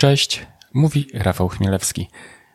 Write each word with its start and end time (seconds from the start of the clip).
Cześć, 0.00 0.46
mówi 0.74 1.06
Rafał 1.14 1.48
Chmielewski. 1.48 2.08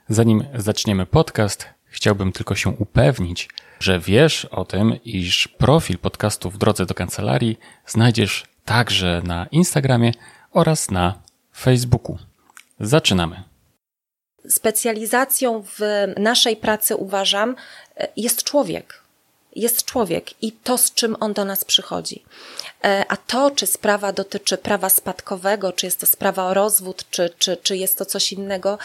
Zanim 0.10 0.44
zaczniemy 0.56 1.06
podcast, 1.06 1.66
chciałbym 1.86 2.32
tylko 2.32 2.56
się 2.56 2.70
upewnić, 2.70 3.50
że 3.80 4.00
wiesz 4.00 4.46
o 4.46 4.66
tym, 4.66 5.04
iż 5.04 5.48
profil 5.48 5.98
podcastu 5.98 6.50
w 6.50 6.58
drodze 6.58 6.86
do 6.86 6.94
kancelarii 6.94 7.60
znajdziesz 7.88 8.46
także 8.66 9.22
na 9.26 9.48
Instagramie 9.52 10.12
oraz 10.52 10.92
na 10.92 11.22
Facebooku. 11.58 12.18
Zaczynamy. 12.80 13.44
Specjalizacją 14.50 15.64
w 15.64 15.80
naszej 16.18 16.56
pracy 16.56 16.96
uważam 16.96 17.56
jest 18.16 18.44
człowiek. 18.44 19.03
Jest 19.56 19.86
człowiek 19.86 20.44
i 20.44 20.52
to, 20.52 20.78
z 20.78 20.94
czym 20.94 21.16
on 21.20 21.34
do 21.34 21.46
nas 21.46 21.66
przychodzi. 21.66 22.24
E, 22.84 23.06
a 23.10 23.18
to, 23.18 23.52
czy 23.52 23.68
sprawa 23.68 24.14
dotyczy 24.14 24.58
prawa 24.58 24.90
spadkowego, 24.90 25.74
czy 25.74 25.86
jest 25.86 26.00
to 26.00 26.06
sprawa 26.06 26.46
o 26.46 26.54
rozwód, 26.54 27.06
czy, 27.10 27.30
czy, 27.38 27.58
czy 27.58 27.78
jest 27.78 27.98
to 27.98 28.06
coś 28.06 28.34
innego, 28.34 28.78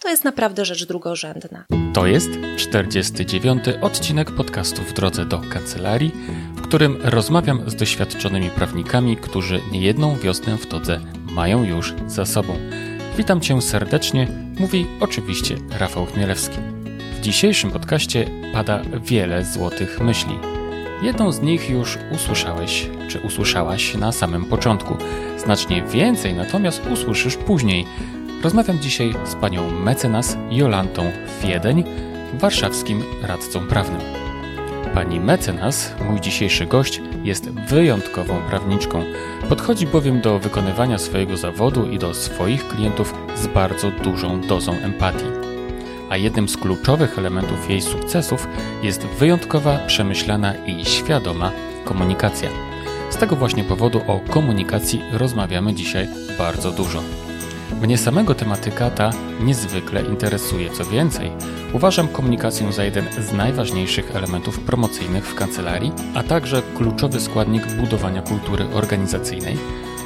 to 0.00 0.08
jest 0.08 0.24
naprawdę 0.24 0.64
rzecz 0.64 0.84
drugorzędna. 0.84 1.64
To 1.94 2.06
jest 2.06 2.28
49. 2.56 3.64
odcinek 3.82 4.30
podcastu 4.30 4.82
w 4.82 4.92
drodze 4.92 5.24
do 5.24 5.40
kancelarii, 5.52 6.12
w 6.56 6.62
którym 6.62 7.00
rozmawiam 7.02 7.70
z 7.70 7.74
doświadczonymi 7.74 8.50
prawnikami, 8.50 9.16
którzy 9.16 9.60
niejedną 9.72 10.18
wiosnę 10.18 10.56
w 10.56 10.66
todze 10.66 11.00
mają 11.30 11.64
już 11.64 11.94
za 12.06 12.26
sobą. 12.26 12.58
Witam 13.16 13.40
Cię 13.40 13.62
serdecznie, 13.62 14.28
mówi 14.58 14.86
oczywiście 15.00 15.56
Rafał 15.78 16.06
Chmielewski. 16.06 16.83
Dzisiejszym 17.24 17.70
podcaście 17.70 18.26
pada 18.52 18.82
wiele 19.02 19.44
złotych 19.44 20.00
myśli. 20.00 20.38
Jedną 21.02 21.32
z 21.32 21.40
nich 21.40 21.70
już 21.70 21.98
usłyszałeś, 22.14 22.90
czy 23.08 23.20
usłyszałaś 23.20 23.94
na 23.94 24.12
samym 24.12 24.44
początku. 24.44 24.96
Znacznie 25.36 25.82
więcej 25.82 26.34
natomiast 26.34 26.86
usłyszysz 26.92 27.36
później. 27.36 27.86
Rozmawiam 28.42 28.78
dzisiaj 28.78 29.14
z 29.24 29.34
panią 29.34 29.70
mecenas 29.70 30.36
Jolantą 30.50 31.10
Fiedeń, 31.42 31.84
warszawskim 32.34 33.02
radcą 33.22 33.60
prawnym. 33.60 34.00
Pani 34.94 35.20
mecenas, 35.20 35.94
mój 36.10 36.20
dzisiejszy 36.20 36.66
gość, 36.66 37.00
jest 37.22 37.50
wyjątkową 37.50 38.42
prawniczką. 38.48 39.04
Podchodzi 39.48 39.86
bowiem 39.86 40.20
do 40.20 40.38
wykonywania 40.38 40.98
swojego 40.98 41.36
zawodu 41.36 41.90
i 41.90 41.98
do 41.98 42.14
swoich 42.14 42.68
klientów 42.68 43.14
z 43.36 43.46
bardzo 43.46 43.90
dużą 43.90 44.40
dozą 44.40 44.72
empatii. 44.72 45.43
A 46.10 46.16
jednym 46.16 46.48
z 46.48 46.56
kluczowych 46.56 47.18
elementów 47.18 47.70
jej 47.70 47.82
sukcesów 47.82 48.48
jest 48.82 49.06
wyjątkowa, 49.06 49.78
przemyślana 49.86 50.54
i 50.54 50.84
świadoma 50.84 51.52
komunikacja. 51.84 52.50
Z 53.10 53.16
tego 53.16 53.36
właśnie 53.36 53.64
powodu 53.64 54.00
o 54.06 54.20
komunikacji 54.30 55.02
rozmawiamy 55.12 55.74
dzisiaj 55.74 56.08
bardzo 56.38 56.70
dużo. 56.70 57.02
Mnie 57.82 57.98
samego 57.98 58.34
tematyka 58.34 58.90
ta 58.90 59.10
niezwykle 59.40 60.02
interesuje. 60.02 60.70
Co 60.70 60.84
więcej, 60.84 61.30
uważam 61.72 62.08
komunikację 62.08 62.72
za 62.72 62.84
jeden 62.84 63.04
z 63.18 63.32
najważniejszych 63.32 64.16
elementów 64.16 64.60
promocyjnych 64.60 65.26
w 65.26 65.34
kancelarii, 65.34 65.92
a 66.14 66.22
także 66.22 66.62
kluczowy 66.76 67.20
składnik 67.20 67.72
budowania 67.72 68.22
kultury 68.22 68.66
organizacyjnej, 68.74 69.56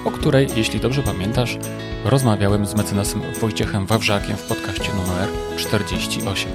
o 0.04 0.10
której, 0.10 0.48
jeśli 0.56 0.80
dobrze 0.80 1.02
pamiętasz, 1.02 1.58
rozmawiałem 2.04 2.66
z 2.66 2.74
mecenasem 2.74 3.22
Wojciechem 3.40 3.86
Wawrzakiem 3.86 4.36
w 4.36 4.42
podcaście 4.42 4.92
numer 4.94 5.28
48. 5.56 6.52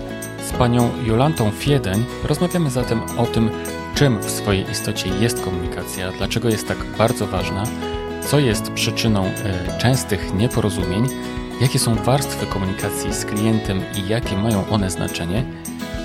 Z 0.50 0.52
panią 0.52 0.90
Jolantą 1.06 1.52
Fiedeń 1.52 2.06
rozmawiamy 2.24 2.70
zatem 2.70 3.02
o 3.18 3.26
tym, 3.26 3.50
czym 3.96 4.20
w 4.20 4.30
swojej 4.30 4.72
istocie 4.72 5.10
jest 5.20 5.44
komunikacja, 5.44 6.12
dlaczego 6.12 6.50
jest 6.50 6.68
tak 6.68 6.78
bardzo 6.98 7.28
ważna, 7.28 7.64
co 8.22 8.40
jest 8.40 8.72
przyczyną 8.72 9.26
e, 9.26 9.78
częstych 9.78 10.34
nieporozumień, 10.34 11.08
jakie 11.62 11.80
są 11.80 11.96
warstwy 11.96 12.46
komunikacji 12.46 13.14
z 13.14 13.26
klientem 13.26 13.82
i 13.96 14.08
jakie 14.08 14.38
mają 14.38 14.70
one 14.70 14.92
znaczenie, 14.92 15.44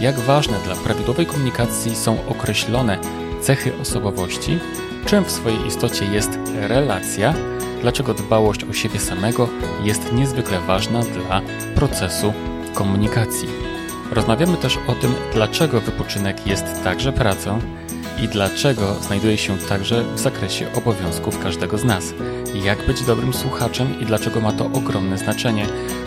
jak 0.00 0.18
ważne 0.18 0.58
dla 0.64 0.76
prawidłowej 0.76 1.26
komunikacji 1.26 1.96
są 1.96 2.16
określone 2.28 2.98
cechy 3.40 3.72
osobowości, 3.80 4.58
czym 5.08 5.24
w 5.24 5.30
swojej 5.30 5.66
istocie 5.66 6.04
jest 6.04 6.38
relacja, 6.54 7.34
dlaczego 7.80 8.14
dbałość 8.14 8.64
o 8.64 8.72
siebie 8.72 8.98
samego 8.98 9.48
jest 9.84 10.12
niezwykle 10.12 10.60
ważna 10.60 11.02
dla 11.02 11.40
procesu 11.74 12.32
komunikacji. 12.74 13.48
Rozmawiamy 14.10 14.56
też 14.56 14.78
o 14.86 14.92
tym, 14.92 15.14
dlaczego 15.32 15.80
wypoczynek 15.80 16.46
jest 16.46 16.64
także 16.84 17.12
pracą 17.12 17.58
i 18.22 18.28
dlaczego 18.28 18.94
znajduje 18.94 19.38
się 19.38 19.58
także 19.58 20.04
w 20.14 20.18
zakresie 20.18 20.72
obowiązków 20.74 21.42
każdego 21.42 21.78
z 21.78 21.84
nas. 21.84 22.14
Jak 22.64 22.86
być 22.86 23.02
dobrym 23.02 23.34
słuchaczem 23.34 24.00
i 24.00 24.04
dlaczego 24.04 24.40
ma 24.40 24.52
to 24.52 24.66
ogromne 24.66 25.18
znaczenie, 25.18 25.66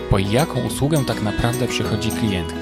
po 0.09 0.19
jaką 0.19 0.63
usługę 0.63 1.03
tak 1.07 1.21
naprawdę 1.21 1.67
przychodzi 1.67 2.11
klient, 2.11 2.53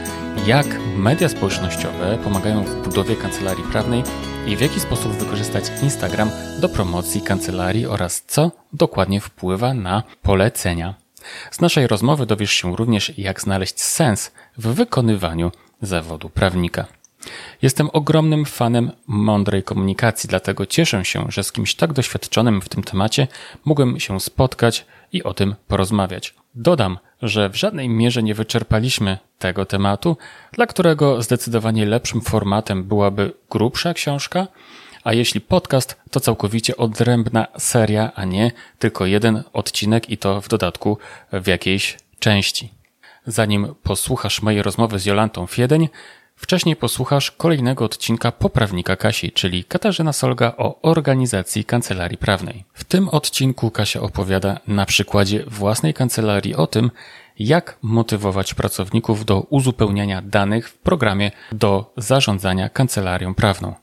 jak 0.45 0.65
media 0.97 1.29
społecznościowe 1.29 2.17
pomagają 2.23 2.63
w 2.63 2.83
budowie 2.83 3.15
kancelarii 3.15 3.63
prawnej 3.63 4.03
i 4.47 4.55
w 4.55 4.61
jaki 4.61 4.79
sposób 4.79 5.11
wykorzystać 5.11 5.63
Instagram 5.83 6.31
do 6.61 6.69
promocji 6.69 7.21
kancelarii 7.21 7.85
oraz 7.85 8.23
co 8.27 8.51
dokładnie 8.73 9.21
wpływa 9.21 9.73
na 9.73 10.03
polecenia. 10.21 10.95
Z 11.51 11.61
naszej 11.61 11.87
rozmowy 11.87 12.25
dowiesz 12.25 12.51
się 12.51 12.75
również, 12.75 13.17
jak 13.17 13.41
znaleźć 13.41 13.81
sens 13.81 14.31
w 14.57 14.67
wykonywaniu 14.67 15.51
zawodu 15.81 16.29
prawnika. 16.29 16.85
Jestem 17.61 17.89
ogromnym 17.93 18.45
fanem 18.45 18.91
mądrej 19.07 19.63
komunikacji, 19.63 20.29
dlatego 20.29 20.65
cieszę 20.65 21.05
się, 21.05 21.25
że 21.29 21.43
z 21.43 21.51
kimś 21.51 21.75
tak 21.75 21.93
doświadczonym 21.93 22.61
w 22.61 22.69
tym 22.69 22.83
temacie 22.83 23.27
mogłem 23.65 23.99
się 23.99 24.19
spotkać 24.19 24.85
i 25.11 25.23
o 25.23 25.33
tym 25.33 25.55
porozmawiać. 25.67 26.35
Dodam, 26.55 26.97
że 27.21 27.49
w 27.49 27.55
żadnej 27.55 27.89
mierze 27.89 28.23
nie 28.23 28.33
wyczerpaliśmy 28.33 29.17
tego 29.39 29.65
tematu, 29.65 30.17
dla 30.51 30.65
którego 30.65 31.21
zdecydowanie 31.21 31.85
lepszym 31.85 32.21
formatem 32.21 32.83
byłaby 32.83 33.33
grubsza 33.49 33.93
książka, 33.93 34.47
a 35.03 35.13
jeśli 35.13 35.41
podcast, 35.41 36.01
to 36.11 36.19
całkowicie 36.19 36.77
odrębna 36.77 37.47
seria, 37.57 38.11
a 38.15 38.25
nie 38.25 38.51
tylko 38.79 39.05
jeden 39.05 39.43
odcinek 39.53 40.09
i 40.09 40.17
to 40.17 40.41
w 40.41 40.47
dodatku 40.47 40.97
w 41.33 41.47
jakiejś 41.47 41.97
części. 42.19 42.71
Zanim 43.27 43.75
posłuchasz 43.83 44.41
mojej 44.41 44.61
rozmowy 44.61 44.99
z 44.99 45.05
Jolantą 45.05 45.47
Fiedeń, 45.47 45.89
Wcześniej 46.39 46.75
posłuchasz 46.75 47.31
kolejnego 47.31 47.85
odcinka 47.85 48.31
Poprawnika 48.31 48.95
Kasi, 48.95 49.31
czyli 49.31 49.63
Katarzyna 49.63 50.13
Solga 50.13 50.53
o 50.57 50.81
organizacji 50.81 51.65
kancelarii 51.65 52.17
prawnej. 52.17 52.65
W 52.73 52.83
tym 52.83 53.09
odcinku 53.09 53.71
Kasia 53.71 54.01
opowiada 54.01 54.59
na 54.67 54.85
przykładzie 54.85 55.43
własnej 55.47 55.93
kancelarii 55.93 56.55
o 56.55 56.67
tym, 56.67 56.91
jak 57.39 57.77
motywować 57.81 58.53
pracowników 58.53 59.25
do 59.25 59.39
uzupełniania 59.41 60.21
danych 60.21 60.69
w 60.69 60.77
programie 60.77 61.31
do 61.51 61.93
zarządzania 61.97 62.69
kancelarią 62.69 63.33
prawną. 63.35 63.73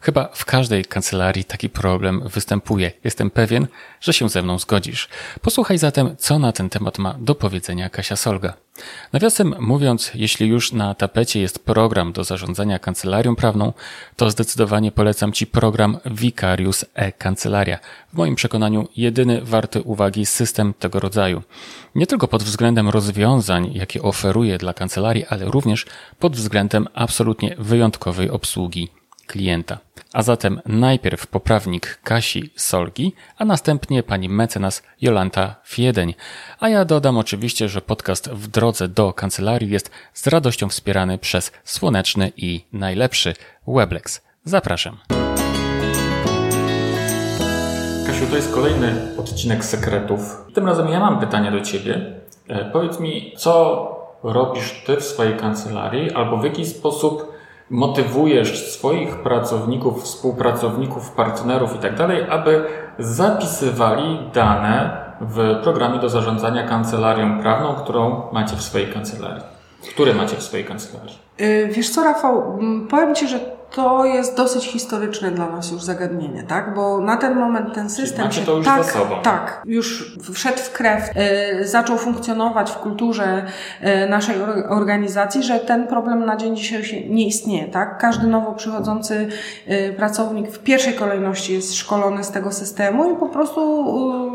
Chyba 0.00 0.28
w 0.34 0.44
każdej 0.44 0.84
kancelarii 0.84 1.44
taki 1.44 1.68
problem 1.68 2.28
występuje. 2.28 2.92
Jestem 3.04 3.30
pewien, 3.30 3.66
że 4.00 4.12
się 4.12 4.28
ze 4.28 4.42
mną 4.42 4.58
zgodzisz. 4.58 5.08
Posłuchaj 5.40 5.78
zatem, 5.78 6.16
co 6.18 6.38
na 6.38 6.52
ten 6.52 6.70
temat 6.70 6.98
ma 6.98 7.14
do 7.18 7.34
powiedzenia 7.34 7.90
Kasia 7.90 8.16
Solga. 8.16 8.54
Nawiasem 9.12 9.54
mówiąc, 9.58 10.10
jeśli 10.14 10.48
już 10.48 10.72
na 10.72 10.94
tapecie 10.94 11.40
jest 11.40 11.64
program 11.64 12.12
do 12.12 12.24
zarządzania 12.24 12.78
kancelarią 12.78 13.36
prawną, 13.36 13.72
to 14.16 14.30
zdecydowanie 14.30 14.92
polecam 14.92 15.32
Ci 15.32 15.46
program 15.46 15.98
Vicarius 16.06 16.84
e-Kancelaria. 16.94 17.78
W 18.12 18.16
moim 18.16 18.34
przekonaniu 18.34 18.88
jedyny 18.96 19.40
warty 19.42 19.82
uwagi 19.82 20.26
system 20.26 20.74
tego 20.74 21.00
rodzaju. 21.00 21.42
Nie 21.94 22.06
tylko 22.06 22.28
pod 22.28 22.42
względem 22.42 22.88
rozwiązań, 22.88 23.72
jakie 23.74 24.02
oferuje 24.02 24.58
dla 24.58 24.74
kancelarii, 24.74 25.26
ale 25.26 25.44
również 25.44 25.86
pod 26.18 26.36
względem 26.36 26.88
absolutnie 26.94 27.56
wyjątkowej 27.58 28.30
obsługi 28.30 28.88
klienta. 29.30 29.78
A 30.12 30.22
zatem 30.22 30.60
najpierw 30.66 31.26
poprawnik 31.26 32.00
Kasi 32.04 32.50
Solgi, 32.56 33.12
a 33.38 33.44
następnie 33.44 34.02
pani 34.02 34.28
mecenas 34.28 34.82
Jolanta 35.00 35.54
Fiedeń. 35.64 36.14
A 36.60 36.68
ja 36.68 36.84
dodam 36.84 37.18
oczywiście, 37.18 37.68
że 37.68 37.80
podcast 37.80 38.30
w 38.30 38.48
drodze 38.48 38.88
do 38.88 39.12
kancelarii 39.12 39.70
jest 39.70 39.90
z 40.14 40.26
radością 40.26 40.68
wspierany 40.68 41.18
przez 41.18 41.52
słoneczny 41.64 42.32
i 42.36 42.64
najlepszy 42.72 43.34
Weblex. 43.66 44.20
Zapraszam. 44.44 44.98
Kasiu, 48.06 48.26
to 48.30 48.36
jest 48.36 48.54
kolejny 48.54 49.16
odcinek 49.18 49.64
sekretów. 49.64 50.20
Tym 50.54 50.66
razem 50.66 50.88
ja 50.88 51.00
mam 51.00 51.20
pytanie 51.20 51.50
do 51.50 51.60
ciebie. 51.60 52.20
E, 52.48 52.64
powiedz 52.64 53.00
mi, 53.00 53.34
co 53.36 53.86
robisz 54.22 54.82
ty 54.86 54.96
w 54.96 55.04
swojej 55.04 55.36
kancelarii, 55.36 56.10
albo 56.10 56.36
w 56.36 56.44
jaki 56.44 56.66
sposób 56.66 57.39
motywujesz 57.70 58.72
swoich 58.72 59.16
pracowników, 59.16 60.02
współpracowników, 60.02 61.10
partnerów 61.10 61.74
itd., 61.74 61.96
tak 61.96 62.30
aby 62.30 62.64
zapisywali 62.98 64.18
dane 64.34 65.00
w 65.20 65.60
programie 65.62 65.98
do 65.98 66.08
zarządzania 66.08 66.68
kancelarią 66.68 67.40
prawną, 67.40 67.74
którą 67.74 68.22
macie 68.32 68.56
w 68.56 68.62
swojej 68.62 68.92
kancelarii. 68.92 69.42
Które 69.90 70.14
macie 70.14 70.36
w 70.36 70.42
swojej 70.42 70.66
kancelarii? 70.66 71.18
Y, 71.40 71.68
wiesz 71.72 71.90
co, 71.90 72.04
Rafał, 72.04 72.58
powiem 72.90 73.14
Ci, 73.14 73.28
że 73.28 73.59
to 73.74 74.04
jest 74.04 74.36
dosyć 74.36 74.66
historyczne 74.66 75.30
dla 75.30 75.48
nas 75.48 75.70
już 75.70 75.82
zagadnienie, 75.82 76.42
tak? 76.42 76.74
Bo 76.74 77.00
na 77.00 77.16
ten 77.16 77.38
moment 77.38 77.74
ten 77.74 77.90
system 77.90 78.32
się 78.32 78.40
to 78.40 78.56
już 78.56 78.66
tak, 78.66 78.96
tak, 79.22 79.62
już 79.64 80.16
wszedł 80.32 80.58
w 80.58 80.72
krew, 80.72 81.04
y, 81.60 81.68
zaczął 81.68 81.98
funkcjonować 81.98 82.70
w 82.70 82.78
kulturze 82.78 83.44
y, 84.04 84.08
naszej 84.08 84.42
or- 84.42 84.64
organizacji, 84.68 85.42
że 85.42 85.58
ten 85.58 85.86
problem 85.86 86.24
na 86.24 86.36
dzień 86.36 86.56
dzisiejszy 86.56 87.08
nie 87.08 87.26
istnieje, 87.26 87.68
tak? 87.68 87.98
Każdy 87.98 88.26
nowo 88.26 88.52
przychodzący 88.52 89.28
y, 89.68 89.94
pracownik 89.96 90.50
w 90.50 90.58
pierwszej 90.58 90.94
kolejności 90.94 91.54
jest 91.54 91.74
szkolony 91.74 92.24
z 92.24 92.30
tego 92.30 92.52
systemu 92.52 93.14
i 93.14 93.16
po 93.16 93.28
prostu 93.28 93.60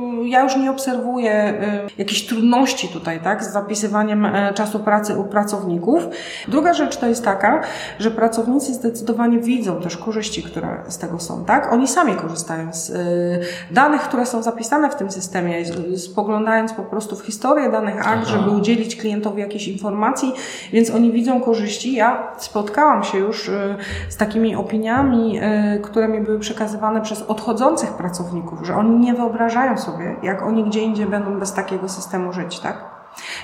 y, 0.01 0.04
ja 0.23 0.44
już 0.44 0.56
nie 0.56 0.71
obserwuję 0.71 1.53
y, 1.88 1.97
jakichś 1.97 2.21
trudności 2.21 2.88
tutaj, 2.88 3.19
tak? 3.19 3.44
Z 3.44 3.53
zapisywaniem 3.53 4.25
e, 4.25 4.53
czasu 4.53 4.79
pracy 4.79 5.15
u 5.17 5.23
pracowników. 5.23 6.07
Druga 6.47 6.73
rzecz 6.73 6.97
to 6.97 7.07
jest 7.07 7.25
taka, 7.25 7.62
że 8.00 8.12
pracownicy 8.12 8.73
zdecydowanie 8.73 9.39
widzą 9.39 9.81
też 9.81 9.97
korzyści, 9.97 10.44
które 10.44 10.83
z 10.88 10.97
tego 10.97 11.19
są, 11.19 11.45
tak? 11.45 11.73
Oni 11.73 11.88
sami 11.88 12.15
korzystają 12.15 12.73
z 12.73 12.89
y, 12.89 13.73
danych, 13.73 14.01
które 14.01 14.25
są 14.25 14.44
zapisane 14.44 14.89
w 14.89 14.95
tym 14.95 15.12
systemie, 15.12 15.63
spoglądając 15.97 16.73
po 16.73 16.83
prostu 16.83 17.15
w 17.15 17.25
historię 17.25 17.69
danych 17.71 18.07
akt, 18.07 18.27
żeby 18.27 18.50
udzielić 18.50 18.95
klientowi 18.95 19.41
jakiejś 19.41 19.67
informacji, 19.67 20.33
więc 20.73 20.89
oni 20.89 21.12
widzą 21.12 21.41
korzyści. 21.41 21.94
Ja 21.94 22.27
spotkałam 22.38 23.03
się 23.03 23.17
już 23.17 23.50
y, 23.50 23.75
z 24.09 24.17
takimi 24.17 24.56
opiniami, 24.56 25.39
które 25.83 26.07
mi 26.07 26.21
były 26.21 26.39
przekazywane 26.39 27.01
przez 27.01 27.21
odchodzących 27.21 27.94
pracowników, 27.94 28.59
że 28.63 28.75
oni 28.75 29.00
nie 29.00 29.13
wyobrażają 29.13 29.77
sobie, 29.77 30.04
jak 30.23 30.41
oni 30.43 30.63
gdzie 30.63 30.79
indziej 30.79 31.05
będą 31.05 31.39
bez 31.39 31.53
takiego 31.53 31.89
systemu 31.89 32.33
żyć, 32.33 32.59
tak? 32.59 32.95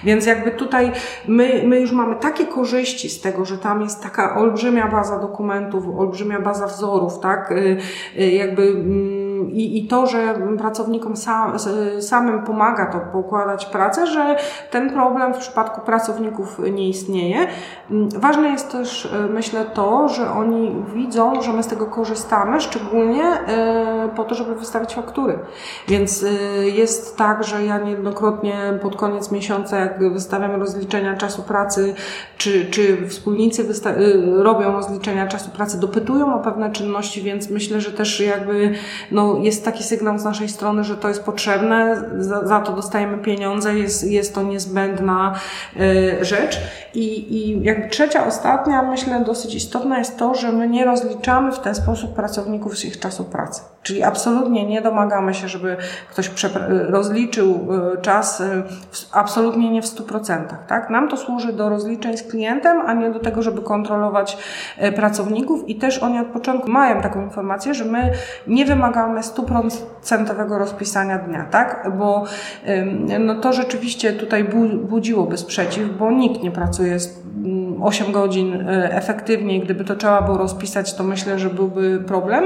Więc 0.04 0.26
jakby 0.26 0.52
tutaj 0.52 0.92
my, 1.28 1.64
my 1.66 1.80
już 1.80 1.92
mamy 1.92 2.16
takie 2.16 2.46
korzyści 2.46 3.10
z 3.10 3.22
tego, 3.22 3.46
że 3.46 3.58
tam 3.58 3.82
jest 3.82 4.04
taka 4.04 4.36
olbrzymia 4.36 4.88
baza 4.88 5.20
dokumentów, 5.20 6.00
olbrzymia 6.00 6.40
baza 6.40 6.68
wzorów, 6.68 7.20
tak? 7.20 7.52
Y, 7.52 7.78
y, 8.20 8.32
Jakby 8.32 8.64
mm, 8.64 9.21
i, 9.50 9.78
i 9.78 9.88
to, 9.88 10.08
że 10.08 10.36
pracownikom 10.58 11.18
sam, 11.18 11.54
samym 12.00 12.44
pomaga 12.44 12.86
to 12.86 13.00
pokładać 13.00 13.66
pracę, 13.66 14.08
że 14.08 14.36
ten 14.72 14.90
problem 14.90 15.34
w 15.34 15.38
przypadku 15.38 15.82
pracowników 15.82 16.60
nie 16.72 16.90
istnieje. 16.90 17.48
Mm, 17.92 18.10
Ważne 18.10 18.50
jest 18.50 18.72
też, 18.72 19.06
y, 19.06 19.10
myślę, 19.34 19.66
to, 19.74 20.10
że 20.10 20.32
oni 20.32 20.76
widzą, 20.96 21.42
że 21.42 21.54
my 21.54 21.64
z 21.64 21.68
tego 21.68 21.86
korzystamy, 21.86 22.62
szczególnie 22.62 23.24
y, 23.24 24.16
po 24.16 24.24
to, 24.24 24.36
żeby 24.36 24.56
wystawić 24.56 24.94
faktury. 24.94 25.40
Więc 25.88 26.24
y, 26.24 26.30
jest 26.76 27.18
tak, 27.18 27.44
że 27.44 27.66
ja 27.66 27.78
niejednokrotnie 27.78 28.80
pod 28.82 28.96
koniec 28.96 29.32
miesiąca, 29.32 29.80
jak 29.80 30.14
wystawiam 30.14 30.60
rozliczenia 30.60 31.18
czasu 31.18 31.44
pracy, 31.44 31.94
czy, 32.38 32.66
czy 32.66 33.08
wspólnicy 33.08 33.66
robią 34.38 34.72
rozliczenia 34.72 35.28
czasu 35.28 35.50
pracy, 35.50 35.80
dopytują 35.80 36.36
o 36.36 36.40
pewne 36.40 36.72
czynności, 36.72 37.22
więc 37.22 37.50
myślę, 37.50 37.82
że 37.82 37.92
też 37.92 38.20
jakby 38.20 38.74
no, 39.12 39.31
jest 39.38 39.66
taki 39.66 39.84
sygnał 39.84 40.20
z 40.20 40.24
naszej 40.24 40.50
strony, 40.50 40.84
że 40.84 40.98
to 40.98 41.08
jest 41.08 41.24
potrzebne, 41.24 42.04
za, 42.20 42.48
za 42.48 42.60
to 42.60 42.74
dostajemy 42.74 43.18
pieniądze, 43.18 43.80
jest, 43.80 44.04
jest 44.04 44.36
to 44.36 44.44
niezbędna 44.44 45.36
y, 45.76 46.26
rzecz. 46.26 46.60
I, 46.94 47.36
I 47.38 47.64
jakby 47.64 47.90
trzecia, 47.90 48.28
ostatnia, 48.28 48.84
myślę, 48.84 49.24
dosyć 49.26 49.56
istotna 49.56 50.00
jest 50.00 50.18
to, 50.18 50.36
że 50.36 50.52
my 50.52 50.70
nie 50.70 50.86
rozliczamy 50.86 51.52
w 51.52 51.60
ten 51.60 51.76
sposób 51.76 52.14
pracowników 52.14 52.78
z 52.78 52.86
ich 52.86 53.00
czasu 53.00 53.24
pracy. 53.24 53.62
Czyli 53.84 54.04
absolutnie 54.04 54.66
nie 54.66 54.82
domagamy 54.82 55.34
się, 55.34 55.48
żeby 55.48 55.78
ktoś 56.10 56.32
rozliczył 56.70 57.68
y, 57.98 58.02
czas 58.02 58.44
w, 58.92 59.16
absolutnie 59.16 59.72
nie 59.72 59.82
w 59.82 59.86
100%. 59.86 60.38
Tak? 60.68 60.90
Nam 60.90 61.10
to 61.10 61.18
służy 61.18 61.54
do 61.54 61.70
rozliczeń 61.70 62.18
z 62.18 62.24
klientem, 62.24 62.82
a 62.82 62.94
nie 62.94 63.12
do 63.12 63.20
tego, 63.20 63.42
żeby 63.42 63.62
kontrolować 63.62 64.38
y, 64.84 64.92
pracowników 64.92 65.70
i 65.70 65.76
też 65.76 66.04
oni 66.04 66.20
od 66.20 66.28
początku 66.28 66.72
mają 66.72 67.02
taką 67.02 67.22
informację, 67.22 67.74
że 67.74 67.86
my 67.86 68.12
nie 68.48 68.66
wymagamy 68.66 69.22
100% 69.22 70.58
rozpisania 70.58 71.18
dnia, 71.18 71.46
tak? 71.52 71.92
Bo 71.98 72.24
no 73.20 73.36
to 73.36 73.54
rzeczywiście 73.54 74.14
tutaj 74.14 74.44
bu- 74.44 74.78
budziłoby 74.78 75.38
sprzeciw, 75.38 75.98
bo 75.98 76.12
nikt 76.12 76.44
nie 76.44 76.52
pracuje 76.52 77.00
z 77.00 77.22
8 77.82 78.12
godzin 78.12 78.70
y, 78.70 78.94
efektywnie. 78.94 79.60
Gdyby 79.60 79.84
to 79.84 79.96
trzeba 79.96 80.22
było 80.22 80.38
rozpisać, 80.38 80.94
to 80.94 81.04
myślę, 81.04 81.40
że 81.40 81.50
byłby 81.50 82.04
problem. 82.08 82.44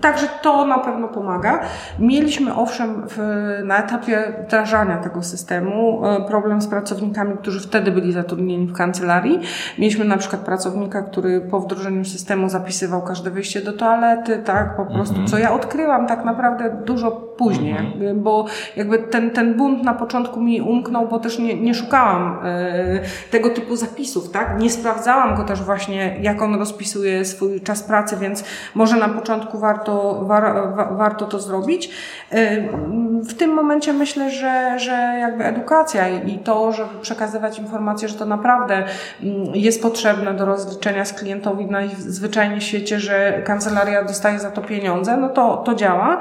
Także 0.00 0.26
to 0.42 0.66
na 0.66 0.78
pewno 0.78 1.08
pomaga. 1.08 1.60
Mieliśmy 1.98 2.54
owszem 2.54 3.02
w, 3.08 3.18
na 3.64 3.78
etapie 3.78 4.32
wdrażania 4.46 4.96
tego 4.96 5.22
systemu 5.22 6.02
y, 6.06 6.28
problem 6.28 6.62
z 6.62 6.66
pracownikami, 6.66 7.36
którzy 7.38 7.60
wtedy 7.60 7.90
byli 7.90 8.12
zatrudnieni 8.12 8.66
w 8.66 8.72
kancelarii. 8.72 9.40
Mieliśmy 9.78 10.04
na 10.04 10.16
przykład 10.16 10.42
pracownika, 10.42 11.02
który 11.02 11.40
po 11.40 11.60
wdrożeniu 11.60 12.04
systemu 12.04 12.48
zapisywał 12.48 13.02
każde 13.02 13.30
wyjście 13.30 13.60
do 13.60 13.72
toalety, 13.72 14.38
tak, 14.44 14.76
po 14.76 14.86
prostu, 14.86 15.24
co 15.24 15.38
ja 15.38 15.52
odkryłam 15.52 16.06
tak 16.06 16.24
naprawdę 16.24 16.82
dużo 16.84 17.29
później, 17.40 17.74
jakby, 17.74 18.14
bo 18.14 18.46
jakby 18.76 18.98
ten, 18.98 19.30
ten 19.30 19.54
bunt 19.54 19.82
na 19.82 19.94
początku 19.94 20.40
mi 20.40 20.60
umknął, 20.60 21.08
bo 21.08 21.18
też 21.18 21.38
nie, 21.38 21.60
nie 21.60 21.74
szukałam 21.74 22.38
e, 22.44 23.00
tego 23.30 23.50
typu 23.50 23.76
zapisów, 23.76 24.30
tak? 24.30 24.60
Nie 24.60 24.70
sprawdzałam 24.70 25.36
go 25.36 25.44
też 25.44 25.62
właśnie, 25.62 26.16
jak 26.22 26.42
on 26.42 26.54
rozpisuje 26.54 27.24
swój 27.24 27.60
czas 27.60 27.82
pracy, 27.82 28.16
więc 28.20 28.44
może 28.74 28.96
na 28.96 29.08
początku 29.08 29.58
warto, 29.58 30.24
war, 30.24 30.74
wa, 30.76 30.84
warto 30.84 31.26
to 31.26 31.38
zrobić. 31.38 31.90
W 33.24 33.34
tym 33.34 33.50
momencie 33.50 33.92
myślę, 33.92 34.30
że, 34.30 34.78
że 34.78 34.92
jakby 35.20 35.44
edukacja 35.44 36.08
i 36.08 36.38
to, 36.38 36.72
żeby 36.72 36.98
przekazywać 37.02 37.58
informacje, 37.58 38.08
że 38.08 38.14
to 38.14 38.24
naprawdę 38.24 38.84
mm, 39.22 39.54
jest 39.54 39.82
potrzebne 39.82 40.34
do 40.34 40.44
rozliczenia 40.44 41.04
z 41.04 41.12
klientowi 41.12 41.68
w 42.04 42.62
świecie, 42.62 43.00
że 43.00 43.42
kancelaria 43.44 44.04
dostaje 44.04 44.38
za 44.38 44.50
to 44.50 44.62
pieniądze, 44.62 45.16
no 45.16 45.28
to, 45.28 45.56
to 45.56 45.74
działa. 45.74 46.18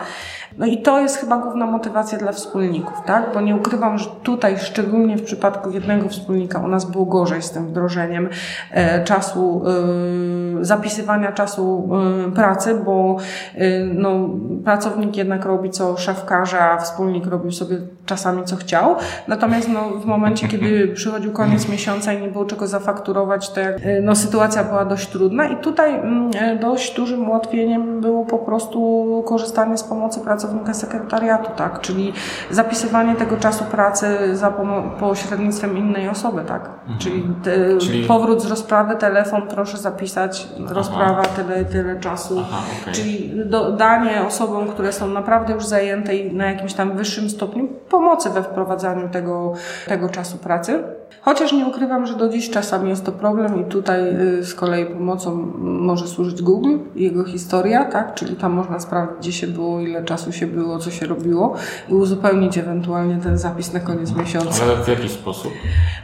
No 0.58 0.66
i 0.66 0.82
to 0.82 1.00
jest 1.00 1.18
chyba 1.18 1.38
główna 1.38 1.66
motywacja 1.66 2.18
dla 2.18 2.32
wspólników, 2.32 3.02
tak? 3.06 3.34
Bo 3.34 3.42
nie 3.42 3.56
ukrywam, 3.56 3.98
że 3.98 4.10
tutaj, 4.24 4.58
szczególnie 4.60 5.18
w 5.18 5.24
przypadku 5.24 5.72
jednego 5.72 6.10
wspólnika, 6.10 6.60
u 6.60 6.68
nas 6.68 6.86
było 6.86 7.06
gorzej 7.06 7.42
z 7.42 7.52
tym 7.52 7.68
wdrożeniem 7.68 8.30
e, 8.72 9.04
czasu, 9.04 9.62
e, 9.66 10.49
zapisywania 10.62 11.32
czasu 11.32 11.90
e, 12.28 12.32
pracy, 12.32 12.76
bo 12.86 13.18
e, 13.56 13.80
no, 13.86 14.30
pracownik 14.66 15.18
jednak 15.18 15.46
robi 15.46 15.70
co 15.70 15.98
szef 15.98 16.26
każe, 16.26 16.62
a 16.62 16.78
wspólnik 16.78 17.26
robił 17.26 17.52
sobie 17.52 17.78
czasami 18.06 18.44
co 18.44 18.56
chciał. 18.56 18.96
Natomiast 19.28 19.70
no, 19.70 19.90
w 19.90 20.06
momencie, 20.06 20.48
kiedy 20.48 20.88
przychodził 20.96 21.32
koniec 21.32 21.70
miesiąca 21.70 22.14
i 22.14 22.22
nie 22.22 22.28
było 22.28 22.46
czego 22.46 22.68
zafakturować, 22.68 23.50
to 23.50 23.60
jak, 23.60 23.76
e, 23.86 24.02
no, 24.02 24.16
sytuacja 24.16 24.64
była 24.64 24.86
dość 24.86 25.08
trudna 25.08 25.48
i 25.48 25.58
tutaj 25.58 25.96
mm, 25.96 26.32
dość 26.60 26.96
dużym 26.96 27.30
ułatwieniem 27.30 28.02
było 28.02 28.26
po 28.26 28.38
prostu 28.38 29.24
korzystanie 29.28 29.78
z 29.78 29.84
pomocy 29.84 30.20
pracownika 30.20 30.74
sekretariatu, 30.74 31.50
tak? 31.56 31.82
Czyli 31.82 32.14
zapisywanie 32.52 33.16
tego 33.16 33.38
czasu 33.38 33.64
pracy 33.64 34.08
za 34.34 34.54
pośrednictwem 35.00 35.78
innej 35.78 36.10
osoby, 36.10 36.42
tak? 36.48 36.70
Czyli, 37.00 37.24
te, 37.44 37.78
Czyli- 37.78 38.08
powrót 38.08 38.42
z 38.42 38.46
rozprawy, 38.46 38.96
telefon, 38.96 39.42
proszę 39.48 39.78
zapisać, 39.78 40.49
rozprawa, 40.68 41.24
tyle, 41.24 41.66
tyle 41.66 42.00
czasu. 42.00 42.40
Aha, 42.40 42.62
okej. 42.82 42.94
Czyli 42.94 43.32
do, 43.46 43.72
danie 43.72 44.24
osobom, 44.28 44.68
które 44.68 44.94
są 44.94 45.08
naprawdę 45.08 45.54
już 45.54 45.66
zajęte 45.66 46.16
i 46.16 46.34
na 46.34 46.46
jakimś 46.46 46.74
tam 46.74 46.98
wyższym 46.98 47.30
stopniu 47.30 47.68
pomocy 47.68 48.30
we 48.30 48.44
wprowadzaniu 48.44 49.10
tego, 49.10 49.54
tego 49.88 50.10
czasu 50.10 50.38
pracy. 50.38 50.84
Chociaż 51.22 51.54
nie 51.54 51.66
ukrywam, 51.66 52.06
że 52.08 52.16
do 52.16 52.30
dziś 52.30 52.50
czasami 52.50 52.90
jest 52.90 53.06
to 53.06 53.12
problem 53.12 53.62
i 53.62 53.66
tutaj 53.66 54.02
y, 54.40 54.44
z 54.46 54.54
kolei 54.56 54.86
pomocą 54.86 55.36
może 55.58 56.08
służyć 56.08 56.42
Google, 56.42 56.78
jego 56.96 57.24
historia, 57.24 57.86
tak? 57.86 58.14
Czyli 58.16 58.36
tam 58.36 58.52
można 58.54 58.80
sprawdzić, 58.80 59.18
gdzie 59.20 59.32
się 59.32 59.48
było, 59.48 59.80
ile 59.82 60.04
czasu 60.04 60.32
się 60.32 60.48
było, 60.48 60.80
co 60.80 60.92
się 60.92 61.06
robiło 61.06 61.56
i 61.90 61.94
uzupełnić 61.94 62.58
ewentualnie 62.58 63.18
ten 63.24 63.38
zapis 63.38 63.74
na 63.74 63.80
koniec 63.80 64.16
miesiąca. 64.16 64.64
Ale 64.64 64.84
w 64.84 64.88
jaki 64.88 65.10
sposób? 65.10 65.52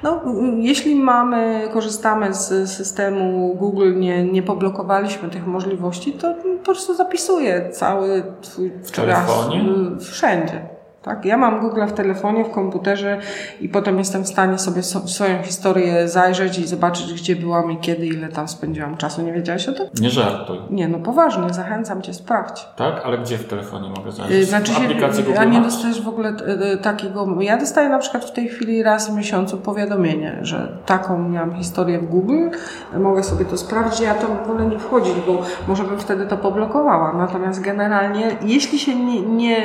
No, 0.03 0.21
y, 0.25 0.61
jeśli 0.61 0.95
mamy, 0.95 1.69
korzystamy 1.73 2.33
z 2.33 2.69
systemu 2.69 3.55
Google, 3.55 3.99
nie, 3.99 4.23
nie 4.23 4.43
poblokowaliśmy 4.43 5.29
tych 5.29 5.47
możliwości, 5.47 6.13
to 6.13 6.33
po 6.59 6.65
prostu 6.65 6.95
zapisuję 6.95 7.69
cały 7.71 8.23
twój 8.41 8.71
W 8.83 8.91
telefonie? 8.91 9.63
raz, 9.93 10.03
y, 10.03 10.11
wszędzie. 10.11 10.74
Tak? 11.05 11.25
Ja 11.25 11.37
mam 11.37 11.59
Google 11.59 11.85
w 11.87 11.93
telefonie, 11.93 12.45
w 12.45 12.51
komputerze 12.51 13.17
i 13.61 13.69
potem 13.69 13.97
jestem 13.99 14.23
w 14.23 14.27
stanie 14.27 14.57
sobie 14.57 14.83
so, 14.83 15.07
swoją 15.07 15.43
historię 15.43 16.07
zajrzeć 16.07 16.59
i 16.59 16.67
zobaczyć, 16.67 17.13
gdzie 17.13 17.35
byłam 17.35 17.71
i 17.71 17.77
kiedy, 17.77 18.07
ile 18.07 18.27
tam 18.27 18.47
spędziłam 18.47 18.97
czasu. 18.97 19.21
Nie 19.21 19.33
wiedziałeś 19.33 19.69
o 19.69 19.73
tym? 19.73 19.87
Nie 20.01 20.09
żartuj. 20.09 20.57
Nie, 20.69 20.87
no 20.87 20.99
poważnie, 20.99 21.49
zachęcam 21.49 22.01
cię, 22.01 22.13
sprawdź. 22.13 22.67
Tak? 22.75 23.01
Ale 23.05 23.17
gdzie 23.17 23.37
w 23.37 23.47
telefonie 23.47 23.89
mogę 23.89 24.09
Y, 24.09 24.11
znaleźć? 24.11 24.49
Znaczy 24.49 24.71
w 24.71 24.75
się, 24.75 24.83
aplikacji 24.83 25.23
Google 25.23 25.39
a 25.39 25.43
nie 25.43 25.61
dostajesz 25.61 26.01
w 26.01 26.07
ogóle 26.07 26.29
y, 26.29 26.73
y, 26.73 26.77
takiego. 26.77 27.41
Ja 27.41 27.57
dostaję 27.57 27.89
na 27.89 27.99
przykład 27.99 28.25
w 28.25 28.31
tej 28.31 28.47
chwili 28.47 28.83
raz 28.83 29.09
w 29.09 29.15
miesiącu 29.15 29.57
powiadomienie, 29.57 30.39
że 30.41 30.77
taką 30.85 31.29
miałam 31.29 31.55
historię 31.55 31.99
w 31.99 32.05
Google, 32.05 32.49
mogę 32.99 33.23
sobie 33.23 33.45
to 33.45 33.57
sprawdzić. 33.57 33.99
Ja 33.99 34.13
to 34.13 34.27
wolę 34.47 34.65
nie 34.65 34.79
wchodzić, 34.79 35.13
bo 35.27 35.41
może 35.67 35.83
bym 35.83 35.99
wtedy 35.99 36.25
to 36.25 36.37
poblokowała. 36.37 37.13
Natomiast 37.13 37.61
generalnie, 37.61 38.37
jeśli 38.41 38.79
się 38.79 38.95
nie, 38.95 39.21
nie 39.21 39.57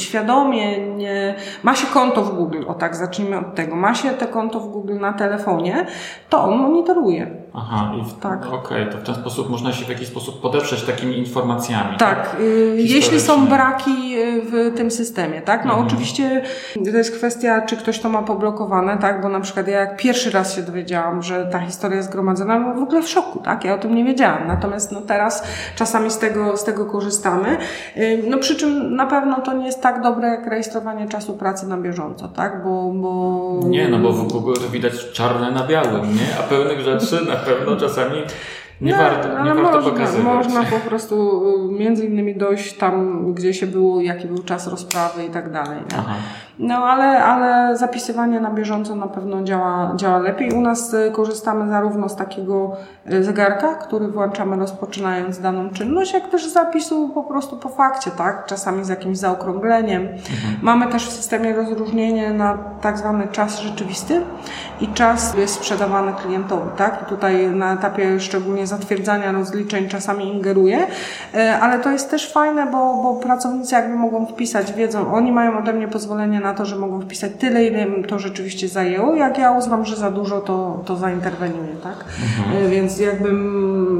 świadomie 0.00 0.78
nie, 0.88 1.34
ma 1.62 1.74
się 1.74 1.86
konto 1.86 2.22
w 2.22 2.34
Google, 2.34 2.64
o 2.66 2.74
tak, 2.74 2.96
zacznijmy 2.96 3.38
od 3.38 3.54
tego, 3.54 3.76
ma 3.76 3.94
się 3.94 4.10
te 4.10 4.26
konto 4.26 4.60
w 4.60 4.68
Google 4.68 4.98
na 4.98 5.12
telefonie, 5.12 5.86
to 6.28 6.44
on 6.44 6.58
monitoruje. 6.58 7.43
Aha, 7.56 7.92
i 8.00 8.04
w, 8.04 8.18
tak. 8.20 8.46
okej, 8.46 8.82
okay, 8.82 8.86
to 8.86 8.98
w 8.98 9.02
ten 9.02 9.14
sposób 9.14 9.50
można 9.50 9.72
się 9.72 9.84
w 9.84 9.88
jakiś 9.88 10.08
sposób 10.08 10.40
podeprzeć 10.40 10.82
takimi 10.82 11.18
informacjami. 11.18 11.96
Tak, 11.98 12.30
tak? 12.30 12.36
jeśli 12.76 13.20
są 13.20 13.46
braki 13.46 14.16
w 14.52 14.72
tym 14.76 14.90
systemie, 14.90 15.42
tak? 15.42 15.64
No 15.64 15.70
mhm. 15.70 15.86
oczywiście 15.86 16.42
to 16.92 16.98
jest 16.98 17.16
kwestia, 17.16 17.62
czy 17.62 17.76
ktoś 17.76 17.98
to 17.98 18.08
ma 18.08 18.22
poblokowane, 18.22 18.98
tak? 18.98 19.22
Bo 19.22 19.28
na 19.28 19.40
przykład 19.40 19.68
ja 19.68 19.80
jak 19.80 19.96
pierwszy 19.96 20.30
raz 20.30 20.56
się 20.56 20.62
dowiedziałam, 20.62 21.22
że 21.22 21.46
ta 21.46 21.58
historia 21.58 21.96
jest 21.96 22.08
zgromadzona, 22.08 22.58
byłam 22.58 22.80
w 22.80 22.82
ogóle 22.82 23.02
w 23.02 23.08
szoku, 23.08 23.38
tak? 23.38 23.64
Ja 23.64 23.74
o 23.74 23.78
tym 23.78 23.94
nie 23.94 24.04
wiedziałam. 24.04 24.46
Natomiast 24.46 24.92
no 24.92 25.00
teraz 25.00 25.44
czasami 25.76 26.10
z 26.10 26.18
tego, 26.18 26.56
z 26.56 26.64
tego 26.64 26.86
korzystamy. 26.86 27.56
No 28.28 28.38
przy 28.38 28.56
czym 28.56 28.96
na 28.96 29.06
pewno 29.06 29.40
to 29.40 29.52
nie 29.52 29.66
jest 29.66 29.82
tak 29.82 30.02
dobre 30.02 30.28
jak 30.28 30.46
rejestrowanie 30.46 31.08
czasu 31.08 31.34
pracy 31.34 31.66
na 31.66 31.76
bieżąco, 31.76 32.28
tak? 32.28 32.64
Bo, 32.64 32.92
bo... 32.94 33.60
Nie, 33.68 33.88
no 33.88 33.98
bo 33.98 34.12
w 34.12 34.32
Google 34.32 34.54
to 34.54 34.68
widać 34.68 35.12
czarne 35.12 35.50
na 35.50 35.66
białym, 35.66 36.14
nie? 36.14 36.38
A 36.40 36.42
pełnych 36.42 36.80
rzeczy 36.80 37.24
na 37.28 37.43
pewno 37.44 37.76
czasami 37.76 38.22
nie 38.80 38.92
no, 38.92 38.98
warto, 38.98 39.28
nie 39.28 39.34
ale 39.34 39.54
warto 39.54 39.72
można, 39.72 39.90
pokazywać. 39.90 40.24
można 40.24 40.64
po 40.64 40.76
prostu 40.76 41.42
y, 41.70 41.72
między 41.72 42.06
innymi 42.06 42.36
dojść 42.36 42.72
tam, 42.72 43.34
gdzie 43.34 43.54
się 43.54 43.66
było, 43.66 44.00
jaki 44.00 44.26
był 44.26 44.42
czas 44.42 44.66
rozprawy 44.66 45.24
i 45.24 45.30
tak 45.30 45.52
dalej. 45.52 45.78
No 46.58 46.74
ale, 46.74 47.24
ale 47.24 47.76
zapisywanie 47.76 48.40
na 48.40 48.50
bieżąco 48.50 48.96
na 48.96 49.06
pewno 49.06 49.42
działa, 49.42 49.92
działa 49.96 50.18
lepiej. 50.18 50.52
U 50.52 50.60
nas 50.60 50.94
y, 50.94 51.10
korzystamy 51.12 51.68
zarówno 51.68 52.08
z 52.08 52.16
takiego 52.16 52.76
y, 53.12 53.24
zegarka, 53.24 53.74
który 53.74 54.08
włączamy 54.08 54.56
rozpoczynając 54.56 55.40
daną 55.40 55.70
czynność, 55.70 56.12
jak 56.14 56.28
też 56.28 56.46
zapisu 56.46 57.08
po 57.08 57.22
prostu 57.22 57.56
po 57.56 57.68
fakcie, 57.68 58.10
tak? 58.10 58.46
Czasami 58.46 58.84
z 58.84 58.88
jakimś 58.88 59.18
zaokrągleniem. 59.18 60.02
Mhm. 60.02 60.26
Mamy 60.62 60.86
też 60.86 61.08
w 61.08 61.12
systemie 61.12 61.52
rozróżnienie 61.52 62.30
na 62.30 62.58
tak 62.80 62.98
zwany 62.98 63.28
czas 63.28 63.60
rzeczywisty 63.60 64.20
i 64.80 64.88
czas 64.88 65.34
jest 65.34 65.54
sprzedawany 65.54 66.12
klientowi, 66.12 66.70
tak? 66.76 67.02
I 67.02 67.04
tutaj 67.04 67.46
na 67.46 67.72
etapie 67.72 68.20
szczególnie 68.20 68.66
zatwierdzania 68.66 69.32
rozliczeń 69.32 69.88
czasami 69.88 70.28
ingeruje, 70.28 70.86
e, 71.34 71.58
ale 71.60 71.78
to 71.78 71.90
jest 71.90 72.10
też 72.10 72.32
fajne, 72.32 72.66
bo, 72.66 73.02
bo 73.02 73.14
pracownicy 73.14 73.74
jakby 73.74 73.94
mogą 73.94 74.26
wpisać, 74.26 74.72
wiedzą, 74.72 75.14
oni 75.14 75.32
mają 75.32 75.58
ode 75.58 75.72
mnie 75.72 75.88
pozwolenie 75.88 76.43
na 76.44 76.54
to, 76.54 76.64
że 76.64 76.76
mogą 76.76 77.00
wpisać 77.00 77.32
tyle, 77.38 77.64
ile 77.64 77.86
im 77.86 78.04
to 78.04 78.18
rzeczywiście 78.18 78.68
zajęło. 78.68 79.14
Jak 79.14 79.38
ja 79.38 79.52
uznam, 79.52 79.84
że 79.84 79.96
za 79.96 80.10
dużo, 80.10 80.40
to, 80.40 80.82
to 80.86 80.96
zainterweniuję, 80.96 81.74
tak? 81.82 82.04
Mhm. 82.38 82.66
E, 82.66 82.68
więc 82.68 82.98
jakby 82.98 83.30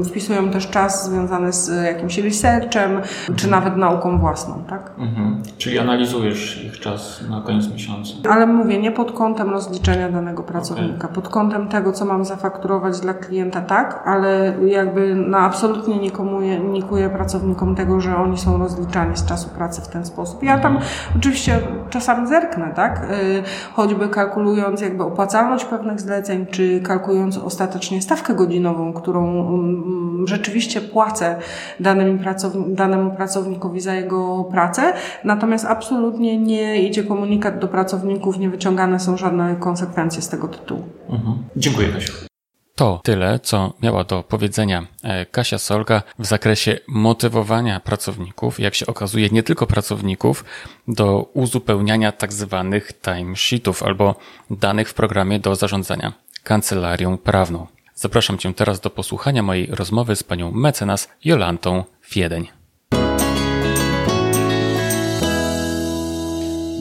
wpisują 0.03 0.49
też 0.49 0.69
czas 0.69 1.05
związany 1.05 1.53
z 1.53 1.85
jakimś 1.85 2.17
researchem, 2.17 3.01
czy 3.35 3.49
nawet 3.49 3.77
nauką 3.77 4.19
własną, 4.19 4.63
tak? 4.69 4.91
Mhm. 4.97 5.43
Czyli 5.57 5.79
analizujesz 5.79 6.63
ich 6.65 6.79
czas 6.79 7.23
na 7.29 7.41
koniec 7.41 7.73
miesiąca. 7.73 8.13
Ale 8.29 8.47
mówię, 8.47 8.81
nie 8.81 8.91
pod 8.91 9.11
kątem 9.11 9.49
rozliczenia 9.49 10.09
danego 10.09 10.43
pracownika, 10.43 10.97
okay. 10.97 11.15
pod 11.15 11.29
kątem 11.29 11.67
tego, 11.67 11.91
co 11.91 12.05
mam 12.05 12.25
zafakturować 12.25 12.99
dla 12.99 13.13
klienta, 13.13 13.61
tak, 13.61 14.03
ale 14.05 14.53
jakby 14.65 15.15
no, 15.15 15.37
absolutnie 15.37 15.97
nie 15.97 16.11
komunikuję 16.11 17.09
pracownikom 17.09 17.75
tego, 17.75 17.99
że 17.99 18.17
oni 18.17 18.37
są 18.37 18.57
rozliczani 18.57 19.17
z 19.17 19.25
czasu 19.25 19.49
pracy 19.49 19.81
w 19.81 19.87
ten 19.87 20.05
sposób. 20.05 20.43
Ja 20.43 20.59
tam 20.59 20.75
mhm. 20.75 20.91
oczywiście 21.17 21.59
czasami 21.89 22.27
zerknę, 22.35 22.71
tak? 22.75 23.01
Y, 23.11 23.43
choćby 23.73 24.09
kalkulując 24.09 24.81
jakby 24.81 25.03
opłacalność 25.03 25.65
pewnych 25.65 26.01
zleceń, 26.01 26.45
czy 26.51 26.81
kalkulując 26.81 27.37
ostatecznie 27.37 28.01
stawkę 28.01 28.33
godzinową, 28.33 28.93
którą 28.93 29.47
mm, 29.47 30.27
rzeczywiście 30.27 30.81
płacę 30.81 31.35
danemu, 31.79 32.19
pracowni 32.19 32.75
danemu 32.75 33.11
pracownikowi 33.11 33.79
za 33.79 33.95
jego 33.95 34.43
pracę. 34.43 34.93
Natomiast 35.23 35.65
absolutnie 35.65 36.37
nie 36.37 36.87
idzie 36.87 37.03
komunikat 37.03 37.59
do 37.59 37.67
pracowników, 37.67 38.39
nie 38.39 38.49
wyciągane 38.49 38.99
są 38.99 39.17
żadne 39.17 39.55
konsekwencje 39.59 40.21
z 40.21 40.29
tego 40.29 40.47
tytułu. 40.47 40.83
Mhm. 41.09 41.37
Dziękuję 41.55 41.87
Kasiu. 41.89 42.34
To 42.77 43.01
tyle, 43.03 43.39
co 43.39 43.73
miała 43.81 44.03
do 44.03 44.23
powiedzenia 44.23 44.87
e, 45.03 45.25
Kasia 45.25 45.57
Solga 45.57 46.03
w 46.19 46.25
zakresie 46.25 46.79
motywowania 46.87 47.79
pracowników, 47.79 48.59
jak 48.59 48.75
się 48.75 48.85
okazuje, 48.85 49.29
nie 49.29 49.43
tylko 49.43 49.67
pracowników, 49.67 50.45
do 50.87 51.29
uzupełniania 51.33 52.11
tak 52.11 52.33
zwanych 52.33 52.93
timesheetów 53.01 53.83
albo 53.83 54.15
danych 54.49 54.89
w 54.89 54.93
programie 54.93 55.39
do 55.39 55.55
zarządzania 55.55 56.13
kancelarią 56.43 57.17
prawną. 57.17 57.67
Zapraszam 57.93 58.37
Cię 58.37 58.53
teraz 58.53 58.79
do 58.79 58.89
posłuchania 58.89 59.43
mojej 59.43 59.67
rozmowy 59.67 60.15
z 60.15 60.23
panią 60.23 60.51
mecenas 60.51 61.09
Jolantą 61.25 61.83
Fiedeń. 62.01 62.47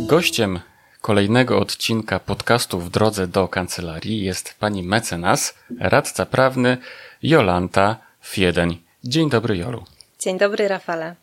Gościem 0.07 0.61
kolejnego 1.05 1.59
odcinka 1.59 2.19
podcastu 2.19 2.81
w 2.81 2.91
drodze 2.91 3.27
do 3.27 3.49
kancelarii 3.49 4.25
jest 4.25 4.55
pani 4.59 4.83
mecenas, 4.83 5.55
radca 5.81 6.27
prawny 6.27 6.79
Jolanta 7.23 7.97
Fiedeń. 8.23 8.83
Dzień 9.05 9.31
dobry, 9.31 9.57
Jolu. 9.57 9.85
Dzień 10.21 10.39
dobry, 10.39 10.69
Rafale. 10.69 11.15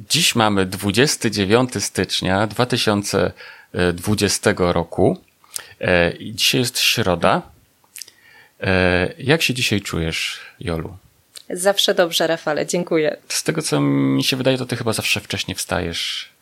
Dziś 0.00 0.34
mamy 0.34 0.66
29 0.66 1.84
stycznia 1.84 2.46
2020 2.46 4.54
roku. 4.56 5.18
E, 5.80 6.12
dzisiaj 6.20 6.60
jest 6.60 6.78
środa. 6.78 7.42
E, 8.60 9.12
jak 9.18 9.42
się 9.42 9.54
dzisiaj 9.54 9.80
czujesz, 9.80 10.40
Jolu? 10.60 10.96
Zawsze 11.50 11.94
dobrze, 11.94 12.26
Rafale, 12.26 12.66
dziękuję. 12.66 13.16
Z 13.28 13.42
tego, 13.42 13.62
co 13.62 13.80
mi 13.80 14.24
się 14.24 14.36
wydaje, 14.36 14.58
to 14.58 14.66
ty 14.66 14.76
chyba 14.76 14.92
zawsze 14.92 15.20
wcześnie 15.20 15.54
wstajesz 15.54 16.35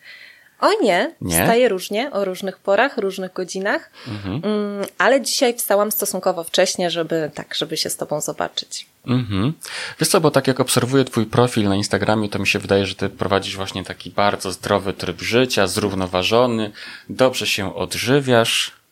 o 0.64 0.83
nie, 0.83 1.14
nie, 1.21 1.42
wstaję 1.42 1.68
różnie, 1.68 2.11
o 2.11 2.25
różnych 2.25 2.59
porach, 2.59 2.99
różnych 2.99 3.33
godzinach, 3.33 3.90
mhm. 4.09 4.40
Mm, 4.44 4.87
ale 4.99 5.21
dzisiaj 5.21 5.54
wstałam 5.54 5.92
stosunkowo 5.92 6.44
wcześnie, 6.44 6.90
żeby 6.90 7.30
tak, 7.35 7.54
żeby 7.54 7.76
się 7.76 7.90
z 7.90 7.97
tobą 7.97 8.21
zobaczyć. 8.21 8.87
Mhm. 9.06 9.52
Wiesz 10.00 10.09
co, 10.09 10.21
bo 10.21 10.30
tak 10.30 10.47
jak 10.47 10.61
obserwuję 10.61 11.04
twój 11.04 11.26
profil 11.26 11.68
na 11.68 11.76
Instagramie, 11.76 12.28
to 12.28 12.38
mi 12.38 12.47
się 12.47 12.59
wydaje, 12.59 12.87
że 12.87 12.94
ty 12.94 13.09
prowadzisz 13.09 13.56
właśnie 13.56 13.85
taki 13.85 14.11
bardzo 14.11 14.52
zdrowy 14.52 14.92
tryb 14.92 15.21
życia, 15.21 15.66
zrównoważony, 15.66 16.71
dobrze 17.09 17.47
się 17.47 17.75
odżywiasz. 17.75 18.83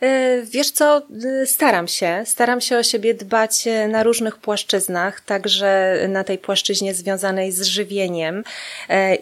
E, 0.00 0.42
wiesz 0.42 0.70
co, 0.70 1.02
e, 1.42 1.46
staram 1.46 1.88
się. 1.88 2.22
Staram 2.26 2.60
się 2.60 2.78
o 2.78 2.82
siebie 2.82 3.14
dbać 3.14 3.66
e, 3.66 3.88
na 3.88 4.02
różnych 4.02 4.36
płaszczyznach, 4.36 5.20
także 5.20 5.98
na 6.08 6.24
tej 6.24 6.38
płaszczyźnie 6.38 6.94
związanej 6.94 7.52
z 7.52 7.62
żywieniem 7.62 8.44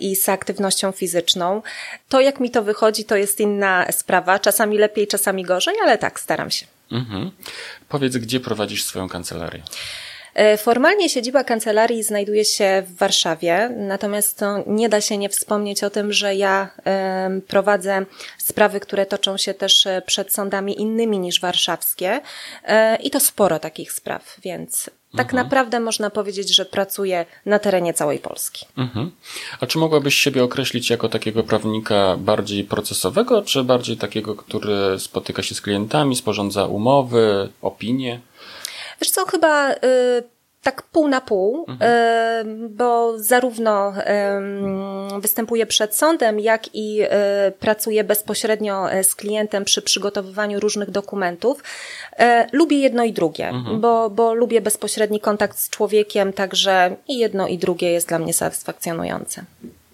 i 0.01 0.17
z 0.17 0.29
aktywnością 0.29 0.93
fizyczną. 0.93 1.63
To, 2.09 2.21
jak 2.21 2.41
mi 2.41 2.51
to 2.51 2.63
wychodzi, 2.63 3.05
to 3.05 3.17
jest 3.17 3.41
inna 3.41 3.93
sprawa. 3.93 4.39
Czasami 4.39 4.79
lepiej, 4.79 5.07
czasami 5.07 5.43
gorzej, 5.43 5.75
ale 5.83 5.99
tak, 5.99 6.21
staram 6.21 6.51
się. 6.51 6.67
Mhm. 6.93 7.31
Powiedz, 7.89 8.17
gdzie 8.17 8.41
prowadzisz 8.41 8.85
swoją 8.85 9.09
kancelarię? 9.09 9.63
E, 10.39 10.57
formalnie 10.57 11.09
siedziba 11.09 11.45
kancelarii 11.45 12.03
znajduje 12.03 12.45
się 12.45 12.83
w 12.87 12.97
Warszawie, 12.97 13.71
natomiast 13.77 14.39
to 14.39 14.65
nie 14.67 14.89
da 14.89 15.01
się 15.01 15.19
nie 15.19 15.29
wspomnieć 15.29 15.85
o 15.85 15.91
tym, 15.91 16.13
że 16.13 16.35
ja 16.35 16.71
prowadzę 17.49 18.05
sprawy, 18.39 18.81
które 18.81 19.07
toczą 19.07 19.37
się 19.37 19.55
też 19.55 19.87
e, 19.87 20.03
przed 20.07 20.33
sądami 20.33 20.81
innymi 20.81 21.19
niż 21.19 21.41
warszawskie 21.41 22.21
e, 22.65 22.97
i 22.97 23.11
to 23.11 23.21
sporo 23.21 23.59
takich 23.59 23.93
spraw, 23.93 24.37
więc 24.43 24.91
tak 25.13 25.27
mhm. 25.27 25.45
naprawdę 25.45 25.81
można 25.81 26.11
powiedzieć, 26.11 26.55
że 26.55 26.65
pracuję 26.65 27.27
na 27.47 27.59
terenie 27.59 27.95
całej 27.95 28.19
Polski. 28.19 28.67
Mhm. 28.77 29.11
A 29.61 29.67
czy 29.67 29.79
mogłabyś 29.79 30.15
siebie 30.15 30.45
określić 30.45 30.91
jako 30.91 31.09
takiego 31.09 31.43
prawnika 31.43 32.17
bardziej 32.19 32.65
procesowego, 32.65 33.43
czy 33.43 33.65
bardziej 33.65 33.97
takiego, 33.97 34.35
który 34.35 34.99
spotyka 34.99 35.43
się 35.43 35.55
z 35.55 35.61
klientami, 35.61 36.17
sporządza 36.17 36.67
umowy, 36.67 37.49
opinie? 37.63 38.21
Wiesz 39.01 39.11
co, 39.11 39.27
chyba 39.27 39.73
y, 39.73 39.77
tak 40.63 40.83
pół 40.83 41.09
na 41.09 41.21
pół, 41.21 41.65
mhm. 41.69 41.91
y, 42.47 42.69
bo 42.69 43.19
zarówno 43.19 43.93
występuję 45.21 45.67
przed 45.67 45.97
sądem, 45.97 46.41
jak 46.41 46.75
i 46.75 47.03
y, 47.03 47.07
pracuję 47.61 48.05
bezpośrednio 48.05 48.95
y, 48.95 49.05
z 49.05 49.15
klientem 49.15 49.65
przy 49.65 49.83
przygotowywaniu 49.83 50.61
różnych 50.61 50.91
dokumentów. 50.91 51.63
Y, 52.13 52.25
lubię 52.53 52.79
jedno 52.79 53.05
i 53.05 53.13
drugie, 53.13 53.49
mhm. 53.49 53.81
bo, 53.81 54.11
bo 54.11 54.35
lubię 54.35 54.61
bezpośredni 54.61 55.21
kontakt 55.21 55.59
z 55.59 55.71
człowiekiem, 55.71 56.33
także 56.33 56.97
i 57.09 57.19
jedno 57.19 57.47
i 57.47 57.59
drugie 57.59 57.93
jest 57.93 58.09
dla 58.09 58.19
mnie 58.19 58.35
satysfakcjonujące. 58.35 59.45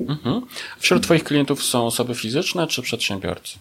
Mhm. 0.01 0.47
Wśród 0.79 1.03
Twoich 1.03 1.25
klientów 1.25 1.65
są 1.65 1.87
osoby 1.87 2.15
fizyczne 2.15 2.67
czy 2.67 2.83
przedsiębiorcy? 2.83 3.59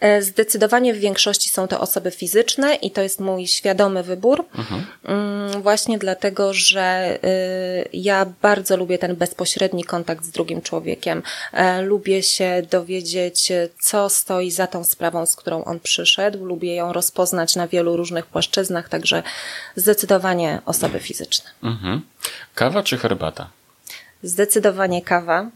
E, 0.00 0.22
zdecydowanie 0.22 0.94
w 0.94 0.98
większości 0.98 1.50
są 1.50 1.68
to 1.68 1.80
osoby 1.80 2.10
fizyczne 2.10 2.74
i 2.74 2.90
to 2.90 3.02
jest 3.02 3.20
mój 3.20 3.46
świadomy 3.46 4.02
wybór. 4.02 4.44
Mhm. 4.54 4.86
Mm, 5.04 5.62
właśnie 5.62 5.98
dlatego, 5.98 6.54
że 6.54 7.18
y, 7.24 7.88
ja 7.92 8.26
bardzo 8.42 8.76
lubię 8.76 8.98
ten 8.98 9.16
bezpośredni 9.16 9.84
kontakt 9.84 10.24
z 10.24 10.30
drugim 10.30 10.62
człowiekiem. 10.62 11.22
E, 11.52 11.82
lubię 11.82 12.22
się 12.22 12.62
dowiedzieć, 12.70 13.52
co 13.80 14.08
stoi 14.08 14.50
za 14.50 14.66
tą 14.66 14.84
sprawą, 14.84 15.26
z 15.26 15.36
którą 15.36 15.64
on 15.64 15.80
przyszedł. 15.80 16.44
Lubię 16.44 16.74
ją 16.74 16.92
rozpoznać 16.92 17.56
na 17.56 17.68
wielu 17.68 17.96
różnych 17.96 18.26
płaszczyznach, 18.26 18.88
także 18.88 19.22
zdecydowanie 19.76 20.60
osoby 20.66 21.00
fizyczne. 21.00 21.50
Mhm. 21.62 22.00
Kawa 22.54 22.82
czy 22.82 22.98
herbata? 22.98 23.59
Zdecydowanie 24.22 25.02
kawa 25.02 25.50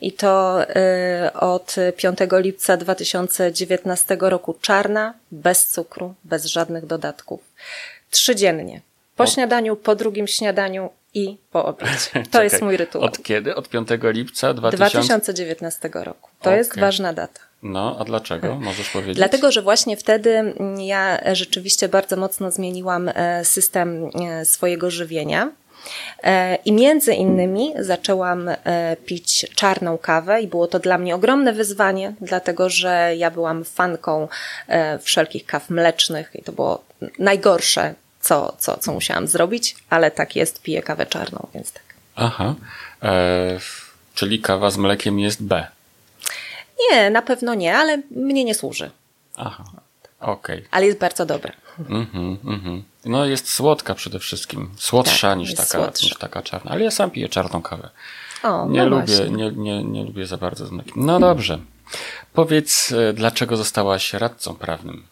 i 0.00 0.12
to 0.12 0.62
y, 0.62 1.32
od 1.32 1.74
5 1.96 2.18
lipca 2.32 2.76
2019 2.76 4.16
roku 4.20 4.54
czarna, 4.60 5.14
bez 5.30 5.66
cukru, 5.66 6.14
bez 6.24 6.44
żadnych 6.44 6.86
dodatków. 6.86 7.40
Trzydziennie. 8.10 8.80
Po 9.16 9.26
śniadaniu, 9.26 9.76
po 9.76 9.94
drugim 9.94 10.26
śniadaniu 10.26 10.90
i 11.14 11.36
po 11.50 11.64
obiedzie. 11.64 12.10
To 12.14 12.20
Czekaj, 12.24 12.44
jest 12.44 12.62
mój 12.62 12.76
rytuał. 12.76 13.04
Od 13.04 13.22
kiedy? 13.22 13.54
Od 13.54 13.68
5 13.68 13.88
lipca 14.02 14.54
2000? 14.54 14.76
2019 14.76 15.90
roku. 15.94 16.30
To 16.40 16.56
jest 16.56 16.70
Okej. 16.70 16.80
ważna 16.80 17.12
data. 17.12 17.40
No, 17.62 17.96
a 17.98 18.04
dlaczego? 18.04 18.54
Możesz 18.54 18.90
powiedzieć? 18.90 19.16
Dlatego, 19.16 19.52
że 19.52 19.62
właśnie 19.62 19.96
wtedy 19.96 20.54
ja 20.78 21.20
rzeczywiście 21.34 21.88
bardzo 21.88 22.16
mocno 22.16 22.50
zmieniłam 22.50 23.10
e, 23.14 23.44
system 23.44 24.10
e, 24.20 24.44
swojego 24.44 24.90
żywienia. 24.90 25.50
E, 26.22 26.54
I 26.64 26.72
między 26.72 27.14
innymi 27.14 27.72
zaczęłam 27.78 28.48
e, 28.48 28.96
pić 29.06 29.46
czarną 29.54 29.98
kawę, 29.98 30.42
i 30.42 30.46
było 30.46 30.66
to 30.66 30.78
dla 30.78 30.98
mnie 30.98 31.14
ogromne 31.14 31.52
wyzwanie, 31.52 32.14
dlatego 32.20 32.70
że 32.70 33.12
ja 33.16 33.30
byłam 33.30 33.64
fanką 33.64 34.28
e, 34.68 34.98
wszelkich 34.98 35.46
kaw 35.46 35.70
mlecznych, 35.70 36.30
i 36.34 36.42
to 36.42 36.52
było 36.52 36.84
najgorsze, 37.18 37.94
co, 38.20 38.56
co, 38.58 38.76
co 38.76 38.92
musiałam 38.92 39.26
zrobić, 39.26 39.76
ale 39.90 40.10
tak 40.10 40.36
jest, 40.36 40.62
piję 40.62 40.82
kawę 40.82 41.06
czarną, 41.06 41.46
więc 41.54 41.72
tak. 41.72 41.82
Aha. 42.16 42.54
E, 43.02 43.58
czyli 44.14 44.40
kawa 44.40 44.70
z 44.70 44.76
mlekiem 44.76 45.18
jest 45.18 45.42
B. 45.42 45.66
Nie, 46.90 47.10
na 47.10 47.22
pewno 47.22 47.54
nie, 47.54 47.76
ale 47.76 48.02
mnie 48.10 48.44
nie 48.44 48.54
służy, 48.54 48.90
Aha. 49.36 49.64
Okej. 50.20 50.64
ale 50.70 50.86
jest 50.86 50.98
bardzo 50.98 51.26
dobre. 51.26 51.52
Mhm, 51.78 52.38
mhm. 52.44 52.82
No 53.04 53.24
jest 53.26 53.52
słodka 53.52 53.94
przede 53.94 54.18
wszystkim. 54.18 54.70
Słodsza 54.78 55.28
Tak, 55.30 55.38
niż, 55.38 55.54
taka, 55.54 55.68
słodsza. 55.68 56.06
niż 56.06 56.14
taka 56.18 56.42
czarna. 56.42 56.70
Ale 56.70 56.84
ja 56.84 56.90
sam 56.90 57.10
piję 57.10 57.28
czarną 57.28 57.62
kawę. 57.62 57.90
O, 58.42 58.66
Nie 58.68 58.80
no 58.86 58.88
lubię, 58.88 59.30
nie, 59.30 59.50
nie, 59.52 59.84
nie 59.84 60.04
lubię 60.04 60.26
za 60.26 60.36
bardzo 60.36 60.66
z 60.66 60.70
mlekiem. 60.70 60.92
No 60.96 61.20
dobrze. 61.20 61.58
Powiedz, 62.32 62.92
e, 62.92 63.12
dlaczego 63.12 63.56
zostałaś 63.56 64.12
radcą 64.12 64.54
prawnym? 64.54 65.06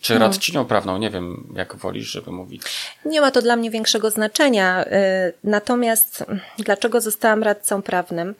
Czy 0.00 0.12
Hmm. 0.12 0.30
radczynią 0.30 0.64
prawną? 0.64 0.98
Nie 0.98 1.10
wiem, 1.10 1.52
jak 1.56 1.76
wolisz, 1.76 2.08
żeby 2.10 2.32
mówić. 2.32 2.62
Nie 3.04 3.20
ma 3.20 3.30
to 3.30 3.42
dla 3.42 3.56
mnie 3.56 3.70
większego 3.70 4.10
znaczenia. 4.10 4.84
y, 4.84 4.88
Natomiast 5.44 6.22
mm, 6.28 6.40
dlaczego 6.58 7.00
zostałam 7.00 7.42
radcą 7.42 7.82
prawnym? 7.82 8.34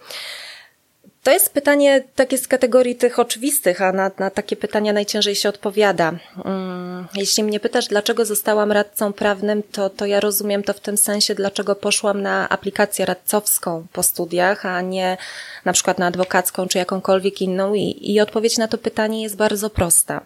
To 1.23 1.31
jest 1.31 1.53
pytanie 1.53 2.05
takie 2.15 2.39
z 2.39 2.49
kategorii 2.49 2.97
tych 2.97 3.19
oczywistych, 3.19 3.83
a 3.83 3.93
na, 3.93 4.11
na 4.19 4.31
takie 4.31 4.57
pytania 4.57 4.93
najciężej 4.93 5.35
się 5.35 5.49
odpowiada. 5.49 6.13
Mm, 6.45 7.07
Jeśli 7.15 7.45
mnie 7.45 7.61
pytasz, 7.61 7.87
dlaczego 7.87 8.25
zostałam 8.25 8.73
radcą 8.73 9.13
prawnym, 9.13 9.63
to, 9.73 9.91
to 9.91 10.07
ja 10.07 10.21
rozumiem 10.21 10.63
to 10.63 10.73
w 10.73 10.81
tym 10.81 10.97
sensie, 10.97 11.35
dlaczego 11.35 11.75
poszłam 11.75 12.23
na 12.23 12.49
aplikację 12.49 13.07
radcowską 13.07 13.87
po 13.93 14.03
studiach, 14.03 14.67
a 14.67 14.81
nie 14.81 15.17
na 15.65 15.73
przykład 15.73 15.99
na 15.99 16.07
adwokacką 16.07 16.69
czy 16.69 16.79
jakąkolwiek 16.79 17.43
inną. 17.43 17.75
I, 17.75 18.13
i 18.13 18.21
odpowiedź 18.21 18.59
na 18.59 18.69
to 18.69 18.79
pytanie 18.79 19.23
jest 19.23 19.37
bardzo 19.37 19.71
prosta. 19.71 20.21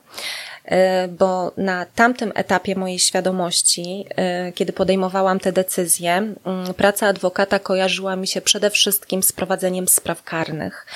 E, 0.64 1.08
bo 1.08 1.52
na 1.56 1.86
tamtym 1.86 2.32
etapie 2.34 2.74
mojej 2.74 2.98
świadomości, 2.98 4.04
e, 4.16 4.52
kiedy 4.52 4.72
podejmowałam 4.72 5.40
te 5.40 5.52
decyzje, 5.52 6.34
praca 6.76 7.06
adwokata 7.06 7.58
kojarzyła 7.58 8.16
mi 8.16 8.26
się 8.26 8.40
przede 8.40 8.70
wszystkim 8.70 9.22
z 9.22 9.32
prowadzeniem 9.32 9.88
spraw 9.88 10.22
karnych. 10.22 10.86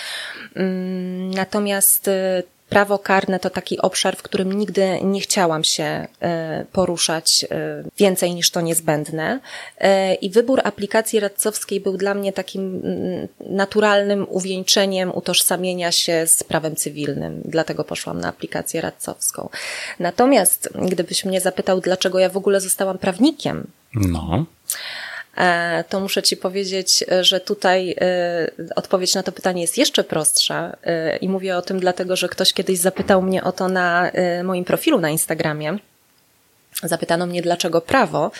Mm, 0.56 1.30
Natomiast 1.30 2.08
e, 2.08 2.42
prawo 2.68 2.98
karne 2.98 3.40
to 3.40 3.50
taki 3.50 3.78
obszar, 3.80 4.16
w 4.16 4.22
którym 4.22 4.52
nigdy 4.52 5.00
nie 5.02 5.20
chciałam 5.20 5.64
się 5.64 6.06
e, 6.20 6.64
poruszać 6.72 7.44
e, 7.50 7.84
więcej 7.98 8.34
niż 8.34 8.50
to 8.50 8.60
niezbędne. 8.60 9.40
E, 9.78 10.14
I 10.14 10.30
wybór 10.30 10.60
aplikacji 10.64 11.20
radcowskiej 11.20 11.80
był 11.80 11.96
dla 11.96 12.14
mnie 12.14 12.32
takim 12.32 12.82
mm, 12.84 13.28
naturalnym 13.40 14.26
uwieńczeniem 14.28 15.14
utożsamienia 15.14 15.92
się 15.92 16.26
z 16.26 16.42
prawem 16.42 16.76
cywilnym. 16.76 17.42
Dlatego 17.44 17.84
poszłam 17.84 18.20
na 18.20 18.28
aplikację 18.28 18.80
radcowską. 18.80 19.48
Natomiast 19.98 20.68
gdybyś 20.74 21.24
mnie 21.24 21.40
zapytał, 21.40 21.80
dlaczego 21.80 22.18
ja 22.18 22.28
w 22.28 22.36
ogóle 22.36 22.60
zostałam 22.60 22.98
prawnikiem, 22.98 23.66
No. 23.94 24.44
E, 25.36 25.84
to 25.88 26.00
muszę 26.00 26.22
Ci 26.22 26.36
powiedzieć, 26.36 27.04
e, 27.12 27.24
że 27.24 27.40
tutaj 27.40 27.96
e, 28.00 28.50
odpowiedź 28.76 29.14
na 29.14 29.22
to 29.22 29.32
pytanie 29.32 29.62
jest 29.62 29.78
jeszcze 29.78 30.04
prostsza 30.04 30.76
i 31.20 31.28
mówię 31.28 31.56
o 31.56 31.62
tym 31.62 31.80
dlatego, 31.80 32.16
że 32.16 32.28
ktoś 32.28 32.52
kiedyś 32.52 32.78
zapytał 32.78 33.22
mnie 33.22 33.44
o 33.44 33.52
to 33.52 33.68
na 33.68 34.10
moim 34.44 34.64
profilu 34.64 35.00
na 35.00 35.10
Instagramie. 35.10 35.78
Zapytano 36.82 37.26
mnie, 37.26 37.42
dlaczego 37.42 37.80
prawo. 37.80 38.30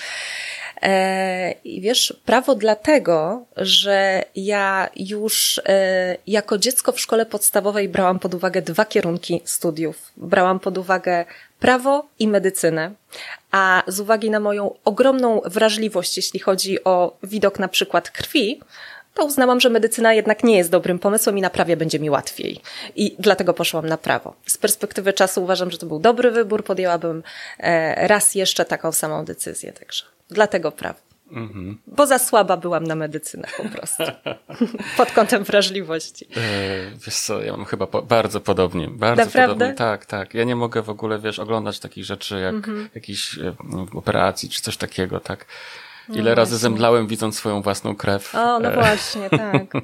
E, 0.82 1.54
I 1.64 1.80
wiesz, 1.80 2.20
prawo 2.24 2.54
dlatego, 2.54 3.44
że 3.56 4.24
ja 4.36 4.88
już 4.96 5.60
e, 5.66 6.16
jako 6.26 6.58
dziecko 6.58 6.92
w 6.92 7.00
szkole 7.00 7.26
podstawowej 7.26 7.88
brałam 7.88 8.18
pod 8.18 8.34
uwagę 8.34 8.62
dwa 8.62 8.84
kierunki 8.84 9.40
studiów. 9.44 10.12
Brałam 10.16 10.60
pod 10.60 10.78
uwagę 10.78 11.24
prawo 11.60 12.06
i 12.18 12.28
medycynę. 12.28 12.90
A 13.50 13.82
z 13.86 14.00
uwagi 14.00 14.30
na 14.30 14.40
moją 14.40 14.74
ogromną 14.84 15.40
wrażliwość, 15.44 16.16
jeśli 16.16 16.40
chodzi 16.40 16.84
o 16.84 17.16
widok 17.22 17.58
na 17.58 17.68
przykład 17.68 18.10
krwi, 18.10 18.60
to 19.14 19.24
uznałam, 19.24 19.60
że 19.60 19.70
medycyna 19.70 20.14
jednak 20.14 20.44
nie 20.44 20.56
jest 20.56 20.70
dobrym 20.70 20.98
pomysłem 20.98 21.38
i 21.38 21.40
na 21.40 21.50
prawie 21.50 21.76
będzie 21.76 21.98
mi 21.98 22.10
łatwiej. 22.10 22.60
I 22.96 23.16
dlatego 23.18 23.54
poszłam 23.54 23.86
na 23.86 23.96
prawo. 23.98 24.34
Z 24.46 24.58
perspektywy 24.58 25.12
czasu 25.12 25.42
uważam, 25.42 25.70
że 25.70 25.78
to 25.78 25.86
był 25.86 25.98
dobry 25.98 26.30
wybór. 26.30 26.64
Podjęłabym 26.64 27.22
e, 27.58 28.08
raz 28.08 28.34
jeszcze 28.34 28.64
taką 28.64 28.92
samą 28.92 29.24
decyzję. 29.24 29.72
Także 29.72 30.15
dlatego 30.28 30.72
prawo. 30.72 30.98
Bo 31.86 32.06
za 32.06 32.18
słaba 32.18 32.56
byłam 32.56 32.84
na 32.84 32.94
medycynę 32.94 33.48
po 33.56 33.68
prostu. 33.68 34.02
Pod 34.96 35.12
kątem 35.12 35.44
wrażliwości. 35.44 36.26
E, 36.36 36.40
wiesz 37.06 37.16
co, 37.16 37.42
ja 37.42 37.52
mam 37.56 37.64
chyba 37.64 37.86
po, 37.86 38.02
bardzo 38.02 38.40
podobnie. 38.40 38.88
Bardzo 38.88 39.24
Naprawdę? 39.24 39.54
podobnie. 39.54 39.74
Tak, 39.74 40.06
tak. 40.06 40.34
Ja 40.34 40.44
nie 40.44 40.56
mogę 40.56 40.82
w 40.82 40.90
ogóle, 40.90 41.18
wiesz, 41.18 41.38
oglądać 41.38 41.80
takich 41.80 42.04
rzeczy 42.04 42.40
jak 42.40 42.54
Mhm. 42.54 42.88
jakiejś 42.94 43.38
e, 43.38 43.54
operacji 43.94 44.48
czy 44.48 44.62
coś 44.62 44.76
takiego, 44.76 45.20
tak. 45.20 45.46
Ile 46.08 46.34
razy 46.34 46.58
zemdlałem 46.58 47.06
widząc 47.06 47.36
swoją 47.36 47.62
własną 47.62 47.96
krew. 47.96 48.34
O, 48.34 48.58
no 48.60 48.68
E, 48.72 48.74
właśnie, 48.74 49.30
tak. 49.30 49.62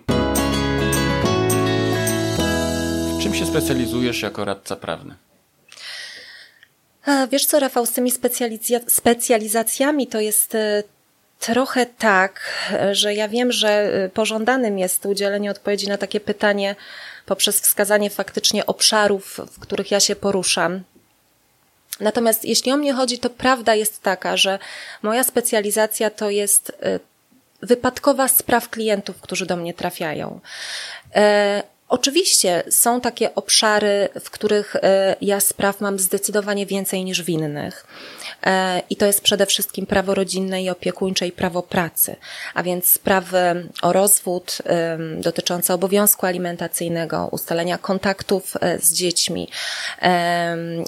W 3.18 3.22
czym 3.22 3.34
się 3.34 3.46
specjalizujesz 3.46 4.22
jako 4.22 4.44
radca 4.44 4.76
prawny? 4.76 5.14
Wiesz 7.30 7.46
co, 7.46 7.60
Rafał, 7.60 7.86
z 7.86 7.92
tymi 7.92 8.12
specjaliza- 8.12 8.90
specjalizacjami 8.90 10.06
to 10.06 10.20
jest 10.20 10.54
e, 10.54 10.82
trochę 11.38 11.86
tak, 11.86 12.40
e, 12.72 12.94
że 12.94 13.14
ja 13.14 13.28
wiem, 13.28 13.52
że 13.52 13.68
e, 13.70 14.08
pożądanym 14.08 14.78
jest 14.78 15.06
udzielenie 15.06 15.50
odpowiedzi 15.50 15.88
na 15.88 15.98
takie 15.98 16.20
pytanie 16.20 16.76
poprzez 17.26 17.60
wskazanie 17.60 18.10
faktycznie 18.10 18.66
obszarów, 18.66 19.40
w 19.52 19.58
których 19.60 19.90
ja 19.90 20.00
się 20.00 20.16
poruszam. 20.16 20.82
Natomiast 22.00 22.44
jeśli 22.44 22.72
o 22.72 22.76
mnie 22.76 22.92
chodzi, 22.92 23.18
to 23.18 23.30
prawda 23.30 23.74
jest 23.74 24.02
taka, 24.02 24.36
że 24.36 24.58
moja 25.02 25.24
specjalizacja 25.24 26.10
to 26.10 26.30
jest 26.30 26.72
e, 26.82 27.00
wypadkowa 27.62 28.28
spraw 28.28 28.68
klientów, 28.68 29.20
którzy 29.20 29.46
do 29.46 29.56
mnie 29.56 29.74
trafiają. 29.74 30.40
E, 31.92 32.02
Oczywiście 32.02 32.62
są 32.70 33.00
takie 33.00 33.34
obszary, 33.34 34.08
w 34.20 34.30
których 34.30 34.76
e, 34.76 35.16
ja 35.20 35.40
spraw 35.40 35.80
mam 35.80 35.98
zdecydowanie 35.98 36.66
więcej 36.66 37.04
niż 37.04 37.22
w 37.22 37.28
innych. 37.28 37.86
E, 38.46 38.82
I 38.90 38.96
to 38.96 39.06
jest 39.06 39.20
przede 39.20 39.46
wszystkim 39.46 39.86
prawo 39.86 40.14
rodzinne 40.14 40.62
i 40.62 40.70
opiekuńcze 40.70 41.26
i 41.26 41.32
prawo 41.32 41.62
pracy, 41.62 42.16
a 42.54 42.62
więc 42.62 42.92
sprawy 42.92 43.68
o 43.82 43.92
rozwód 43.92 44.58
em, 44.64 45.20
dotyczące 45.20 45.74
obowiązku 45.74 46.26
alimentacyjnego, 46.26 47.28
ustalenia 47.30 47.78
kontaktów 47.78 48.54
e, 48.60 48.78
z 48.78 48.92
dziećmi. 48.92 49.48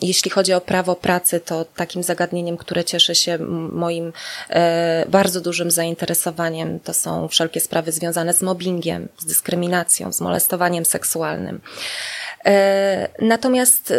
Jeśli 0.02 0.30
chodzi 0.30 0.52
o 0.52 0.60
prawo 0.60 0.96
pracy, 0.96 1.40
to 1.40 1.64
takim 1.64 2.02
zagadnieniem, 2.02 2.56
które 2.56 2.84
cieszy 2.84 3.14
się 3.14 3.38
moim 3.72 4.12
e, 4.50 5.06
bardzo 5.08 5.40
dużym 5.40 5.70
zainteresowaniem, 5.70 6.80
to 6.80 6.94
są 6.94 7.28
wszelkie 7.28 7.60
sprawy 7.60 7.92
związane 7.92 8.34
z 8.34 8.42
mobbingiem, 8.42 9.08
z 9.18 9.24
dyskryminacją, 9.24 10.12
z 10.12 10.20
molestowaniem 10.20 10.84
seksualnym. 10.94 11.60
E, 12.46 13.08
Natomiast 13.18 13.90
e, 13.90 13.96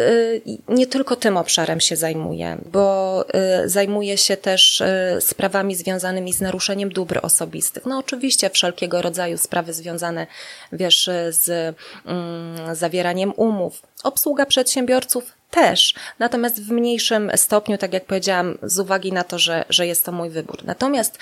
nie 0.68 0.88
tylko 0.88 1.16
tym 1.16 1.38
obszarem 1.38 1.80
się 1.80 1.96
zajmuję, 1.96 2.58
bo 2.72 2.86
e, 3.34 3.70
zajmuję 3.70 4.18
się 4.18 4.38
też 4.38 4.84
sprawami 5.20 5.76
związanymi 5.76 6.34
z 6.34 6.42
naruszeniem 6.42 6.90
dóbr 6.90 7.20
osobistych. 7.22 7.86
No 7.86 7.98
oczywiście 7.98 8.50
wszelkiego 8.50 9.02
rodzaju 9.02 9.38
sprawy 9.38 9.74
związane, 9.74 10.28
wiesz, 10.72 11.10
z 11.30 11.76
mm, 12.06 12.76
zawieraniem 12.76 13.34
umów. 13.36 13.82
Obsługa 14.04 14.46
przedsiębiorców 14.46 15.24
też, 15.52 15.96
natomiast 16.20 16.62
w 16.62 16.72
mniejszym 16.72 17.32
stopniu, 17.36 17.78
tak 17.78 17.94
jak 17.94 18.06
powiedziałam, 18.06 18.58
z 18.64 18.80
uwagi 18.80 19.12
na 19.12 19.24
to, 19.24 19.40
że, 19.40 19.66
że 19.70 19.88
jest 19.88 20.06
to 20.06 20.12
mój 20.12 20.30
wybór. 20.30 20.58
Natomiast 20.66 21.18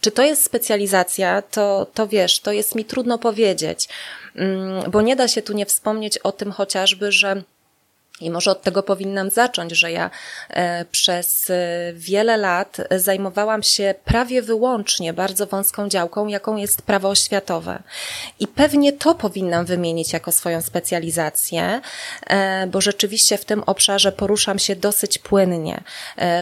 czy 0.00 0.10
to 0.10 0.22
jest 0.22 0.44
specjalizacja, 0.44 1.42
to, 1.42 1.86
to 1.94 2.08
wiesz, 2.08 2.40
to 2.40 2.52
jest 2.52 2.74
mi 2.74 2.84
trudno 2.84 3.18
powiedzieć, 3.18 3.88
Mm, 4.38 4.90
bo 4.90 5.02
nie 5.02 5.16
da 5.16 5.28
się 5.28 5.42
tu 5.42 5.52
nie 5.52 5.66
wspomnieć 5.66 6.18
o 6.18 6.32
tym 6.32 6.52
chociażby, 6.52 7.12
że 7.12 7.42
I 8.20 8.30
może 8.30 8.50
od 8.50 8.62
tego 8.62 8.82
powinnam 8.82 9.30
zacząć, 9.30 9.72
że 9.72 9.92
ja 9.92 10.10
e, 10.50 10.84
przez 10.84 11.50
e, 11.50 11.54
wiele 11.94 12.36
lat 12.36 12.76
zajmowałam 12.90 13.62
się 13.62 13.94
prawie 14.04 14.42
wyłącznie 14.42 15.12
bardzo 15.12 15.46
wąską 15.46 15.88
działką, 15.88 16.26
jaką 16.26 16.56
jest 16.56 16.82
prawo 16.82 17.08
oświatowe. 17.08 17.82
I 18.40 18.46
pewnie 18.46 18.92
to 18.92 19.14
powinnam 19.14 19.66
wymienić 19.66 20.12
jako 20.12 20.32
swoją 20.32 20.62
specjalizację, 20.62 21.80
e, 22.26 22.66
bo 22.66 22.80
rzeczywiście 22.80 23.38
w 23.38 23.44
tym 23.44 23.62
obszarze 23.66 24.12
poruszam 24.12 24.58
się 24.58 24.76
dosyć 24.76 25.18
płynnie. 25.18 25.80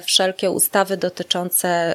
Wszelkie 0.04 0.50
ustawy 0.50 0.96
dotyczące 0.96 1.94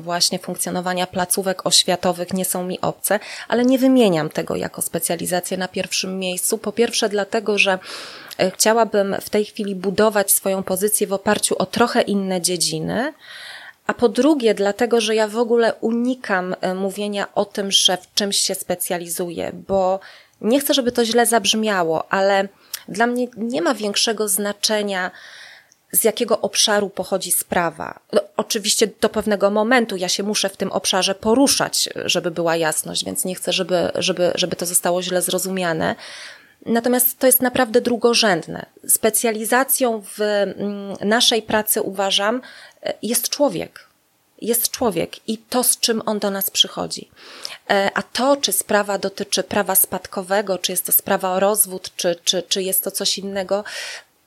właśnie 0.00 0.38
funkcjonowania 0.38 1.06
placówek 1.06 1.66
oświatowych 1.66 2.32
nie 2.32 2.44
są 2.44 2.64
mi 2.64 2.80
obce, 2.80 3.20
ale 3.48 3.64
nie 3.64 3.78
wymieniam 3.78 4.30
tego 4.30 4.56
jako 4.56 4.82
specjalizację 4.82 5.56
na 5.56 5.68
pierwszym 5.68 6.18
miejscu. 6.18 6.58
Po 6.58 6.72
pierwsze 6.72 7.08
dlatego, 7.08 7.58
że 7.58 7.78
chciałabym 8.54 9.16
w 9.20 9.30
tej 9.30 9.44
chwili 9.44 9.74
budować 9.74 10.32
swoją 10.32 10.62
pozycję 10.62 11.06
w 11.06 11.12
oparciu 11.12 11.54
o 11.58 11.66
trochę 11.66 12.02
inne 12.02 12.40
dziedziny. 12.40 13.12
A 13.86 13.94
po 13.94 14.08
drugie, 14.08 14.54
dlatego, 14.54 15.00
że 15.00 15.14
ja 15.14 15.28
w 15.28 15.36
ogóle 15.36 15.74
unikam 15.80 16.54
e, 16.60 16.74
mówienia 16.74 17.34
o 17.34 17.44
tym, 17.44 17.70
że 17.70 17.96
w 17.96 18.14
czymś 18.14 18.36
się 18.36 18.54
specjalizuję, 18.54 19.52
bo 19.68 20.00
nie 20.40 20.60
chcę, 20.60 20.74
żeby 20.74 20.92
to 20.92 21.04
źle 21.04 21.26
zabrzmiało, 21.26 22.12
ale 22.12 22.48
dla 22.88 23.06
mnie 23.06 23.28
nie 23.36 23.62
ma 23.62 23.74
większego 23.74 24.28
znaczenia, 24.28 25.10
z 25.92 26.04
jakiego 26.04 26.40
obszaru 26.40 26.90
pochodzi 26.90 27.32
sprawa. 27.32 28.00
No, 28.12 28.20
oczywiście 28.36 28.88
do 29.00 29.08
pewnego 29.08 29.50
momentu 29.50 29.96
ja 29.96 30.08
się 30.08 30.22
muszę 30.22 30.48
w 30.48 30.56
tym 30.56 30.72
obszarze 30.72 31.14
poruszać, 31.14 31.88
żeby 32.04 32.30
była 32.30 32.56
jasność, 32.56 33.04
więc 33.04 33.24
nie 33.24 33.34
chcę, 33.34 33.52
żeby, 33.52 33.90
żeby, 33.94 34.32
żeby 34.34 34.56
to 34.56 34.66
zostało 34.66 35.02
źle 35.02 35.22
zrozumiane. 35.22 35.96
Natomiast 36.66 37.18
to 37.18 37.26
jest 37.26 37.42
naprawdę 37.42 37.80
drugorzędne. 37.80 38.66
Specjalizacją 38.88 40.02
w 40.16 40.20
mm, 40.20 40.96
naszej 41.08 41.42
pracy 41.42 41.82
uważam 41.82 42.40
e, 42.82 42.94
jest 43.02 43.28
człowiek. 43.28 43.86
Jest 44.42 44.70
człowiek 44.70 45.28
i 45.28 45.38
to, 45.38 45.64
z 45.64 45.78
czym 45.78 46.02
on 46.06 46.18
do 46.18 46.30
nas 46.30 46.50
przychodzi. 46.50 47.08
E, 47.70 47.90
a 47.94 48.02
to, 48.02 48.36
czy 48.36 48.52
sprawa 48.52 48.98
dotyczy 48.98 49.42
prawa 49.42 49.74
spadkowego, 49.74 50.58
czy 50.58 50.72
jest 50.72 50.86
to 50.86 50.92
sprawa 50.92 51.32
o 51.32 51.40
rozwód, 51.40 51.92
czy, 51.96 52.16
czy, 52.24 52.42
czy 52.42 52.62
jest 52.62 52.84
to 52.84 52.90
coś 52.90 53.18
innego, 53.18 53.64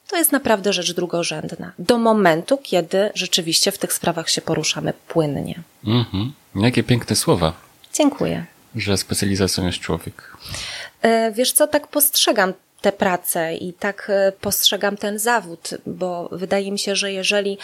to 0.08 0.17
jest 0.17 0.32
naprawdę 0.32 0.74
rzecz 0.74 0.93
drugorzędna. 0.93 1.72
Do 1.80 1.98
momentu, 1.98 2.58
kiedy 2.58 3.12
rzeczywiście 3.15 3.72
w 3.72 3.78
tych 3.78 3.93
sprawach 3.93 4.30
się 4.30 4.41
poruszamy 4.41 4.93
płynnie. 5.08 5.62
Mhm. 5.86 6.34
Jakie 6.56 6.84
piękne 6.84 7.15
słowa. 7.15 7.54
Dziękuję. 7.93 8.46
Że 8.75 8.97
specjalizacją 8.97 9.65
jest 9.65 9.79
człowiek. 9.79 10.38
E, 11.01 11.31
wiesz 11.31 11.51
co, 11.51 11.67
tak 11.67 11.88
postrzegam 11.88 12.53
tę 12.81 12.91
pracę 12.91 13.55
i 13.55 13.73
tak 13.73 14.07
e, 14.09 14.31
postrzegam 14.31 14.97
ten 14.97 15.19
zawód, 15.19 15.69
bo 15.86 16.29
wydaje 16.31 16.71
mi 16.71 16.79
się, 16.79 16.95
że 16.95 17.12
jeżeli 17.12 17.57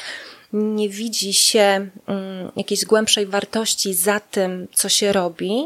nie 0.53 0.89
widzi 0.89 1.33
się 1.33 1.89
mm, 2.07 2.51
jakiejś 2.55 2.85
głębszej 2.85 3.25
wartości 3.25 3.93
za 3.93 4.19
tym, 4.19 4.67
co 4.73 4.89
się 4.89 5.13
robi, 5.13 5.65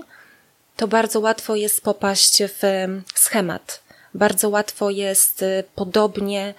to 0.78 0.88
bardzo 0.88 1.20
łatwo 1.20 1.56
jest 1.56 1.82
popaść 1.82 2.44
w 2.44 2.62
schemat. 3.16 3.84
Bardzo 4.14 4.50
łatwo 4.50 4.90
jest 4.90 5.44
e, 5.44 5.64
podobnie 5.76 6.54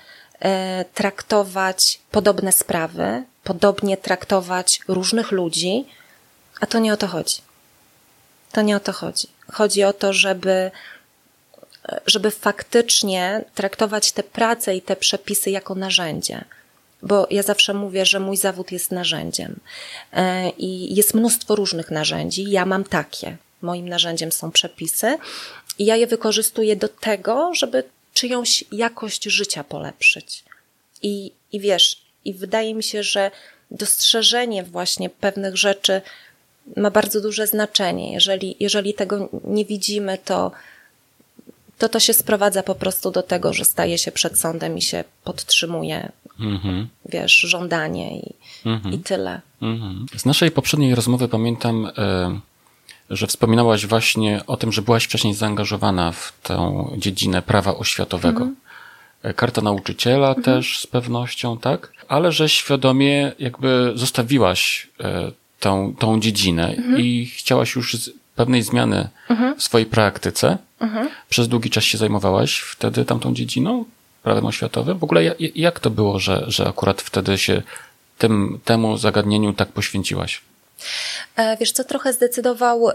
traktować 0.95 2.01
podobne 2.11 2.53
sprawy, 2.53 3.23
podobnie 3.45 3.97
traktować 3.97 4.81
różnych 4.89 5.33
ludzi, 5.33 5.85
a 6.61 6.67
to 6.67 6.79
nie 6.79 6.93
o 6.93 6.97
to 6.97 7.07
chodzi. 7.07 7.44
To 8.55 8.63
nie 8.63 8.77
o 8.77 8.81
to 8.81 8.93
chodzi. 8.93 9.29
Chodzi 9.53 9.85
o 9.85 9.93
to, 9.93 10.13
żeby 10.13 10.71
żeby 12.07 12.31
faktycznie 12.31 13.45
traktować 13.55 14.13
te 14.13 14.23
prace 14.23 14.77
i 14.77 14.83
te 14.83 14.97
przepisy 14.97 15.51
jako 15.51 15.75
narzędzie. 15.75 16.45
Bo 17.03 17.27
ja 17.31 17.43
zawsze 17.43 17.75
mówię, 17.75 18.07
że 18.07 18.21
mój 18.21 18.37
zawód 18.37 18.73
jest 18.73 18.91
narzędziem. 18.91 19.61
E, 20.13 20.51
I 20.51 20.95
jest 20.95 21.15
mnóstwo 21.15 21.57
różnych 21.57 21.91
narzędzi. 21.91 22.51
Ja 22.51 22.67
mam 22.67 22.85
takie. 22.85 23.37
Moim 23.63 23.89
narzędziem 23.89 24.33
są 24.33 24.51
przepisy 24.51 25.19
i 25.79 25.85
ja 25.85 25.97
je 25.97 26.07
wykorzystuję 26.07 26.77
do 26.77 26.89
tego, 26.89 27.55
żeby 27.55 27.85
czyjąś 28.15 28.65
jakość 28.73 29.25
życia 29.25 29.65
polepszyć. 29.65 30.45
I, 31.03 31.33
i 31.53 31.61
wiesz, 31.61 32.03
i 32.25 32.35
wydaje 32.35 32.75
mi 32.75 32.83
się, 32.83 33.03
że 33.03 33.31
dostrzeżenie 33.71 34.65
właśnie 34.65 35.11
pewnych 35.11 35.57
rzeczy 35.57 36.03
ma 36.77 36.91
bardzo 36.91 37.21
duże 37.21 37.47
znaczenie. 37.47 38.13
Jeżeli, 38.13 38.57
jeżeli 38.61 38.95
tego 38.95 39.29
nie 39.45 39.65
widzimy, 39.65 40.19
to, 40.25 40.53
to 41.79 41.89
to 41.89 42.01
się 42.01 42.13
sprowadza 42.13 42.63
po 42.63 42.75
prostu 42.75 43.11
do 43.11 43.23
tego, 43.23 43.53
że 43.53 43.65
staje 43.65 43.99
się 43.99 44.13
przed 44.13 44.39
sądem 44.39 44.79
i 44.79 44.83
się 44.83 45.05
podtrzymuje, 45.25 46.13
mhm. 46.41 46.89
wiesz, 47.07 47.37
żądanie 47.37 48.19
i, 48.19 48.35
mhm. 48.67 48.95
i 48.95 48.99
tyle. 48.99 49.41
Mhm. 49.63 50.07
Z 50.17 50.27
naszej 50.27 50.51
poprzedniej 50.51 50.95
rozmowy 50.95 51.29
pamiętam, 51.29 51.91
e, 51.99 52.41
że 53.11 53.27
wspominałaś 53.27 53.87
właśnie 53.87 54.41
o 54.47 54.57
tym, 54.57 54.73
że 54.73 54.83
byłaś 54.83 55.05
wcześniej 55.05 55.35
zaangażowana 55.35 56.13
w 56.13 56.33
tę 56.43 56.85
dziedzinę 56.97 57.43
prawa 57.43 57.77
oświatowego. 57.77 58.41
Mhm. 58.41 58.57
E, 59.23 59.35
karta 59.35 59.61
nauczyciela 59.61 60.29
mhm. 60.29 60.45
też 60.45 60.79
z 60.79 60.87
pewnością, 60.87 61.59
tak? 61.59 61.93
Ale 62.09 62.33
że 62.33 62.49
świadomie 62.49 63.33
jakby 63.39 63.93
zostawiłaś 63.95 64.91
e, 65.01 65.33
tą, 65.65 65.95
tą 65.99 66.21
dziedzinę 66.21 66.75
mhm. 66.77 67.01
i 67.01 67.27
chciałaś 67.27 67.75
już 67.75 67.97
pewnej 68.37 68.63
zmiany 68.63 69.09
mhm. 69.31 69.57
w 69.57 69.63
swojej 69.63 69.87
praktyce. 69.87 70.59
Mhm. 70.81 71.09
Przez 71.29 71.49
długi 71.49 71.71
czas 71.71 71.85
się 71.85 71.99
zajmowałaś 71.99 72.59
wtedy 72.61 73.05
tamtą 73.05 73.35
dziedziną, 73.35 73.85
prawem 74.23 74.47
oświatowym. 74.47 74.99
W 74.99 75.05
ogóle 75.05 75.35
jak 75.55 75.81
to 75.81 75.91
było, 75.91 76.19
że, 76.19 76.45
że 76.47 76.69
akurat 76.69 77.03
wtedy 77.03 77.39
się 77.39 77.63
tym, 78.19 78.61
temu 78.65 78.99
zagadnieniu 78.99 79.53
tak 79.53 79.69
poświęciłaś? 79.69 80.41
E, 81.37 81.57
wiesz 81.57 81.73
co, 81.73 81.85
trochę 81.85 82.13
zdecydował 82.13 82.89
e, 82.89 82.95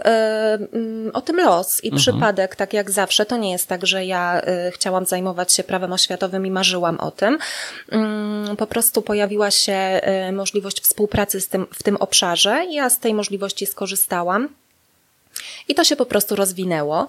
mm, 0.72 1.10
o 1.14 1.20
tym 1.20 1.36
los 1.36 1.84
i 1.84 1.86
mhm. 1.86 2.00
przypadek, 2.00 2.56
tak 2.56 2.72
jak 2.72 2.90
zawsze. 2.90 3.26
To 3.26 3.36
nie 3.36 3.52
jest 3.52 3.68
tak, 3.68 3.86
że 3.86 4.04
ja 4.04 4.40
e, 4.40 4.70
chciałam 4.70 5.06
zajmować 5.06 5.52
się 5.52 5.64
prawem 5.64 5.92
oświatowym 5.92 6.46
i 6.46 6.50
marzyłam 6.50 7.00
o 7.00 7.10
tym. 7.10 7.38
Mm, 7.90 8.56
po 8.56 8.66
prostu 8.66 9.02
pojawiła 9.02 9.50
się 9.50 10.00
możliwość 10.32 10.80
współpracy 10.80 11.40
z 11.40 11.48
tym, 11.48 11.66
w 11.74 11.82
tym 11.82 11.96
obszarze 11.96 12.64
i 12.68 12.74
ja 12.74 12.90
z 12.90 12.98
tej 12.98 13.14
możliwości 13.14 13.66
skorzystałam. 13.66 14.48
I 15.68 15.74
to 15.74 15.84
się 15.84 15.96
po 15.96 16.06
prostu 16.06 16.36
rozwinęło. 16.36 17.06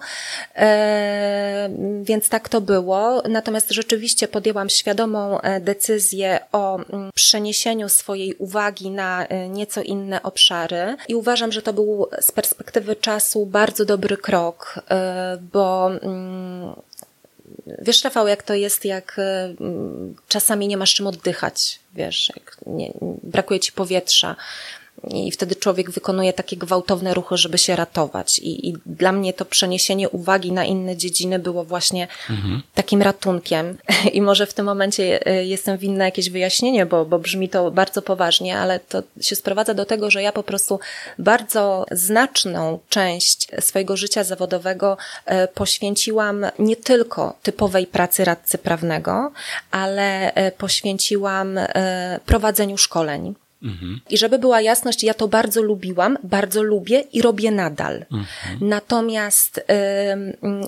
E, 0.56 1.70
więc 2.02 2.28
tak 2.28 2.48
to 2.48 2.60
było. 2.60 3.22
Natomiast 3.28 3.70
rzeczywiście 3.70 4.28
podjęłam 4.28 4.68
świadomą 4.68 5.40
e, 5.40 5.60
decyzję 5.60 6.40
o 6.52 6.76
mm, 6.76 7.10
przeniesieniu 7.14 7.88
swojej 7.88 8.34
uwagi 8.34 8.90
na 8.90 9.26
e, 9.26 9.48
nieco 9.48 9.82
inne 9.82 10.22
obszary 10.22 10.96
i 11.08 11.14
uważam, 11.14 11.52
że 11.52 11.62
to 11.62 11.72
był 11.72 12.06
z 12.20 12.32
perspektywy 12.32 12.96
czasu 12.96 13.46
bardzo 13.46 13.84
dobry 13.84 14.16
krok, 14.16 14.80
bo 15.52 15.90
mm, 16.02 16.74
Wiesz, 17.66 18.04
Rafał, 18.04 18.28
jak 18.28 18.42
to 18.42 18.54
jest, 18.54 18.84
jak 18.84 19.16
mm, 19.60 20.14
czasami 20.28 20.68
nie 20.68 20.76
masz 20.76 20.94
czym 20.94 21.06
oddychać, 21.06 21.80
wiesz, 21.94 22.32
jak 22.36 22.56
nie, 22.66 22.92
brakuje 23.22 23.60
ci 23.60 23.72
powietrza, 23.72 24.36
i 25.10 25.30
wtedy 25.30 25.56
człowiek 25.56 25.90
wykonuje 25.90 26.32
takie 26.32 26.56
gwałtowne 26.56 27.14
ruchy, 27.14 27.36
żeby 27.36 27.58
się 27.58 27.76
ratować. 27.76 28.38
I, 28.38 28.68
i 28.68 28.74
dla 28.86 29.12
mnie 29.12 29.32
to 29.32 29.44
przeniesienie 29.44 30.08
uwagi 30.08 30.52
na 30.52 30.64
inne 30.64 30.96
dziedziny 30.96 31.38
było 31.38 31.64
właśnie 31.64 32.08
mhm. 32.30 32.62
takim 32.74 33.02
ratunkiem. 33.02 33.78
I 34.12 34.22
może 34.22 34.46
w 34.46 34.54
tym 34.54 34.66
momencie 34.66 35.26
e, 35.26 35.44
jestem 35.44 35.78
winna 35.78 36.04
jakieś 36.04 36.30
wyjaśnienie, 36.30 36.86
bo, 36.86 37.04
bo 37.04 37.18
brzmi 37.18 37.48
to 37.48 37.70
bardzo 37.70 38.02
poważnie, 38.02 38.58
ale 38.58 38.80
to 38.80 39.02
się 39.20 39.36
sprowadza 39.36 39.74
do 39.74 39.84
tego, 39.84 40.10
że 40.10 40.22
ja 40.22 40.32
po 40.32 40.42
prostu 40.42 40.80
bardzo 41.18 41.86
znaczną 41.90 42.78
część 42.88 43.48
swojego 43.60 43.96
życia 43.96 44.24
zawodowego 44.24 44.96
e, 45.26 45.48
poświęciłam 45.48 46.46
nie 46.58 46.76
tylko 46.76 47.36
typowej 47.42 47.86
pracy 47.86 48.24
radcy 48.24 48.58
prawnego, 48.58 49.32
ale 49.70 50.34
e, 50.34 50.52
poświęciłam 50.52 51.58
prowadzeniu 52.26 52.78
szkoleń. 52.78 53.34
Mhm. 53.62 54.00
I 54.10 54.18
żeby 54.18 54.38
była 54.38 54.60
jasność, 54.60 55.04
ja 55.04 55.14
to 55.14 55.28
bardzo 55.28 55.62
lubiłam, 55.62 56.18
bardzo 56.22 56.62
lubię 56.62 57.00
i 57.12 57.22
robię 57.22 57.50
nadal. 57.50 57.94
Mhm. 58.12 58.58
Natomiast 58.60 59.58
y, 59.58 59.62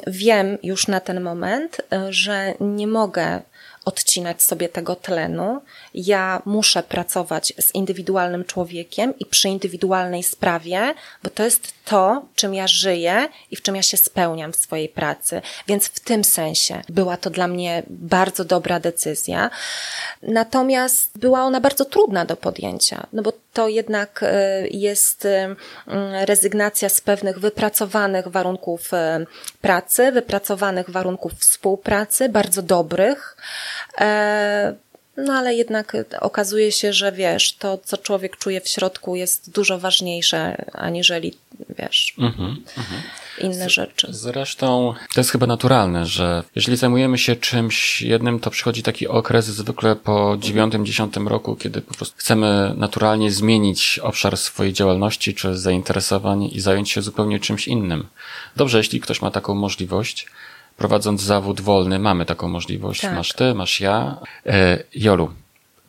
wiem 0.06 0.58
już 0.62 0.88
na 0.88 1.00
ten 1.00 1.20
moment, 1.20 1.80
y, 1.80 2.12
że 2.12 2.54
nie 2.60 2.86
mogę 2.86 3.42
odcinać 3.84 4.42
sobie 4.42 4.68
tego 4.68 4.96
tlenu. 4.96 5.60
Ja 5.94 6.42
muszę 6.44 6.82
pracować 6.82 7.52
z 7.60 7.74
indywidualnym 7.74 8.44
człowiekiem 8.44 9.18
i 9.18 9.26
przy 9.26 9.48
indywidualnej 9.48 10.22
sprawie, 10.22 10.94
bo 11.22 11.30
to 11.30 11.44
jest 11.44 11.74
to, 11.84 12.22
czym 12.34 12.54
ja 12.54 12.66
żyję 12.66 13.28
i 13.50 13.56
w 13.56 13.62
czym 13.62 13.76
ja 13.76 13.82
się 13.82 13.96
spełniam 13.96 14.52
w 14.52 14.56
swojej 14.56 14.88
pracy. 14.88 15.42
Więc 15.66 15.86
w 15.86 16.00
tym 16.00 16.24
sensie 16.24 16.82
była 16.88 17.16
to 17.16 17.30
dla 17.30 17.48
mnie 17.48 17.82
bardzo 17.88 18.44
dobra 18.44 18.80
decyzja. 18.80 19.50
Natomiast 20.22 21.18
była 21.18 21.42
ona 21.42 21.60
bardzo 21.60 21.84
trudna 21.84 22.24
do 22.24 22.36
podjęcia, 22.36 23.06
no 23.12 23.22
bo 23.22 23.32
to 23.52 23.68
jednak 23.68 24.20
e, 24.22 24.68
jest 24.68 25.26
mm, 25.26 25.56
rezygnacja 26.24 26.88
z 26.88 27.00
pewnych 27.00 27.38
wypracowanych 27.38 28.28
warunków 28.28 28.94
e, 28.94 29.26
pracy, 29.60 30.12
wypracowanych 30.12 30.90
warunków 30.90 31.32
współpracy, 31.32 32.28
bardzo 32.28 32.62
dobrych. 32.62 33.36
E, 33.98 34.74
no 35.16 35.32
ale 35.32 35.54
jednak 35.54 35.96
okazuje 36.20 36.72
się, 36.72 36.92
że 36.92 37.12
wiesz, 37.12 37.52
to 37.52 37.78
co 37.84 37.96
człowiek 37.96 38.36
czuje 38.36 38.60
w 38.60 38.68
środku 38.68 39.16
jest 39.16 39.50
dużo 39.50 39.78
ważniejsze, 39.78 40.64
aniżeli 40.72 41.34
wiesz. 41.78 42.14
Mhm, 42.18 42.64
mhm 42.78 43.02
inne 43.38 43.70
rzeczy. 43.70 44.06
Zresztą 44.10 44.94
to 45.14 45.20
jest 45.20 45.30
chyba 45.30 45.46
naturalne, 45.46 46.06
że 46.06 46.42
jeżeli 46.54 46.76
zajmujemy 46.76 47.18
się 47.18 47.36
czymś 47.36 48.02
jednym, 48.02 48.40
to 48.40 48.50
przychodzi 48.50 48.82
taki 48.82 49.08
okres 49.08 49.46
zwykle 49.46 49.96
po 49.96 50.36
dziewiątym, 50.40 50.86
dziesiątym 50.86 51.28
roku, 51.28 51.56
kiedy 51.56 51.80
po 51.80 51.94
prostu 51.94 52.14
chcemy 52.18 52.74
naturalnie 52.76 53.30
zmienić 53.30 54.00
obszar 54.02 54.36
swojej 54.36 54.72
działalności 54.72 55.34
czy 55.34 55.56
zainteresowań 55.58 56.44
i 56.52 56.60
zająć 56.60 56.90
się 56.90 57.02
zupełnie 57.02 57.40
czymś 57.40 57.68
innym. 57.68 58.06
Dobrze, 58.56 58.78
jeśli 58.78 59.00
ktoś 59.00 59.22
ma 59.22 59.30
taką 59.30 59.54
możliwość, 59.54 60.26
prowadząc 60.76 61.22
zawód 61.22 61.60
wolny, 61.60 61.98
mamy 61.98 62.26
taką 62.26 62.48
możliwość. 62.48 63.00
Tak. 63.00 63.14
Masz 63.14 63.32
ty, 63.32 63.54
masz 63.54 63.80
ja. 63.80 64.18
E, 64.46 64.78
Jolu, 64.94 65.30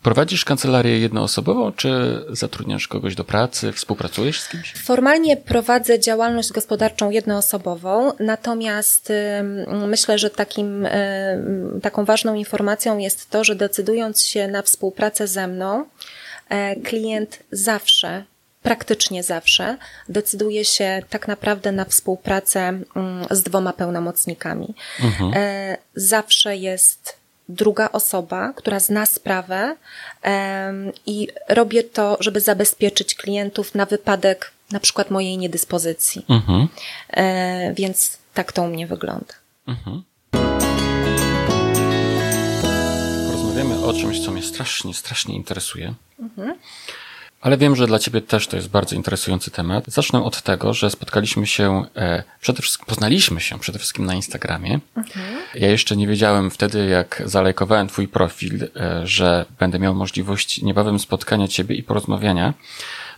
Prowadzisz 0.06 0.45
kancelarię 0.45 1.00
jednoosobową, 1.00 1.71
czy 1.71 2.21
zatrudniasz 2.30 2.88
kogoś 2.88 3.15
do 3.15 3.24
pracy, 3.24 3.71
współpracujesz 3.71 4.39
z 4.39 4.50
kimś? 4.50 4.74
Formalnie 4.74 5.38
prowadzę 5.38 6.00
działalność 6.00 6.52
gospodarczą 6.52 7.10
jednoosobową, 7.10 8.12
natomiast 8.19 9.13
myślę, 9.88 10.17
że 10.17 10.30
takim, 10.30 10.88
taką 11.82 12.06
ważną 12.06 12.36
informacją 12.36 12.98
jest 12.98 13.30
to, 13.30 13.43
że 13.43 13.56
decydując 13.56 14.26
się 14.26 14.48
na 14.48 14.62
współpracę 14.62 15.28
ze 15.28 15.48
mną, 15.48 15.86
e, 16.50 16.76
klient 16.76 17.39
zawsze 17.52 18.24
praktycznie 18.65 19.23
zawsze 19.23 19.78
decyduje 20.10 20.65
się 20.65 21.01
tak 21.10 21.28
naprawdę 21.28 21.71
na 21.71 21.86
współpracę 21.86 22.80
z 23.32 23.43
dwoma 23.43 23.73
pełnomocnikami. 23.73 24.73
Mhm. 25.04 25.32
E, 25.36 25.78
zawsze 25.95 26.58
jest 26.58 27.17
druga 27.49 27.89
osoba, 27.91 28.54
która 28.56 28.80
zna 28.80 29.06
sprawę 29.06 29.75
i 31.06 31.28
robię 31.49 31.84
to, 31.84 32.17
żeby 32.19 32.41
zabezpieczyć 32.41 33.15
klientów 33.15 33.75
na 33.75 33.86
wypadek 33.86 34.51
na 34.71 34.80
przykład 34.80 35.12
mojej 35.12 35.38
niedyspozycji. 35.38 36.25
Mhm. 36.30 36.67
E, 37.10 37.73
więc 37.73 38.17
tak 38.34 38.51
to 38.51 38.63
u 38.63 38.67
mnie 38.67 38.88
wygląda. 38.88 39.34
Mhm. 39.67 40.04
Porozmawiamy 43.25 43.86
o 43.86 43.93
czymś, 43.93 44.25
co 44.25 44.32
mnie 44.32 44.43
strasznie, 44.43 44.93
strasznie 44.93 45.36
interesuje. 45.36 45.93
Mhm. 46.19 46.56
Ale 47.41 47.58
wiem, 47.58 47.76
że 47.76 47.88
dla 47.88 48.00
Ciebie 48.00 48.21
też 48.21 48.48
to 48.48 48.56
jest 48.56 48.69
bardzo 48.69 48.95
interesujący 48.95 49.52
temat. 49.52 49.84
Zacznę 49.88 50.24
od 50.24 50.41
tego, 50.41 50.74
że 50.74 50.89
spotkaliśmy 50.89 51.48
się, 51.48 51.86
e, 51.95 52.24
przede 52.41 52.62
wszystkim, 52.62 52.86
poznaliśmy 52.86 53.41
się 53.41 53.60
przede 53.60 53.80
wszystkim 53.80 54.06
na 54.06 54.15
Instagramie. 54.15 54.80
Mhm. 54.98 55.26
Ja 55.56 55.67
jeszcze 55.67 55.95
nie 55.95 56.08
wiedziałem 56.08 56.52
wtedy, 56.52 56.86
jak 56.86 57.24
zalajkowałem 57.26 57.88
Twój 57.88 58.08
profil, 58.08 58.63
e, 58.63 59.08
że 59.08 59.45
będę 59.60 59.80
miał 59.80 59.95
możliwość 59.95 60.62
niebawem 60.62 61.00
spotkania 61.00 61.48
Ciebie 61.48 61.76
i 61.76 61.84
porozmawiania 61.84 62.54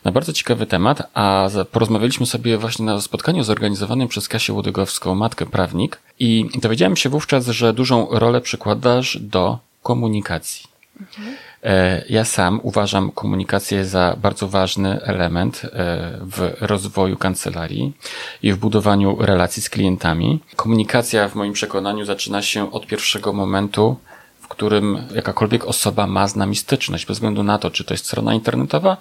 na 0.04 0.12
bardzo 0.12 0.34
ciekawy 0.34 0.66
temat, 0.66 1.10
a 1.14 1.50
porozmawialiśmy 1.72 2.26
sobie 2.26 2.58
właśnie 2.58 2.86
na 2.86 3.02
spotkaniu 3.02 3.44
zorganizowanym 3.44 4.08
przez 4.08 4.28
Kasię 4.28 4.54
Łodygowską, 4.54 5.16
matkę 5.16 5.46
prawnik 5.46 6.00
i 6.20 6.50
dowiedziałem 6.56 6.96
się 6.96 7.10
wówczas, 7.10 7.48
że 7.48 7.74
dużą 7.74 8.08
rolę 8.12 8.42
przykładasz 8.42 9.18
do 9.22 9.60
komunikacji. 9.84 10.66
Mhm. 11.00 11.38
E, 11.64 12.04
ja 12.10 12.26
sam 12.26 12.60
uważam 12.64 13.12
komunikację 13.12 13.86
za 13.86 14.16
bardzo 14.22 14.48
ważny 14.48 15.02
element 15.02 15.62
e, 15.64 15.70
w 16.22 16.54
rozwoju 16.62 17.18
kancelarii 17.18 17.94
i 18.44 18.54
w 18.54 18.58
budowaniu 18.58 19.18
relacji 19.20 19.64
z 19.64 19.70
klientami. 19.70 20.40
Komunikacja 20.56 21.30
w 21.30 21.36
moim 21.36 21.54
przekonaniu 21.54 22.06
zaczyna 22.06 22.42
się 22.42 22.72
od 22.72 22.88
pierwszego 22.88 23.34
momentu, 23.34 23.98
w 24.42 24.48
którym 24.48 25.04
jakakolwiek 25.16 25.66
osoba 25.66 26.08
ma 26.08 26.28
z 26.28 26.36
nami 26.36 26.56
styczność, 26.56 27.06
bez 27.06 27.18
względu 27.18 27.44
na 27.44 27.58
to, 27.58 27.72
czy 27.72 27.84
to 27.84 27.94
jest 27.94 28.06
strona 28.06 28.34
internetowa, 28.34 28.98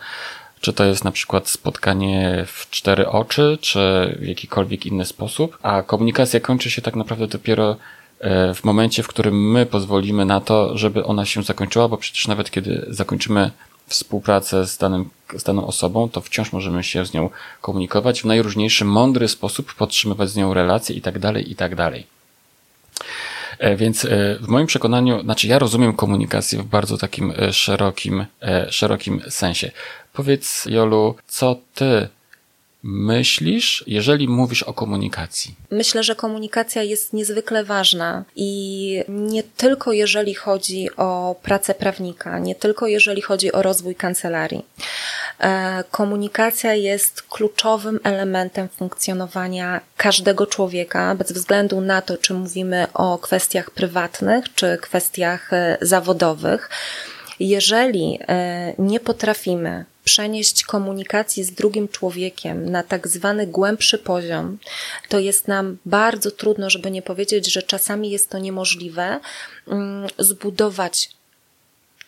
czy 0.60 0.72
to 0.72 0.84
jest 0.84 1.04
na 1.04 1.12
przykład 1.12 1.48
spotkanie 1.48 2.44
w 2.46 2.70
cztery 2.70 3.08
oczy, 3.08 3.58
czy 3.60 4.16
w 4.20 4.26
jakikolwiek 4.26 4.86
inny 4.86 5.04
sposób, 5.04 5.58
a 5.62 5.82
komunikacja 5.82 6.40
kończy 6.40 6.70
się 6.70 6.82
tak 6.82 6.96
naprawdę 6.96 7.26
dopiero 7.26 7.76
w 8.54 8.64
momencie, 8.64 9.02
w 9.02 9.08
którym 9.08 9.50
my 9.50 9.66
pozwolimy 9.66 10.24
na 10.24 10.40
to, 10.40 10.78
żeby 10.78 11.04
ona 11.04 11.26
się 11.26 11.42
zakończyła, 11.42 11.88
bo 11.88 11.96
przecież 11.96 12.28
nawet 12.28 12.50
kiedy 12.50 12.86
zakończymy 12.88 13.50
współpracę 13.86 14.66
z, 14.66 14.78
danym, 14.78 15.10
z 15.36 15.42
daną 15.42 15.66
osobą, 15.66 16.08
to 16.08 16.20
wciąż 16.20 16.52
możemy 16.52 16.84
się 16.84 17.06
z 17.06 17.12
nią 17.12 17.30
komunikować 17.60 18.22
w 18.22 18.24
najróżniejszy, 18.24 18.84
mądry 18.84 19.28
sposób, 19.28 19.74
podtrzymywać 19.74 20.30
z 20.30 20.36
nią 20.36 20.54
relacje 20.54 20.96
i 20.96 21.00
tak 21.00 21.18
dalej, 21.18 21.50
i 21.50 21.56
tak 21.56 21.74
dalej. 21.74 22.06
E, 23.58 23.76
więc 23.76 24.04
e, 24.04 24.08
w 24.40 24.48
moim 24.48 24.66
przekonaniu, 24.66 25.22
znaczy 25.22 25.46
ja 25.46 25.58
rozumiem 25.58 25.92
komunikację 25.92 26.58
w 26.58 26.64
bardzo 26.64 26.98
takim 26.98 27.32
szerokim, 27.52 28.26
szerokim 28.70 29.22
sensie. 29.28 29.70
Powiedz, 30.12 30.66
Jolu, 30.66 31.14
co 31.26 31.56
ty 31.74 32.08
myślisz, 32.86 33.84
jeżeli 33.86 34.28
mówisz 34.28 34.62
o 34.62 34.72
komunikacji? 34.72 35.54
Myślę, 35.70 36.02
że 36.02 36.14
komunikacja 36.14 36.82
jest 36.82 37.12
niezwykle 37.12 37.64
ważna 37.64 38.24
i 38.36 39.02
nie 39.08 39.42
tylko 39.42 39.92
jeżeli 39.92 40.34
chodzi 40.34 40.88
o 40.96 41.36
pracę 41.42 41.74
prawnika, 41.74 42.38
nie 42.38 42.54
tylko 42.54 42.86
jeżeli 42.86 43.22
chodzi 43.22 43.52
o 43.52 43.62
rozwój 43.62 43.94
kancelarii. 43.94 44.64
E, 45.40 45.84
komunikacja 45.90 46.74
jest 46.74 47.22
kluczowym 47.22 48.00
elementem 48.04 48.68
funkcjonowania 48.68 49.80
każdego 49.96 50.46
człowieka, 50.46 51.14
bez 51.14 51.32
względu 51.32 51.80
na 51.80 52.02
to, 52.02 52.16
czy 52.16 52.34
mówimy 52.34 52.86
o 52.94 53.18
kwestiach 53.18 53.70
prywatnych, 53.70 54.54
czy 54.54 54.78
kwestiach 54.82 55.52
e, 55.52 55.78
zawodowych. 55.80 56.70
Jeżeli 57.40 58.18
e, 58.28 58.74
nie 58.78 59.00
potrafimy 59.00 59.84
przenieść 60.06 60.64
komunikacji 60.64 61.44
z 61.44 61.50
drugim 61.50 61.88
człowiekiem 61.88 62.70
na 62.70 62.82
tak 62.82 63.08
zwany 63.08 63.46
głębszy 63.46 63.98
poziom, 63.98 64.58
to 65.08 65.18
jest 65.18 65.48
nam 65.48 65.76
bardzo 65.86 66.30
trudno, 66.30 66.70
żeby 66.70 66.90
nie 66.90 67.02
powiedzieć, 67.02 67.52
że 67.52 67.62
czasami 67.62 68.10
jest 68.10 68.30
to 68.30 68.38
niemożliwe, 68.38 69.20
mm, 69.68 70.08
zbudować 70.18 71.10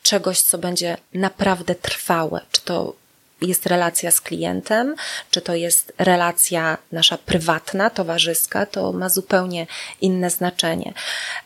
czegoś, 0.03 0.41
co 0.41 0.59
będzie 0.59 0.97
naprawdę 1.15 1.75
trwałe. 1.75 2.41
Czy 2.53 2.61
to 2.61 2.95
jest 3.41 3.67
relacja 3.67 4.11
z 4.11 4.21
klientem, 4.21 4.95
czy 5.31 5.41
to 5.41 5.55
jest 5.55 5.93
relacja 5.99 6.79
nasza 6.93 7.19
prywatna, 7.19 7.91
towarzyska, 7.91 8.67
to 8.67 8.93
ma 8.93 9.09
zupełnie 9.09 9.67
inne 10.01 10.31
znaczenie. 10.31 10.93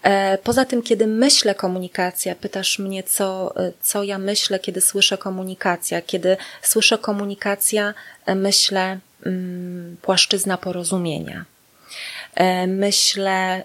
E, 0.03 0.39
poza 0.39 0.65
tym, 0.65 0.83
kiedy 0.83 1.07
myślę 1.07 1.55
komunikacja, 1.55 2.35
pytasz 2.35 2.79
mnie, 2.79 3.03
co, 3.03 3.55
co 3.81 4.03
ja 4.03 4.19
myślę, 4.19 4.59
kiedy 4.59 4.81
słyszę 4.81 5.19
komunikacja. 5.19 6.03
Kiedy 6.03 6.37
słyszę 6.63 6.99
komunikacja, 6.99 7.95
e, 8.27 8.35
myślę 8.35 8.99
mm, 9.27 9.97
płaszczyzna 10.03 10.59
porozumienia. 10.59 11.45
E, 12.35 12.67
myślę 12.67 13.65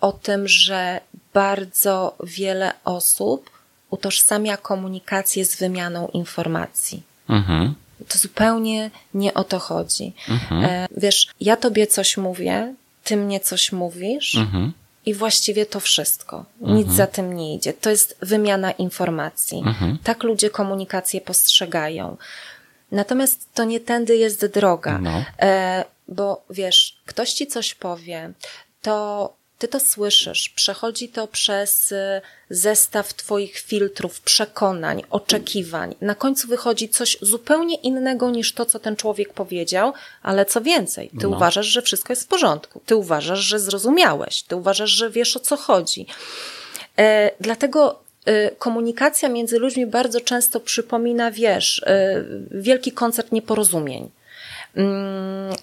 o 0.00 0.12
tym, 0.12 0.48
że 0.48 1.00
bardzo 1.34 2.16
wiele 2.24 2.72
osób 2.84 3.55
utożsamia 3.90 4.56
komunikację 4.56 5.44
z 5.44 5.56
wymianą 5.56 6.08
informacji. 6.08 7.02
Mhm. 7.28 7.74
To 8.08 8.18
zupełnie 8.18 8.90
nie 9.14 9.34
o 9.34 9.44
to 9.44 9.58
chodzi. 9.58 10.12
Mhm. 10.28 10.64
E, 10.64 10.86
wiesz, 10.96 11.28
ja 11.40 11.56
tobie 11.56 11.86
coś 11.86 12.16
mówię, 12.16 12.74
ty 13.04 13.16
mnie 13.16 13.40
coś 13.40 13.72
mówisz 13.72 14.34
mhm. 14.34 14.72
i 15.06 15.14
właściwie 15.14 15.66
to 15.66 15.80
wszystko. 15.80 16.44
Nic 16.60 16.78
mhm. 16.78 16.96
za 16.96 17.06
tym 17.06 17.36
nie 17.36 17.54
idzie. 17.54 17.72
To 17.72 17.90
jest 17.90 18.16
wymiana 18.22 18.70
informacji. 18.70 19.58
Mhm. 19.58 19.98
Tak 20.04 20.22
ludzie 20.22 20.50
komunikację 20.50 21.20
postrzegają. 21.20 22.16
Natomiast 22.92 23.48
to 23.54 23.64
nie 23.64 23.80
tędy 23.80 24.16
jest 24.16 24.46
droga. 24.46 24.98
No. 24.98 25.24
E, 25.40 25.84
bo 26.08 26.44
wiesz, 26.50 26.96
ktoś 27.06 27.32
ci 27.32 27.46
coś 27.46 27.74
powie, 27.74 28.32
to 28.82 29.35
ty 29.58 29.68
to 29.68 29.80
słyszysz, 29.80 30.48
przechodzi 30.48 31.08
to 31.08 31.26
przez 31.26 31.92
y, 31.92 32.20
zestaw 32.50 33.14
Twoich 33.14 33.58
filtrów, 33.58 34.20
przekonań, 34.20 35.02
oczekiwań. 35.10 35.94
Na 36.00 36.14
końcu 36.14 36.48
wychodzi 36.48 36.88
coś 36.88 37.16
zupełnie 37.22 37.76
innego 37.76 38.30
niż 38.30 38.52
to, 38.52 38.66
co 38.66 38.78
ten 38.78 38.96
człowiek 38.96 39.32
powiedział, 39.32 39.92
ale 40.22 40.46
co 40.46 40.60
więcej, 40.60 41.08
Ty 41.08 41.28
no. 41.28 41.36
uważasz, 41.36 41.66
że 41.66 41.82
wszystko 41.82 42.12
jest 42.12 42.22
w 42.22 42.26
porządku. 42.26 42.80
Ty 42.86 42.96
uważasz, 42.96 43.38
że 43.38 43.58
zrozumiałeś. 43.58 44.42
Ty 44.42 44.56
uważasz, 44.56 44.90
że 44.90 45.10
wiesz 45.10 45.36
o 45.36 45.40
co 45.40 45.56
chodzi. 45.56 46.06
E, 46.98 47.30
dlatego 47.40 47.98
e, 48.24 48.50
komunikacja 48.50 49.28
między 49.28 49.58
ludźmi 49.58 49.86
bardzo 49.86 50.20
często 50.20 50.60
przypomina, 50.60 51.30
wiesz, 51.30 51.82
e, 51.86 52.24
wielki 52.50 52.92
koncert 52.92 53.32
nieporozumień 53.32 54.10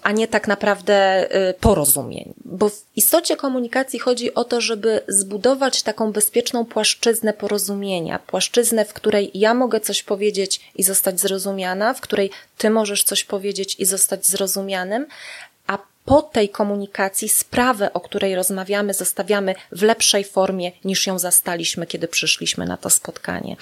a 0.02 0.12
nie 0.12 0.28
tak 0.28 0.48
naprawdę 0.48 1.26
y, 1.50 1.54
porozumień. 1.54 2.34
Bo 2.44 2.68
w 2.68 2.82
istocie 2.96 3.36
komunikacji 3.36 3.98
chodzi 3.98 4.34
o 4.34 4.44
to, 4.44 4.60
żeby 4.60 5.00
zbudować 5.08 5.82
taką 5.82 6.12
bezpieczną 6.12 6.64
płaszczyznę 6.64 7.32
porozumienia, 7.32 8.18
płaszczyznę, 8.18 8.84
w 8.84 8.92
której 8.92 9.30
ja 9.34 9.54
mogę 9.54 9.80
coś 9.80 10.02
powiedzieć 10.02 10.60
i 10.76 10.82
zostać 10.82 11.20
zrozumiana, 11.20 11.94
w 11.94 12.00
której 12.00 12.30
ty 12.58 12.70
możesz 12.70 13.04
coś 13.04 13.24
powiedzieć 13.24 13.76
i 13.78 13.84
zostać 13.84 14.26
zrozumianym, 14.26 15.06
a 15.66 15.78
po 16.04 16.22
tej 16.22 16.48
komunikacji 16.48 17.28
sprawę, 17.28 17.92
o 17.92 18.00
której 18.00 18.34
rozmawiamy, 18.34 18.94
zostawiamy 18.94 19.54
w 19.72 19.82
lepszej 19.82 20.24
formie 20.24 20.72
niż 20.84 21.06
ją 21.06 21.18
zastaliśmy, 21.18 21.86
kiedy 21.86 22.08
przyszliśmy 22.08 22.66
na 22.66 22.76
to 22.76 22.90
spotkanie. 22.90 23.56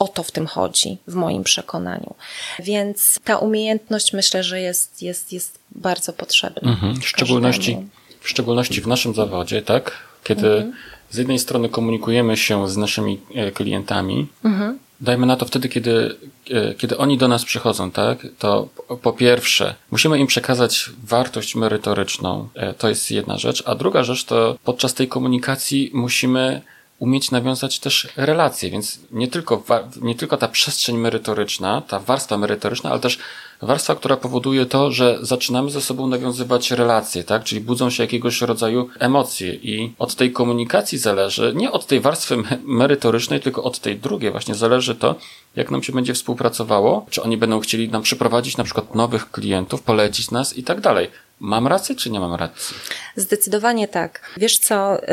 O 0.00 0.08
to 0.08 0.22
w 0.22 0.30
tym 0.30 0.46
chodzi, 0.46 0.98
w 1.06 1.14
moim 1.14 1.44
przekonaniu. 1.44 2.14
Więc 2.58 3.18
ta 3.24 3.36
umiejętność 3.36 4.12
myślę, 4.12 4.42
że 4.42 4.60
jest, 4.60 5.02
jest, 5.02 5.32
jest 5.32 5.58
bardzo 5.70 6.12
potrzebna. 6.12 6.70
Mhm. 6.70 7.00
W, 7.00 7.08
szczególności, 7.08 7.76
w 8.20 8.28
szczególności 8.28 8.80
w 8.80 8.86
naszym 8.86 9.14
zawodzie, 9.14 9.62
tak? 9.62 9.92
Kiedy 10.24 10.52
mhm. 10.52 10.72
z 11.10 11.16
jednej 11.16 11.38
strony 11.38 11.68
komunikujemy 11.68 12.36
się 12.36 12.68
z 12.68 12.76
naszymi 12.76 13.20
e, 13.34 13.50
klientami, 13.50 14.26
mhm. 14.44 14.78
dajmy 15.00 15.26
na 15.26 15.36
to 15.36 15.46
wtedy, 15.46 15.68
kiedy, 15.68 16.16
e, 16.50 16.74
kiedy 16.74 16.98
oni 16.98 17.18
do 17.18 17.28
nas 17.28 17.44
przychodzą, 17.44 17.90
tak? 17.90 18.26
To 18.38 18.68
po 19.02 19.12
pierwsze, 19.12 19.74
musimy 19.90 20.18
im 20.18 20.26
przekazać 20.26 20.90
wartość 21.04 21.54
merytoryczną. 21.54 22.48
E, 22.54 22.74
to 22.74 22.88
jest 22.88 23.10
jedna 23.10 23.38
rzecz. 23.38 23.62
A 23.66 23.74
druga 23.74 24.04
rzecz 24.04 24.24
to 24.24 24.58
podczas 24.64 24.94
tej 24.94 25.08
komunikacji 25.08 25.90
musimy 25.94 26.62
umieć 27.00 27.30
nawiązać 27.30 27.78
też 27.78 28.08
relacje, 28.16 28.70
więc 28.70 28.98
nie 29.12 29.28
tylko, 29.28 29.62
nie 30.02 30.14
tylko 30.14 30.36
ta 30.36 30.48
przestrzeń 30.48 30.98
merytoryczna, 30.98 31.80
ta 31.80 32.00
warstwa 32.00 32.36
merytoryczna, 32.36 32.90
ale 32.90 33.00
też 33.00 33.18
warstwa, 33.62 33.94
która 33.94 34.16
powoduje 34.16 34.66
to, 34.66 34.92
że 34.92 35.18
zaczynamy 35.22 35.70
ze 35.70 35.80
sobą 35.80 36.06
nawiązywać 36.06 36.70
relacje, 36.70 37.24
tak? 37.24 37.44
Czyli 37.44 37.60
budzą 37.60 37.90
się 37.90 38.02
jakiegoś 38.02 38.40
rodzaju 38.40 38.88
emocje 38.98 39.54
i 39.54 39.92
od 39.98 40.14
tej 40.14 40.32
komunikacji 40.32 40.98
zależy, 40.98 41.52
nie 41.56 41.72
od 41.72 41.86
tej 41.86 42.00
warstwy 42.00 42.36
merytorycznej, 42.64 43.40
tylko 43.40 43.62
od 43.62 43.78
tej 43.78 43.98
drugiej 43.98 44.30
właśnie 44.30 44.54
zależy 44.54 44.94
to, 44.94 45.14
jak 45.56 45.70
nam 45.70 45.82
się 45.82 45.92
będzie 45.92 46.14
współpracowało, 46.14 47.06
czy 47.10 47.22
oni 47.22 47.36
będą 47.36 47.60
chcieli 47.60 47.88
nam 47.88 48.02
przyprowadzić 48.02 48.56
na 48.56 48.64
przykład 48.64 48.94
nowych 48.94 49.30
klientów, 49.30 49.82
polecić 49.82 50.30
nas 50.30 50.56
i 50.56 50.62
tak 50.62 50.80
dalej. 50.80 51.08
Mam 51.40 51.66
rację, 51.66 51.96
czy 51.96 52.10
nie 52.10 52.20
mam 52.20 52.34
racji? 52.34 52.76
Zdecydowanie 53.16 53.88
tak. 53.88 54.20
Wiesz 54.36 54.58
co, 54.58 55.02
y, 55.02 55.06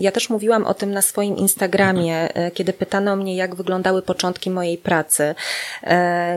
ja 0.00 0.12
też 0.12 0.30
mówiłam 0.30 0.66
o 0.66 0.74
tym 0.74 0.92
na 0.92 1.02
swoim 1.02 1.36
Instagramie, 1.36 2.46
y, 2.46 2.50
kiedy 2.50 2.72
pytano 2.72 3.16
mnie, 3.16 3.36
jak 3.36 3.54
wyglądały 3.54 4.02
początki 4.02 4.50
mojej 4.50 4.78
pracy. 4.78 5.34
Y, 5.82 5.86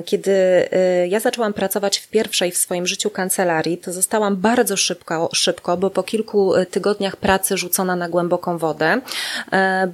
kiedy 0.05 0.67
ja 1.07 1.19
zaczęłam 1.19 1.53
pracować 1.53 1.97
w 1.97 2.09
pierwszej 2.09 2.51
w 2.51 2.57
swoim 2.57 2.87
życiu 2.87 3.09
kancelarii, 3.09 3.77
to 3.77 3.93
zostałam 3.93 4.35
bardzo 4.35 4.77
szybko, 4.77 5.29
szybko, 5.33 5.77
bo 5.77 5.89
po 5.89 6.03
kilku 6.03 6.53
tygodniach 6.71 7.15
pracy 7.15 7.57
rzucona 7.57 7.95
na 7.95 8.09
głęboką 8.09 8.57
wodę, 8.57 9.01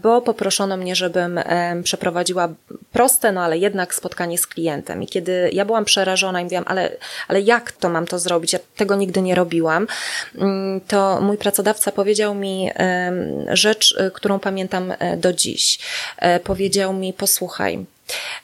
bo 0.02 0.22
poproszono 0.22 0.78
mnie, 0.78 0.96
żebym 0.96 1.40
przeprowadziła 1.84 2.50
proste, 2.92 3.32
no 3.32 3.42
ale 3.42 3.58
jednak 3.58 3.96
spotkanie 3.96 4.38
z 4.38 4.48
klientem. 4.48 5.04
I 5.04 5.08
kiedy 5.08 5.50
ja 5.54 5.66
byłam 5.66 5.86
przerażona 5.86 6.42
i 6.42 6.44
mówiłam, 6.44 6.66
ale, 6.68 6.92
ale 7.28 7.42
jak 7.42 7.72
to 7.72 7.90
mam 7.90 8.08
to 8.08 8.20
zrobić? 8.20 8.54
Ja 8.54 8.60
tego 8.76 8.93
tego 8.94 9.00
nigdy 9.00 9.22
nie 9.22 9.36
robiłam, 9.36 9.88
mm, 10.36 10.82
to 10.88 11.22
mój 11.22 11.38
pracodawca 11.38 11.92
powiedział 11.92 12.36
mi 12.36 12.70
rzecz, 13.52 13.92
y, 13.92 14.12
którą 14.12 14.40
pamiętam 14.40 14.94
e, 15.00 15.18
do 15.18 15.34
dziś. 15.34 15.80
E, 16.18 16.40
powiedział 16.40 16.94
mi, 16.94 17.14
posłuchaj, 17.14 17.86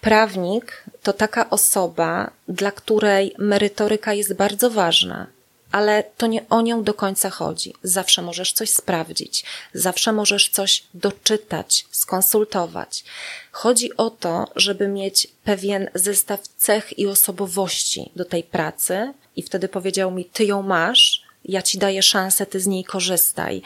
prawnik 0.02 0.84
to 1.04 1.14
taka 1.14 1.50
osoba, 1.50 2.32
dla 2.48 2.72
której 2.72 3.36
merytoryka 3.38 4.14
jest 4.14 4.34
bardzo 4.34 4.70
ważna 4.70 5.28
ale 5.72 6.04
to 6.18 6.28
nie 6.28 6.50
o 6.50 6.62
nią 6.62 6.84
do 6.84 6.94
końca 6.94 7.30
chodzi. 7.30 7.74
Zawsze 7.84 8.22
możesz 8.22 8.54
coś 8.54 8.70
sprawdzić, 8.70 9.46
zawsze 9.74 10.12
możesz 10.14 10.50
coś 10.50 10.84
doczytać, 10.94 11.86
skonsultować. 11.92 13.04
Chodzi 13.52 13.98
o 13.98 14.10
to, 14.10 14.48
żeby 14.56 14.88
mieć 14.88 15.28
pewien 15.44 15.90
zestaw 15.96 16.48
cech 16.48 17.00
i 17.00 17.08
osobowości 17.08 18.12
do 18.16 18.26
tej 18.26 18.44
pracy, 18.44 19.14
i 19.36 19.44
wtedy 19.44 19.68
powiedział 19.68 20.12
mi: 20.12 20.26
Ty 20.26 20.46
ją 20.46 20.62
masz, 20.62 21.24
ja 21.46 21.62
ci 21.62 21.78
daję 21.78 22.04
szansę, 22.04 22.46
ty 22.46 22.60
z 22.60 22.68
niej 22.68 22.84
korzystaj. 22.84 23.62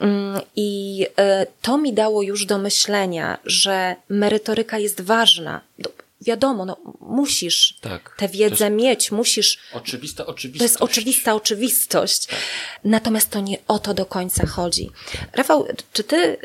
Mm, 0.00 0.40
I 0.56 1.06
e, 1.16 1.46
to 1.62 1.78
mi 1.78 1.92
dało 1.92 2.22
już 2.22 2.46
do 2.46 2.58
myślenia, 2.58 3.38
że 3.44 3.96
merytoryka 4.08 4.78
jest 4.78 5.00
ważna 5.00 5.60
wiadomo, 6.24 6.64
no, 6.64 6.76
musisz 7.00 7.74
tak, 7.80 8.14
tę 8.18 8.28
wiedzę 8.28 8.70
mieć, 8.70 9.12
musisz. 9.12 9.58
Oczywista 9.72 10.26
oczywistość. 10.26 10.58
To 10.58 10.64
jest 10.64 10.92
oczywista 10.92 11.34
oczywistość. 11.34 12.26
Tak. 12.26 12.38
Natomiast 12.84 13.30
to 13.30 13.40
nie 13.40 13.58
o 13.68 13.78
to 13.78 13.94
do 13.94 14.06
końca 14.06 14.46
chodzi. 14.46 14.90
Rafał, 15.32 15.66
czy 15.92 16.04
ty 16.04 16.36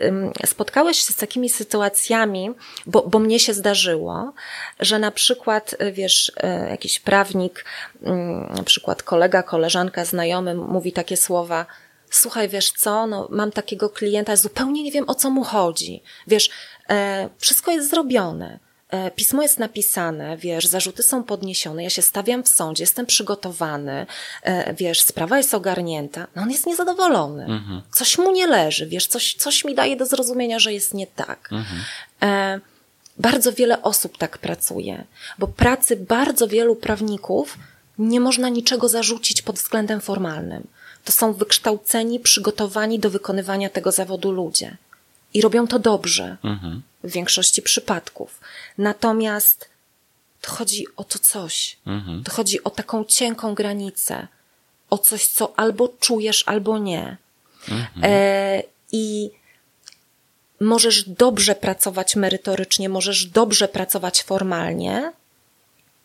spotkałeś 0.46 0.98
się 0.98 1.14
z 1.14 1.16
takimi 1.16 1.50
sytuacjami, 1.50 2.50
bo, 2.86 3.02
bo 3.02 3.20
mnie 3.20 3.40
się 3.40 3.54
zdarzyło, 3.54 4.34
że 4.80 5.00
na 5.00 5.12
przykład, 5.12 5.76
wiesz, 5.94 6.32
e, 6.38 6.70
jakiś 6.70 7.00
prawnik, 7.00 7.66
na 8.56 8.64
przykład 8.64 9.04
kolega, 9.04 9.44
koleżanka, 9.44 10.06
znajomy 10.06 10.56
mówi 10.56 10.92
takie 10.92 11.18
słowa, 11.18 11.66
słuchaj, 12.10 12.50
wiesz 12.50 12.72
co, 12.72 13.08
no, 13.08 13.28
mam 13.32 13.52
takiego 13.52 13.90
klienta, 13.90 14.36
zupełnie 14.36 14.84
nie 14.84 14.92
wiem 14.92 15.10
o 15.10 15.16
co 15.16 15.30
mu 15.30 15.44
chodzi. 15.44 16.04
Wiesz, 16.28 16.50
e, 16.90 17.30
wszystko 17.40 17.72
jest 17.72 17.90
zrobione 17.90 18.60
pismo 19.16 19.42
jest 19.42 19.60
napisane, 19.60 20.38
wiesz, 20.38 20.68
zarzuty 20.68 21.04
są 21.04 21.24
podniesione, 21.24 21.84
ja 21.84 21.90
się 21.90 22.02
stawiam 22.02 22.44
w 22.44 22.48
sądzie, 22.48 22.84
jestem 22.84 23.06
przygotowany, 23.06 24.06
e, 24.44 24.74
wiesz, 24.74 25.02
sprawa 25.02 25.38
jest 25.38 25.54
ogarnięta, 25.54 26.28
no 26.36 26.42
on 26.42 26.52
jest 26.52 26.66
niezadowolony. 26.66 27.46
Mhm. 27.46 27.82
Coś 27.92 28.18
mu 28.18 28.32
nie 28.32 28.48
leży, 28.48 28.88
wiesz, 28.88 29.08
coś, 29.08 29.34
coś 29.34 29.66
mi 29.66 29.76
daje 29.76 29.96
do 29.96 30.06
zrozumienia, 30.06 30.60
że 30.60 30.74
jest 30.74 30.94
nie 30.94 31.08
tak. 31.08 31.50
Mhm. 31.52 31.82
E, 32.22 32.60
bardzo 33.18 33.54
wiele 33.54 33.82
osób 33.82 34.18
tak 34.18 34.38
pracuje, 34.38 35.04
bo 35.40 35.48
pracy 35.48 35.96
bardzo 35.96 36.48
wielu 36.48 36.76
prawników 36.76 37.58
nie 37.98 38.20
można 38.20 38.50
niczego 38.50 38.90
zarzucić 38.90 39.42
pod 39.42 39.56
względem 39.56 40.02
formalnym. 40.02 40.68
To 41.04 41.12
są 41.12 41.34
wykształceni, 41.34 42.20
przygotowani 42.20 43.00
do 43.00 43.10
wykonywania 43.10 43.70
tego 43.70 43.92
zawodu 43.92 44.32
ludzie. 44.32 44.78
I 45.34 45.42
robią 45.42 45.68
to 45.68 45.80
dobrze. 45.80 46.38
Mhm 46.44 46.82
w 47.04 47.12
większości 47.12 47.62
przypadków. 47.62 48.40
Natomiast 48.78 49.70
to 50.42 50.52
chodzi 50.52 50.86
o 50.96 51.04
to 51.04 51.20
coś. 51.20 51.78
Mhm. 51.86 52.24
To 52.24 52.32
chodzi 52.32 52.64
o 52.64 52.70
taką 52.70 53.06
cienką 53.06 53.56
granicę. 53.56 54.28
O 54.90 54.98
coś, 54.98 55.28
co 55.28 55.54
albo 55.60 55.90
czujesz, 56.00 56.44
albo 56.46 56.78
nie. 56.78 57.18
Mhm. 57.70 58.04
E, 58.04 58.64
I 58.92 59.32
możesz 60.60 61.10
dobrze 61.10 61.56
pracować 61.56 62.16
merytorycznie, 62.16 62.90
możesz 62.90 63.26
dobrze 63.26 63.68
pracować 63.68 64.24
formalnie, 64.24 65.12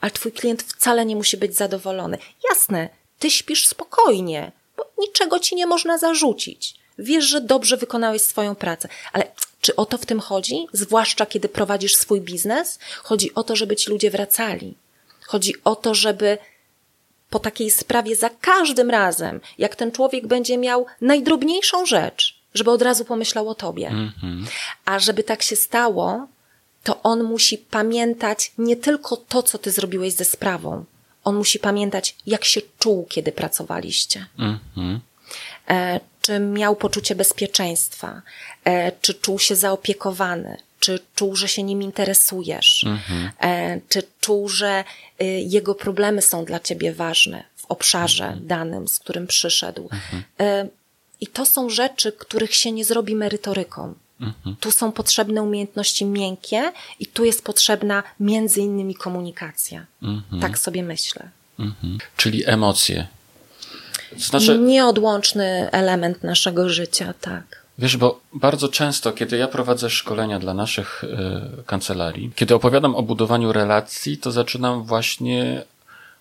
ale 0.00 0.11
twój 0.11 0.33
klient 0.33 0.62
wcale 0.62 1.07
nie 1.07 1.16
musi 1.16 1.37
być 1.37 1.57
zadowolony. 1.57 2.18
Jasne, 2.50 2.88
ty 3.18 3.30
śpisz 3.30 3.66
spokojnie, 3.66 4.52
bo 4.76 4.90
niczego 4.98 5.38
ci 5.38 5.54
nie 5.54 5.66
można 5.66 5.98
zarzucić. 5.98 6.74
Wiesz, 6.98 7.24
że 7.24 7.40
dobrze 7.40 7.76
wykonałeś 7.76 8.22
swoją 8.22 8.54
pracę, 8.54 8.88
ale 9.12 9.33
czy 9.64 9.77
o 9.77 9.87
to 9.87 9.98
w 9.98 10.07
tym 10.07 10.20
chodzi? 10.20 10.66
Zwłaszcza 10.72 11.27
kiedy 11.27 11.48
prowadzisz 11.48 11.96
swój 11.96 12.20
biznes? 12.20 12.79
Chodzi 13.03 13.35
o 13.35 13.42
to, 13.42 13.57
żeby 13.57 13.77
ci 13.77 13.90
ludzie 13.90 14.11
wracali. 14.11 14.74
Chodzi 15.27 15.55
o 15.64 15.77
to, 15.77 15.94
żeby 15.94 16.38
po 17.31 17.38
takiej 17.38 17.70
sprawie 17.70 18.16
za 18.16 18.31
każdym 18.31 18.90
razem, 18.90 19.40
jak 19.59 19.77
ten 19.77 19.92
człowiek 19.92 20.27
będzie 20.27 20.59
miał 20.59 20.87
najdrobniejszą 21.00 21.87
rzecz, 21.87 22.40
żeby 22.55 22.70
od 22.70 22.83
razu 22.83 23.05
pomyślał 23.05 23.48
o 23.48 23.55
tobie. 23.55 23.90
Mm-hmm. 23.90 24.44
A 24.85 24.98
żeby 24.98 25.22
tak 25.22 25.42
się 25.42 25.57
stało, 25.57 26.27
to 26.83 27.03
on 27.03 27.22
musi 27.22 27.59
pamiętać 27.59 28.53
nie 28.59 28.77
tylko 28.77 29.16
to, 29.16 29.42
co 29.42 29.59
ty 29.59 29.70
zrobiłeś 29.70 30.12
ze 30.12 30.24
sprawą. 30.24 30.85
On 31.24 31.37
musi 31.37 31.59
pamiętać, 31.59 32.16
jak 32.27 32.44
się 32.44 32.61
czuł, 32.79 33.07
kiedy 33.09 33.33
pracowaliście. 33.33 34.27
Mm-hmm. 34.38 34.98
E, 35.68 36.00
czy 36.25 36.39
miał 36.39 36.77
poczucie 36.77 37.15
bezpieczeństwa, 37.15 38.23
e, 38.65 38.93
czy 38.93 39.15
czuł 39.15 39.39
się 39.39 39.57
zaopiekowany, 39.57 40.57
czy 40.81 40.99
czuł, 41.15 41.37
że 41.37 41.49
się 41.49 41.63
nim 41.63 41.83
interesujesz, 41.83 42.85
mhm. 42.85 43.31
E, 43.41 43.81
czy 43.89 44.03
czuł, 44.21 44.49
że 44.49 44.85
y, 45.23 45.25
jego 45.27 45.75
problemy 45.75 46.23
są 46.23 46.45
dla 46.45 46.61
ciebie 46.61 46.93
ważne 46.93 47.45
w 47.57 47.65
obszarze 47.67 48.25
mhm. 48.25 48.47
danym, 48.47 48.89
z 48.89 48.99
którym 48.99 49.27
przyszedł. 49.27 49.89
Mhm. 49.93 50.69
I 51.21 51.27
to 51.27 51.47
są 51.47 51.71
rzeczy, 51.71 52.13
których 52.13 52.55
się 52.55 52.73
nie 52.73 52.85
zrobi 52.85 53.15
merytoryką. 53.15 53.95
Mhm. 54.21 54.57
Tu 54.61 54.71
są 54.71 54.93
potrzebne 54.93 55.43
umiejętności 55.43 56.05
miękkie 56.05 56.73
i 57.01 57.07
tu 57.07 57.25
jest 57.25 57.45
potrzebna 57.45 58.03
między 58.21 58.61
innymi 58.61 58.95
komunikacja. 58.95 59.87
Mhm. 60.03 60.43
Tak 60.43 60.59
sobie 60.59 60.83
myślę. 60.83 61.29
Mhm. 61.59 61.99
Czyli 62.17 62.43
emocje, 62.47 63.07
znaczy, 64.18 64.59
Nieodłączny 64.59 65.68
element 65.72 66.24
naszego 66.24 66.68
życia, 66.68 67.14
tak. 67.20 67.64
Wiesz, 67.79 67.96
bo 67.96 68.20
bardzo 68.33 68.68
często, 68.68 69.12
kiedy 69.12 69.37
ja 69.37 69.48
prowadzę 69.48 69.90
szkolenia 69.90 70.38
dla 70.38 70.55
naszych 70.55 71.05
y, 71.05 71.64
kancelarii, 71.66 72.31
kiedy 72.35 72.55
opowiadam 72.55 72.94
o 72.94 73.03
budowaniu 73.03 73.53
relacji, 73.53 74.18
to 74.18 74.33
zaczynam 74.33 74.85
właśnie 74.85 75.64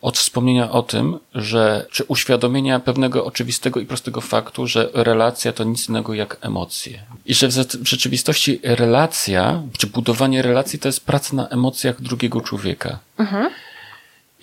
od 0.04 0.18
wspomnienia 0.18 0.72
o 0.72 0.84
tym, 0.84 1.20
że, 1.36 1.86
czy 1.92 2.04
uświadomienia 2.04 2.80
pewnego 2.80 3.26
oczywistego 3.26 3.80
i 3.80 3.86
prostego 3.86 4.22
faktu, 4.22 4.68
że 4.68 4.90
relacja 4.94 5.54
to 5.54 5.64
nic 5.64 5.90
innego 5.90 6.14
jak 6.14 6.38
emocje. 6.42 7.00
I 7.26 7.34
że 7.34 7.48
w, 7.48 7.54
w 7.54 7.88
rzeczywistości 7.88 8.60
relacja, 8.64 9.62
czy 9.78 9.88
budowanie 9.88 10.42
relacji 10.42 10.80
to 10.80 10.88
jest 10.88 11.06
praca 11.06 11.36
na 11.36 11.48
emocjach 11.48 12.02
drugiego 12.02 12.42
człowieka. 12.42 13.00
Mhm. 13.18 13.50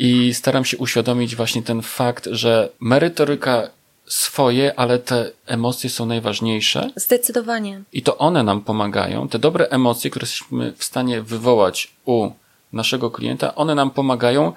I 0.03 0.35
staram 0.35 0.65
się 0.65 0.79
uświadomić 0.79 1.37
właśnie 1.37 1.63
ten 1.63 1.83
fakt, 1.83 2.29
że 2.31 2.69
merytoryka 2.81 3.71
swoje, 4.07 4.79
ale 4.79 4.99
te 4.99 5.31
emocje 5.47 5.91
są 5.91 6.07
najważniejsze. 6.07 6.91
Zdecydowanie. 6.97 7.83
I 7.93 8.03
to 8.03 8.19
one 8.19 8.43
nam 8.43 8.61
pomagają. 8.61 9.29
Te 9.29 9.39
dobre 9.39 9.67
emocje, 9.67 10.11
które 10.11 10.25
jesteśmy 10.25 10.73
w 10.77 10.85
stanie 10.85 11.23
wywołać 11.23 11.93
u 12.05 12.31
naszego 12.73 13.11
klienta, 13.11 13.55
one 13.55 13.75
nam 13.75 13.91
pomagają 13.91 14.53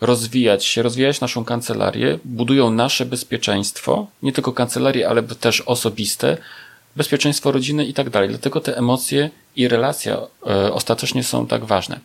rozwijać 0.00 0.64
się, 0.64 0.82
rozwijać 0.82 1.20
naszą 1.20 1.44
kancelarię, 1.44 2.18
budują 2.24 2.70
nasze 2.70 3.06
bezpieczeństwo, 3.06 4.06
nie 4.22 4.32
tylko 4.32 4.52
kancelarię, 4.52 5.08
ale 5.08 5.22
też 5.22 5.60
osobiste, 5.60 6.36
bezpieczeństwo 6.96 7.52
rodziny 7.52 7.84
i 7.84 7.94
tak 7.94 8.10
dalej. 8.10 8.28
Dlatego 8.28 8.60
te 8.60 8.76
emocje 8.76 9.30
i 9.56 9.68
relacja 9.68 10.18
e, 10.46 10.72
ostatecznie 10.72 11.24
są 11.24 11.46
tak 11.46 11.64
ważne. 11.64 12.00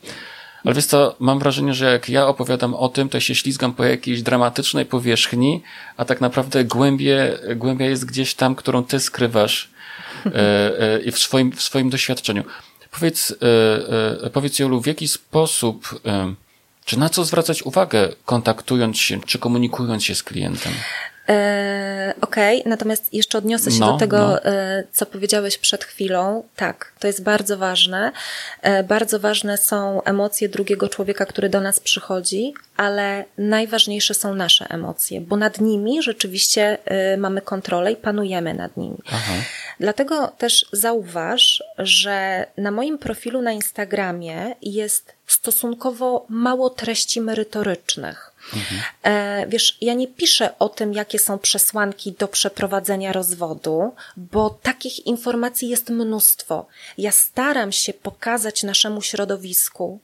Ale 0.65 0.75
wiesz 0.75 0.85
co, 0.85 1.15
mam 1.19 1.39
wrażenie, 1.39 1.73
że 1.73 1.91
jak 1.91 2.09
ja 2.09 2.27
opowiadam 2.27 2.73
o 2.73 2.89
tym, 2.89 3.09
to 3.09 3.19
się 3.19 3.35
ślizgam 3.35 3.73
po 3.73 3.83
jakiejś 3.83 4.21
dramatycznej 4.21 4.85
powierzchni, 4.85 5.61
a 5.97 6.05
tak 6.05 6.21
naprawdę 6.21 6.63
głębie, 6.63 7.39
głębia 7.55 7.85
jest 7.85 8.05
gdzieś 8.05 8.33
tam, 8.35 8.55
którą 8.55 8.83
ty 8.83 8.99
skrywasz 8.99 9.69
e, 10.25 10.29
e, 11.05 11.11
w, 11.11 11.19
swoim, 11.19 11.51
w 11.51 11.61
swoim 11.61 11.89
doświadczeniu. 11.89 12.43
Powiedz, 12.91 13.35
e, 14.23 14.29
powiedz 14.29 14.59
Jolu, 14.59 14.81
w 14.81 14.87
jaki 14.87 15.07
sposób, 15.07 16.01
czy 16.85 16.99
na 16.99 17.09
co 17.09 17.25
zwracać 17.25 17.63
uwagę, 17.63 18.09
kontaktując 18.25 18.97
się, 18.97 19.21
czy 19.21 19.39
komunikując 19.39 20.03
się 20.03 20.15
z 20.15 20.23
klientem? 20.23 20.73
E, 21.29 22.13
Okej, 22.21 22.59
okay. 22.59 22.69
natomiast 22.69 23.13
jeszcze 23.13 23.37
odniosę 23.37 23.71
się 23.71 23.79
no, 23.79 23.91
do 23.91 23.97
tego, 23.97 24.17
no. 24.17 24.45
e, 24.45 24.83
co 24.91 25.05
powiedziałeś 25.05 25.57
przed 25.57 25.83
chwilą. 25.83 26.43
Tak, 26.55 26.93
to 26.99 27.07
jest 27.07 27.23
bardzo 27.23 27.57
ważne. 27.57 28.11
E, 28.61 28.83
bardzo 28.83 29.19
ważne 29.19 29.57
są 29.57 30.03
emocje 30.03 30.49
drugiego 30.49 30.89
człowieka, 30.89 31.25
który 31.25 31.49
do 31.49 31.61
nas 31.61 31.79
przychodzi, 31.79 32.53
ale 32.77 33.25
najważniejsze 33.37 34.13
są 34.13 34.35
nasze 34.35 34.65
emocje, 34.69 35.21
bo 35.21 35.35
nad 35.35 35.61
nimi 35.61 36.01
rzeczywiście 36.03 36.77
e, 36.85 37.17
mamy 37.17 37.41
kontrolę 37.41 37.91
i 37.91 37.95
panujemy 37.95 38.53
nad 38.53 38.77
nimi. 38.77 38.97
Aha. 39.07 39.33
Dlatego 39.79 40.27
też 40.27 40.65
zauważ, 40.71 41.63
że 41.77 42.45
na 42.57 42.71
moim 42.71 42.97
profilu 42.97 43.41
na 43.41 43.51
Instagramie 43.51 44.55
jest 44.61 45.13
stosunkowo 45.27 46.25
mało 46.29 46.69
treści 46.69 47.21
merytorycznych. 47.21 48.31
Mhm. 48.53 48.81
E, 49.03 49.47
wiesz, 49.47 49.77
ja 49.81 49.93
nie 49.93 50.07
piszę 50.07 50.59
o 50.59 50.69
tym, 50.69 50.93
jakie 50.93 51.19
są 51.19 51.39
przesłanki 51.39 52.11
do 52.11 52.27
przeprowadzenia 52.27 53.13
rozwodu, 53.13 53.95
bo 54.17 54.49
takich 54.49 55.07
informacji 55.07 55.69
jest 55.69 55.89
mnóstwo. 55.89 56.67
Ja 56.97 57.11
staram 57.11 57.71
się 57.71 57.93
pokazać 57.93 58.63
naszemu 58.63 59.01
środowisku, 59.01 59.99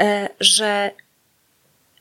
e, 0.00 0.28
że 0.40 0.90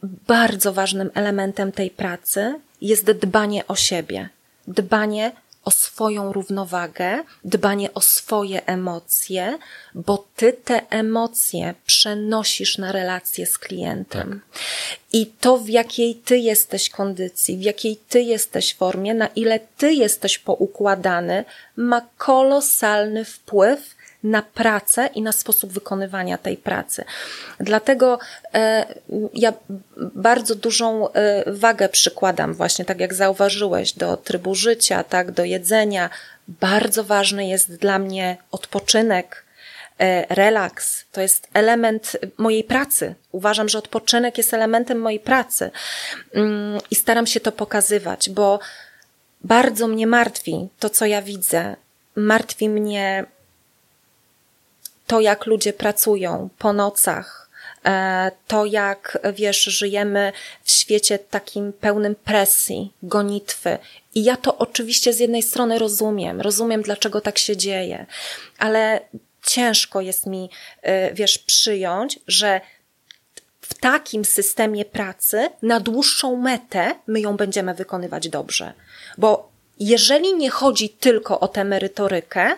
bardzo 0.03 0.73
ważnym 0.73 1.11
elementem 1.13 1.71
tej 1.71 1.89
pracy 1.89 2.59
jest 2.81 3.11
dbanie 3.11 3.67
o 3.67 3.75
siebie, 3.75 4.29
dbanie 4.67 5.31
o 5.65 5.71
swoją 5.71 6.33
równowagę, 6.33 7.23
dbanie 7.43 7.93
o 7.93 8.01
swoje 8.01 8.65
emocje, 8.65 9.57
bo 9.95 10.25
ty 10.35 10.53
te 10.53 10.81
emocje 10.89 11.73
przenosisz 11.85 12.77
na 12.77 12.91
relacje 12.91 13.45
z 13.45 13.57
klientem. 13.57 14.41
Tak. 14.53 14.61
I 15.13 15.25
to, 15.25 15.57
w 15.57 15.69
jakiej 15.69 16.15
ty 16.15 16.37
jesteś 16.37 16.89
kondycji, 16.89 17.57
w 17.57 17.61
jakiej 17.61 17.97
ty 18.09 18.21
jesteś 18.21 18.75
formie, 18.75 19.13
na 19.13 19.27
ile 19.27 19.59
ty 19.77 19.93
jesteś 19.93 20.39
poukładany, 20.39 21.45
ma 21.75 22.01
kolosalny 22.17 23.25
wpływ 23.25 23.95
na 24.23 24.41
pracę 24.41 25.09
i 25.15 25.21
na 25.21 25.31
sposób 25.31 25.71
wykonywania 25.71 26.37
tej 26.37 26.57
pracy. 26.57 27.03
Dlatego 27.59 28.19
e, 28.53 28.85
ja 29.33 29.53
bardzo 29.97 30.55
dużą 30.55 31.11
e, 31.11 31.43
wagę 31.53 31.89
przykładam, 31.89 32.53
właśnie 32.53 32.85
tak 32.85 32.99
jak 32.99 33.13
zauważyłeś, 33.13 33.93
do 33.93 34.17
trybu 34.17 34.55
życia, 34.55 35.03
tak, 35.03 35.31
do 35.31 35.43
jedzenia. 35.43 36.09
Bardzo 36.47 37.03
ważny 37.03 37.47
jest 37.47 37.75
dla 37.75 37.99
mnie 37.99 38.37
odpoczynek, 38.51 39.45
e, 39.99 40.35
relaks. 40.35 41.05
To 41.11 41.21
jest 41.21 41.47
element 41.53 42.17
mojej 42.37 42.63
pracy. 42.63 43.15
Uważam, 43.31 43.69
że 43.69 43.77
odpoczynek 43.77 44.37
jest 44.37 44.53
elementem 44.53 44.99
mojej 44.99 45.19
pracy. 45.19 45.71
Mm, 46.33 46.79
I 46.91 46.95
staram 46.95 47.27
się 47.27 47.39
to 47.39 47.51
pokazywać, 47.51 48.29
bo 48.29 48.59
bardzo 49.43 49.87
mnie 49.87 50.07
martwi 50.07 50.69
to, 50.79 50.89
co 50.89 51.05
ja 51.05 51.21
widzę. 51.21 51.75
Martwi 52.15 52.69
mnie 52.69 53.25
to, 55.11 55.19
jak 55.19 55.45
ludzie 55.45 55.73
pracują 55.73 56.49
po 56.57 56.73
nocach, 56.73 57.49
e, 57.85 58.31
to 58.47 58.65
jak, 58.65 59.17
wiesz, 59.33 59.63
żyjemy 59.63 60.31
w 60.63 60.71
świecie 60.71 61.19
takim 61.19 61.73
pełnym 61.73 62.15
presji, 62.15 62.93
gonitwy. 63.03 63.77
I 64.15 64.23
ja 64.23 64.37
to 64.37 64.57
oczywiście 64.57 65.13
z 65.13 65.19
jednej 65.19 65.43
strony 65.43 65.79
rozumiem, 65.79 66.41
rozumiem, 66.41 66.81
dlaczego 66.81 67.21
tak 67.21 67.37
się 67.37 67.57
dzieje, 67.57 68.05
ale 68.57 69.01
ciężko 69.45 70.01
jest 70.01 70.25
mi, 70.25 70.49
e, 70.81 71.13
wiesz, 71.13 71.37
przyjąć, 71.37 72.19
że 72.27 72.61
w 73.61 73.73
takim 73.73 74.25
systemie 74.25 74.85
pracy 74.85 75.49
na 75.61 75.79
dłuższą 75.79 76.35
metę 76.35 76.95
my 77.07 77.19
ją 77.19 77.37
będziemy 77.37 77.73
wykonywać 77.73 78.29
dobrze. 78.29 78.73
Bo 79.17 79.51
jeżeli 79.79 80.33
nie 80.33 80.49
chodzi 80.49 80.89
tylko 80.89 81.39
o 81.39 81.47
tę 81.47 81.63
merytorykę, 81.63 82.57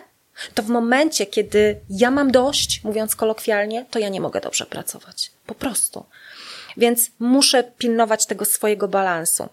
to 0.54 0.62
w 0.62 0.68
momencie, 0.68 1.26
kiedy 1.26 1.80
ja 1.90 2.10
mam 2.10 2.32
dość, 2.32 2.84
mówiąc 2.84 3.16
kolokwialnie, 3.16 3.86
to 3.90 3.98
ja 3.98 4.08
nie 4.08 4.20
mogę 4.20 4.40
dobrze 4.40 4.66
pracować. 4.66 5.30
Po 5.46 5.54
prostu. 5.54 6.04
Więc 6.76 7.10
muszę 7.18 7.64
pilnować 7.78 8.26
tego 8.26 8.44
swojego 8.44 8.88
balansu. 8.88 9.48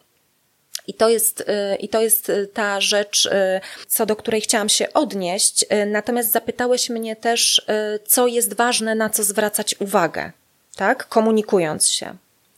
I 0.87 0.93
to 0.93 1.09
jest, 1.09 1.41
y, 1.41 1.75
i 1.75 1.89
to 1.89 2.01
jest 2.01 2.29
y, 2.29 2.47
ta 2.53 2.81
rzecz, 2.81 3.25
y, 3.25 3.61
co 3.87 4.05
do 4.05 4.15
której 4.15 4.41
chciałam 4.41 4.69
się 4.69 4.93
odnieść. 4.93 5.65
Natomiast 5.87 6.31
zapytałeś 6.31 6.89
mnie 6.89 7.15
też, 7.15 7.65
co 8.07 8.27
jest 8.27 8.53
ważne, 8.53 8.95
na 8.95 9.09
co 9.09 9.23
zwracać 9.23 9.75
uwagę, 9.79 10.31
tak? 10.75 11.07
Komunikując 11.07 11.89
się. 11.89 12.15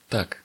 Tak. 0.10 0.38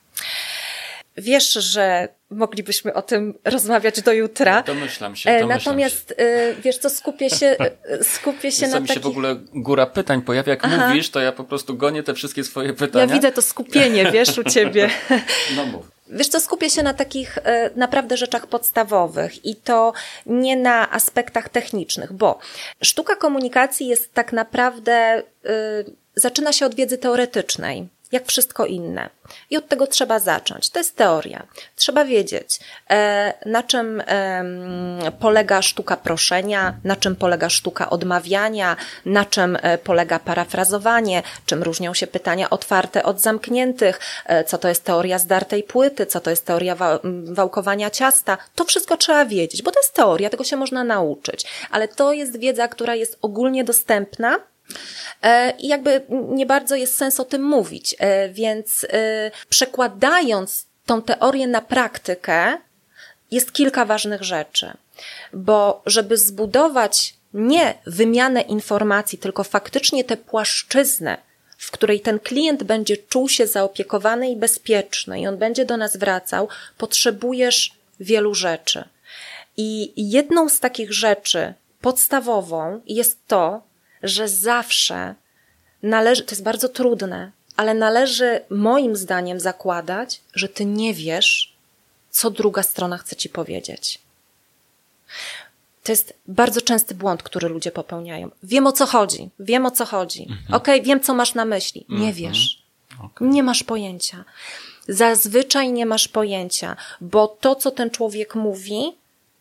Wiesz, 1.19 1.53
że 1.53 2.09
moglibyśmy 2.31 2.95
o 2.95 3.03
tym 3.03 3.35
rozmawiać 3.45 4.03
do 4.03 4.13
jutra. 4.13 4.57
No, 4.57 4.63
domyślam 4.75 5.17
się. 5.17 5.31
E, 5.31 5.41
domyślam 5.41 5.59
Natomiast, 5.59 6.09
się. 6.09 6.55
wiesz 6.65 6.79
co, 6.79 6.91
skupię 6.91 7.31
się, 7.31 7.57
e, 7.85 8.05
skupię 8.05 8.53
się 8.53 8.69
na 8.69 8.81
mi 8.81 8.89
takich... 8.89 9.03
się 9.03 9.09
w 9.09 9.11
ogóle 9.13 9.37
góra 9.55 9.87
pytań 9.87 10.23
pojawia. 10.23 10.51
Jak 10.51 10.65
Aha. 10.65 10.89
mówisz, 10.89 11.11
to 11.11 11.21
ja 11.21 11.33
po 11.33 11.45
prostu 11.45 11.77
gonię 11.77 12.03
te 12.03 12.15
wszystkie 12.15 12.45
swoje 12.45 12.73
pytania. 12.73 13.05
Ja 13.05 13.13
widzę 13.13 13.33
to 13.33 13.43
skupienie, 13.43 14.11
wiesz, 14.13 14.39
u 14.39 14.45
ciebie. 14.45 14.91
No 15.57 15.67
mów. 15.67 15.91
Wiesz 16.11 16.29
co, 16.29 16.41
skupię 16.41 16.71
się 16.71 16.83
na 16.83 16.95
takich 16.95 17.39
e, 17.39 17.71
naprawdę 17.77 18.17
rzeczach 18.17 18.47
podstawowych 18.47 19.47
i 19.47 19.57
to 19.57 19.93
nie 20.27 20.57
na 20.57 20.91
aspektach 20.91 21.49
technicznych, 21.49 22.13
bo 22.13 22.39
sztuka 22.83 23.17
komunikacji 23.17 23.87
jest 23.87 24.15
tak 24.15 24.33
naprawdę, 24.33 25.23
zaczyna 26.15 26.53
się 26.53 26.67
od 26.67 26.75
wiedzy 26.75 26.99
teoretycznej 26.99 27.89
jak 28.13 28.27
wszystko 28.27 28.67
inne. 28.67 29.11
I 29.51 29.57
od 29.57 29.69
tego 29.69 29.87
trzeba 29.87 30.19
zacząć. 30.19 30.71
To 30.71 30.79
jest 30.79 30.97
teoria. 30.97 31.47
Trzeba 31.77 32.05
wiedzieć, 32.05 32.61
e, 32.91 33.35
na 33.47 33.63
czym 33.63 34.03
polega 35.21 35.63
sztuka 35.63 35.97
proszenia, 35.97 36.75
na 36.85 36.97
czym 36.97 37.17
polega 37.17 37.49
sztuka 37.51 37.91
odmawiania, 37.91 38.77
na 39.05 39.25
czym 39.25 39.59
e, 39.63 39.79
polega 39.79 40.19
parafrazowanie, 40.19 41.23
czym 41.47 41.63
różnią 41.63 41.95
się 41.95 42.07
pytania 42.07 42.51
otwarte 42.51 43.03
od 43.03 43.21
zamkniętych, 43.21 44.01
e, 44.27 44.45
co 44.45 44.59
to 44.59 44.69
jest 44.69 44.85
teoria 44.85 45.19
zdartej 45.19 45.63
płyty, 45.63 46.07
co 46.07 46.21
to 46.21 46.31
jest 46.31 46.47
teoria 46.47 46.77
wałkowania 47.25 47.91
ciasta. 47.91 48.39
To 48.55 48.65
wszystko 48.65 48.97
trzeba 48.97 49.25
wiedzieć, 49.25 49.63
bo 49.63 49.71
to 49.71 49.81
jest 49.81 49.95
teoria, 49.95 50.31
tego 50.31 50.45
się 50.45 50.57
można 50.57 50.85
nauczyć. 50.85 51.45
Ale 51.71 51.89
to 51.89 52.13
jest 52.13 52.39
wiedza, 52.39 52.69
która 52.69 52.95
jest 52.95 53.19
ogólnie 53.23 53.65
dostępna 53.65 54.39
I 55.59 55.69
jakby 55.69 56.03
nie 56.09 56.47
bardzo 56.47 56.77
jest 56.77 56.97
sens 56.97 57.21
o 57.21 57.25
tym 57.25 57.43
mówić, 57.43 57.97
e, 57.99 58.29
więc 58.29 58.87
e, 58.91 59.31
przekładając 59.49 60.67
tą 60.87 61.03
teorię 61.03 61.47
na 61.47 61.61
praktykę, 61.61 62.59
jest 63.31 63.53
kilka 63.53 63.85
ważnych 63.85 64.23
rzeczy. 64.23 64.73
Bo 65.33 65.83
żeby 65.87 66.17
zbudować 66.17 67.15
nie 67.35 67.75
wymianę 67.87 68.41
informacji, 68.41 69.19
tylko 69.19 69.45
faktycznie 69.45 70.05
tę 70.05 70.17
płaszczyznę, 70.17 71.19
w 71.59 71.71
której 71.71 72.01
ten 72.01 72.19
klient 72.19 72.63
będzie 72.63 72.97
czuł 72.97 73.29
się 73.29 73.47
zaopiekowany 73.47 74.31
i 74.31 74.37
bezpieczny 74.37 75.21
i 75.21 75.27
on 75.27 75.37
będzie 75.37 75.65
do 75.65 75.77
nas 75.77 75.97
wracał, 75.97 76.49
potrzebujesz 76.79 77.75
wielu 78.01 78.35
rzeczy. 78.35 78.85
I 79.57 79.93
jedną 80.11 80.49
z 80.49 80.61
takich 80.61 80.93
rzeczy 80.93 81.55
podstawową 81.81 82.81
jest 82.87 83.19
to, 83.27 83.63
że 84.03 84.29
zawsze 84.29 85.15
należy, 85.83 86.23
to 86.23 86.31
jest 86.31 86.43
bardzo 86.43 86.69
trudne, 86.69 87.33
ale 87.57 87.75
należy 87.75 88.41
moim 88.51 88.97
zdaniem 88.97 89.41
zakładać, 89.41 90.21
że 90.35 90.49
ty 90.49 90.65
nie 90.65 90.95
wiesz, 90.95 91.53
co 92.11 92.31
druga 92.31 92.63
strona 92.63 92.99
chce 92.99 93.17
ci 93.17 93.29
powiedzieć. 93.29 93.99
To 95.83 95.93
jest 95.93 96.15
bardzo 96.27 96.61
częsty 96.61 96.95
błąd, 96.95 97.23
który 97.23 97.49
ludzie 97.49 97.71
popełniają. 97.71 98.31
Wiem 98.43 98.67
o 98.67 98.73
co 98.73 98.87
chodzi, 98.87 99.31
wiem 99.41 99.67
o 99.67 99.71
co 99.71 99.85
chodzi. 99.85 100.23
Mhm. 100.23 100.39
Okej, 100.49 100.75
okay, 100.75 100.87
wiem 100.87 101.01
co 101.01 101.15
masz 101.15 101.35
na 101.35 101.45
myśli. 101.45 101.85
Nie 101.89 101.97
mhm. 101.97 102.15
wiesz. 102.15 102.63
Okay. 103.05 103.29
Nie 103.29 103.43
masz 103.43 103.63
pojęcia. 103.63 104.25
Zazwyczaj 104.89 105.73
nie 105.73 105.87
masz 105.87 106.09
pojęcia, 106.09 106.77
bo 107.01 107.29
to, 107.29 107.55
co 107.55 107.71
ten 107.71 107.91
człowiek 107.91 108.35
mówi, 108.35 108.93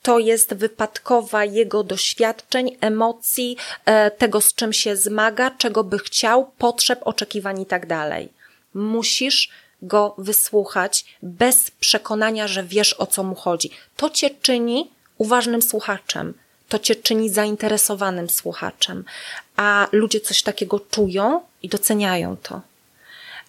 to 0.01 0.19
jest 0.19 0.53
wypadkowa 0.53 1.45
jego 1.45 1.83
doświadczeń, 1.83 2.77
emocji, 2.81 3.57
e, 3.85 4.11
tego, 4.11 4.41
z 4.41 4.53
czym 4.53 4.73
się 4.73 4.95
zmaga, 4.95 5.51
czego 5.51 5.83
by 5.83 5.99
chciał, 5.99 6.51
potrzeb, 6.57 6.99
oczekiwań 7.01 7.61
i 7.61 7.65
tak. 7.65 7.87
Musisz 8.73 9.49
go 9.81 10.15
wysłuchać 10.17 11.05
bez 11.21 11.71
przekonania, 11.71 12.47
że 12.47 12.63
wiesz 12.63 12.93
o 12.93 13.07
co 13.07 13.23
mu 13.23 13.35
chodzi. 13.35 13.69
To 13.97 14.09
cię 14.09 14.29
czyni 14.29 14.91
uważnym 15.17 15.61
słuchaczem, 15.61 16.33
to 16.69 16.79
cię 16.79 16.95
czyni 16.95 17.29
zainteresowanym 17.29 18.29
słuchaczem, 18.29 19.05
a 19.55 19.87
ludzie 19.91 20.21
coś 20.21 20.43
takiego 20.43 20.79
czują 20.79 21.41
i 21.63 21.69
doceniają 21.69 22.37
to. 22.37 22.61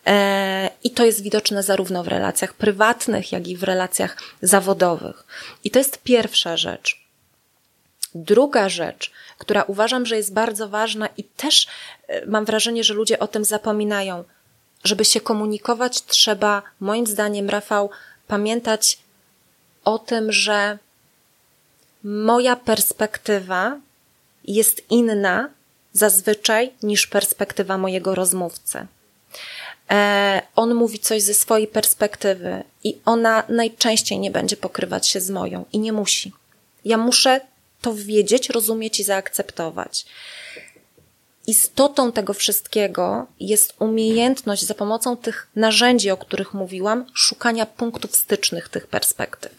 E, 0.09 0.71
I 0.85 0.91
to 0.91 1.05
jest 1.05 1.23
widoczne 1.23 1.63
zarówno 1.63 2.05
w 2.05 2.09
relacjach 2.09 2.55
prywatnych, 2.55 3.33
jak 3.33 3.49
i 3.49 3.57
w 3.57 3.63
relacjach 3.63 4.17
zawodowych. 4.43 5.27
I 5.65 5.71
to 5.71 5.79
jest 5.79 6.03
pierwsza 6.03 6.57
rzecz. 6.57 7.01
Druga 8.15 8.69
rzecz, 8.69 9.13
która 9.39 9.63
uważam, 9.63 10.07
że 10.07 10.17
jest 10.17 10.33
bardzo 10.33 10.69
ważna 10.69 11.09
i 11.17 11.25
też 11.25 11.67
e, 12.07 12.27
mam 12.27 12.45
wrażenie, 12.45 12.85
że 12.85 12.95
ludzie 12.95 13.19
o 13.19 13.29
tym 13.29 13.45
zapominają. 13.45 14.25
Żeby 14.85 15.05
się 15.05 15.21
komunikować, 15.21 16.05
trzeba, 16.05 16.63
moim 16.81 17.07
zdaniem, 17.07 17.51
Rafał, 17.51 17.91
pamiętać 18.27 18.99
o 19.85 19.99
tym, 19.99 20.33
że 20.33 20.79
moja 22.05 22.57
perspektywa 22.57 23.81
jest 24.45 24.91
inna 24.91 25.51
zazwyczaj 25.93 26.73
niż 26.83 27.07
perspektywa 27.07 27.79
mojego 27.79 28.15
rozmówcy. 28.15 28.87
E, 29.91 30.43
on 30.57 30.75
mówi 30.75 30.99
coś 30.99 31.23
ze 31.23 31.35
swojej 31.35 31.67
perspektywy 31.67 32.63
i 32.85 32.97
ona 33.05 33.43
najczęściej 33.49 34.19
nie 34.19 34.31
będzie 34.31 34.57
pokrywać 34.57 35.07
się 35.07 35.21
z 35.21 35.31
moją 35.31 35.65
i 35.73 35.79
nie 35.79 35.93
musi. 35.93 36.33
Ja 36.85 36.99
muszę 36.99 37.41
to 37.81 37.95
wiedzieć, 37.95 38.49
rozumieć 38.49 39.01
i 39.01 39.05
zaakceptować. 39.05 40.07
Istotą 41.47 42.13
tego 42.13 42.35
wszystkiego 42.35 43.27
jest 43.41 43.75
umiejętność 43.79 44.65
za 44.65 44.75
pomocą 44.75 45.17
tych 45.17 45.49
narzędzi, 45.57 46.11
o 46.11 46.17
których 46.17 46.55
mówiłam, 46.55 47.07
szukania 47.15 47.67
punktów 47.67 48.17
stycznych 48.17 48.69
tych 48.69 48.87
perspektyw. 48.87 49.53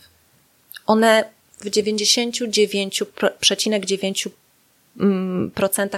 One 0.86 1.23
w 1.59 1.65
99,9% 1.65 4.36
mm, 5.00 5.52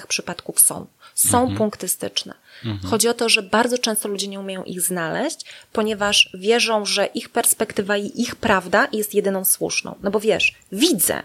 przypadków 0.08 0.60
są. 0.60 0.86
Są 1.16 1.40
mhm. 1.40 1.58
punkty 1.58 1.88
styczne. 1.88 2.34
Mhm. 2.66 2.92
Chodzi 2.92 3.08
o 3.10 3.14
to, 3.14 3.30
że 3.30 3.44
bardzo 3.44 3.78
często 3.78 4.10
ludzie 4.10 4.28
nie 4.28 4.40
umieją 4.40 4.64
ich 4.64 4.82
znaleźć, 4.82 5.46
ponieważ 5.74 6.30
wierzą, 6.34 6.86
że 6.86 7.06
ich 7.06 7.30
perspektywa 7.30 7.98
i 7.98 8.22
ich 8.22 8.36
prawda 8.36 8.88
jest 8.92 9.14
jedyną 9.14 9.46
słuszną. 9.46 9.96
No 10.04 10.12
bo 10.12 10.20
wiesz, 10.20 10.56
widzę, 10.72 11.24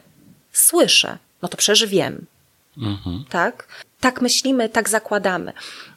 słyszę, 0.52 1.18
no 1.42 1.48
to 1.48 1.56
przecież 1.56 1.86
wiem. 1.86 2.26
Mhm. 2.78 3.24
Tak? 3.28 3.68
Tak 4.00 4.22
myślimy, 4.22 4.68
tak 4.68 4.88
zakładamy. 4.88 5.52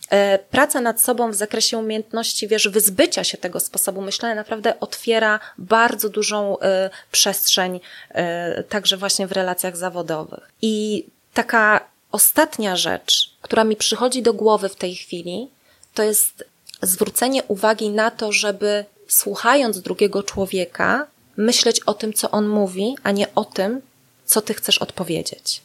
E, 0.10 0.40
praca 0.40 0.82
nad 0.82 1.02
sobą 1.02 1.32
w 1.32 1.36
zakresie 1.36 1.78
umiejętności, 1.78 2.48
wiesz, 2.48 2.68
wyzbycia 2.68 3.24
się 3.24 3.38
tego 3.38 3.60
sposobu 3.60 4.02
myślenia 4.02 4.36
naprawdę 4.36 4.80
otwiera 4.80 5.40
bardzo 5.58 6.10
dużą 6.10 6.60
e, 6.60 6.90
przestrzeń, 7.12 7.80
e, 8.10 8.64
także 8.64 8.98
właśnie 8.98 9.28
w 9.28 9.32
relacjach 9.32 9.78
zawodowych. 9.78 10.52
I 10.62 11.06
taka 11.34 11.88
ostatnia 12.12 12.76
rzecz, 12.76 13.36
która 13.42 13.64
mi 13.64 13.76
przychodzi 13.76 14.22
do 14.22 14.34
głowy 14.34 14.70
w 14.70 14.76
tej 14.76 14.96
chwili, 14.96 15.48
to 15.94 16.04
jest 16.04 16.44
zwrócenie 16.82 17.44
uwagi 17.44 17.90
na 17.90 18.12
to, 18.12 18.32
żeby 18.32 18.86
słuchając 19.08 19.82
drugiego 19.82 20.24
człowieka, 20.24 21.08
myśleć 21.38 21.80
o 21.80 21.94
tym, 21.94 22.14
co 22.14 22.32
on 22.32 22.48
mówi, 22.48 22.96
a 23.04 23.12
nie 23.12 23.36
o 23.36 23.46
tym, 23.46 23.82
co 24.26 24.42
ty 24.42 24.54
chcesz 24.54 24.78
odpowiedzieć. 24.78 25.62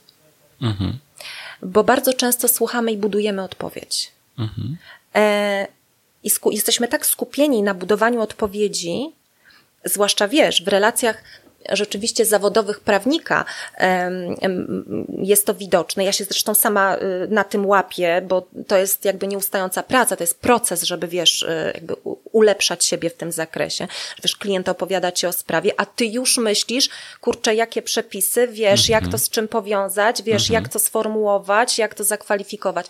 Mhm. 0.63 0.99
Bo 1.63 1.85
bardzo 1.85 2.13
często 2.13 2.49
słuchamy 2.49 2.93
i 2.93 2.97
budujemy 2.97 3.43
odpowiedź. 3.43 4.13
Mhm. 4.39 4.77
E, 5.15 5.67
I 6.23 6.31
jesteśmy 6.51 6.89
tak 6.89 7.07
skupieni 7.07 7.63
na 7.63 7.75
budowaniu 7.75 8.21
odpowiedzi, 8.21 9.11
zwłaszcza 9.85 10.29
wiesz, 10.29 10.65
w 10.65 10.69
relacjach 10.69 11.25
rzeczywiście 11.73 12.25
zawodowych 12.27 12.81
prawnika 12.81 13.45
jest 15.09 15.47
to 15.47 15.55
widoczne. 15.55 16.05
Ja 16.05 16.13
się 16.13 16.25
zresztą 16.25 16.55
sama 16.55 16.97
y, 16.97 17.01
na 17.29 17.45
tym 17.45 17.67
łapię, 17.67 18.23
bo 18.29 18.49
to 18.67 18.77
jest 18.77 19.05
jakby 19.05 19.27
nieustająca 19.27 19.83
praca, 19.83 20.17
to 20.17 20.23
jest 20.23 20.41
proces, 20.41 20.83
żeby 20.83 21.09
wiesz, 21.09 21.43
y, 21.43 21.73
jakby 21.75 21.95
ulepszać 22.33 22.85
siebie 22.85 23.11
w 23.11 23.15
tym 23.15 23.33
zakresie. 23.33 23.89
Wiesz, 24.23 24.37
klient 24.37 24.69
opowiada 24.69 25.13
ci 25.13 25.27
o 25.27 25.33
sprawie, 25.33 25.73
a 25.77 25.87
ty 25.87 26.07
już 26.07 26.39
myślisz, 26.39 26.89
kurczę, 27.21 27.55
jakie 27.55 27.83
przepisy, 27.83 28.49
wiesz, 28.49 28.89
jak 28.89 29.01
to 29.01 29.07
mhm. 29.07 29.19
z 29.19 29.31
czym 29.31 29.49
powiązać, 29.49 30.23
wiesz, 30.23 30.51
jak 30.51 30.65
mhm. 30.65 30.73
to 30.73 30.79
sformułować, 30.79 31.79
jak 31.79 31.95
to 31.95 32.05
zakwalifikować. 32.05 32.87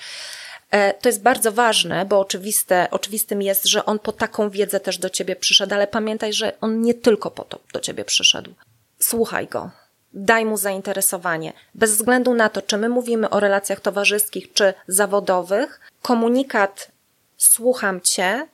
E, 0.75 0.95
to 0.95 1.09
jest 1.09 1.23
bardzo 1.23 1.53
ważne, 1.53 2.07
bo 2.07 2.21
oczywiste, 2.21 2.89
oczywistym 2.91 3.43
jest, 3.43 3.65
że 3.65 3.85
on 3.85 3.99
po 3.99 4.13
taką 4.13 4.51
wiedzę 4.51 4.81
też 4.81 4.99
do 4.99 5.11
ciebie 5.11 5.37
przyszedł, 5.37 5.75
ale 5.75 5.87
pamiętaj, 5.87 6.33
że 6.33 6.61
on 6.61 6.83
nie 6.83 6.95
tylko 6.95 7.31
po 7.31 7.45
to 7.45 7.59
do 7.73 7.81
ciebie 7.81 8.05
przyszedł. 8.05 8.51
Słuchaj 8.99 9.47
go. 9.47 9.71
Daj 10.13 10.45
mu 10.45 10.57
zainteresowanie. 10.57 11.53
Bez 11.75 11.97
względu 11.97 12.35
na 12.35 12.49
to, 12.49 12.63
czy 12.63 12.77
my 12.77 12.89
mówimy 12.89 13.31
o 13.31 13.41
relacjach 13.41 13.81
towarzyskich 13.81 14.53
czy 14.53 14.75
zawodowych, 14.89 15.81
komunikat 16.03 16.89
słucham 17.37 18.01
cię, 18.01 18.47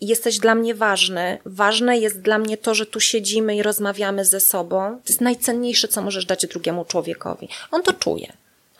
jesteś 0.00 0.38
dla 0.38 0.54
mnie 0.54 0.74
ważny. 0.74 1.38
Ważne 1.44 1.98
jest 1.98 2.20
dla 2.20 2.38
mnie 2.38 2.56
to, 2.56 2.74
że 2.74 2.86
tu 2.86 3.00
siedzimy 3.00 3.56
i 3.56 3.62
rozmawiamy 3.62 4.24
ze 4.24 4.40
sobą. 4.40 5.00
To 5.04 5.08
jest 5.08 5.20
najcenniejsze, 5.20 5.88
co 5.88 6.02
możesz 6.02 6.26
dać 6.26 6.46
drugiemu 6.46 6.84
człowiekowi. 6.84 7.48
On 7.70 7.82
to 7.82 7.92
czuje. 7.92 8.32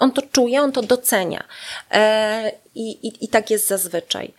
On 0.04 0.12
to 0.12 0.22
czuje, 0.22 0.62
on 0.62 0.72
to 0.72 0.82
docenia. 0.82 1.44
E, 1.90 2.52
i, 2.74 3.06
i, 3.08 3.24
I 3.24 3.28
tak 3.28 3.50
jest 3.50 3.68
zazwyczaj. 3.68 4.34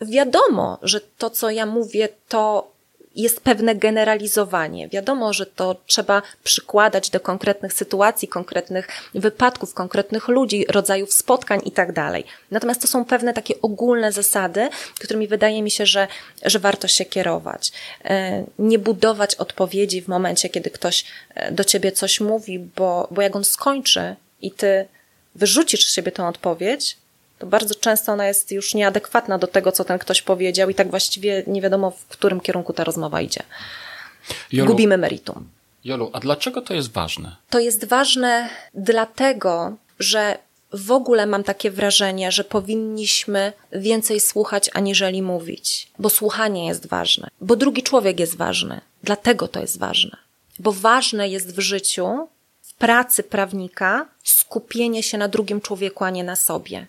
Wiadomo, 0.00 0.78
że 0.82 1.00
to, 1.00 1.30
co 1.30 1.50
ja 1.50 1.66
mówię, 1.66 2.08
to 2.28 2.70
jest 3.14 3.40
pewne 3.40 3.74
generalizowanie. 3.74 4.88
Wiadomo, 4.88 5.32
że 5.32 5.46
to 5.46 5.76
trzeba 5.86 6.22
przykładać 6.44 7.10
do 7.10 7.20
konkretnych 7.20 7.72
sytuacji, 7.72 8.28
konkretnych 8.28 8.88
wypadków, 9.14 9.74
konkretnych 9.74 10.28
ludzi, 10.28 10.66
rodzajów 10.68 11.12
spotkań 11.12 11.60
i 11.64 11.72
tak 11.72 11.92
dalej. 11.92 12.24
Natomiast 12.50 12.82
to 12.82 12.88
są 12.88 13.04
pewne 13.04 13.34
takie 13.34 13.54
ogólne 13.62 14.12
zasady, 14.12 14.68
którymi 15.00 15.28
wydaje 15.28 15.62
mi 15.62 15.70
się, 15.70 15.86
że, 15.86 16.08
że 16.44 16.58
warto 16.58 16.88
się 16.88 17.04
kierować. 17.04 17.72
E, 18.04 18.44
nie 18.58 18.78
budować 18.78 19.34
odpowiedzi 19.34 20.02
w 20.02 20.08
momencie, 20.08 20.48
kiedy 20.48 20.70
ktoś 20.70 21.04
e, 21.34 21.52
do 21.52 21.64
ciebie 21.64 21.92
coś 21.92 22.20
mówi, 22.20 22.58
bo, 22.58 23.08
bo 23.10 23.22
jak 23.22 23.36
on 23.36 23.44
skończy 23.44 24.16
i 24.42 24.50
ty 24.50 24.88
wyrzucisz 25.36 25.86
z 25.86 25.94
siebie 25.94 26.12
tę 26.12 26.28
odpowiedź, 26.28 26.96
to 27.38 27.46
bardzo 27.46 27.74
często 27.74 28.12
ona 28.12 28.26
jest 28.26 28.52
już 28.52 28.74
nieadekwatna 28.74 29.38
do 29.38 29.46
tego, 29.46 29.72
co 29.72 29.84
ten 29.84 29.98
ktoś 29.98 30.22
powiedział 30.22 30.70
i 30.70 30.74
tak 30.74 30.90
właściwie 30.90 31.44
nie 31.46 31.62
wiadomo, 31.62 31.90
w 31.90 32.06
którym 32.06 32.40
kierunku 32.40 32.72
ta 32.72 32.84
rozmowa 32.84 33.20
idzie. 33.20 33.42
Jolu, 34.52 34.70
Gubimy 34.70 34.98
meritum. 34.98 35.48
Jolu, 35.84 36.10
a 36.12 36.20
dlaczego 36.20 36.62
to 36.62 36.74
jest 36.74 36.92
ważne? 36.92 37.36
To 37.50 37.58
jest 37.58 37.84
ważne 37.84 38.48
dlatego, 38.74 39.76
że 39.98 40.38
w 40.72 40.90
ogóle 40.90 41.26
mam 41.26 41.44
takie 41.44 41.70
wrażenie, 41.70 42.32
że 42.32 42.44
powinniśmy 42.44 43.52
więcej 43.72 44.20
słuchać, 44.20 44.70
aniżeli 44.72 45.22
mówić, 45.22 45.88
bo 45.98 46.10
słuchanie 46.10 46.66
jest 46.66 46.86
ważne, 46.86 47.28
bo 47.40 47.56
drugi 47.56 47.82
człowiek 47.82 48.20
jest 48.20 48.36
ważny. 48.36 48.80
Dlatego 49.02 49.48
to 49.48 49.60
jest 49.60 49.78
ważne. 49.78 50.16
Bo 50.58 50.72
ważne 50.72 51.28
jest 51.28 51.56
w 51.56 51.60
życiu, 51.60 52.28
w 52.62 52.74
pracy 52.74 53.22
prawnika, 53.22 54.08
skupienie 54.30 55.02
się 55.02 55.18
na 55.18 55.28
drugim 55.28 55.60
człowieku, 55.60 56.04
a 56.04 56.10
nie 56.10 56.24
na 56.24 56.36
sobie. 56.36 56.86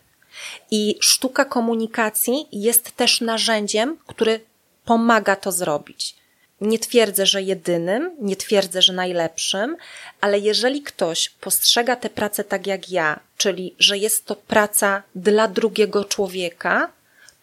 I 0.72 0.98
sztuka 1.00 1.46
komunikacji 1.46 2.48
jest 2.52 2.92
też 2.92 3.22
narzędziem, 3.22 3.98
który 4.08 4.40
pomaga 4.86 5.36
to 5.36 5.52
zrobić. 5.52 6.16
Nie 6.62 6.80
twierdzę, 6.80 7.26
że 7.26 7.42
jedynym, 7.42 8.12
nie 8.20 8.36
twierdzę, 8.36 8.82
że 8.82 8.94
najlepszym, 8.94 9.78
ale 10.22 10.40
jeżeli 10.40 10.82
ktoś 10.82 11.30
postrzega 11.30 11.96
tę 11.96 12.10
pracę 12.10 12.44
tak 12.44 12.68
jak 12.68 12.90
ja, 12.90 13.20
czyli 13.38 13.76
że 13.80 13.98
jest 13.98 14.26
to 14.26 14.36
praca 14.36 15.04
dla 15.16 15.48
drugiego 15.48 16.06
człowieka, 16.06 16.90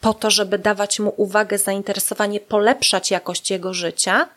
po 0.00 0.14
to, 0.14 0.30
żeby 0.30 0.58
dawać 0.58 1.00
mu 1.00 1.14
uwagę, 1.16 1.58
zainteresowanie, 1.58 2.40
polepszać 2.40 3.10
jakość 3.10 3.50
jego 3.50 3.74
życia, 3.74 4.28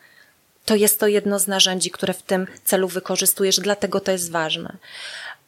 to 0.64 0.74
jest 0.74 1.00
to 1.00 1.06
jedno 1.06 1.38
z 1.38 1.46
narzędzi, 1.46 1.90
które 1.90 2.14
w 2.14 2.22
tym 2.22 2.46
celu 2.64 2.88
wykorzystujesz, 2.88 3.60
dlatego 3.60 4.00
to 4.00 4.12
jest 4.12 4.30
ważne. 4.30 4.76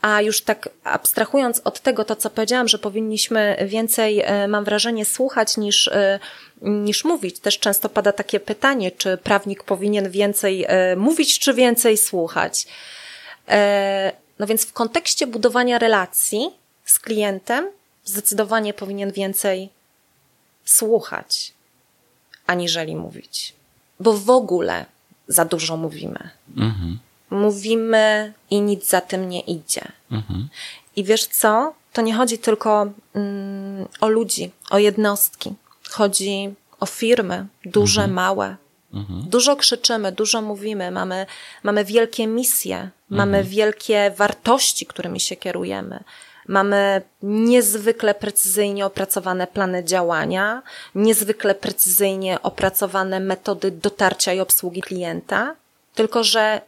A 0.01 0.21
już 0.21 0.41
tak 0.41 0.69
abstrahując 0.85 1.61
od 1.65 1.81
tego, 1.81 2.05
to 2.05 2.17
co 2.17 2.31
powiedziałam, 2.31 2.69
że 2.69 2.79
powinniśmy 2.79 3.67
więcej, 3.69 4.21
e, 4.21 4.49
mam 4.49 4.65
wrażenie, 4.65 5.05
słuchać 5.05 5.57
niż, 5.57 5.89
e, 5.89 6.19
niż 6.63 7.05
mówić. 7.05 7.41
Też 7.41 7.59
często 7.59 7.89
pada 7.89 8.13
takie 8.13 8.41
pytanie, 8.41 8.91
czy 8.91 9.17
prawnik 9.17 9.65
powinien 9.65 10.11
więcej 10.11 10.65
e, 10.69 10.97
mówić, 10.97 11.39
czy 11.39 11.55
więcej 11.55 11.97
słuchać. 11.97 12.67
No 14.39 14.47
więc 14.47 14.67
w 14.67 14.73
kontekście 14.73 15.27
budowania 15.27 15.79
relacji 15.79 16.51
z 16.85 16.99
klientem 16.99 17.71
zdecydowanie 18.05 18.75
powinien 18.75 19.13
więcej 19.13 19.69
słuchać, 20.65 21.53
aniżeli 22.47 22.97
mówić. 22.97 23.55
Bo 24.01 24.13
w 24.13 24.31
ogóle 24.31 24.85
za 25.29 25.45
dużo 25.45 25.77
mówimy. 25.77 26.31
Mhm 26.57 26.99
mówimy 27.31 28.33
i 28.51 28.61
nic 28.61 28.89
za 28.89 29.01
tym 29.01 29.29
nie 29.29 29.41
idzie. 29.41 29.93
Mhm. 30.11 30.49
I 30.97 31.05
wiesz 31.05 31.27
co? 31.27 31.75
To 31.93 32.03
nie 32.03 32.15
chodzi 32.15 32.39
tylko 32.39 32.87
mm, 33.15 33.89
o 34.01 34.09
ludzi, 34.09 34.51
o 34.71 34.79
jednostki. 34.79 35.55
Chodzi 35.91 36.55
o 36.81 36.87
firmy, 36.87 37.47
duże, 37.65 38.01
mhm. 38.01 38.15
małe. 38.15 38.57
Mhm. 38.95 39.23
Dużo 39.23 39.57
krzyczymy, 39.57 40.13
dużo 40.13 40.43
mówimy, 40.43 40.91
mamy, 40.91 41.27
mamy 41.63 41.85
wielkie 41.85 42.27
misje, 42.27 42.91
mamy 43.11 43.39
mhm. 43.39 43.55
wielkie 43.55 44.13
wartości, 44.17 44.87
którymi 44.87 45.21
się 45.21 45.37
kierujemy. 45.37 46.05
Mamy 46.49 47.03
niezwykle 47.23 48.15
precyzyjnie 48.15 48.87
opracowane 48.87 49.47
plany 49.47 49.85
działania, 49.85 50.63
niezwykle 50.95 51.55
precyzyjnie 51.55 52.43
opracowane 52.43 53.21
metody 53.21 53.71
dotarcia 53.71 54.33
i 54.33 54.41
obsługi 54.41 54.83
klienta, 54.83 55.57
tylko 55.95 56.25
że 56.25 56.61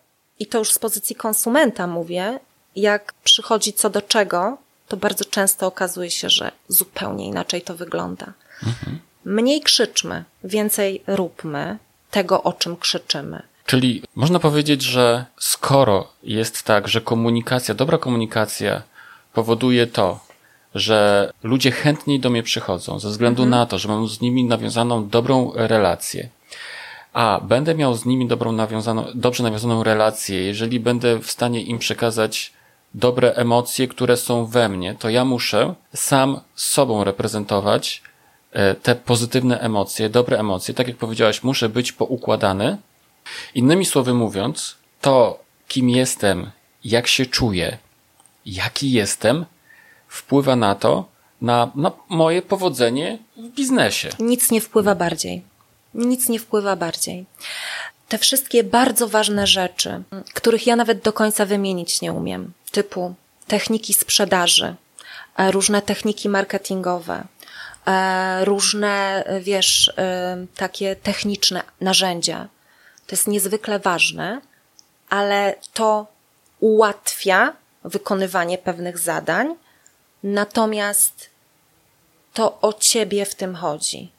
i 0.42 0.46
to 0.46 0.58
już 0.58 0.72
z 0.72 0.78
pozycji 0.78 1.16
konsumenta 1.16 1.86
mówię, 1.86 2.38
jak 2.76 3.14
przychodzi 3.24 3.72
co 3.72 3.90
do 3.90 4.02
czego, 4.02 4.58
to 4.88 4.96
bardzo 4.96 5.24
często 5.24 5.66
okazuje 5.66 6.10
się, 6.10 6.30
że 6.30 6.52
zupełnie 6.68 7.26
inaczej 7.26 7.62
to 7.62 7.74
wygląda. 7.74 8.32
Mhm. 8.66 8.98
Mniej 9.24 9.60
krzyczmy, 9.60 10.24
więcej 10.44 11.02
róbmy 11.06 11.78
tego, 12.10 12.42
o 12.42 12.52
czym 12.52 12.76
krzyczymy. 12.76 13.42
Czyli 13.66 14.02
można 14.14 14.38
powiedzieć, 14.38 14.82
że 14.82 15.24
skoro 15.38 16.08
jest 16.22 16.62
tak, 16.62 16.88
że 16.88 17.00
komunikacja, 17.00 17.74
dobra 17.74 17.98
komunikacja 17.98 18.82
powoduje 19.32 19.86
to, 19.86 20.20
że 20.74 21.30
ludzie 21.42 21.70
chętniej 21.70 22.20
do 22.20 22.30
mnie 22.30 22.42
przychodzą 22.42 22.98
ze 22.98 23.08
względu 23.08 23.42
mhm. 23.42 23.60
na 23.60 23.66
to, 23.66 23.78
że 23.78 23.88
mam 23.88 24.08
z 24.08 24.20
nimi 24.20 24.44
nawiązaną 24.44 25.08
dobrą 25.08 25.52
relację, 25.54 26.28
a 27.12 27.40
będę 27.44 27.74
miał 27.74 27.94
z 27.94 28.04
nimi 28.04 28.28
dobrą 28.28 28.52
nawiązaną, 28.52 29.04
dobrze 29.14 29.42
nawiązaną 29.42 29.82
relację, 29.82 30.42
jeżeli 30.42 30.80
będę 30.80 31.18
w 31.18 31.30
stanie 31.30 31.62
im 31.62 31.78
przekazać 31.78 32.52
dobre 32.94 33.34
emocje, 33.34 33.88
które 33.88 34.16
są 34.16 34.46
we 34.46 34.68
mnie, 34.68 34.94
to 34.94 35.08
ja 35.08 35.24
muszę 35.24 35.74
sam 35.94 36.40
sobą 36.54 37.04
reprezentować 37.04 38.02
e, 38.52 38.74
te 38.74 38.94
pozytywne 38.94 39.60
emocje, 39.60 40.08
dobre 40.08 40.38
emocje. 40.38 40.74
Tak 40.74 40.88
jak 40.88 40.96
powiedziałaś, 40.96 41.42
muszę 41.42 41.68
być 41.68 41.92
poukładany. 41.92 42.78
Innymi 43.54 43.84
słowy 43.84 44.14
mówiąc, 44.14 44.76
to 45.00 45.38
kim 45.68 45.90
jestem, 45.90 46.50
jak 46.84 47.06
się 47.06 47.26
czuję, 47.26 47.78
jaki 48.46 48.92
jestem, 48.92 49.46
wpływa 50.08 50.56
na 50.56 50.74
to, 50.74 51.04
na, 51.40 51.70
na 51.74 51.92
moje 52.08 52.42
powodzenie 52.42 53.18
w 53.36 53.48
biznesie. 53.48 54.08
Nic 54.18 54.50
nie 54.50 54.60
wpływa 54.60 54.94
bardziej 54.94 55.51
nic 55.94 56.28
nie 56.28 56.38
wpływa 56.38 56.76
bardziej. 56.76 57.26
Te 58.08 58.18
wszystkie 58.18 58.64
bardzo 58.64 59.08
ważne 59.08 59.46
rzeczy, 59.46 60.02
których 60.34 60.66
ja 60.66 60.76
nawet 60.76 60.98
do 60.98 61.12
końca 61.12 61.46
wymienić 61.46 62.00
nie 62.00 62.12
umiem, 62.12 62.52
typu 62.70 63.14
techniki 63.46 63.94
sprzedaży, 63.94 64.74
e, 65.36 65.50
różne 65.50 65.82
techniki 65.82 66.28
marketingowe, 66.28 67.24
e, 67.86 68.44
różne, 68.44 69.24
wiesz, 69.40 69.92
e, 69.98 70.46
takie 70.56 70.96
techniczne 70.96 71.62
narzędzia. 71.80 72.48
To 73.06 73.16
jest 73.16 73.26
niezwykle 73.26 73.78
ważne, 73.78 74.40
ale 75.08 75.54
to 75.72 76.06
ułatwia 76.60 77.52
wykonywanie 77.84 78.58
pewnych 78.58 78.98
zadań, 78.98 79.54
natomiast 80.22 81.30
to 82.32 82.60
o 82.60 82.72
ciebie 82.72 83.24
w 83.24 83.34
tym 83.34 83.54
chodzi. 83.54 84.12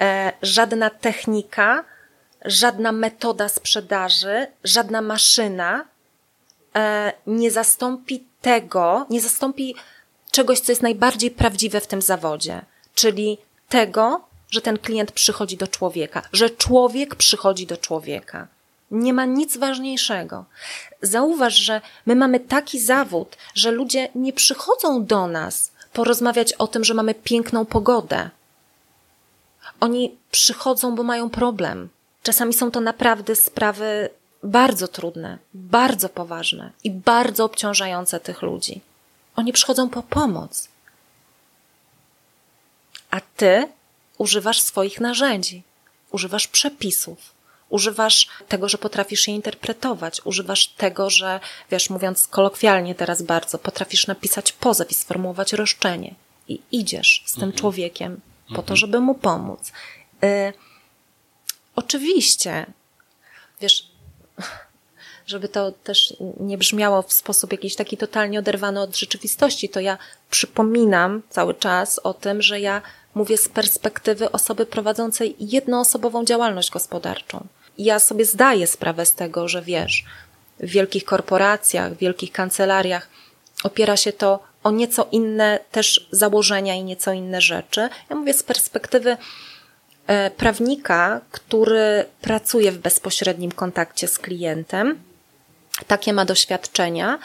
E, 0.00 0.32
żadna 0.42 0.90
technika, 0.90 1.84
żadna 2.44 2.92
metoda 2.92 3.48
sprzedaży, 3.48 4.46
żadna 4.64 5.02
maszyna 5.02 5.84
e, 6.76 7.12
nie 7.26 7.50
zastąpi 7.50 8.24
tego, 8.42 9.06
nie 9.10 9.20
zastąpi 9.20 9.74
czegoś, 10.30 10.60
co 10.60 10.72
jest 10.72 10.82
najbardziej 10.82 11.30
prawdziwe 11.30 11.80
w 11.80 11.86
tym 11.86 12.02
zawodzie, 12.02 12.62
czyli 12.94 13.38
tego, 13.68 14.24
że 14.50 14.60
ten 14.60 14.78
klient 14.78 15.12
przychodzi 15.12 15.56
do 15.56 15.68
człowieka, 15.68 16.22
że 16.32 16.50
człowiek 16.50 17.14
przychodzi 17.14 17.66
do 17.66 17.76
człowieka. 17.76 18.46
Nie 18.90 19.12
ma 19.12 19.24
nic 19.24 19.56
ważniejszego. 19.56 20.44
Zauważ, 21.02 21.54
że 21.54 21.80
my 22.06 22.16
mamy 22.16 22.40
taki 22.40 22.80
zawód, 22.80 23.36
że 23.54 23.70
ludzie 23.70 24.08
nie 24.14 24.32
przychodzą 24.32 25.04
do 25.04 25.26
nas 25.26 25.70
porozmawiać 25.92 26.52
o 26.52 26.66
tym, 26.66 26.84
że 26.84 26.94
mamy 26.94 27.14
piękną 27.14 27.64
pogodę. 27.64 28.30
Oni 29.80 30.16
przychodzą, 30.30 30.94
bo 30.94 31.02
mają 31.02 31.30
problem. 31.30 31.88
Czasami 32.22 32.54
są 32.54 32.70
to 32.70 32.80
naprawdę 32.80 33.36
sprawy 33.36 34.10
bardzo 34.42 34.88
trudne, 34.88 35.38
bardzo 35.54 36.08
poważne 36.08 36.72
i 36.84 36.90
bardzo 36.90 37.44
obciążające 37.44 38.20
tych 38.20 38.42
ludzi. 38.42 38.80
Oni 39.36 39.52
przychodzą 39.52 39.88
po 39.88 40.02
pomoc. 40.02 40.68
A 43.10 43.20
ty 43.20 43.68
używasz 44.18 44.60
swoich 44.60 45.00
narzędzi, 45.00 45.62
używasz 46.10 46.48
przepisów, 46.48 47.18
używasz 47.68 48.28
tego, 48.48 48.68
że 48.68 48.78
potrafisz 48.78 49.28
je 49.28 49.34
interpretować, 49.34 50.20
używasz 50.24 50.68
tego, 50.68 51.10
że, 51.10 51.40
wiesz, 51.70 51.90
mówiąc 51.90 52.28
kolokwialnie 52.28 52.94
teraz 52.94 53.22
bardzo, 53.22 53.58
potrafisz 53.58 54.06
napisać 54.06 54.52
pozew 54.52 54.90
i 54.90 54.94
sformułować 54.94 55.52
roszczenie 55.52 56.14
i 56.48 56.60
idziesz 56.72 57.22
z 57.26 57.32
tym 57.32 57.42
mhm. 57.42 57.60
człowiekiem 57.60 58.20
po 58.54 58.62
to, 58.62 58.76
żeby 58.76 59.00
mu 59.00 59.14
pomóc. 59.14 59.72
Y 60.24 60.52
oczywiście, 61.76 62.66
wiesz, 63.60 63.90
żeby 65.26 65.48
to 65.48 65.72
też 65.72 66.16
nie 66.40 66.58
brzmiało 66.58 67.02
w 67.02 67.12
sposób 67.12 67.52
jakiś 67.52 67.76
taki 67.76 67.96
totalnie 67.96 68.38
oderwany 68.38 68.80
od 68.80 68.96
rzeczywistości, 68.96 69.68
to 69.68 69.80
ja 69.80 69.98
przypominam 70.30 71.22
cały 71.30 71.54
czas 71.54 71.98
o 71.98 72.14
tym, 72.14 72.42
że 72.42 72.60
ja 72.60 72.82
mówię 73.14 73.38
z 73.38 73.48
perspektywy 73.48 74.32
osoby 74.32 74.66
prowadzącej 74.66 75.36
jednoosobową 75.38 76.24
działalność 76.24 76.70
gospodarczą. 76.70 77.46
Ja 77.78 77.98
sobie 77.98 78.24
zdaję 78.24 78.66
sprawę 78.66 79.06
z 79.06 79.14
tego, 79.14 79.48
że 79.48 79.62
wiesz, 79.62 80.04
w 80.60 80.70
wielkich 80.70 81.04
korporacjach, 81.04 81.94
w 81.94 81.98
wielkich 81.98 82.32
kancelariach 82.32 83.08
opiera 83.64 83.96
się 83.96 84.12
to 84.12 84.40
o 84.66 84.70
nieco 84.70 85.06
inne 85.12 85.58
też 85.72 86.08
założenia 86.10 86.74
i 86.74 86.84
nieco 86.84 87.12
inne 87.12 87.40
rzeczy. 87.40 87.88
Ja 88.10 88.16
mówię 88.16 88.34
z 88.34 88.42
perspektywy 88.42 89.16
e, 90.06 90.30
prawnika, 90.30 91.20
który 91.30 92.04
pracuje 92.20 92.72
w 92.72 92.78
bezpośrednim 92.78 93.52
kontakcie 93.52 94.08
z 94.08 94.18
klientem, 94.18 94.98
takie 95.86 96.12
ma 96.12 96.24
doświadczenia 96.24 97.18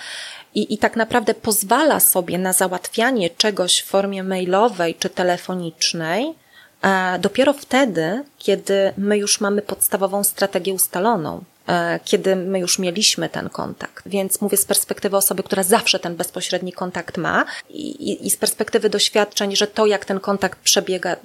i, 0.55 0.73
i 0.73 0.77
tak 0.77 0.95
naprawdę 0.95 1.33
pozwala 1.33 1.99
sobie 1.99 2.37
na 2.37 2.53
załatwianie 2.53 3.29
czegoś 3.29 3.79
w 3.79 3.85
formie 3.85 4.23
mailowej 4.23 4.95
czy 4.95 5.09
telefonicznej, 5.09 6.33
e, 6.81 7.19
dopiero 7.19 7.53
wtedy, 7.53 8.23
kiedy 8.37 8.93
my 8.97 9.17
już 9.17 9.41
mamy 9.41 9.61
podstawową 9.61 10.23
strategię 10.23 10.73
ustaloną. 10.73 11.43
E, 11.71 11.99
kiedy 12.05 12.35
my 12.35 12.59
już 12.59 12.79
mieliśmy 12.79 13.29
ten 13.29 13.49
kontakt. 13.49 14.07
Więc 14.07 14.41
mówię 14.41 14.57
z 14.57 14.65
perspektywy 14.65 15.17
osoby, 15.17 15.43
która 15.43 15.63
zawsze 15.63 15.99
ten 15.99 16.15
bezpośredni 16.15 16.73
kontakt 16.73 17.17
ma 17.17 17.45
i, 17.69 18.27
i 18.27 18.29
z 18.29 18.37
perspektywy 18.37 18.89
doświadczeń, 18.89 19.55
że 19.55 19.67
to, 19.67 19.85
jak 19.85 20.05
ten 20.05 20.19
kontakt 20.19 20.59
przebiega, 20.59 21.15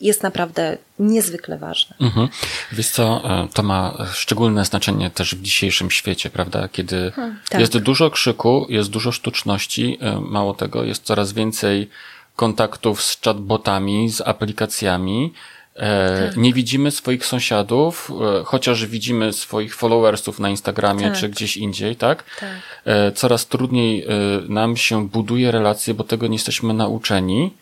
jest 0.00 0.22
naprawdę 0.22 0.78
niezwykle 0.98 1.58
ważne. 1.58 1.96
Mhm. 2.00 2.28
Wiesz 2.72 2.88
co, 2.88 3.22
e, 3.24 3.48
to 3.54 3.62
ma 3.62 4.06
szczególne 4.12 4.64
znaczenie 4.64 5.10
też 5.10 5.34
w 5.34 5.42
dzisiejszym 5.42 5.90
świecie, 5.90 6.30
prawda? 6.30 6.68
Kiedy 6.68 7.10
hmm, 7.10 7.38
tak. 7.48 7.60
jest 7.60 7.78
dużo 7.78 8.10
krzyku, 8.10 8.66
jest 8.68 8.90
dużo 8.90 9.12
sztuczności, 9.12 9.98
e, 10.00 10.20
mało 10.20 10.54
tego, 10.54 10.84
jest 10.84 11.04
coraz 11.04 11.32
więcej 11.32 11.90
kontaktów 12.36 13.02
z 13.02 13.20
chatbotami, 13.24 14.10
z 14.10 14.20
aplikacjami, 14.20 15.32
tak. 15.78 16.36
Nie 16.36 16.52
widzimy 16.52 16.90
swoich 16.90 17.26
sąsiadów, 17.26 18.10
e, 18.40 18.44
chociaż 18.44 18.86
widzimy 18.86 19.32
swoich 19.32 19.76
followersów 19.76 20.40
na 20.40 20.50
Instagramie 20.50 21.04
tak. 21.04 21.18
czy 21.18 21.28
gdzieś 21.28 21.56
indziej, 21.56 21.96
tak? 21.96 22.24
tak? 22.40 22.50
E, 22.84 23.12
coraz 23.12 23.46
trudniej 23.46 24.06
nam 24.48 24.76
się 24.76 25.08
buduje 25.08 25.50
relacje, 25.50 25.94
bo 25.94 26.04
tego 26.04 26.26
nie 26.26 26.34
jesteśmy 26.34 26.74
nauczeni. 26.74 27.52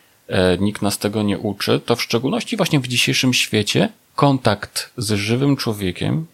Nikt 0.59 0.83
nas 0.83 0.99
tego 0.99 1.23
nie 1.23 1.39
uczy. 1.39 1.81
To 1.87 1.97
w 1.97 2.03
szczególności 2.03 2.57
właśnie 2.57 2.81
w 2.81 2.89
dzisiejszym 2.89 3.35
świecie 3.35 3.89
kontakt 4.15 4.91
z 4.97 5.13
żywym 5.13 5.57
człowiekiem 5.57 6.27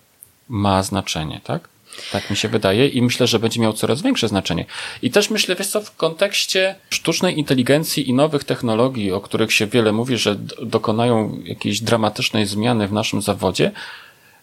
ma 0.49 0.83
znaczenie, 0.83 1.41
tak? 1.45 1.69
Tak 2.13 2.31
mi 2.31 2.37
się 2.37 2.49
wydaje 2.49 2.89
i 2.89 3.03
myślę, 3.03 3.27
że 3.27 3.39
będzie 3.39 3.61
miał 3.61 3.73
coraz 3.73 4.03
większe 4.03 4.29
znaczenie. 4.29 4.65
I 5.03 5.11
też 5.11 5.31
myślę, 5.31 5.57
wiesz 5.57 5.67
co, 5.67 5.81
w 5.81 5.97
kontekście 5.97 6.75
sztucznej 6.91 7.39
inteligencji 7.39 8.09
i 8.09 8.15
nowych 8.15 8.45
technologii, 8.45 9.13
o 9.13 9.21
których 9.21 9.53
się 9.53 9.67
wiele 9.67 9.93
mówi, 9.93 10.17
że 10.17 10.37
dokonają 10.63 11.39
jakiejś 11.45 11.81
dramatycznej 11.81 12.47
zmiany 12.47 12.89
w 12.89 12.93
naszym 12.93 13.23
zawodzie, 13.23 13.71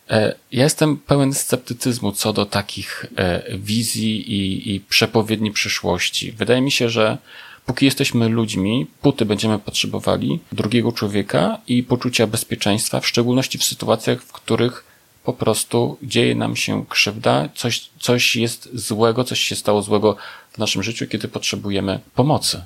e, 0.10 0.36
ja 0.52 0.64
jestem 0.64 0.98
pełen 0.98 1.34
sceptycyzmu 1.34 2.12
co 2.12 2.34
do 2.34 2.46
takich 2.46 3.06
e, 3.18 3.44
wizji 3.58 4.34
i, 4.34 4.76
i 4.76 4.80
przepowiedni 4.80 5.52
przyszłości. 5.52 6.32
Wydaje 6.32 6.62
mi 6.62 6.72
się, 6.72 6.90
że 6.90 7.18
póki 7.66 7.86
jesteśmy 7.86 8.30
ludźmi, 8.30 8.88
póty 9.02 9.26
będziemy 9.26 9.60
potrzebowali 9.60 10.40
drugiego 10.52 10.92
człowieka 10.92 11.58
i 11.68 11.84
poczucia 11.84 12.28
bezpieczeństwa, 12.28 13.00
w 13.00 13.08
szczególności 13.08 13.58
w 13.58 13.64
sytuacjach, 13.64 14.22
w 14.22 14.32
których 14.32 14.89
po 15.24 15.34
prostu 15.34 15.98
dzieje 16.04 16.36
nam 16.36 16.56
się 16.56 16.86
krzywda, 16.86 17.50
coś, 17.56 17.90
coś 18.00 18.36
jest 18.36 18.70
złego, 18.74 19.24
coś 19.24 19.40
się 19.40 19.56
stało 19.56 19.82
złego 19.82 20.16
w 20.52 20.58
naszym 20.58 20.84
życiu, 20.84 21.08
kiedy 21.08 21.28
potrzebujemy 21.28 22.00
pomocy. 22.16 22.62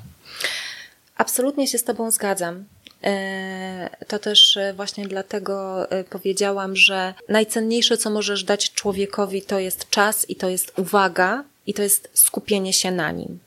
Absolutnie 1.18 1.68
się 1.68 1.78
z 1.78 1.84
Tobą 1.84 2.12
zgadzam. 2.12 2.66
E, 3.04 3.90
to 4.08 4.20
też 4.20 4.58
e, 4.58 4.74
właśnie 4.74 5.08
dlatego 5.08 5.88
e, 5.92 6.04
powiedziałam, 6.04 6.76
że 6.76 7.14
najcenniejsze, 7.30 7.98
co 7.98 8.10
możesz 8.10 8.44
dać 8.44 8.72
człowiekowi, 8.72 9.42
to 9.42 9.60
jest 9.60 9.90
czas 9.90 10.30
i 10.30 10.36
to 10.36 10.50
jest 10.50 10.80
uwaga 10.80 11.44
i 11.68 11.74
to 11.74 11.82
jest 11.82 12.10
skupienie 12.14 12.74
się 12.74 12.92
na 12.92 13.12
nim. 13.12 13.40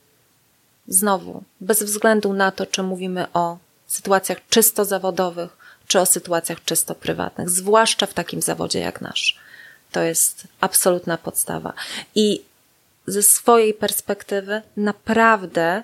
Znowu, 0.89 1.43
bez 1.61 1.83
względu 1.83 2.33
na 2.33 2.51
to, 2.51 2.67
czy 2.67 2.83
mówimy 2.83 3.27
o 3.33 3.59
sytuacjach 3.87 4.39
czysto 4.51 4.85
zawodowych, 4.85 5.57
czy 5.87 6.01
o 6.01 6.07
sytuacjach 6.07 6.65
czysto 6.65 6.95
prywatnych, 6.95 7.51
zwłaszcza 7.51 8.07
w 8.07 8.15
takim 8.15 8.43
zawodzie 8.43 8.81
jak 8.81 9.01
nasz. 9.01 9.37
To 9.93 10.03
jest 10.03 10.45
absolutna 10.61 11.19
podstawa. 11.19 11.73
I 12.15 12.43
ze 13.07 13.23
swojej 13.23 13.75
perspektywy 13.75 14.63
naprawdę, 14.77 15.83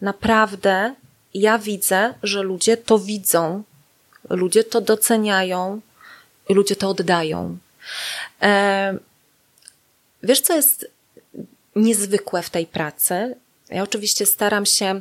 naprawdę 0.00 0.94
ja 1.34 1.58
widzę, 1.58 2.14
że 2.22 2.42
ludzie 2.42 2.76
to 2.76 2.98
widzą, 2.98 3.62
ludzie 4.30 4.64
to 4.64 4.80
doceniają 4.80 5.80
ludzie 6.54 6.76
to 6.76 6.88
oddają. 6.88 7.58
E, 8.42 8.98
wiesz, 10.22 10.40
co 10.40 10.56
jest 10.56 10.90
niezwykłe 11.76 12.42
w 12.42 12.50
tej 12.50 12.66
pracy? 12.66 13.36
Ja 13.68 13.82
oczywiście 13.82 14.26
staram 14.26 14.66
się 14.66 15.00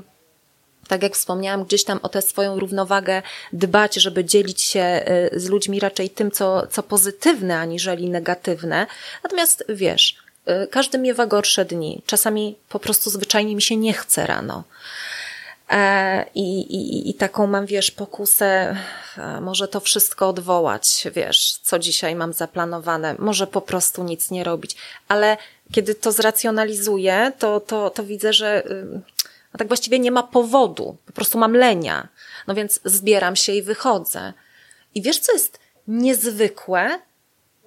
tak 0.89 1.03
jak 1.03 1.15
wspomniałam, 1.15 1.63
gdzieś 1.63 1.83
tam 1.83 1.99
o 2.03 2.09
tę 2.09 2.21
swoją 2.21 2.59
równowagę 2.59 3.21
dbać, 3.53 3.95
żeby 3.95 4.25
dzielić 4.25 4.61
się 4.61 5.05
y, 5.33 5.39
z 5.39 5.49
ludźmi 5.49 5.79
raczej 5.79 6.09
tym, 6.09 6.31
co, 6.31 6.67
co 6.67 6.83
pozytywne, 6.83 7.59
aniżeli 7.59 8.09
negatywne. 8.09 8.87
Natomiast 9.23 9.63
wiesz, 9.69 10.17
y, 10.63 10.67
każdy 10.67 10.97
miewa 10.97 11.25
gorsze 11.25 11.65
dni. 11.65 12.01
Czasami 12.05 12.55
po 12.69 12.79
prostu 12.79 13.09
zwyczajnie 13.09 13.55
mi 13.55 13.61
się 13.61 13.77
nie 13.77 13.93
chce 13.93 14.25
rano. 14.25 14.63
E, 15.69 16.25
I, 16.35 16.59
i, 16.59 17.09
I 17.09 17.13
taką 17.13 17.47
mam, 17.47 17.65
wiesz, 17.65 17.91
pokusę, 17.91 18.75
może 19.41 19.67
to 19.67 19.79
wszystko 19.79 20.29
odwołać, 20.29 21.07
wiesz, 21.15 21.59
co 21.63 21.79
dzisiaj 21.79 22.15
mam 22.15 22.33
zaplanowane, 22.33 23.15
może 23.19 23.47
po 23.47 23.61
prostu 23.61 24.03
nic 24.03 24.31
nie 24.31 24.43
robić, 24.43 24.75
ale 25.07 25.37
kiedy 25.71 25.95
to 25.95 26.11
zracjonalizuję, 26.11 27.31
to, 27.39 27.59
to, 27.59 27.89
to 27.89 28.03
widzę, 28.03 28.33
że 28.33 28.63
a 29.53 29.57
tak 29.57 29.67
właściwie 29.67 29.99
nie 29.99 30.11
ma 30.11 30.23
powodu, 30.23 30.97
po 31.05 31.11
prostu 31.11 31.37
mam 31.37 31.53
lenia. 31.53 32.07
No 32.47 32.55
więc 32.55 32.79
zbieram 32.85 33.35
się 33.35 33.53
i 33.53 33.61
wychodzę. 33.61 34.33
I 34.95 35.01
wiesz, 35.01 35.19
co 35.19 35.33
jest 35.33 35.59
niezwykłe? 35.87 36.99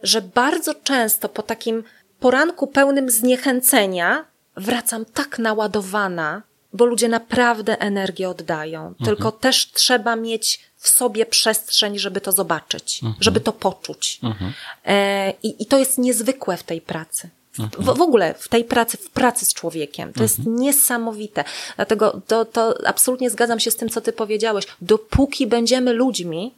Że 0.02 0.22
bardzo 0.22 0.74
często 0.74 1.28
po 1.28 1.42
takim 1.42 1.84
poranku 2.20 2.66
pełnym 2.66 3.10
zniechęcenia 3.10 4.24
wracam 4.56 5.04
tak 5.04 5.38
naładowana, 5.38 6.42
bo 6.72 6.84
ludzie 6.84 7.08
naprawdę 7.08 7.80
energię 7.80 8.28
oddają. 8.28 8.86
Mhm. 8.86 9.06
Tylko 9.06 9.32
też 9.32 9.72
trzeba 9.72 10.16
mieć 10.16 10.60
w 10.76 10.88
sobie 10.88 11.26
przestrzeń, 11.26 11.98
żeby 11.98 12.20
to 12.20 12.32
zobaczyć, 12.32 13.02
mhm. 13.02 13.22
żeby 13.22 13.40
to 13.40 13.52
poczuć. 13.52 14.20
Mhm. 14.22 14.52
E, 14.84 15.32
i, 15.42 15.62
I 15.62 15.66
to 15.66 15.78
jest 15.78 15.98
niezwykłe 15.98 16.56
w 16.56 16.62
tej 16.62 16.80
pracy. 16.80 17.28
W, 17.52 17.84
w, 17.84 18.00
ogóle 18.00 18.34
w 18.38 18.48
tej 18.48 18.64
pracy, 18.64 18.96
w 18.96 19.10
pracy 19.10 19.46
z 19.46 19.54
człowiekiem. 19.54 20.12
To 20.12 20.22
jest 20.22 20.38
mhm. 20.38 20.56
niesamowite. 20.56 21.44
Dlatego 21.76 22.20
to, 22.26 22.44
to 22.44 22.74
absolutnie 22.86 23.30
zgadzam 23.30 23.60
się 23.60 23.70
z 23.70 23.76
tym, 23.76 23.88
co 23.88 24.00
ty 24.00 24.12
powiedziałeś. 24.12 24.66
Dopóki 24.80 25.46
będziemy 25.46 25.92
ludźmi, 25.92 26.52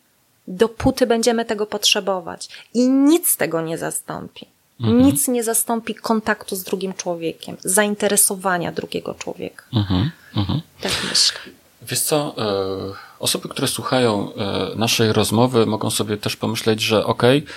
dopóty 0.49 1.07
będziemy 1.07 1.45
tego 1.45 1.67
potrzebować. 1.67 2.49
I 2.75 2.89
nic 2.89 3.37
tego 3.37 3.61
nie 3.61 3.79
zastąpi. 3.79 4.47
Mhm. 4.81 5.03
Nic 5.03 5.29
nie 5.29 5.45
zastąpi 5.45 5.95
kontaktu 5.95 6.57
z 6.57 6.63
drugim 6.63 6.95
człowiekiem, 6.95 7.57
zainteresowania 7.65 8.73
drugiego 8.73 9.15
człowieka. 9.15 9.65
Mhm. 9.73 10.11
mhm. 10.37 10.61
Tak 10.81 10.93
myślę. 11.11 11.39
Wiesz 11.83 12.01
co, 12.01 12.35
e, 12.39 12.95
osoby, 13.19 13.49
które 13.49 13.69
słuchają 13.69 14.35
e, 14.35 14.71
naszej 14.77 15.13
rozmowy, 15.13 15.67
mogą 15.67 15.91
sobie 15.91 16.17
też 16.17 16.37
pomyśleć, 16.37 16.81
że 16.81 17.07
okej, 17.07 17.39
okay, 17.39 17.55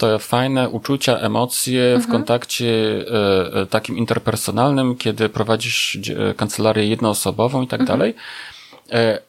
to 0.00 0.18
fajne 0.18 0.68
uczucia, 0.68 1.18
emocje 1.18 1.84
mhm. 1.84 2.02
w 2.02 2.12
kontakcie 2.12 2.66
e, 2.66 3.60
e, 3.62 3.66
takim 3.66 3.96
interpersonalnym, 3.96 4.96
kiedy 4.96 5.28
prowadzisz 5.28 5.98
e, 6.30 6.34
kancelarię 6.34 6.86
jednoosobową 6.86 7.62
i 7.62 7.66
tak 7.66 7.80
mhm. 7.80 7.98
dalej 7.98 8.14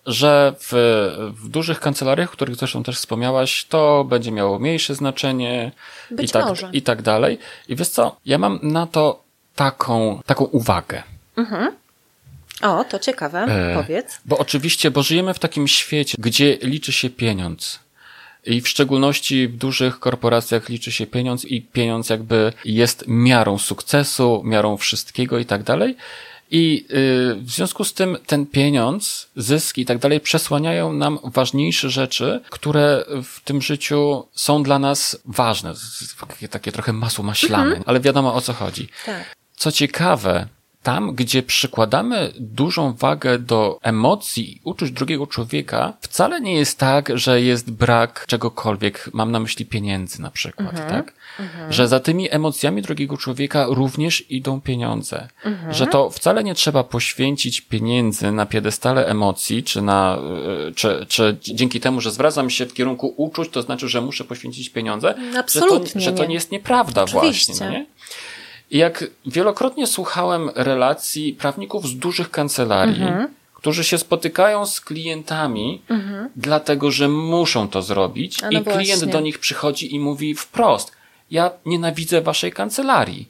że 0.05 0.53
w, 0.59 0.71
w 1.43 1.49
dużych 1.49 1.79
kancelariach, 1.79 2.29
o 2.29 2.31
których 2.31 2.55
zresztą 2.55 2.83
też 2.83 2.97
wspomniałaś, 2.97 3.65
to 3.65 4.03
będzie 4.03 4.31
miało 4.31 4.59
mniejsze 4.59 4.95
znaczenie 4.95 5.71
Być 6.11 6.29
i 6.29 6.33
tak, 6.33 6.45
może. 6.45 6.69
i 6.73 6.81
tak 6.81 7.01
dalej. 7.01 7.39
I 7.67 7.75
wiesz 7.75 7.89
co, 7.89 8.15
ja 8.25 8.37
mam 8.37 8.59
na 8.63 8.87
to 8.87 9.23
taką, 9.55 10.21
taką 10.25 10.45
uwagę. 10.45 11.03
Mhm. 11.37 11.71
O, 12.61 12.83
to 12.83 12.99
ciekawe, 12.99 13.39
e, 13.39 13.75
powiedz. 13.75 14.17
Bo 14.25 14.37
oczywiście, 14.37 14.91
bo 14.91 15.03
żyjemy 15.03 15.33
w 15.33 15.39
takim 15.39 15.67
świecie, 15.67 16.15
gdzie 16.19 16.57
liczy 16.61 16.91
się 16.91 17.09
pieniądz. 17.09 17.79
I 18.45 18.61
w 18.61 18.69
szczególności 18.69 19.47
w 19.47 19.57
dużych 19.57 19.99
korporacjach 19.99 20.69
liczy 20.69 20.91
się 20.91 21.07
pieniądz 21.07 21.45
i 21.45 21.61
pieniądz 21.61 22.09
jakby 22.09 22.53
jest 22.65 23.03
miarą 23.07 23.57
sukcesu, 23.57 24.41
miarą 24.45 24.77
wszystkiego 24.77 25.39
i 25.39 25.45
tak 25.45 25.63
dalej. 25.63 25.95
I 26.51 26.85
y, 26.91 27.35
w 27.35 27.51
związku 27.51 27.83
z 27.83 27.93
tym 27.93 28.17
ten 28.25 28.45
pieniądz, 28.45 29.29
zyski 29.35 29.81
i 29.81 29.85
tak 29.85 29.97
dalej 29.97 30.19
przesłaniają 30.19 30.93
nam 30.93 31.19
ważniejsze 31.23 31.89
rzeczy, 31.89 32.41
które 32.49 33.05
w 33.23 33.39
tym 33.43 33.61
życiu 33.61 34.27
są 34.33 34.63
dla 34.63 34.79
nas 34.79 35.21
ważne. 35.25 35.73
Takie, 36.27 36.47
takie 36.47 36.71
trochę 36.71 36.93
masło 36.93 37.23
maślane, 37.23 37.63
mhm. 37.63 37.83
ale 37.85 37.99
wiadomo 37.99 38.33
o 38.33 38.41
co 38.41 38.53
chodzi. 38.53 38.87
Tak. 39.05 39.35
Co 39.55 39.71
ciekawe, 39.71 40.47
tam, 40.83 41.15
gdzie 41.15 41.43
przykładamy 41.43 42.33
dużą 42.39 42.93
wagę 42.93 43.39
do 43.39 43.79
emocji 43.81 44.55
i 44.55 44.61
uczuć 44.63 44.91
drugiego 44.91 45.27
człowieka, 45.27 45.93
wcale 46.01 46.41
nie 46.41 46.53
jest 46.53 46.79
tak, 46.79 47.11
że 47.13 47.41
jest 47.41 47.71
brak 47.71 48.25
czegokolwiek. 48.27 49.09
Mam 49.13 49.31
na 49.31 49.39
myśli 49.39 49.65
pieniędzy 49.65 50.21
na 50.21 50.31
przykład, 50.31 50.69
mhm. 50.69 50.89
tak? 50.89 51.13
Mhm. 51.39 51.73
Że 51.73 51.87
za 51.87 51.99
tymi 51.99 52.31
emocjami 52.31 52.81
drugiego 52.81 53.17
człowieka 53.17 53.65
również 53.69 54.31
idą 54.31 54.61
pieniądze. 54.61 55.27
Mhm. 55.45 55.73
Że 55.73 55.87
to 55.87 56.09
wcale 56.09 56.43
nie 56.43 56.55
trzeba 56.55 56.83
poświęcić 56.83 57.61
pieniędzy 57.61 58.31
na 58.31 58.45
piedestale 58.45 59.05
emocji, 59.05 59.63
czy 59.63 59.81
na, 59.81 60.17
e, 60.67 60.71
czy, 60.71 61.05
czy 61.09 61.37
dzięki 61.41 61.79
temu, 61.79 62.01
że 62.01 62.11
zwracam 62.11 62.49
się 62.49 62.65
w 62.65 62.73
kierunku 62.73 63.13
uczuć, 63.17 63.49
to 63.49 63.61
znaczy, 63.61 63.89
że 63.89 64.01
muszę 64.01 64.23
poświęcić 64.23 64.69
pieniądze. 64.69 65.15
Absolutnie. 65.37 66.01
Że 66.01 66.11
to, 66.11 66.17
że 66.17 66.23
to 66.23 66.25
nie 66.25 66.33
jest 66.33 66.51
nieprawda 66.51 67.03
Oczywiście. 67.03 67.53
właśnie, 67.53 67.65
no 67.65 67.71
nie? 67.71 67.85
I 68.71 68.77
jak 68.77 69.03
wielokrotnie 69.25 69.87
słuchałem 69.87 70.49
relacji 70.55 71.33
prawników 71.33 71.87
z 71.87 71.97
dużych 71.97 72.31
kancelarii, 72.31 73.03
mhm. 73.03 73.27
którzy 73.53 73.83
się 73.83 73.97
spotykają 73.97 74.65
z 74.65 74.81
klientami, 74.81 75.81
mhm. 75.89 76.29
dlatego 76.35 76.91
że 76.91 77.07
muszą 77.07 77.67
to 77.67 77.81
zrobić, 77.81 78.41
no 78.41 78.49
i 78.49 78.63
klient 78.63 78.87
właśnie. 78.87 79.07
do 79.07 79.19
nich 79.19 79.39
przychodzi 79.39 79.95
i 79.95 79.99
mówi 79.99 80.35
wprost: 80.35 80.91
Ja 81.31 81.51
nienawidzę 81.65 82.21
waszej 82.21 82.51
kancelarii. 82.51 83.29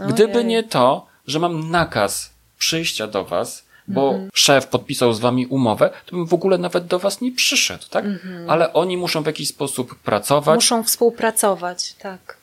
Ojej. 0.00 0.12
Gdyby 0.12 0.44
nie 0.44 0.62
to, 0.62 1.06
że 1.26 1.38
mam 1.38 1.70
nakaz 1.70 2.30
przyjścia 2.58 3.06
do 3.06 3.24
was, 3.24 3.66
bo 3.88 4.10
mhm. 4.10 4.30
szef 4.34 4.66
podpisał 4.66 5.12
z 5.12 5.20
wami 5.20 5.46
umowę, 5.46 5.90
to 6.06 6.16
bym 6.16 6.26
w 6.26 6.34
ogóle 6.34 6.58
nawet 6.58 6.86
do 6.86 6.98
was 6.98 7.20
nie 7.20 7.32
przyszedł, 7.32 7.84
tak? 7.90 8.04
Mhm. 8.04 8.50
Ale 8.50 8.72
oni 8.72 8.96
muszą 8.96 9.22
w 9.22 9.26
jakiś 9.26 9.48
sposób 9.48 9.94
pracować. 9.94 10.56
Muszą 10.56 10.82
współpracować, 10.82 11.92
tak. 11.92 12.36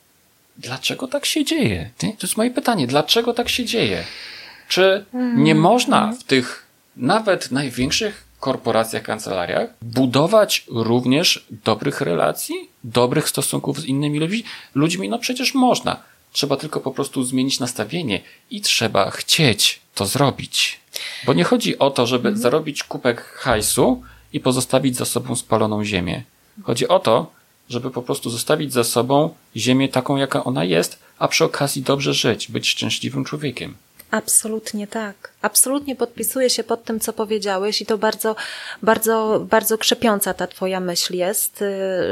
Dlaczego 0.58 1.08
tak 1.08 1.26
się 1.26 1.46
dzieje? 1.46 1.90
To 1.98 2.08
jest 2.24 2.38
moje 2.38 2.52
pytanie. 2.52 2.88
Dlaczego 2.88 3.34
tak 3.34 3.50
się 3.50 3.66
dzieje? 3.66 4.04
Czy 4.68 5.06
nie 5.36 5.56
można 5.56 6.12
w 6.12 6.24
tych 6.24 6.66
nawet 6.98 7.52
największych 7.52 8.24
korporacjach, 8.40 9.04
kancelariach 9.04 9.70
budować 9.82 10.66
również 10.68 11.46
dobrych 11.66 12.02
relacji, 12.02 12.56
dobrych 12.84 13.30
stosunków 13.30 13.80
z 13.80 13.86
innymi 13.86 14.20
ludźmi? 14.20 14.44
ludźmi? 14.76 15.10
No 15.10 15.20
przecież 15.20 15.54
można. 15.54 16.04
Trzeba 16.32 16.58
tylko 16.58 16.80
po 16.80 16.92
prostu 16.92 17.24
zmienić 17.24 17.60
nastawienie 17.60 18.22
i 18.52 18.62
trzeba 18.62 19.12
chcieć 19.12 19.82
to 19.96 20.06
zrobić. 20.06 20.80
Bo 21.26 21.34
nie 21.34 21.44
chodzi 21.44 21.80
o 21.80 21.90
to, 21.90 22.08
żeby 22.08 22.28
mhm. 22.28 22.42
zarobić 22.42 22.84
kupek 22.84 23.24
hajsu 23.24 24.04
i 24.34 24.40
pozostawić 24.40 24.96
za 24.96 25.06
sobą 25.06 25.36
spaloną 25.36 25.86
ziemię. 25.86 26.24
Chodzi 26.64 26.88
o 26.88 27.00
to, 27.00 27.32
żeby 27.70 27.92
po 27.92 28.02
prostu 28.02 28.30
zostawić 28.30 28.74
za 28.74 28.84
sobą 28.84 29.34
ziemię 29.56 29.90
taką, 29.90 30.16
jaka 30.16 30.44
ona 30.44 30.64
jest, 30.64 31.00
a 31.20 31.28
przy 31.28 31.46
okazji 31.46 31.82
dobrze 31.82 32.14
żyć, 32.14 32.52
być 32.52 32.68
szczęśliwym 32.68 33.26
człowiekiem. 33.26 33.76
Absolutnie 34.14 34.88
tak. 34.88 35.32
Absolutnie 35.42 35.96
podpisuję 35.96 36.50
się 36.50 36.64
pod 36.64 36.84
tym, 36.84 37.00
co 37.00 37.14
powiedziałeś 37.14 37.82
i 37.82 37.86
to 37.86 37.98
bardzo, 37.98 38.36
bardzo, 38.82 39.46
bardzo 39.50 39.78
krzepiąca 39.78 40.34
ta 40.34 40.48
twoja 40.48 40.80
myśl 40.80 41.16
jest, 41.16 41.62
y, 41.62 41.68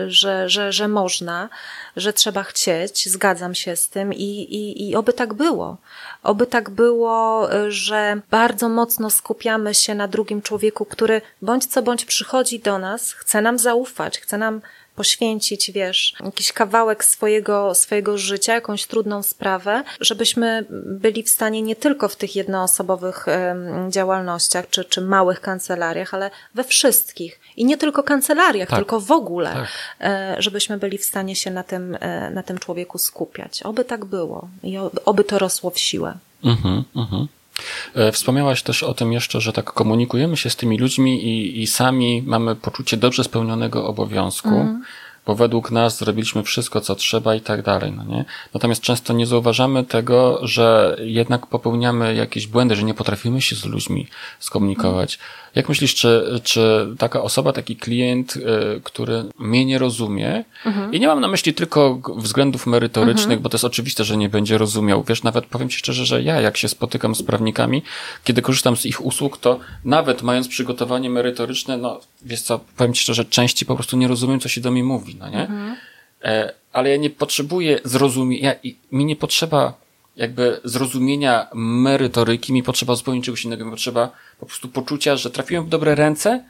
że, 0.07 0.49
że, 0.49 0.71
że 0.71 0.87
można, 0.87 1.49
że 1.95 2.13
trzeba 2.13 2.43
chcieć, 2.43 3.09
zgadzam 3.09 3.55
się 3.55 3.75
z 3.75 3.89
tym 3.89 4.13
i, 4.13 4.23
i, 4.23 4.89
i 4.89 4.95
oby 4.95 5.13
tak 5.13 5.33
było. 5.33 5.77
Oby 6.23 6.47
tak 6.47 6.69
było, 6.69 7.47
y, 7.55 7.71
że 7.71 8.21
bardzo 8.31 8.69
mocno 8.69 9.09
skupiamy 9.09 9.73
się 9.73 9.95
na 9.95 10.07
drugim 10.07 10.41
człowieku, 10.41 10.85
który 10.85 11.21
bądź 11.41 11.65
co 11.65 11.81
bądź 11.81 12.05
przychodzi 12.05 12.59
do 12.59 12.79
nas, 12.79 13.13
chce 13.13 13.41
nam 13.41 13.59
zaufać, 13.59 14.19
chce 14.19 14.37
nam 14.37 14.61
poświęcić, 15.01 15.71
wiesz, 15.71 16.13
jakiś 16.25 16.53
kawałek 16.53 17.05
swojego, 17.05 17.75
swojego 17.75 18.17
życia, 18.17 18.53
jakąś 18.53 18.85
trudną 18.85 19.23
sprawę, 19.23 19.83
żebyśmy 19.99 20.65
byli 20.85 21.23
w 21.23 21.29
stanie 21.29 21.61
nie 21.61 21.75
tylko 21.75 22.07
w 22.07 22.15
tych 22.15 22.35
jednoosobowych 22.35 23.25
działalnościach 23.89 24.69
czy, 24.69 24.85
czy 24.85 25.01
małych 25.01 25.41
kancelariach, 25.41 26.13
ale 26.13 26.31
we 26.55 26.63
wszystkich. 26.63 27.39
I 27.57 27.65
nie 27.65 27.77
tylko 27.77 28.03
kancelariach, 28.03 28.69
tak. 28.69 28.79
tylko 28.79 28.99
w 28.99 29.11
ogóle, 29.11 29.53
tak. 29.53 29.67
E, 30.01 30.35
żebyśmy 30.39 30.77
byli 30.77 30.97
w 30.97 31.05
stanie 31.05 31.35
się 31.35 31.51
na 31.51 31.63
tym, 31.63 31.97
e, 31.99 32.29
na 32.29 32.43
tym 32.43 32.57
człowieku 32.57 32.97
skupiać. 32.97 33.63
Oby 33.63 33.85
tak 33.85 34.05
było 34.05 34.47
i 34.63 34.77
oby 35.05 35.23
to 35.23 35.39
rosło 35.39 35.69
w 35.69 35.79
siłę. 35.79 36.17
Mhm, 36.43 36.83
mhm. 36.95 37.27
E, 37.95 38.11
wspomniałaś 38.11 38.63
też 38.63 38.83
o 38.83 38.93
tym 38.93 39.13
jeszcze, 39.13 39.41
że 39.41 39.53
tak 39.53 39.65
komunikujemy 39.65 40.37
się 40.37 40.49
z 40.49 40.55
tymi 40.55 40.77
ludźmi 40.77 41.25
i, 41.25 41.61
i 41.61 41.67
sami 41.67 42.23
mamy 42.25 42.55
poczucie 42.55 42.97
dobrze 42.97 43.23
spełnionego 43.23 43.87
obowiązku. 43.87 44.49
Mm 44.49 44.81
bo 45.25 45.35
według 45.35 45.71
nas 45.71 45.97
zrobiliśmy 45.97 46.43
wszystko, 46.43 46.81
co 46.81 46.95
trzeba 46.95 47.35
i 47.35 47.41
tak 47.41 47.61
dalej, 47.61 47.91
no 47.91 48.03
nie? 48.03 48.25
Natomiast 48.53 48.81
często 48.81 49.13
nie 49.13 49.25
zauważamy 49.25 49.83
tego, 49.83 50.39
że 50.47 50.97
jednak 50.99 51.47
popełniamy 51.47 52.15
jakieś 52.15 52.47
błędy, 52.47 52.75
że 52.75 52.83
nie 52.83 52.93
potrafimy 52.93 53.41
się 53.41 53.55
z 53.55 53.65
ludźmi 53.65 54.07
skomunikować. 54.39 55.19
Jak 55.55 55.69
myślisz, 55.69 55.95
czy, 55.95 56.39
czy 56.43 56.87
taka 56.97 57.21
osoba, 57.21 57.53
taki 57.53 57.75
klient, 57.75 58.35
y, 58.35 58.41
który 58.83 59.23
mnie 59.39 59.65
nie 59.65 59.77
rozumie, 59.77 60.43
mhm. 60.65 60.93
i 60.93 60.99
nie 60.99 61.07
mam 61.07 61.19
na 61.19 61.27
myśli 61.27 61.53
tylko 61.53 62.01
względów 62.17 62.67
merytorycznych, 62.67 63.23
mhm. 63.23 63.41
bo 63.41 63.49
to 63.49 63.55
jest 63.55 63.65
oczywiste, 63.65 64.03
że 64.03 64.17
nie 64.17 64.29
będzie 64.29 64.57
rozumiał. 64.57 65.03
Wiesz, 65.03 65.23
nawet 65.23 65.45
powiem 65.45 65.69
ci 65.69 65.77
szczerze, 65.77 66.05
że 66.05 66.23
ja, 66.23 66.41
jak 66.41 66.57
się 66.57 66.67
spotykam 66.67 67.15
z 67.15 67.23
prawnikami, 67.23 67.83
kiedy 68.23 68.41
korzystam 68.41 68.77
z 68.77 68.85
ich 68.85 69.05
usług, 69.05 69.37
to 69.37 69.59
nawet 69.85 70.21
mając 70.21 70.47
przygotowanie 70.47 71.09
merytoryczne, 71.09 71.77
no, 71.77 71.99
wiesz 72.21 72.41
co, 72.41 72.59
powiem 72.77 72.93
ci 72.93 73.01
szczerze, 73.01 73.25
części 73.25 73.65
po 73.65 73.75
prostu 73.75 73.97
nie 73.97 74.07
rozumiem, 74.07 74.39
co 74.39 74.49
się 74.49 74.61
do 74.61 74.71
mnie 74.71 74.83
mówi, 74.83 75.15
no 75.19 75.29
nie? 75.29 75.41
Mhm. 75.41 75.75
E, 76.23 76.53
ale 76.73 76.89
ja 76.89 76.97
nie 76.97 77.09
potrzebuję 77.09 77.79
zrozumieć, 77.83 78.41
ja, 78.41 78.55
mi 78.91 79.05
nie 79.05 79.15
potrzeba 79.15 79.80
jakby 80.15 80.61
zrozumienia 80.63 81.47
merytoryki, 81.53 82.53
mi 82.53 82.63
potrzeba 82.63 82.95
zupełnie 82.95 83.21
czegoś 83.21 83.45
innego, 83.45 83.65
mi 83.65 83.71
potrzeba 83.71 84.11
po 84.39 84.45
prostu 84.45 84.67
poczucia, 84.67 85.17
że 85.17 85.31
trafiłem 85.31 85.65
w 85.65 85.69
dobre 85.69 85.95
ręce 85.95 86.43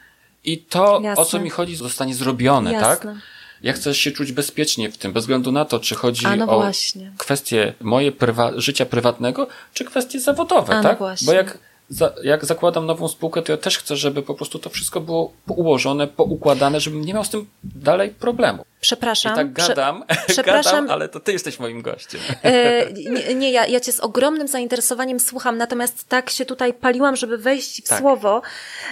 i 0.43 0.57
to, 0.57 0.99
Jasne. 1.03 1.21
o 1.21 1.25
co 1.25 1.39
mi 1.39 1.49
chodzi, 1.49 1.75
zostanie 1.75 2.15
zrobione, 2.15 2.71
tak? 2.71 2.81
Jasne. 2.81 3.13
tak? 3.13 3.21
Ja 3.63 3.73
chcę 3.73 3.95
się 3.95 4.11
czuć 4.11 4.31
bezpiecznie 4.31 4.91
w 4.91 4.97
tym, 4.97 5.13
bez 5.13 5.23
względu 5.23 5.51
na 5.51 5.65
to, 5.65 5.79
czy 5.79 5.95
chodzi 5.95 6.25
no 6.37 6.47
o 6.47 6.61
właśnie. 6.61 7.11
kwestie 7.17 7.73
moje 7.81 8.11
prywa 8.11 8.51
życia 8.55 8.85
prywatnego, 8.85 9.47
czy 9.73 9.85
kwestie 9.85 10.19
zawodowe, 10.19 10.75
no 10.75 10.83
tak? 10.83 10.99
No 10.99 11.07
Bo 11.25 11.33
jak 11.33 11.57
za, 11.91 12.13
jak 12.23 12.45
zakładam 12.45 12.85
nową 12.85 13.07
spółkę, 13.07 13.41
to 13.41 13.51
ja 13.51 13.57
też 13.57 13.77
chcę, 13.77 13.95
żeby 13.95 14.21
po 14.21 14.35
prostu 14.35 14.59
to 14.59 14.69
wszystko 14.69 15.01
było 15.01 15.33
ułożone, 15.47 16.07
poukładane, 16.07 16.79
żebym 16.79 17.05
nie 17.05 17.13
miał 17.13 17.23
z 17.23 17.29
tym 17.29 17.47
dalej 17.63 18.09
problemu. 18.09 18.65
Przepraszam. 18.81 19.33
I 19.33 19.35
tak 19.35 19.53
gadam, 19.67 20.03
przepraszam, 20.27 20.73
gadam, 20.73 20.89
ale 20.89 21.09
to 21.09 21.19
ty 21.19 21.31
jesteś 21.31 21.59
moim 21.59 21.81
gościem. 21.81 22.21
E, 22.43 22.93
nie, 22.93 23.35
nie 23.35 23.51
ja, 23.51 23.65
ja 23.67 23.79
cię 23.79 23.91
z 23.91 23.99
ogromnym 23.99 24.47
zainteresowaniem 24.47 25.19
słucham, 25.19 25.57
natomiast 25.57 26.09
tak 26.09 26.29
się 26.29 26.45
tutaj 26.45 26.73
paliłam, 26.73 27.15
żeby 27.15 27.37
wejść 27.37 27.85
w 27.85 27.89
tak. 27.89 27.99
słowo 27.99 28.41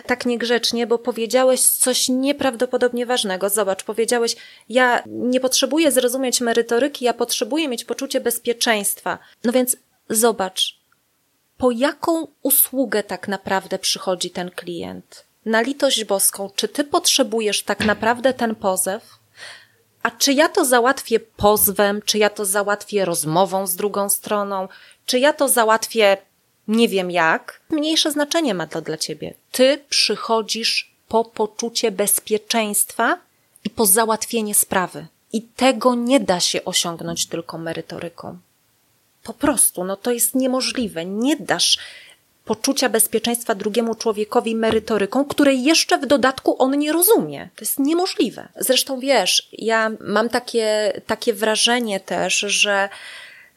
tak 0.05 0.25
niegrzecznie, 0.25 0.87
bo 0.87 0.97
powiedziałeś 0.97 1.61
coś 1.61 2.09
nieprawdopodobnie 2.09 3.05
ważnego. 3.05 3.49
Zobacz, 3.49 3.83
powiedziałeś, 3.83 4.35
ja 4.69 5.03
nie 5.07 5.39
potrzebuję 5.39 5.91
zrozumieć 5.91 6.41
merytoryki, 6.41 7.05
ja 7.05 7.13
potrzebuję 7.13 7.67
mieć 7.67 7.85
poczucie 7.85 8.21
bezpieczeństwa. 8.21 9.19
No 9.43 9.51
więc 9.51 9.77
zobacz, 10.09 10.78
po 11.59 11.71
jaką 11.71 12.27
usługę 12.41 13.03
tak 13.03 13.27
naprawdę 13.27 13.79
przychodzi 13.79 14.31
ten 14.31 14.51
klient? 14.51 15.25
Na 15.45 15.61
litość 15.61 16.03
boską, 16.03 16.49
czy 16.55 16.67
ty 16.67 16.83
potrzebujesz 16.83 17.63
tak 17.63 17.85
naprawdę 17.85 18.33
ten 18.33 18.55
pozew? 18.55 19.03
A 20.03 20.11
czy 20.11 20.33
ja 20.33 20.49
to 20.49 20.65
załatwię 20.65 21.19
pozwem, 21.19 22.01
czy 22.05 22.17
ja 22.17 22.29
to 22.29 22.45
załatwię 22.45 23.05
rozmową 23.05 23.67
z 23.67 23.75
drugą 23.75 24.09
stroną, 24.09 24.67
czy 25.05 25.19
ja 25.19 25.33
to 25.33 25.47
załatwię 25.47 26.17
nie 26.67 26.87
wiem 26.87 27.11
jak? 27.11 27.61
Mniejsze 27.69 28.11
znaczenie 28.11 28.53
ma 28.53 28.67
to 28.67 28.81
dla 28.81 28.97
ciebie. 28.97 29.33
Ty 29.51 29.83
przychodzisz 29.89 30.95
po 31.07 31.25
poczucie 31.25 31.91
bezpieczeństwa 31.91 33.17
i 33.65 33.69
po 33.69 33.85
załatwienie 33.85 34.55
sprawy. 34.55 35.07
I 35.33 35.41
tego 35.41 35.95
nie 35.95 36.19
da 36.19 36.39
się 36.39 36.65
osiągnąć 36.65 37.25
tylko 37.25 37.57
merytoryką. 37.57 38.37
Po 39.29 39.33
prostu, 39.33 39.83
no 39.83 39.95
to 39.95 40.11
jest 40.11 40.35
niemożliwe. 40.35 41.05
Nie 41.05 41.35
dasz 41.35 41.79
poczucia 42.45 42.89
bezpieczeństwa 42.89 43.55
drugiemu 43.55 43.95
człowiekowi 43.95 44.55
merytoryką, 44.55 45.25
której 45.25 45.63
jeszcze 45.63 45.97
w 45.97 46.05
dodatku 46.05 46.63
on 46.63 46.79
nie 46.79 46.93
rozumie. 46.93 47.49
To 47.55 47.61
jest 47.61 47.79
niemożliwe. 47.79 48.47
Zresztą 48.55 48.99
wiesz, 48.99 49.49
ja 49.51 49.91
mam 49.99 50.29
takie, 50.29 50.93
takie 51.07 51.33
wrażenie 51.33 51.99
też, 51.99 52.39
że 52.39 52.89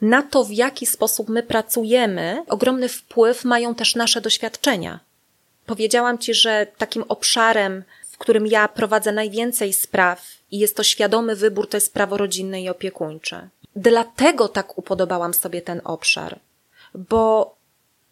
na 0.00 0.22
to, 0.22 0.44
w 0.44 0.50
jaki 0.50 0.86
sposób 0.86 1.28
my 1.28 1.42
pracujemy, 1.42 2.42
ogromny 2.48 2.88
wpływ 2.88 3.44
mają 3.44 3.74
też 3.74 3.94
nasze 3.94 4.20
doświadczenia. 4.20 5.00
Powiedziałam 5.66 6.18
Ci, 6.18 6.34
że 6.34 6.66
takim 6.78 7.04
obszarem, 7.08 7.84
w 8.10 8.18
którym 8.18 8.46
ja 8.46 8.68
prowadzę 8.68 9.12
najwięcej 9.12 9.72
spraw 9.72 10.22
i 10.50 10.58
jest 10.58 10.76
to 10.76 10.82
świadomy 10.82 11.36
wybór, 11.36 11.68
to 11.68 11.76
jest 11.76 11.94
prawo 11.94 12.16
rodzinne 12.16 12.62
i 12.62 12.68
opiekuńcze. 12.68 13.48
Dlatego 13.76 14.48
tak 14.48 14.78
upodobałam 14.78 15.34
sobie 15.34 15.62
ten 15.62 15.80
obszar, 15.84 16.38
bo 16.94 17.54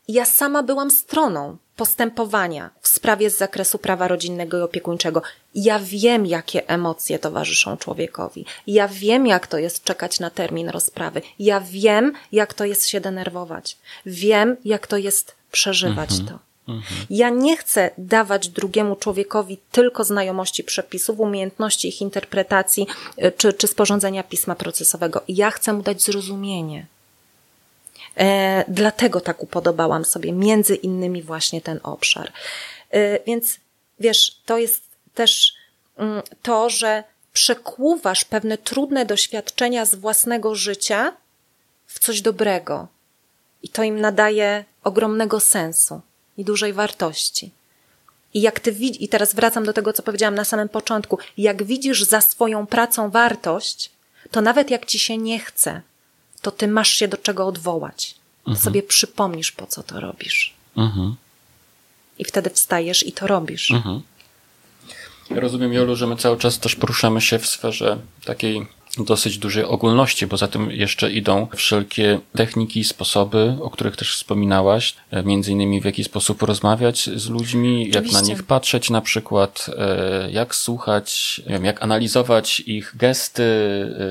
ja 0.09 0.25
sama 0.25 0.63
byłam 0.63 0.91
stroną 0.91 1.57
postępowania 1.77 2.71
w 2.81 2.89
sprawie 2.89 3.31
z 3.31 3.39
zakresu 3.39 3.79
prawa 3.79 4.09
rodzinnego 4.09 4.59
i 4.59 4.63
opiekuńczego. 4.63 5.23
Ja 5.55 5.79
wiem, 5.79 6.27
jakie 6.27 6.69
emocje 6.69 7.19
towarzyszą 7.19 7.77
człowiekowi. 7.77 8.45
Ja 8.67 8.89
wiem, 8.89 9.27
jak 9.27 9.47
to 9.47 9.59
jest 9.59 9.85
czekać 9.85 10.21
na 10.21 10.31
termin 10.31 10.69
rozprawy. 10.69 11.23
Ja 11.39 11.61
wiem, 11.61 12.13
jak 12.33 12.55
to 12.55 12.65
jest 12.65 12.87
się 12.87 13.01
denerwować. 13.01 13.79
Wiem, 14.07 14.57
jak 14.65 14.87
to 14.87 14.97
jest 14.97 15.35
przeżywać 15.53 16.11
mhm. 16.11 16.29
to. 16.29 16.50
Mhm. 16.71 17.07
Ja 17.11 17.31
nie 17.31 17.57
chcę 17.57 17.91
dawać 17.99 18.49
drugiemu 18.49 18.97
człowiekowi 18.97 19.59
tylko 19.73 20.05
znajomości 20.05 20.65
przepisów, 20.65 21.21
umiejętności 21.21 21.89
ich 21.89 22.01
interpretacji 22.01 22.87
y, 23.25 23.33
czy, 23.33 23.53
czy 23.53 23.67
sporządzenia 23.67 24.23
pisma 24.23 24.55
procesowego. 24.55 25.23
Ja 25.29 25.51
chcę 25.51 25.73
mu 25.73 25.83
dać 25.83 26.03
zrozumienie. 26.03 26.87
E, 28.17 28.65
dlatego 28.69 29.21
tak 29.21 29.43
upodobałam 29.43 30.05
sobie 30.05 30.33
między 30.33 30.75
innymi 30.75 31.23
właśnie 31.23 31.61
ten 31.61 31.81
obszar. 31.83 32.33
E, 32.91 33.25
więc 33.25 33.57
wiesz, 34.01 34.37
to 34.47 34.59
jest 34.59 34.83
też 35.15 35.55
mm, 35.97 36.23
to, 36.43 36.71
że 36.71 37.05
przekłuwasz 37.33 38.25
pewne 38.25 38.59
trudne 38.59 39.07
doświadczenia 39.07 39.85
z 39.85 39.95
własnego 39.95 40.55
życia 40.55 41.13
w 41.87 41.99
coś 41.99 42.21
dobrego. 42.21 42.89
I 43.63 43.69
to 43.69 43.83
im 43.83 44.01
nadaje 44.01 44.65
ogromnego 44.85 45.41
sensu 45.41 46.01
i 46.41 46.45
dużej 46.45 46.73
wartości. 46.73 47.51
I 48.35 48.41
jak 48.41 48.61
ty 48.61 48.73
widzisz, 48.73 49.03
i 49.03 49.09
teraz 49.09 49.35
wracam 49.35 49.65
do 49.65 49.73
tego, 49.73 49.93
co 49.93 50.03
powiedziałam 50.03 50.35
na 50.35 50.45
samym 50.45 50.69
początku, 50.69 51.19
jak 51.39 51.63
widzisz 51.63 52.03
za 52.03 52.21
swoją 52.21 52.67
pracą 52.67 53.11
wartość, 53.11 53.91
to 54.31 54.41
nawet 54.41 54.71
jak 54.71 54.87
ci 54.87 54.99
się 54.99 55.19
nie 55.19 55.39
chce, 55.39 55.83
to 56.43 56.51
ty 56.51 56.69
masz 56.69 56.91
się 56.91 57.09
do 57.09 57.17
czego 57.17 57.47
odwołać. 57.47 58.15
Mhm. 58.39 58.57
Sobie 58.65 58.83
przypomnisz, 58.83 59.53
po 59.53 59.67
co 59.67 59.83
to 59.83 60.01
robisz. 60.01 60.55
Mhm. 60.77 61.17
I 62.19 62.25
wtedy 62.25 62.51
wstajesz 62.51 63.07
i 63.07 63.13
to 63.13 63.27
robisz. 63.27 63.71
Mhm. 63.71 64.03
Ja 65.31 65.41
rozumiem, 65.41 65.73
Jolu, 65.73 65.97
że 65.97 66.07
my 66.07 66.17
cały 66.17 66.39
czas 66.39 66.59
też 66.59 66.77
poruszamy 66.77 67.21
się 67.21 67.39
w 67.39 67.47
sferze 67.47 67.99
takiej 68.25 68.67
dosyć 68.99 69.39
dużej 69.39 69.65
ogólności, 69.65 70.27
bo 70.27 70.37
za 70.37 70.49
tym 70.49 70.71
jeszcze 70.71 71.13
idą 71.13 71.47
wszelkie 71.57 72.21
techniki, 72.37 72.85
sposoby, 72.85 73.57
o 73.63 73.71
których 73.71 73.97
też 73.97 74.15
wspominałaś, 74.15 74.95
e, 75.11 75.23
między 75.23 75.53
innymi 75.53 75.81
w 75.81 75.85
jaki 75.85 76.05
sposób 76.05 76.43
rozmawiać 76.43 77.11
z 77.17 77.29
ludźmi, 77.29 77.81
Oczywiście. 77.81 77.99
jak 78.01 78.13
na 78.13 78.21
nich 78.29 78.43
patrzeć 78.43 78.91
na 78.91 79.01
przykład, 79.01 79.71
e, 79.79 80.31
jak 80.31 80.55
słuchać, 80.55 81.41
wiem, 81.47 81.65
jak 81.65 81.83
analizować 81.83 82.61
ich 82.61 82.93
gesty, 82.97 83.43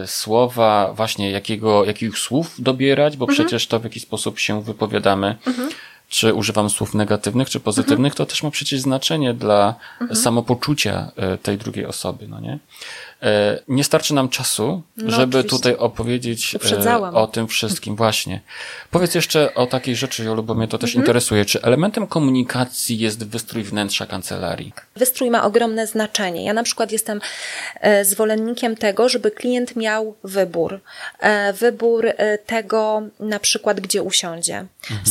e, 0.04 0.08
słowa, 0.08 0.94
właśnie 0.94 1.32
jakiego, 1.32 1.86
jakich 1.86 2.18
słów 2.18 2.56
dobierać, 2.60 3.18
bo 3.18 3.26
mhm. 3.26 3.36
przecież 3.36 3.68
to 3.68 3.80
w 3.80 3.84
jaki 3.84 4.00
sposób 4.00 4.40
się 4.40 4.64
wypowiadamy. 4.64 5.36
Mhm 5.48 5.70
czy 6.10 6.34
używam 6.34 6.70
słów 6.70 6.94
negatywnych, 6.94 7.50
czy 7.50 7.60
pozytywnych, 7.60 8.16
to 8.16 8.26
też 8.26 8.44
ma 8.44 8.52
przecież 8.52 8.80
znaczenie 8.80 9.34
dla 9.34 9.76
samopoczucia 10.14 11.12
e, 11.16 11.38
tej 11.38 11.58
drugiej 11.58 11.86
osoby, 11.86 12.28
no 12.28 12.40
nie? 12.40 12.60
E, 13.24 13.60
Nie 13.68 13.84
starczy 13.84 14.14
nam 14.14 14.30
czasu, 14.30 14.82
No, 14.98 15.12
żeby 15.12 15.38
oczywiście. 15.38 15.58
tutaj 15.58 15.76
opowiedzieć 15.76 16.56
e, 16.56 16.58
Uprzedzałam. 16.58 17.16
o 17.16 17.28
tym 17.28 17.48
wszystkim, 17.48 17.96
właśnie. 17.96 18.42
Powiedz 18.92 19.16
jeszcze 19.16 19.54
o 19.54 19.66
takiej 19.66 19.96
rzeczy, 19.96 20.24
Jolu, 20.24 20.44
bo 20.44 20.54
mnie 20.56 20.68
to 20.68 20.78
Mhm. 20.78 20.82
też 20.82 20.96
interesuje. 20.96 21.46
Czy 21.46 21.62
elementem 21.62 22.08
komunikacji 22.08 23.00
jest 23.00 23.28
wystrój 23.28 23.64
wnętrza 23.64 24.06
kancelarii? 24.06 24.74
Wystrój 24.96 25.30
ma 25.32 25.44
ogromne 25.44 25.88
znaczenie. 25.88 26.46
Ja 26.46 26.54
na 26.54 26.64
przykład 26.64 26.92
jestem 26.92 27.22
e, 27.82 28.06
zwolennikiem 28.06 28.76
tego, 28.76 29.10
żeby 29.10 29.32
klient 29.32 29.76
miał 29.76 30.16
wybór. 30.24 30.80
Wybór 31.54 32.06
tego 32.46 33.02
na 33.20 33.40
przykład, 33.40 33.80
gdzie 33.80 34.04
usiądzie. 34.04 34.66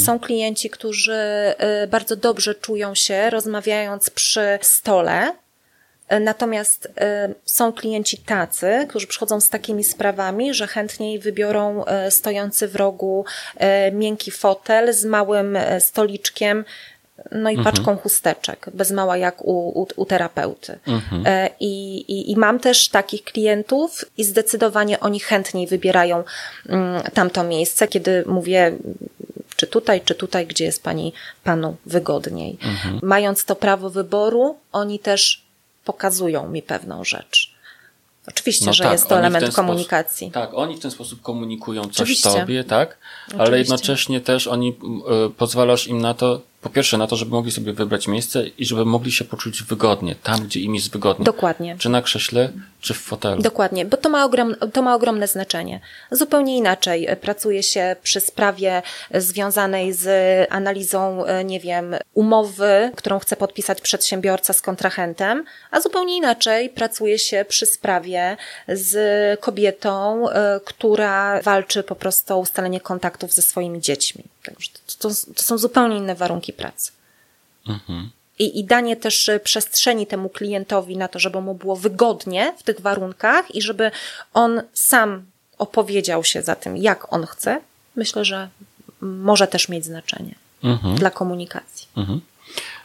Są 0.04 0.18
klienci, 0.18 0.70
którzy 0.70 1.18
bardzo 1.90 2.16
dobrze 2.16 2.54
czują 2.54 2.94
się 2.94 3.30
rozmawiając 3.30 4.10
przy 4.10 4.58
stole, 4.62 5.34
Natomiast 6.20 6.88
e, 7.00 7.34
są 7.44 7.72
klienci 7.72 8.18
tacy, 8.18 8.86
którzy 8.88 9.06
przychodzą 9.06 9.40
z 9.40 9.48
takimi 9.48 9.84
sprawami, 9.84 10.54
że 10.54 10.66
chętniej 10.66 11.18
wybiorą 11.18 11.84
e, 11.84 12.10
stojący 12.10 12.68
w 12.68 12.76
rogu 12.76 13.24
e, 13.56 13.92
miękki 13.92 14.30
fotel 14.30 14.94
z 14.94 15.04
małym 15.04 15.58
stoliczkiem, 15.78 16.64
no 17.32 17.50
i 17.50 17.62
paczką 17.64 17.96
chusteczek, 17.96 18.66
bez 18.74 18.90
mała 18.90 19.16
jak 19.16 19.44
u, 19.44 19.82
u, 19.82 19.86
u 19.96 20.04
terapeuty. 20.06 20.78
E, 21.24 21.50
I, 21.60 21.96
i, 21.98 22.32
I 22.32 22.36
mam 22.36 22.60
też 22.60 22.88
takich 22.88 23.24
klientów 23.24 24.04
i 24.16 24.24
zdecydowanie 24.24 25.00
oni 25.00 25.20
chętniej 25.20 25.66
wybierają 25.66 26.24
mm, 26.68 27.02
tamto 27.14 27.44
miejsce, 27.44 27.88
kiedy 27.88 28.24
mówię, 28.26 28.72
czy 29.56 29.66
tutaj, 29.66 30.00
czy 30.00 30.14
tutaj, 30.14 30.46
gdzie 30.46 30.64
jest 30.64 30.82
pani, 30.82 31.12
panu 31.44 31.76
wygodniej. 31.86 32.58
Mając 33.02 33.44
to 33.44 33.56
prawo 33.56 33.90
wyboru, 33.90 34.56
oni 34.72 34.98
też 34.98 35.47
pokazują 35.92 36.48
mi 36.48 36.62
pewną 36.62 37.04
rzecz. 37.04 37.54
Oczywiście, 38.26 38.72
że 38.72 38.84
jest 38.92 39.08
to 39.08 39.14
No 39.14 39.20
tak, 39.20 39.24
oni 39.24 39.32
w 39.32 39.36
element 39.36 39.54
komunikacji. 39.54 40.30
tak, 40.30 40.50
oni 40.54 40.76
w 40.76 40.80
ten 40.80 40.90
sposób 40.90 41.22
komunikują 41.22 41.82
coś 41.84 41.90
Oczywiście. 42.00 42.30
tobie, 42.30 42.64
tak? 42.64 42.98
Ale 43.28 43.42
Oczywiście. 43.42 43.58
jednocześnie 43.58 44.20
też 44.20 44.46
oni 44.46 44.68
y, 45.26 45.30
pozwalasz 45.30 45.86
im 45.86 46.00
na 46.00 46.14
to, 46.14 46.40
po 46.62 46.70
pierwsze 46.70 46.98
na 46.98 47.06
to, 47.06 47.16
żeby 47.16 47.30
mogli 47.30 47.52
sobie 47.52 47.72
wybrać 47.72 48.08
miejsce 48.08 48.46
i 48.46 48.66
żeby 48.66 48.84
mogli 48.84 49.12
się 49.12 49.24
poczuć 49.24 49.62
wygodnie, 49.62 50.14
tam 50.14 50.40
gdzie 50.40 50.60
im 50.60 50.74
jest 50.74 50.92
wygodnie. 50.92 51.24
Dokładnie. 51.24 51.76
Czy 51.78 51.88
na 51.88 52.02
krześle, 52.02 52.52
czy 52.80 52.94
w 52.94 52.98
fotelu. 52.98 53.42
Dokładnie, 53.42 53.84
bo 53.84 53.96
to 53.96 54.08
ma, 54.08 54.24
ogrom, 54.24 54.54
to 54.72 54.82
ma 54.82 54.94
ogromne 54.94 55.28
znaczenie. 55.28 55.80
Zupełnie 56.10 56.56
inaczej 56.56 57.06
e, 57.06 57.16
pracuje 57.16 57.62
się 57.62 57.96
przy 58.02 58.20
sprawie 58.20 58.82
e, 59.10 59.20
związanej 59.20 59.92
z 59.92 60.06
analizą, 60.52 61.24
e, 61.24 61.44
nie 61.44 61.60
wiem, 61.60 61.96
umowy, 62.14 62.90
którą 62.96 63.18
chce 63.18 63.36
podpisać 63.36 63.80
przedsiębiorca 63.80 64.52
z 64.52 64.62
kontrahentem, 64.62 65.44
a 65.70 65.80
zupełnie 65.80 66.16
inaczej 66.16 66.68
pracuje 66.68 67.18
się 67.18 67.44
przy 67.48 67.66
sprawie 67.66 68.36
z 68.68 69.40
kobietą, 69.40 70.24
która 70.64 71.42
walczy 71.42 71.82
po 71.82 71.94
prostu 71.94 72.34
o 72.34 72.38
ustalenie 72.38 72.80
kontaktów 72.80 73.32
ze 73.32 73.42
swoimi 73.42 73.80
dziećmi. 73.80 74.24
Także 74.48 74.70
to, 74.72 75.08
to, 75.08 75.14
to 75.34 75.42
są 75.42 75.58
zupełnie 75.58 75.96
inne 75.96 76.14
warunki 76.14 76.52
pracy. 76.52 76.92
I, 78.38 78.58
I 78.60 78.64
danie 78.64 78.96
też 78.96 79.28
e, 79.28 79.40
przestrzeni 79.40 80.06
temu 80.06 80.28
klientowi 80.28 80.96
na 80.96 81.08
to, 81.08 81.18
żeby 81.18 81.40
mu 81.40 81.54
było 81.54 81.76
wygodnie 81.76 82.54
w 82.58 82.62
tych 82.62 82.80
warunkach 82.80 83.54
i 83.54 83.62
żeby 83.62 83.90
on 84.34 84.62
sam 84.72 85.24
opowiedział 85.58 86.24
się 86.24 86.42
za 86.42 86.54
tym, 86.54 86.76
jak 86.76 87.12
on 87.12 87.26
chce, 87.26 87.60
myślę, 87.96 88.24
że 88.24 88.48
może 89.00 89.46
też 89.46 89.68
mieć 89.68 89.84
znaczenie 89.84 90.34
dla 90.94 91.10
komunikacji. 91.10 91.88
Mhm. 91.96 92.20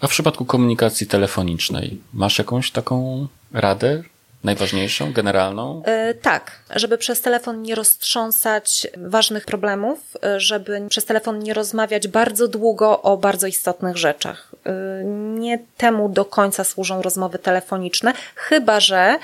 A 0.02 0.08
w 0.08 0.10
przypadku 0.10 0.46
komunikacji 0.46 1.08
telefonicznej, 1.08 2.02
masz 2.14 2.38
jakąś 2.38 2.72
taką 2.72 3.28
radę? 3.52 4.04
Najważniejszą, 4.44 5.14
generalną? 5.14 5.82
E, 5.86 6.14
Tak, 6.14 6.52
żeby 6.76 6.98
przez 6.98 7.22
telefon 7.22 7.62
nie 7.62 7.76
roztrząsać 7.76 8.88
ważnych 8.98 9.46
problemów, 9.46 10.00
e, 10.24 10.40
żeby 10.40 10.82
przez 10.90 11.06
telefon 11.06 11.40
nie 11.40 11.54
rozmawiać 11.54 12.08
bardzo 12.08 12.48
długo 12.48 13.02
o 13.02 13.18
bardzo 13.18 13.48
istotnych 13.48 13.98
rzeczach. 13.98 14.52
E, 14.66 15.04
Nie 15.34 15.60
temu 15.78 16.10
do 16.10 16.26
końca 16.26 16.64
służą 16.64 17.02
rozmowy 17.02 17.40
telefoniczne, 17.40 18.14
chyba 18.36 18.80
że 18.80 19.16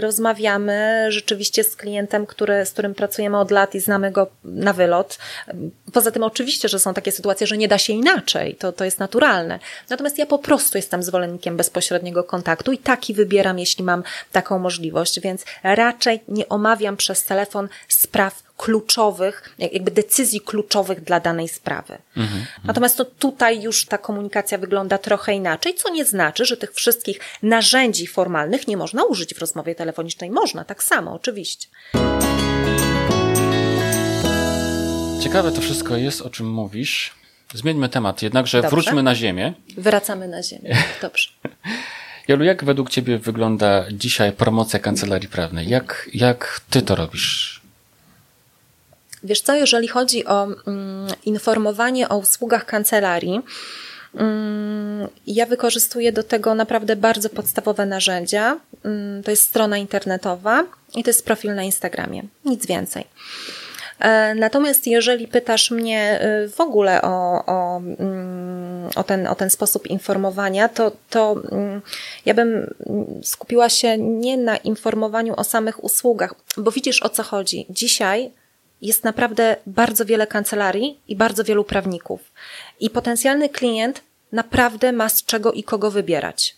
rozmawiamy 0.00 1.06
rzeczywiście 1.08 1.64
z 1.64 1.76
klientem, 1.76 2.26
który, 2.26 2.66
z 2.66 2.72
którym 2.72 2.94
pracujemy 2.94 3.38
od 3.38 3.50
lat 3.50 3.74
i 3.74 3.80
znamy 3.80 4.10
go 4.10 4.26
na 4.44 4.72
wylot. 4.72 5.18
Poza 5.92 6.10
tym 6.10 6.22
oczywiście, 6.22 6.68
że 6.68 6.78
są 6.78 6.94
takie 6.94 7.12
sytuacje, 7.12 7.46
że 7.46 7.56
nie 7.56 7.68
da 7.68 7.78
się 7.78 7.92
inaczej, 7.92 8.54
to, 8.54 8.72
to 8.72 8.84
jest 8.84 8.98
naturalne. 8.98 9.58
Natomiast 9.90 10.18
ja 10.18 10.26
po 10.26 10.38
prostu 10.38 10.78
jestem 10.78 11.02
zwolennikiem 11.02 11.56
bezpośredniego 11.56 12.24
kontaktu 12.24 12.72
i 12.72 12.78
taki 12.78 13.14
wybieram, 13.14 13.58
jeśli 13.58 13.84
mam 13.90 14.02
taką 14.32 14.58
możliwość, 14.58 15.20
więc 15.20 15.44
raczej 15.62 16.20
nie 16.28 16.48
omawiam 16.48 16.96
przez 16.96 17.24
telefon 17.24 17.68
spraw 17.88 18.42
kluczowych, 18.56 19.54
jak- 19.58 19.72
jakby 19.72 19.90
decyzji 19.90 20.40
kluczowych 20.40 21.00
dla 21.04 21.20
danej 21.20 21.48
sprawy. 21.48 21.98
Natomiast 22.64 22.96
to 22.96 23.04
tutaj 23.04 23.62
już 23.62 23.86
ta 23.86 23.98
komunikacja 23.98 24.58
wygląda 24.58 24.98
trochę 24.98 25.32
inaczej, 25.34 25.74
co 25.74 25.88
nie 25.90 26.04
znaczy, 26.04 26.44
że 26.44 26.56
tych 26.56 26.72
wszystkich 26.74 27.20
narzędzi 27.42 28.06
formalnych 28.06 28.68
nie 28.68 28.76
można 28.76 29.04
użyć 29.04 29.34
w 29.34 29.38
rozmowie 29.38 29.74
telefonicznej. 29.74 30.30
Można, 30.30 30.64
tak 30.64 30.82
samo, 30.82 31.12
oczywiście. 31.14 31.68
Ciekawe 35.22 35.52
to 35.52 35.60
wszystko 35.60 35.96
jest, 35.96 36.22
o 36.22 36.30
czym 36.30 36.50
mówisz. 36.50 37.10
Zmieńmy 37.54 37.88
temat, 37.88 38.22
jednakże 38.22 38.62
Dobrze. 38.62 38.70
wróćmy 38.76 39.02
na 39.02 39.14
ziemię. 39.14 39.52
Wracamy 39.76 40.28
na 40.28 40.42
ziemię. 40.42 40.76
Dobrze. 41.02 41.28
Jolu, 42.30 42.44
jak 42.44 42.64
według 42.64 42.90
Ciebie 42.90 43.18
wygląda 43.18 43.84
dzisiaj 43.92 44.32
promocja 44.32 44.78
kancelarii 44.78 45.28
prawnej? 45.28 45.68
Jak, 45.68 46.10
jak 46.14 46.60
Ty 46.70 46.82
to 46.82 46.94
robisz? 46.94 47.60
Wiesz 49.22 49.40
co, 49.40 49.54
jeżeli 49.54 49.88
chodzi 49.88 50.26
o 50.26 50.44
mm, 50.44 51.08
informowanie 51.24 52.08
o 52.08 52.18
usługach 52.18 52.66
kancelarii, 52.66 53.40
mm, 54.14 55.08
ja 55.26 55.46
wykorzystuję 55.46 56.12
do 56.12 56.22
tego 56.22 56.54
naprawdę 56.54 56.96
bardzo 56.96 57.28
podstawowe 57.28 57.86
narzędzia. 57.86 58.56
Mm, 58.84 59.22
to 59.22 59.30
jest 59.30 59.42
strona 59.42 59.78
internetowa 59.78 60.64
i 60.94 61.02
to 61.02 61.10
jest 61.10 61.24
profil 61.24 61.54
na 61.54 61.62
Instagramie. 61.62 62.22
Nic 62.44 62.66
więcej. 62.66 63.04
E, 63.98 64.34
Natomiast 64.34 64.86
jeżeli 64.86 65.28
pytasz 65.28 65.70
mnie 65.70 66.20
y, 66.44 66.48
w 66.48 66.60
ogóle 66.60 67.02
o, 67.02 67.44
o, 67.46 67.76
mm, 67.76 68.69
o, 68.96 69.04
ten, 69.04 69.26
o 69.26 69.34
ten 69.34 69.50
sposób 69.50 69.86
informowania, 69.86 70.68
to, 70.68 70.92
to 71.10 71.36
mm, 71.52 71.82
ja 72.26 72.34
bym 72.34 72.74
skupiła 73.22 73.68
się 73.68 73.98
nie 73.98 74.36
na 74.36 74.56
informowaniu 74.56 75.34
o 75.36 75.44
samych 75.44 75.84
usługach, 75.84 76.34
bo 76.56 76.70
widzisz 76.70 77.02
o 77.02 77.08
co 77.08 77.22
chodzi. 77.22 77.66
Dzisiaj 77.70 78.30
jest 78.82 79.04
naprawdę 79.04 79.56
bardzo 79.66 80.04
wiele 80.04 80.26
kancelarii 80.26 81.00
i 81.08 81.16
bardzo 81.16 81.44
wielu 81.44 81.64
prawników. 81.64 82.32
I 82.80 82.90
potencjalny 82.90 83.48
klient 83.48 84.00
naprawdę 84.32 84.92
ma 84.92 85.08
z 85.08 85.24
czego 85.24 85.52
i 85.52 85.62
kogo 85.62 85.90
wybierać. 85.90 86.56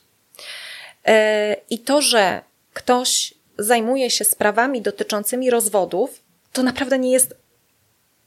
E, 1.06 1.56
I 1.70 1.78
to, 1.78 2.02
że 2.02 2.40
ktoś 2.72 3.34
zajmuje 3.58 4.10
się 4.10 4.24
sprawami 4.24 4.82
dotyczącymi 4.82 5.50
rozwodów, 5.50 6.20
to 6.52 6.62
naprawdę 6.62 6.98
nie 6.98 7.12
jest, 7.12 7.34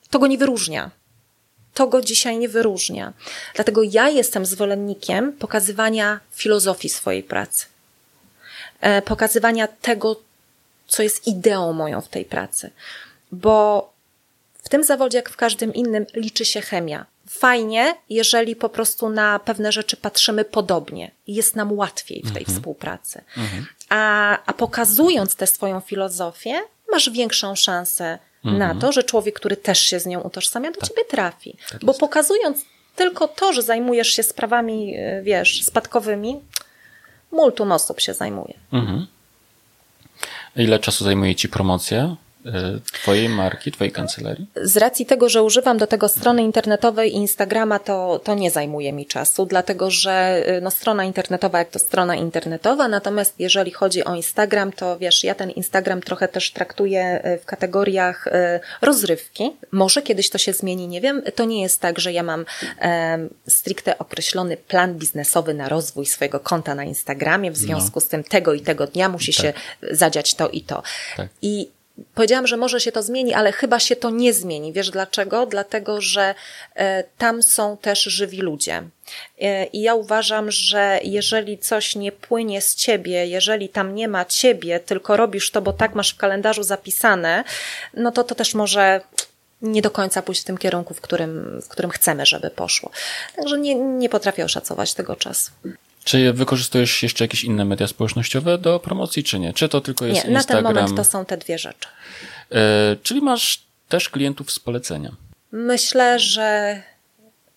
to 0.09 0.19
go 0.19 0.27
nie 0.27 0.37
wyróżnia. 0.37 0.91
To 1.75 1.87
go 1.87 2.01
dzisiaj 2.01 2.37
nie 2.37 2.49
wyróżnia. 2.49 3.13
Dlatego 3.55 3.81
ja 3.83 4.09
jestem 4.09 4.45
zwolennikiem 4.45 5.33
pokazywania 5.33 6.19
filozofii 6.31 6.89
swojej 6.89 7.23
pracy. 7.23 7.65
E, 8.81 9.01
Pokazywania 9.01 9.67
tego, 9.67 10.21
co 10.87 11.03
jest 11.03 11.27
ideą 11.27 11.73
moją 11.73 12.01
w 12.01 12.07
tej 12.07 12.25
pracy. 12.25 12.71
Bo 13.31 13.89
w 14.63 14.69
tym 14.69 14.83
zawodzie, 14.83 15.17
jak 15.17 15.29
w 15.29 15.35
każdym 15.35 15.73
innym, 15.73 16.05
liczy 16.13 16.45
się 16.45 16.61
chemia. 16.61 17.05
Fajnie, 17.29 17.95
jeżeli 18.09 18.55
po 18.55 18.69
prostu 18.69 19.09
na 19.09 19.39
pewne 19.39 19.71
rzeczy 19.71 19.97
patrzymy 19.97 20.45
podobnie. 20.45 21.11
Jest 21.27 21.55
nam 21.55 21.71
łatwiej 21.71 22.23
w 22.25 22.33
tej 22.33 22.45
współpracy. 22.45 23.21
A, 23.89 24.39
a 24.45 24.53
pokazując 24.53 25.35
tę 25.35 25.47
swoją 25.47 25.79
filozofię, 25.79 26.61
masz 26.91 27.09
większą 27.09 27.55
szansę 27.55 28.19
na 28.45 28.75
to, 28.75 28.91
że 28.91 29.03
człowiek, 29.03 29.35
który 29.35 29.57
też 29.57 29.79
się 29.79 29.99
z 29.99 30.05
nią 30.05 30.21
utożsamia, 30.21 30.71
do 30.71 30.87
ciebie 30.87 31.05
trafi. 31.05 31.57
Bo 31.81 31.93
pokazując 31.93 32.65
tylko 32.95 33.27
to, 33.27 33.53
że 33.53 33.61
zajmujesz 33.61 34.07
się 34.07 34.23
sprawami, 34.23 34.97
y, 34.97 35.21
wiesz, 35.23 35.63
spadkowymi, 35.63 36.39
multum 37.31 37.71
osób 37.71 37.99
się 37.99 38.13
zajmuje. 38.13 38.53
Ile 40.55 40.79
czasu 40.79 41.03
zajmuje 41.03 41.35
Ci 41.35 41.49
promocja? 41.49 42.03
e, 42.03 42.15
Twojej 42.93 43.29
marki, 43.29 43.71
Twojej 43.71 43.91
kancelarii? 43.91 44.47
Z 44.55 44.77
racji 44.77 45.05
tego, 45.05 45.29
że 45.29 45.43
używam 45.43 45.77
do 45.77 45.87
tego 45.87 46.07
strony 46.07 46.43
internetowej 46.43 47.11
i 47.11 47.15
Instagrama, 47.15 47.79
to, 47.79 48.19
to 48.23 48.35
nie 48.35 48.51
zajmuje 48.51 48.93
mi 48.93 49.05
czasu, 49.05 49.45
dlatego 49.45 49.91
że 49.91 50.43
y, 50.57 50.61
no, 50.61 50.71
strona 50.71 51.03
internetowa 51.03 51.59
jak 51.59 51.69
to 51.69 51.79
strona 51.79 52.15
internetowa, 52.15 52.87
natomiast 52.87 53.33
jeżeli 53.39 53.71
chodzi 53.71 54.03
o 54.03 54.15
Instagram, 54.15 54.71
to 54.71 54.97
wiesz, 54.97 55.23
ja 55.23 55.35
ten 55.35 55.51
Instagram 55.51 56.01
trochę 56.01 56.27
też 56.27 56.51
traktuję 56.51 57.21
y, 57.25 57.39
w 57.39 57.45
kategoriach 57.45 58.27
y, 58.27 58.31
rozrywki. 58.81 59.51
Może 59.71 60.01
kiedyś 60.01 60.29
to 60.29 60.37
się 60.37 60.53
zmieni, 60.53 60.87
nie 60.87 61.01
wiem. 61.01 61.21
To 61.35 61.45
nie 61.45 61.61
jest 61.61 61.81
tak, 61.81 61.99
że 61.99 62.13
ja 62.13 62.23
mam 62.23 62.45
um, 62.81 63.29
stricte 63.47 63.97
określony 63.97 64.57
plan 64.57 64.95
biznesowy 64.95 65.53
na 65.53 65.69
rozwój 65.69 66.05
swojego 66.05 66.39
konta 66.39 66.75
na 66.75 66.83
Instagramie, 66.83 67.51
w 67.51 67.57
związku 67.57 67.91
no. 67.95 68.01
z 68.01 68.07
tym 68.07 68.23
tego 68.23 68.53
i 68.53 68.61
tego 68.61 68.87
dnia 68.87 69.09
musi 69.09 69.33
tak. 69.33 69.41
się 69.41 69.53
zadziać 69.91 70.35
to 70.35 70.49
i 70.49 70.61
to. 70.61 70.83
Tak. 71.17 71.27
I 71.41 71.74
Powiedziałam, 72.15 72.47
że 72.47 72.57
może 72.57 72.79
się 72.79 72.91
to 72.91 73.03
zmieni, 73.03 73.33
ale 73.33 73.51
chyba 73.51 73.79
się 73.79 73.95
to 73.95 74.09
nie 74.09 74.33
zmieni. 74.33 74.73
Wiesz 74.73 74.91
dlaczego? 74.91 75.45
Dlatego, 75.45 76.01
że 76.01 76.35
e, 76.75 77.03
tam 77.17 77.43
są 77.43 77.77
też 77.77 78.03
żywi 78.03 78.37
ludzie. 78.37 78.83
E, 79.41 79.65
I 79.65 79.81
ja 79.81 79.95
uważam, 79.95 80.51
że 80.51 80.99
jeżeli 81.03 81.57
coś 81.57 81.95
nie 81.95 82.11
płynie 82.11 82.61
z 82.61 82.75
ciebie, 82.75 83.27
jeżeli 83.27 83.69
tam 83.69 83.95
nie 83.95 84.07
ma 84.07 84.25
ciebie, 84.25 84.79
tylko 84.79 85.17
robisz 85.17 85.51
to, 85.51 85.61
bo 85.61 85.73
tak 85.73 85.95
masz 85.95 86.13
w 86.13 86.17
kalendarzu 86.17 86.63
zapisane, 86.63 87.43
no 87.93 88.11
to 88.11 88.23
to 88.23 88.35
też 88.35 88.53
może 88.53 89.01
nie 89.61 89.81
do 89.81 89.91
końca 89.91 90.21
pójść 90.21 90.41
w 90.41 90.45
tym 90.45 90.57
kierunku, 90.57 90.93
w 90.93 91.01
którym, 91.01 91.61
w 91.61 91.67
którym 91.67 91.91
chcemy, 91.91 92.25
żeby 92.25 92.49
poszło. 92.49 92.89
Także 93.35 93.57
nie, 93.57 93.75
nie 93.75 94.09
potrafię 94.09 94.45
oszacować 94.45 94.93
tego 94.93 95.15
czasu. 95.15 95.51
Czy 96.05 96.33
wykorzystujesz 96.33 97.03
jeszcze 97.03 97.23
jakieś 97.23 97.43
inne 97.43 97.65
media 97.65 97.87
społecznościowe 97.87 98.57
do 98.57 98.79
promocji, 98.79 99.23
czy 99.23 99.39
nie? 99.39 99.53
Czy 99.53 99.69
to 99.69 99.81
tylko 99.81 100.05
jest 100.05 100.25
nie, 100.27 100.31
Instagram? 100.31 100.63
na 100.63 100.69
ten 100.69 100.75
moment 100.75 100.97
to 100.97 101.03
są 101.03 101.25
te 101.25 101.37
dwie 101.37 101.59
rzeczy. 101.59 101.89
E, 102.51 102.95
czyli 103.03 103.21
masz 103.21 103.63
też 103.89 104.09
klientów 104.09 104.51
z 104.51 104.59
polecenia? 104.59 105.11
Myślę, 105.51 106.19
że 106.19 106.81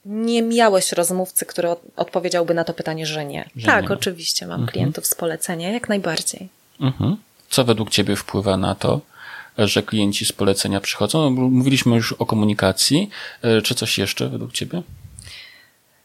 nie 0.05 0.43
miałeś 0.43 0.93
rozmówcy, 0.93 1.47
który 1.47 1.69
odpowiedziałby 1.97 2.55
na 2.55 2.65
to 2.65 2.75
pytanie, 2.75 3.07
że 3.07 3.25
nie. 3.25 3.51
Że 3.57 3.67
tak, 3.67 3.89
nie 3.89 3.95
oczywiście 3.95 4.47
mam 4.47 4.61
mhm. 4.61 4.73
klientów 4.73 5.07
z 5.07 5.15
polecenia, 5.15 5.73
jak 5.73 5.89
najbardziej. 5.89 6.49
Mhm. 6.81 7.17
Co 7.51 7.65
według 7.65 7.91
Ciebie 7.91 8.17
wpływa 8.17 8.57
na 8.57 8.75
to, 8.75 9.01
że 9.59 9.83
klienci 9.83 10.27
z 10.27 10.33
polecenia 10.33 10.81
przychodzą? 10.81 11.31
No, 11.31 11.31
mówiliśmy 11.31 11.97
już 11.97 12.13
o 12.13 12.27
komunikacji. 12.27 13.11
E, 13.43 13.63
czy 13.63 13.75
coś 13.75 13.99
jeszcze 13.99 14.29
według 14.29 14.53
Ciebie? 14.53 14.83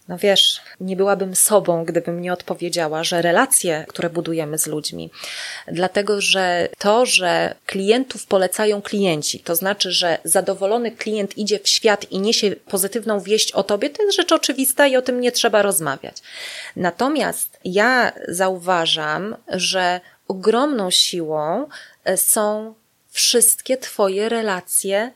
No 0.08 0.18
wiesz, 0.18 0.62
nie 0.80 0.96
byłabym 0.96 1.36
sobą, 1.36 1.86
gdybym 1.86 2.22
nie 2.22 2.34
odpowiedziała, 2.34 3.04
że 3.04 3.22
relacje, 3.22 3.86
które 3.88 4.10
budujemy 4.10 4.58
z 4.58 4.68
ludźmi, 4.68 5.10
dlatego 5.68 6.22
że 6.22 6.70
to, 6.78 7.06
że 7.06 7.56
klientów 7.66 8.26
polecają 8.26 8.82
klienci, 8.82 9.40
to 9.40 9.56
znaczy, 9.56 9.92
że 9.92 10.18
zadowolony 10.24 10.92
klient 10.92 11.38
idzie 11.38 11.60
w 11.60 11.70
świat 11.70 12.12
i 12.12 12.20
niesie 12.20 12.52
pozytywną 12.52 13.20
wieść 13.20 13.52
o 13.52 13.64
tobie, 13.64 13.90
to 13.90 14.04
jest 14.04 14.16
rzecz 14.16 14.32
oczywista 14.32 14.88
i 14.88 14.96
o 14.96 15.02
tym 15.02 15.22
nie 15.22 15.32
trzeba 15.32 15.62
rozmawiać. 15.62 16.18
Natomiast 16.76 17.60
ja 17.66 18.12
zauważam, 18.28 19.36
że 19.48 20.02
ogromną 20.28 20.92
siłą 20.92 21.68
e, 22.04 22.18
są 22.18 22.74
wszystkie 23.10 23.78
Twoje 23.78 24.30
relacje 24.30 25.12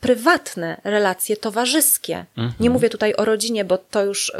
prywatne 0.00 0.80
relacje 0.84 1.36
towarzyskie. 1.36 2.24
Mhm. 2.36 2.54
Nie 2.60 2.70
mówię 2.70 2.90
tutaj 2.90 3.14
o 3.14 3.24
rodzinie, 3.24 3.64
bo 3.64 3.78
to 3.78 4.04
już 4.04 4.32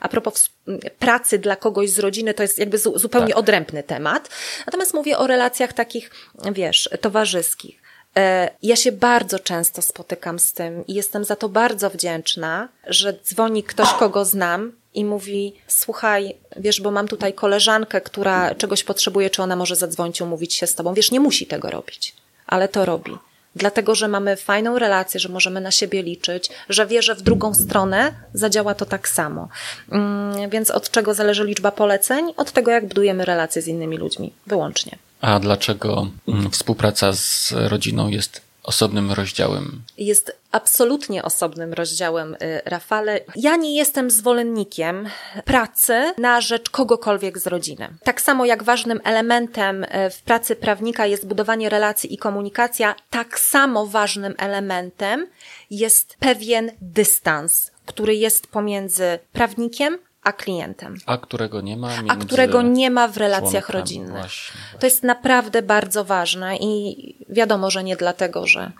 a 0.00 0.08
propos 0.08 0.50
pracy 0.98 1.38
dla 1.38 1.56
kogoś 1.56 1.90
z 1.90 1.98
rodziny, 1.98 2.34
to 2.34 2.42
jest 2.42 2.58
jakby 2.58 2.78
zupełnie 2.78 3.28
tak. 3.28 3.36
odrębny 3.36 3.82
temat. 3.82 4.30
Natomiast 4.66 4.94
mówię 4.94 5.18
o 5.18 5.26
relacjach 5.26 5.72
takich, 5.72 6.10
wiesz, 6.52 6.90
towarzyskich. 7.00 7.82
E, 8.16 8.50
ja 8.62 8.76
się 8.76 8.92
bardzo 8.92 9.38
często 9.38 9.82
spotykam 9.82 10.38
z 10.38 10.52
tym 10.52 10.86
i 10.86 10.94
jestem 10.94 11.24
za 11.24 11.36
to 11.36 11.48
bardzo 11.48 11.90
wdzięczna, 11.90 12.68
że 12.86 13.12
dzwoni 13.12 13.62
ktoś, 13.62 13.92
kogo 13.92 14.24
znam 14.24 14.72
i 14.94 15.04
mówi: 15.04 15.54
Słuchaj, 15.66 16.36
wiesz, 16.56 16.80
bo 16.80 16.90
mam 16.90 17.08
tutaj 17.08 17.32
koleżankę, 17.34 18.00
która 18.00 18.54
czegoś 18.54 18.84
potrzebuje, 18.84 19.30
czy 19.30 19.42
ona 19.42 19.56
może 19.56 19.76
zadzwonić, 19.76 20.20
umówić 20.20 20.54
się 20.54 20.66
z 20.66 20.74
tobą. 20.74 20.94
Wiesz, 20.94 21.10
nie 21.10 21.20
musi 21.20 21.46
tego 21.46 21.70
robić, 21.70 22.14
ale 22.46 22.68
to 22.68 22.84
robi 22.84 23.18
dlatego 23.56 23.94
że 23.94 24.08
mamy 24.08 24.36
fajną 24.36 24.78
relację, 24.78 25.20
że 25.20 25.28
możemy 25.28 25.60
na 25.60 25.70
siebie 25.70 26.02
liczyć, 26.02 26.50
że 26.68 26.86
wie, 26.86 27.02
że 27.02 27.14
w 27.14 27.22
drugą 27.22 27.54
stronę 27.54 28.12
zadziała 28.34 28.74
to 28.74 28.86
tak 28.86 29.08
samo. 29.08 29.48
Mm, 29.92 30.50
więc 30.50 30.70
od 30.70 30.90
czego 30.90 31.14
zależy 31.14 31.44
liczba 31.44 31.70
poleceń? 31.70 32.32
Od 32.36 32.52
tego, 32.52 32.70
jak 32.70 32.88
budujemy 32.88 33.24
relacje 33.24 33.62
z 33.62 33.68
innymi 33.68 33.96
ludźmi, 33.96 34.32
wyłącznie. 34.46 34.98
A 35.20 35.40
dlaczego 35.40 36.06
mm, 36.28 36.50
współpraca 36.50 37.12
z 37.12 37.52
rodziną 37.56 38.08
jest 38.08 38.45
osobnym 38.66 39.12
rozdziałem. 39.12 39.82
Jest 39.98 40.36
absolutnie 40.52 41.22
osobnym 41.22 41.72
rozdziałem, 41.72 42.34
y, 42.34 42.60
Rafale. 42.64 43.20
Ja 43.36 43.56
nie 43.56 43.76
jestem 43.76 44.10
zwolennikiem 44.10 45.08
pracy 45.44 46.14
na 46.18 46.40
rzecz 46.40 46.70
kogokolwiek 46.70 47.38
z 47.38 47.46
rodziny. 47.46 47.88
Tak 48.04 48.20
samo 48.20 48.44
jak 48.44 48.62
ważnym 48.62 49.00
elementem 49.04 49.84
y, 49.84 50.10
w 50.10 50.22
pracy 50.22 50.56
prawnika 50.56 51.06
jest 51.06 51.26
budowanie 51.26 51.68
relacji 51.68 52.14
i 52.14 52.18
komunikacja, 52.18 52.94
tak 53.10 53.40
samo 53.40 53.86
ważnym 53.86 54.34
elementem 54.38 55.26
jest 55.70 56.16
pewien 56.20 56.72
dystans, 56.80 57.70
który 57.86 58.14
jest 58.14 58.46
pomiędzy 58.46 59.18
prawnikiem 59.32 59.98
a 60.26 60.32
klientem. 60.32 60.98
A 61.06 61.18
którego 61.18 61.60
nie 61.60 61.76
ma 61.76 61.90
A 62.08 62.16
którego 62.16 62.62
nie 62.62 62.90
ma 62.90 63.08
w 63.08 63.16
relacjach 63.16 63.68
rodzinnych. 63.68 64.10
Właśnie, 64.10 64.54
właśnie. 64.60 64.78
To 64.80 64.86
jest 64.86 65.02
naprawdę 65.02 65.62
bardzo 65.62 66.04
ważne 66.04 66.56
i 66.56 67.14
wiadomo, 67.28 67.70
że 67.70 67.84
nie 67.84 67.96
dlatego, 67.96 68.46
że 68.46 68.72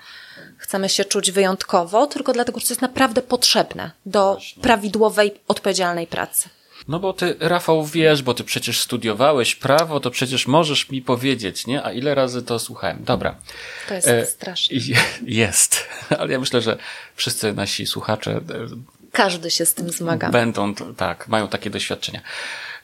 chcemy 0.59 0.89
się 0.89 1.05
czuć 1.05 1.31
wyjątkowo, 1.31 2.07
tylko 2.07 2.33
dlatego, 2.33 2.61
że 2.61 2.67
to 2.67 2.73
jest 2.73 2.83
naprawdę 2.83 3.23
potrzebne 3.23 3.91
do 4.07 4.33
właśnie. 4.33 4.63
prawidłowej, 4.63 5.35
odpowiedzialnej 5.49 6.07
pracy. 6.07 6.49
No 6.89 7.01
bo 7.01 7.13
ty, 7.13 7.37
Rafał, 7.41 7.85
wiesz, 7.85 8.23
bo 8.23 8.35
ty 8.35 8.45
przecież 8.45 8.81
studiowałeś 8.81 9.55
prawo, 9.55 10.01
to 10.01 10.11
przecież 10.11 10.47
możesz 10.47 10.91
mi 10.91 11.03
powiedzieć, 11.03 11.67
nie? 11.67 11.85
A 11.85 11.93
ile 11.93 12.15
razy 12.15 12.43
to 12.43 12.59
słuchałem? 12.59 13.05
Dobra. 13.05 13.37
To 13.89 13.95
jest 13.95 14.09
e, 14.09 14.27
straszne. 14.27 14.77
Jest, 15.27 15.89
ale 16.19 16.33
ja 16.33 16.41
myślę, 16.41 16.61
że 16.61 16.79
wszyscy 17.17 17.53
nasi 17.53 17.87
słuchacze 17.87 18.31
e, 18.31 18.43
każdy 19.17 19.51
się 19.51 19.67
z 19.67 19.75
tym 19.75 19.91
zmaga. 19.91 20.31
Będą, 20.31 20.75
tak, 20.97 21.29
mają 21.29 21.49
takie 21.49 21.71
doświadczenia. 21.71 22.21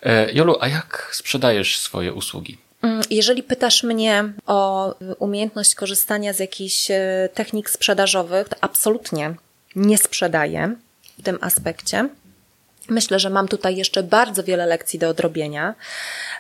E, 0.03 0.33
Jolu, 0.33 0.57
a 0.61 0.69
jak 0.69 1.09
sprzedajesz 1.13 1.79
swoje 1.79 2.13
usługi? 2.13 2.59
Mm, 2.83 3.03
jeżeli 3.11 3.43
pytasz 3.43 3.83
mnie 3.83 4.33
o 4.47 4.95
umiejętność 5.19 5.75
korzystania 5.75 6.33
z 6.33 6.39
jakichś 6.39 6.91
e, 6.91 7.29
technik 7.35 7.71
sprzedażowych, 7.71 8.49
to 8.49 8.57
absolutnie 8.61 9.35
nie 9.77 9.99
sprzedaję 9.99 10.77
w 11.19 11.23
tym 11.23 11.39
aspekcie. 11.41 12.09
Myślę, 12.89 13.19
że 13.19 13.31
mam 13.31 13.49
tutaj 13.49 13.77
jeszcze 13.77 14.03
bardzo 14.03 14.45
wiele 14.45 14.67
lekcji 14.67 14.99
do 14.99 15.09
odrobienia, 15.09 15.75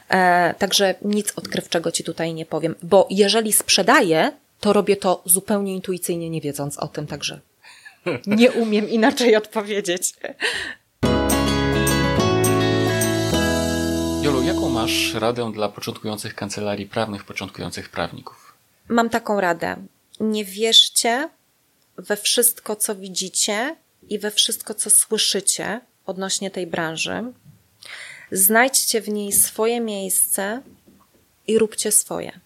e, 0.09 0.55
także 0.59 0.95
nic 1.03 1.33
odkrywczego 1.37 1.93
Ci 1.93 2.05
tutaj 2.05 2.35
nie 2.35 2.47
powiem, 2.47 2.75
bo 2.83 3.07
jeżeli 3.11 3.53
sprzedaję, 3.53 4.33
to 4.61 4.73
robię 4.73 4.97
to 4.97 5.23
zupełnie 5.25 5.75
intuicyjnie, 5.75 6.31
nie 6.31 6.41
wiedząc 6.41 6.79
o 6.79 6.89
tym, 6.89 7.07
także 7.07 7.41
nie 8.27 8.53
umiem 8.53 8.89
inaczej 8.91 9.37
odpowiedzieć. 9.37 10.15
Jolu, 14.23 14.43
jaką 14.43 14.69
masz 14.69 15.15
radę 15.15 15.53
dla 15.53 15.69
początkujących 15.69 16.35
kancelarii 16.35 16.87
prawnych, 16.87 17.25
początkujących 17.25 17.89
prawników? 17.89 18.55
Mam 18.89 19.11
taką 19.11 19.41
radę. 19.41 19.77
Nie 20.21 20.45
wierzcie 20.45 21.29
we 21.97 22.17
wszystko, 22.17 22.77
co 22.77 22.95
widzicie 22.95 23.77
i 24.09 24.19
we 24.19 24.31
wszystko, 24.31 24.75
co 24.75 24.91
słyszycie 24.91 25.81
odnośnie 26.07 26.51
tej 26.51 26.67
branży. 26.67 27.23
Znajdźcie 28.33 29.01
w 29.01 29.09
niej 29.09 29.33
swoje 29.33 29.81
miejsce 29.81 30.63
i 31.47 31.59
róbcie 31.59 31.93
swoje. 31.93 32.41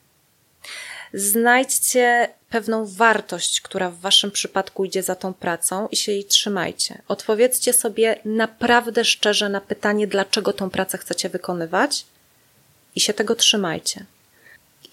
Znajdźcie 1.15 2.29
pewną 2.57 2.87
wartość, 2.87 3.61
która 3.61 3.91
w 3.91 3.99
Waszym 4.01 4.31
przypadku 4.31 4.85
idzie 4.85 5.03
za 5.03 5.15
tą 5.15 5.35
pracą 5.35 5.89
i 5.89 5.97
się 5.97 6.13
jej 6.13 6.25
trzymajcie. 6.25 7.03
Odpowiedzcie 7.09 7.73
sobie 7.73 8.21
naprawdę 8.25 9.05
szczerze 9.05 9.49
na 9.49 9.61
pytanie, 9.61 10.07
dlaczego 10.07 10.53
tą 10.53 10.71
pracę 10.71 10.99
chcecie 10.99 11.29
wykonywać 11.29 12.07
i 12.95 13.01
się 13.01 13.15
tego 13.15 13.35
trzymajcie. 13.35 14.07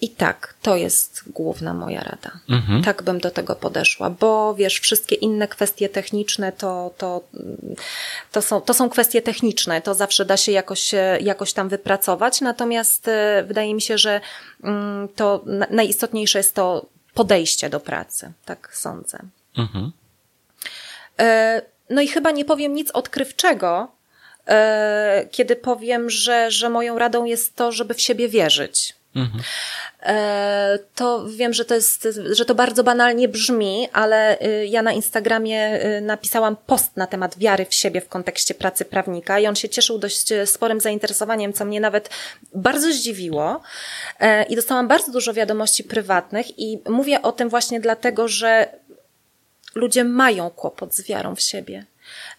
I 0.00 0.08
tak, 0.08 0.54
to 0.62 0.76
jest 0.76 1.22
główna 1.26 1.74
moja 1.74 2.00
rada. 2.00 2.30
Mhm. 2.48 2.82
Tak 2.82 3.02
bym 3.02 3.20
do 3.20 3.30
tego 3.30 3.54
podeszła, 3.54 4.10
bo 4.10 4.54
wiesz, 4.54 4.80
wszystkie 4.80 5.14
inne 5.14 5.48
kwestie 5.48 5.88
techniczne 5.88 6.52
to, 6.52 6.90
to, 6.98 7.20
to, 8.32 8.42
są, 8.42 8.60
to 8.60 8.74
są 8.74 8.90
kwestie 8.90 9.22
techniczne, 9.22 9.82
to 9.82 9.94
zawsze 9.94 10.24
da 10.24 10.36
się 10.36 10.52
jakoś, 10.52 10.94
jakoś 11.20 11.52
tam 11.52 11.68
wypracować, 11.68 12.40
natomiast 12.40 13.08
e, 13.08 13.44
wydaje 13.46 13.74
mi 13.74 13.82
się, 13.82 13.98
że 13.98 14.20
mm, 14.64 15.08
to 15.16 15.44
najistotniejsze 15.70 16.38
jest 16.38 16.54
to 16.54 16.93
podejście 17.14 17.70
do 17.70 17.80
pracy, 17.80 18.32
tak 18.44 18.70
sądzę. 18.76 19.18
Mhm. 19.58 19.92
E, 21.18 21.62
no 21.90 22.00
i 22.00 22.08
chyba 22.08 22.30
nie 22.30 22.44
powiem 22.44 22.74
nic 22.74 22.90
odkrywczego, 22.90 23.92
e, 24.46 25.28
kiedy 25.30 25.56
powiem, 25.56 26.10
że, 26.10 26.50
że 26.50 26.70
moją 26.70 26.98
radą 26.98 27.24
jest 27.24 27.56
to, 27.56 27.72
żeby 27.72 27.94
w 27.94 28.00
siebie 28.00 28.28
wierzyć 28.28 28.94
Mhm. 29.16 29.42
E, 30.02 30.78
to 30.94 31.26
wiem, 31.28 31.52
że 31.52 31.64
to 31.64 31.74
jest, 31.74 32.08
że 32.30 32.44
to 32.44 32.54
bardzo 32.54 32.84
banalnie 32.84 33.28
brzmi, 33.28 33.88
ale 33.92 34.40
y, 34.40 34.66
ja 34.66 34.82
na 34.82 34.92
Instagramie 34.92 35.84
y, 35.84 36.00
napisałam 36.00 36.56
post 36.56 36.96
na 36.96 37.06
temat 37.06 37.38
wiary 37.38 37.66
w 37.66 37.74
siebie 37.74 38.00
w 38.00 38.08
kontekście 38.08 38.54
pracy 38.54 38.84
prawnika 38.84 39.38
i 39.38 39.46
on 39.46 39.56
się 39.56 39.68
cieszył 39.68 39.98
dość 39.98 40.32
y, 40.32 40.46
sporym 40.46 40.80
zainteresowaniem, 40.80 41.52
co 41.52 41.64
mnie 41.64 41.80
nawet 41.80 42.10
bardzo 42.54 42.92
zdziwiło. 42.92 43.60
E, 44.20 44.42
I 44.42 44.56
dostałam 44.56 44.88
bardzo 44.88 45.12
dużo 45.12 45.34
wiadomości 45.34 45.84
prywatnych 45.84 46.58
i 46.58 46.82
mówię 46.88 47.22
o 47.22 47.32
tym 47.32 47.48
właśnie 47.48 47.80
dlatego, 47.80 48.28
że 48.28 48.68
ludzie 49.74 50.04
mają 50.04 50.50
kłopot 50.50 50.94
z 50.94 51.02
wiarą 51.02 51.34
w 51.34 51.40
siebie, 51.40 51.86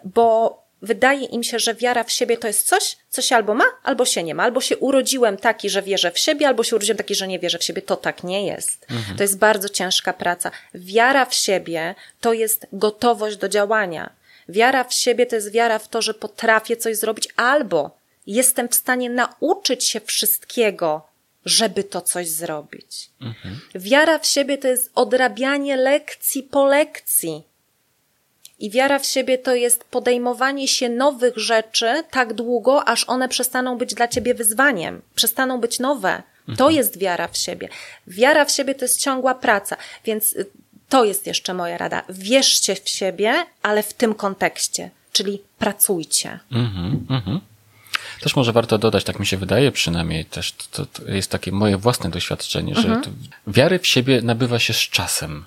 bo 0.03 0.64
wydaje 0.85 1.25
im 1.25 1.43
się, 1.43 1.59
że 1.59 1.75
wiara 1.75 2.03
w 2.03 2.11
siebie 2.11 2.37
to 2.37 2.47
jest 2.47 2.67
coś, 2.67 2.97
co 3.09 3.21
się 3.21 3.35
albo 3.35 3.53
ma, 3.53 3.65
albo 3.83 4.05
się 4.05 4.23
nie 4.23 4.35
ma. 4.35 4.43
Albo 4.43 4.61
się 4.61 4.77
urodziłem 4.77 5.37
taki, 5.37 5.69
że 5.69 5.81
wierzę 5.81 6.11
w 6.11 6.19
siebie, 6.19 6.47
albo 6.47 6.63
się 6.63 6.75
urodziłem 6.75 6.97
taki, 6.97 7.15
że 7.15 7.27
nie 7.27 7.39
wierzę 7.39 7.57
w 7.57 7.63
siebie. 7.63 7.81
To 7.81 7.95
tak 7.97 8.23
nie 8.23 8.45
jest. 8.47 8.85
Mhm. 8.91 9.17
To 9.17 9.23
jest 9.23 9.37
bardzo 9.37 9.69
ciężka 9.69 10.13
praca. 10.13 10.51
Wiara 10.73 11.25
w 11.25 11.33
siebie 11.33 11.95
to 12.21 12.33
jest 12.33 12.67
gotowość 12.73 13.37
do 13.37 13.49
działania. 13.49 14.09
Wiara 14.49 14.83
w 14.83 14.93
siebie 14.93 15.25
to 15.25 15.35
jest 15.35 15.51
wiara 15.51 15.79
w 15.79 15.87
to, 15.87 16.01
że 16.01 16.13
potrafię 16.13 16.77
coś 16.77 16.97
zrobić, 16.97 17.27
albo 17.35 17.97
jestem 18.27 18.69
w 18.69 18.75
stanie 18.75 19.09
nauczyć 19.09 19.83
się 19.83 20.01
wszystkiego, 20.01 21.07
żeby 21.45 21.83
to 21.83 22.01
coś 22.01 22.29
zrobić. 22.29 23.09
Mhm. 23.21 23.59
Wiara 23.75 24.19
w 24.19 24.27
siebie 24.27 24.57
to 24.57 24.67
jest 24.67 24.91
odrabianie 24.95 25.77
lekcji 25.77 26.43
po 26.43 26.65
lekcji 26.65 27.43
i 28.59 28.69
wiara 28.69 28.99
w 28.99 29.05
siebie 29.05 29.37
to 29.37 29.55
jest 29.55 29.83
podejmowanie 29.83 30.67
się 30.67 30.89
nowych 30.89 31.37
rzeczy 31.37 32.03
tak 32.11 32.33
długo, 32.33 32.87
aż 32.87 33.03
one 33.03 33.29
przestaną 33.29 33.77
być 33.77 33.93
dla 33.93 34.07
ciebie 34.07 34.33
wyzwaniem, 34.33 35.01
przestaną 35.15 35.59
być 35.59 35.79
nowe. 35.79 36.23
To 36.45 36.51
mhm. 36.51 36.71
jest 36.71 36.99
wiara 36.99 37.27
w 37.27 37.37
siebie. 37.37 37.69
Wiara 38.07 38.45
w 38.45 38.51
siebie 38.51 38.75
to 38.75 38.85
jest 38.85 39.01
ciągła 39.01 39.35
praca, 39.35 39.77
więc 40.05 40.33
y, 40.33 40.45
to 40.89 41.05
jest 41.05 41.27
jeszcze 41.27 41.53
moja 41.53 41.77
rada. 41.77 42.03
Wierzcie 42.09 42.75
w 42.75 42.89
siebie, 42.89 43.45
ale 43.61 43.83
w 43.83 43.93
tym 43.93 44.15
kontekście, 44.15 44.89
czyli 45.11 45.41
pracujcie. 45.59 46.39
Mhm, 46.51 47.05
mhm. 47.09 47.39
Też 48.21 48.35
może 48.35 48.51
warto 48.51 48.77
dodać, 48.77 49.03
tak 49.03 49.19
mi 49.19 49.25
się 49.25 49.37
wydaje 49.37 49.71
przynajmniej, 49.71 50.25
też 50.25 50.51
to, 50.71 50.85
to 50.85 51.11
jest 51.11 51.31
takie 51.31 51.51
moje 51.51 51.77
własne 51.77 52.09
doświadczenie, 52.09 52.75
że 52.75 52.87
mhm. 52.87 53.15
wiary 53.47 53.79
w 53.79 53.87
siebie 53.87 54.21
nabywa 54.21 54.59
się 54.59 54.73
z 54.73 54.77
czasem. 54.77 55.45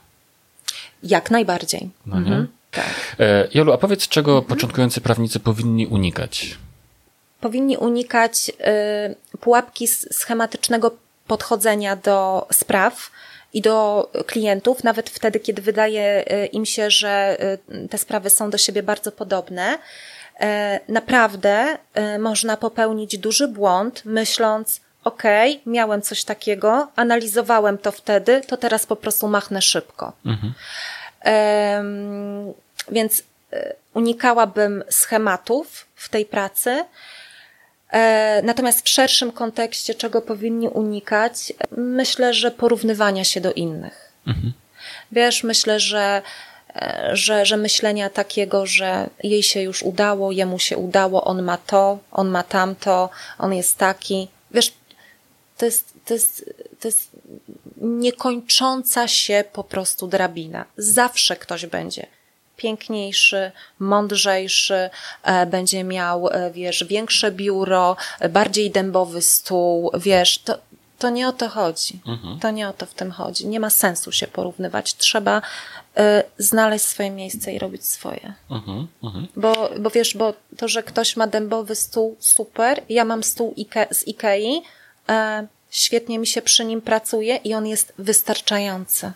Jak 1.03 1.31
najbardziej. 1.31 1.91
No 2.07 2.17
mhm. 2.17 2.49
Tak. 2.71 3.17
E, 3.21 3.49
Jolu, 3.55 3.73
a 3.73 3.79
powiedz, 3.79 4.09
czego 4.09 4.33
mhm. 4.33 4.49
początkujący 4.49 5.01
prawnicy 5.01 5.41
powinni 5.41 5.87
unikać? 5.87 6.59
Powinni 7.41 7.77
unikać 7.77 8.53
y, 9.33 9.39
pułapki 9.39 9.89
schematycznego 9.89 10.91
podchodzenia 11.27 11.97
do 11.97 12.47
spraw 12.53 13.11
i 13.53 13.61
do 13.61 14.11
klientów, 14.27 14.85
nawet 14.85 15.11
wtedy, 15.11 15.41
kiedy 15.41 15.63
wydaje 15.63 16.25
y, 16.33 16.47
im 16.47 16.67
się, 16.67 16.91
że 16.91 17.37
y, 17.71 17.89
te 17.89 17.99
sprawy 17.99 18.31
są 18.31 18.51
do 18.51 18.59
siebie 18.59 18.83
bardzo 18.83 19.13
podobne. 19.13 19.79
Naprawdę 20.89 21.79
można 22.19 22.57
popełnić 22.57 23.19
duży 23.19 23.49
błąd, 23.49 24.03
myśląc, 24.05 24.81
OK, 25.05 25.23
miałem 25.67 26.03
coś 26.03 26.25
takiego, 26.25 26.89
analizowałem 26.97 27.79
to 27.79 27.93
wtedy, 27.93 28.41
to 28.47 28.57
teraz 28.57 28.87
po 28.87 28.97
prostu 28.97 29.29
machnę 29.29 29.63
szybko. 29.63 30.13
Mhm. 30.27 30.53
Więc 32.91 33.23
e, 33.53 33.75
unikałabym 33.95 34.85
schematów 34.91 35.87
w 35.95 36.09
tej 36.09 36.25
pracy. 36.25 36.85
E, 37.91 38.43
natomiast 38.43 38.85
w 38.85 38.89
szerszym 38.89 39.33
kontekście, 39.33 39.95
czego 39.95 40.23
powinni 40.23 40.69
unikać, 40.69 41.53
myślę, 41.77 42.35
że 42.35 42.51
porównywania 42.51 43.25
się 43.25 43.41
do 43.41 43.53
innych. 43.53 44.13
Mhm. 44.27 44.53
Wiesz, 45.13 45.45
myślę, 45.45 45.81
że, 45.81 46.23
e, 46.77 47.11
że, 47.13 47.47
że 47.47 47.57
myślenia 47.57 48.11
takiego, 48.11 48.67
że 48.67 49.11
jej 49.23 49.43
się 49.43 49.63
już 49.63 49.83
udało, 49.83 50.33
jemu 50.33 50.59
się 50.59 50.77
udało, 50.77 51.25
on 51.25 51.43
ma 51.43 51.57
to, 51.57 51.99
on 52.13 52.29
ma 52.29 52.43
tamto, 52.43 53.11
on 53.39 53.55
jest 53.55 53.79
taki. 53.79 54.29
Wiesz, 54.51 54.73
to 55.57 55.65
jest, 55.65 55.93
to 56.05 56.15
jest, 56.15 56.55
to 56.81 56.89
jest 56.89 57.11
niekończąca 57.81 59.09
się 59.09 59.45
po 59.53 59.65
prostu 59.65 60.07
drabina. 60.07 60.65
Zawsze 60.77 61.37
ktoś 61.37 61.67
będzie 61.67 62.07
piękniejszy, 62.57 63.53
mądrzejszy, 63.79 64.91
e, 65.23 65.47
będzie 65.47 65.85
miał, 65.85 66.29
e, 66.29 66.51
wiesz, 66.51 66.85
większe 66.85 67.33
biuro, 67.33 67.97
bardziej 68.31 68.71
dębowy 68.71 69.23
stół, 69.23 69.91
wiesz, 69.95 70.39
to, 70.39 70.59
to 70.99 71.11
nie 71.11 71.29
o 71.29 71.33
to 71.33 71.49
chodzi. 71.49 72.01
Mhm. 72.07 72.39
To 72.41 72.51
nie 72.51 72.69
o 72.69 72.73
to 72.73 72.87
w 72.87 72.95
tym 72.95 73.11
chodzi. 73.11 73.47
Nie 73.47 73.61
ma 73.61 73.71
sensu 73.71 74.13
się 74.13 74.27
porównywać. 74.27 74.97
Trzeba 74.97 75.39
y, 75.39 76.03
znaleźć 76.39 76.85
swoje 76.85 77.11
miejsce 77.11 77.53
i 77.53 77.59
robić 77.59 77.85
swoje. 77.87 78.35
Mhm. 78.51 78.87
Mhm. 79.03 79.27
Bo, 79.37 79.71
bo 79.81 79.91
wiesz, 79.91 80.17
bo 80.17 80.35
to, 80.57 80.69
że 80.69 80.83
ktoś 80.83 81.17
ma 81.17 81.27
dębowy 81.27 81.75
stół, 81.75 82.17
super. 82.19 82.83
Ja 82.89 83.05
mam 83.05 83.23
stół 83.23 83.55
Ike 83.57 83.87
z 83.91 84.09
Ikei, 84.09 84.63
y, 85.11 85.13
świetnie 85.71 86.19
mi 86.19 86.27
się 86.27 86.43
przy 86.43 86.65
nim 86.65 86.81
pracuje 86.81 87.37
i 87.37 87.55
on 87.55 87.67
jest 87.67 87.93
wystarczający 87.99 89.13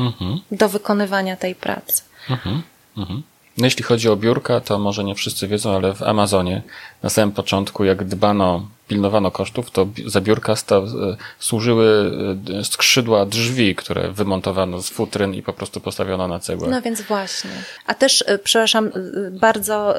mhm. 0.00 0.40
do 0.50 0.68
wykonywania 0.68 1.36
tej 1.36 1.54
pracy. 1.54 2.02
Mhm. 2.30 2.62
Mhm. 2.96 3.22
No 3.58 3.66
jeśli 3.66 3.84
chodzi 3.84 4.08
o 4.08 4.16
biurka, 4.16 4.60
to 4.60 4.78
może 4.78 5.04
nie 5.04 5.14
wszyscy 5.14 5.48
wiedzą, 5.48 5.76
ale 5.76 5.94
w 5.94 6.02
Amazonie 6.02 6.62
na 7.02 7.10
samym 7.10 7.32
początku, 7.32 7.84
jak 7.84 8.04
dbano, 8.04 8.68
pilnowano 8.88 9.30
kosztów, 9.30 9.70
to 9.70 9.86
za 10.06 10.20
biurka 10.20 10.56
staw, 10.56 10.84
e, 10.84 11.16
służyły 11.38 12.12
e, 12.60 12.64
skrzydła 12.64 13.26
drzwi, 13.26 13.74
które 13.74 14.12
wymontowano 14.12 14.82
z 14.82 14.88
futryn 14.88 15.34
i 15.34 15.42
po 15.42 15.52
prostu 15.52 15.80
postawiono 15.80 16.28
na 16.28 16.38
cegłę. 16.38 16.68
No 16.68 16.82
więc 16.82 17.02
właśnie. 17.02 17.50
A 17.86 17.94
też, 17.94 18.24
e, 18.26 18.38
przepraszam, 18.38 18.90
bardzo 19.30 19.94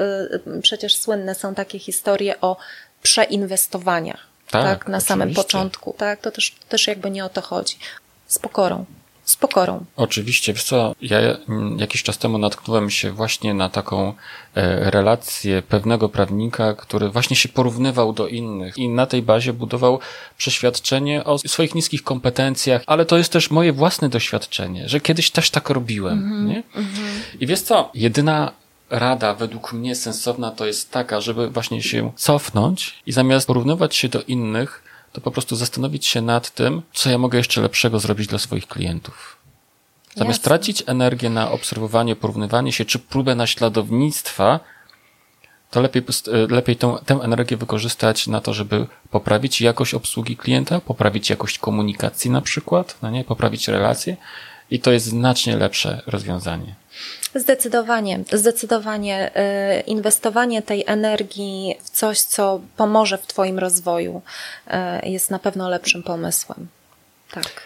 przecież 0.62 0.96
słynne 0.96 1.36
są 1.36 1.56
takie 1.56 1.80
historie 1.80 2.42
o 2.42 2.58
przeinwestowaniach. 3.02 4.28
Tak, 4.52 4.64
tak 4.64 4.88
na 4.88 4.98
oczywiście. 4.98 5.08
samym 5.08 5.34
początku. 5.34 5.96
Tak, 5.98 6.22
to 6.22 6.32
też, 6.32 6.56
też 6.70 6.88
jakby 6.88 7.12
nie 7.12 7.26
o 7.26 7.30
to 7.30 7.42
chodzi. 7.42 7.76
Z 8.28 8.40
pokorą 8.40 8.86
z 9.28 9.36
pokorą. 9.36 9.86
Oczywiście, 9.96 10.54
wiesz 10.54 10.64
co, 10.64 10.96
ja 11.02 11.20
jakiś 11.78 12.04
czas 12.04 12.18
temu 12.18 12.38
natknąłem 12.38 12.90
się 12.90 13.12
właśnie 13.12 13.54
na 13.54 13.70
taką 13.70 14.14
e, 14.56 14.92
relację 14.92 15.62
pewnego 15.62 16.10
prawnika, 16.10 16.74
który 16.74 17.10
właśnie 17.10 17.36
się 17.36 17.50
porównywał 17.50 18.14
do 18.14 18.28
innych 18.28 18.78
i 18.78 18.90
na 18.90 19.06
tej 19.06 19.22
bazie 19.22 19.54
budował 19.54 20.00
przeświadczenie 20.38 21.24
o 21.24 21.38
swoich 21.38 21.76
niskich 21.76 22.04
kompetencjach, 22.04 22.82
ale 22.86 23.06
to 23.06 23.18
jest 23.18 23.32
też 23.32 23.52
moje 23.52 23.74
własne 23.74 24.10
doświadczenie, 24.10 24.90
że 24.90 25.00
kiedyś 25.00 25.32
też 25.32 25.50
tak 25.52 25.70
robiłem, 25.70 26.20
mm 26.20 26.32
-hmm, 26.32 26.48
nie? 26.48 26.64
Mm 26.76 26.88
-hmm. 26.88 27.38
I 27.40 27.48
wiesz 27.48 27.62
co, 27.62 27.90
jedyna 27.94 28.52
rada 28.90 29.34
według 29.34 29.74
mnie 29.74 29.96
sensowna 29.96 30.52
to 30.52 30.66
jest 30.66 30.92
taka, 30.92 31.22
żeby 31.22 31.50
właśnie 31.50 31.84
się 31.84 32.12
cofnąć 32.16 33.02
i 33.06 33.12
zamiast 33.12 33.48
porównywać 33.48 33.96
się 33.96 34.10
do 34.10 34.22
innych, 34.22 34.84
to 35.14 35.22
po 35.22 35.32
prostu 35.32 35.56
zastanowić 35.56 36.06
się 36.06 36.22
nad 36.22 36.52
tym, 36.52 36.82
co 36.94 37.10
ja 37.10 37.18
mogę 37.18 37.38
jeszcze 37.38 37.62
lepszego 37.62 38.00
zrobić 38.00 38.28
dla 38.28 38.40
swoich 38.40 38.68
klientów. 38.68 39.38
Zamiast 40.16 40.40
Jasne. 40.40 40.50
tracić 40.50 40.84
energię 40.88 41.30
na 41.30 41.52
obserwowanie, 41.52 42.16
porównywanie 42.16 42.72
się, 42.72 42.86
czy 42.86 43.00
próbę 43.00 43.36
naśladownictwa, 43.36 44.60
to 45.72 45.82
lepiej, 45.82 46.04
e, 46.34 46.54
lepiej 46.54 46.76
tę, 46.76 46.98
tę 47.06 47.14
energię 47.14 47.58
wykorzystać 47.58 48.28
na 48.28 48.42
to, 48.42 48.54
żeby 48.54 48.88
poprawić 49.12 49.62
jakość 49.62 49.94
obsługi 49.94 50.38
klienta, 50.38 50.82
poprawić 50.82 51.30
jakość 51.30 51.60
komunikacji 51.60 52.32
na 52.32 52.42
przykład, 52.42 52.98
no 53.02 53.10
nie, 53.10 53.24
poprawić 53.24 53.68
relacje 53.68 54.18
i 54.72 54.80
to 54.80 54.92
jest 54.92 55.06
znacznie 55.06 55.58
lepsze 55.58 56.02
rozwiązanie. 56.08 56.76
Zdecydowanie, 57.38 58.20
zdecydowanie 58.34 59.32
y, 59.80 59.82
inwestowanie 59.82 60.62
tej 60.62 60.84
energii 60.88 61.76
w 61.84 61.90
coś, 61.90 62.22
co 62.22 62.62
pomoże 62.78 63.18
w 63.18 63.28
Twoim 63.28 63.60
rozwoju, 63.60 64.22
y, 65.04 65.10
jest 65.10 65.32
na 65.32 65.40
pewno 65.40 65.70
lepszym 65.70 66.04
pomysłem. 66.04 66.68
Tak. 67.32 67.64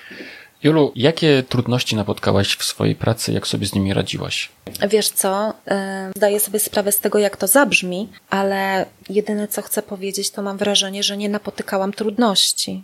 Julu, 0.64 0.91
jakie 0.95 1.43
trudności 1.49 1.95
napotkałaś 1.95 2.56
w 2.56 2.64
swojej 2.64 2.95
pracy, 2.95 3.34
jak 3.34 3.48
sobie 3.48 3.68
z 3.68 3.73
nimi 3.73 3.93
radziłaś? 3.93 4.49
Wiesz 4.89 5.10
co, 5.10 5.49
y, 5.49 5.73
zdaję 6.15 6.39
sobie 6.39 6.60
sprawę 6.60 6.91
z 6.91 6.99
tego, 6.99 7.19
jak 7.19 7.38
to 7.38 7.48
zabrzmi, 7.48 8.10
ale 8.30 8.85
jedyne 9.10 9.48
co 9.48 9.61
chcę 9.61 9.81
powiedzieć, 9.81 10.31
to 10.31 10.41
mam 10.41 10.57
wrażenie, 10.57 11.03
że 11.03 11.18
nie 11.18 11.30
napotykałam 11.30 11.93
trudności. 11.93 12.84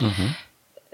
Mhm. 0.00 0.32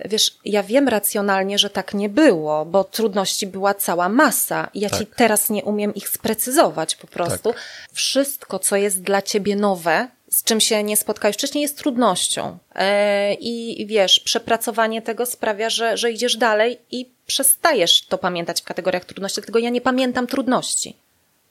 Wiesz, 0.04 0.36
ja 0.44 0.62
wiem 0.62 0.88
racjonalnie, 0.88 1.58
że 1.58 1.70
tak 1.70 1.94
nie 1.94 2.08
było, 2.08 2.64
bo 2.64 2.84
trudności 2.84 3.46
była 3.46 3.74
cała 3.74 4.08
masa. 4.08 4.68
Ja 4.74 4.90
tak. 4.90 4.98
ci 4.98 5.06
teraz 5.06 5.50
nie 5.50 5.64
umiem 5.64 5.94
ich 5.94 6.08
sprecyzować 6.08 6.96
po 6.96 7.06
prostu. 7.06 7.52
Tak. 7.52 7.62
Wszystko, 7.92 8.58
co 8.58 8.76
jest 8.76 9.02
dla 9.02 9.22
ciebie 9.22 9.56
nowe, 9.56 10.08
z 10.30 10.44
czym 10.44 10.60
się 10.60 10.82
nie 10.82 10.96
spotkałeś 10.96 11.36
wcześniej, 11.36 11.62
jest 11.62 11.78
trudnością. 11.78 12.58
E, 12.74 13.34
I 13.34 13.86
wiesz, 13.86 14.20
przepracowanie 14.20 15.02
tego 15.02 15.26
sprawia, 15.26 15.70
że, 15.70 15.96
że 15.96 16.12
idziesz 16.12 16.36
dalej 16.36 16.78
i 16.90 17.10
przestajesz 17.26 18.06
to 18.06 18.18
pamiętać 18.18 18.60
w 18.60 18.64
kategoriach 18.64 19.04
trudności, 19.04 19.40
dlatego 19.40 19.58
ja 19.58 19.70
nie 19.70 19.80
pamiętam 19.80 20.26
trudności. 20.26 20.96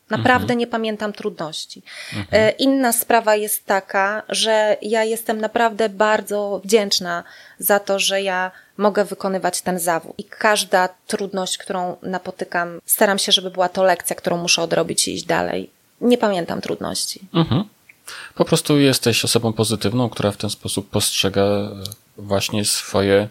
Naprawdę 0.09 0.43
Mhm. 0.43 0.59
nie 0.59 0.67
pamiętam 0.67 1.13
trudności. 1.13 1.81
E, 2.31 2.49
Inna 2.51 2.91
sprawa 2.93 3.35
jest 3.35 3.65
taka, 3.65 4.23
że 4.29 4.77
ja 4.81 5.03
jestem 5.03 5.41
naprawdę 5.41 5.89
bardzo 5.89 6.61
wdzięczna 6.63 7.23
za 7.59 7.79
to, 7.79 7.99
że 7.99 8.21
ja 8.21 8.51
mogę 8.77 9.05
wykonywać 9.05 9.61
ten 9.61 9.79
zawód. 9.79 10.13
I 10.17 10.23
każda 10.23 10.89
trudność, 11.07 11.57
którą 11.57 11.97
napotykam, 12.01 12.81
staram 12.85 13.19
się, 13.19 13.31
żeby 13.31 13.51
była 13.51 13.69
to 13.69 13.83
lekcja, 13.83 14.15
którą 14.15 14.37
muszę 14.37 14.61
odrobić 14.61 15.07
i 15.07 15.13
iść 15.13 15.25
dalej. 15.25 15.69
Nie 16.01 16.17
pamiętam 16.17 16.61
trudności. 16.61 17.19
Mhm. 17.33 17.63
Po 18.35 18.45
prostu 18.45 18.79
jesteś 18.79 19.25
osobą 19.25 19.53
pozytywną, 19.53 20.09
która 20.09 20.31
w 20.31 20.37
ten 20.37 20.49
sposób 20.49 20.89
postrzega 20.89 21.41
e, 21.41 21.69
właśnie 22.17 22.65
swoje 22.65 23.27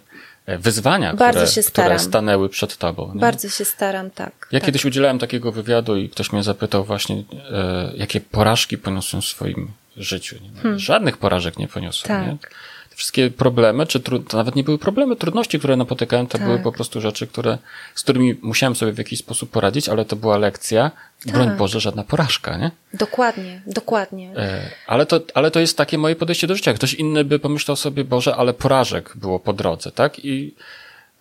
wyzwania, 0.56 1.14
Bardzo 1.14 1.46
które, 1.46 1.62
które 1.84 1.98
stanęły 1.98 2.48
przed 2.48 2.76
tobą. 2.76 3.10
nie? 3.14 3.20
Bardzo 3.20 3.48
się 3.48 3.64
staram, 3.64 4.10
tak. 4.10 4.48
Ja 4.52 4.60
tak. 4.60 4.66
kiedyś 4.66 4.84
udzielałem 4.84 5.18
takiego 5.18 5.52
wywiadu 5.52 5.96
i 5.96 6.08
ktoś 6.08 6.32
mnie 6.32 6.42
zapytał 6.42 6.84
właśnie, 6.84 7.22
e, 7.50 7.92
jakie 7.96 8.20
porażki 8.20 8.78
poniosłem 8.78 9.22
w 9.22 9.24
swoim 9.24 9.70
życiu. 9.96 10.36
Nie? 10.64 10.78
Żadnych 10.78 11.16
porażek 11.16 11.58
nie 11.58 11.68
poniosłem. 11.68 12.18
Hmm. 12.18 12.38
Tak. 12.38 12.50
Nie? 12.50 12.56
Wszystkie 12.98 13.30
problemy, 13.30 13.86
czy 13.86 14.00
tru- 14.00 14.24
to 14.28 14.36
nawet 14.36 14.56
nie 14.56 14.64
były 14.64 14.78
problemy, 14.78 15.16
trudności, 15.16 15.58
które 15.58 15.76
napotykałem, 15.76 16.26
to 16.26 16.38
Tak. 16.38 16.46
były 16.46 16.58
po 16.58 16.72
prostu 16.72 17.00
rzeczy, 17.00 17.26
które, 17.26 17.58
z 17.94 18.02
którymi 18.02 18.34
musiałem 18.42 18.76
sobie 18.76 18.92
w 18.92 18.98
jakiś 18.98 19.18
sposób 19.18 19.50
poradzić, 19.50 19.88
ale 19.88 20.04
to 20.04 20.16
była 20.16 20.38
lekcja, 20.38 20.90
broń 21.26 21.48
Tak. 21.48 21.56
Boże, 21.56 21.80
żadna 21.80 22.04
porażka, 22.04 22.56
nie? 22.56 22.70
Dokładnie, 22.94 23.62
dokładnie. 23.66 24.32
E, 24.36 24.70
Ale 24.86 25.06
to, 25.06 25.20
ale 25.34 25.50
to 25.50 25.60
jest 25.60 25.76
takie 25.76 25.98
moje 25.98 26.16
podejście 26.16 26.46
do 26.46 26.54
życia. 26.56 26.74
Ktoś 26.74 26.94
inny 26.94 27.24
by 27.24 27.38
pomyślał 27.38 27.76
sobie, 27.76 28.04
Boże, 28.04 28.36
ale 28.36 28.54
porażek 28.54 29.12
było 29.14 29.38
po 29.40 29.52
drodze, 29.52 29.92
tak? 29.92 30.24
I 30.24 30.54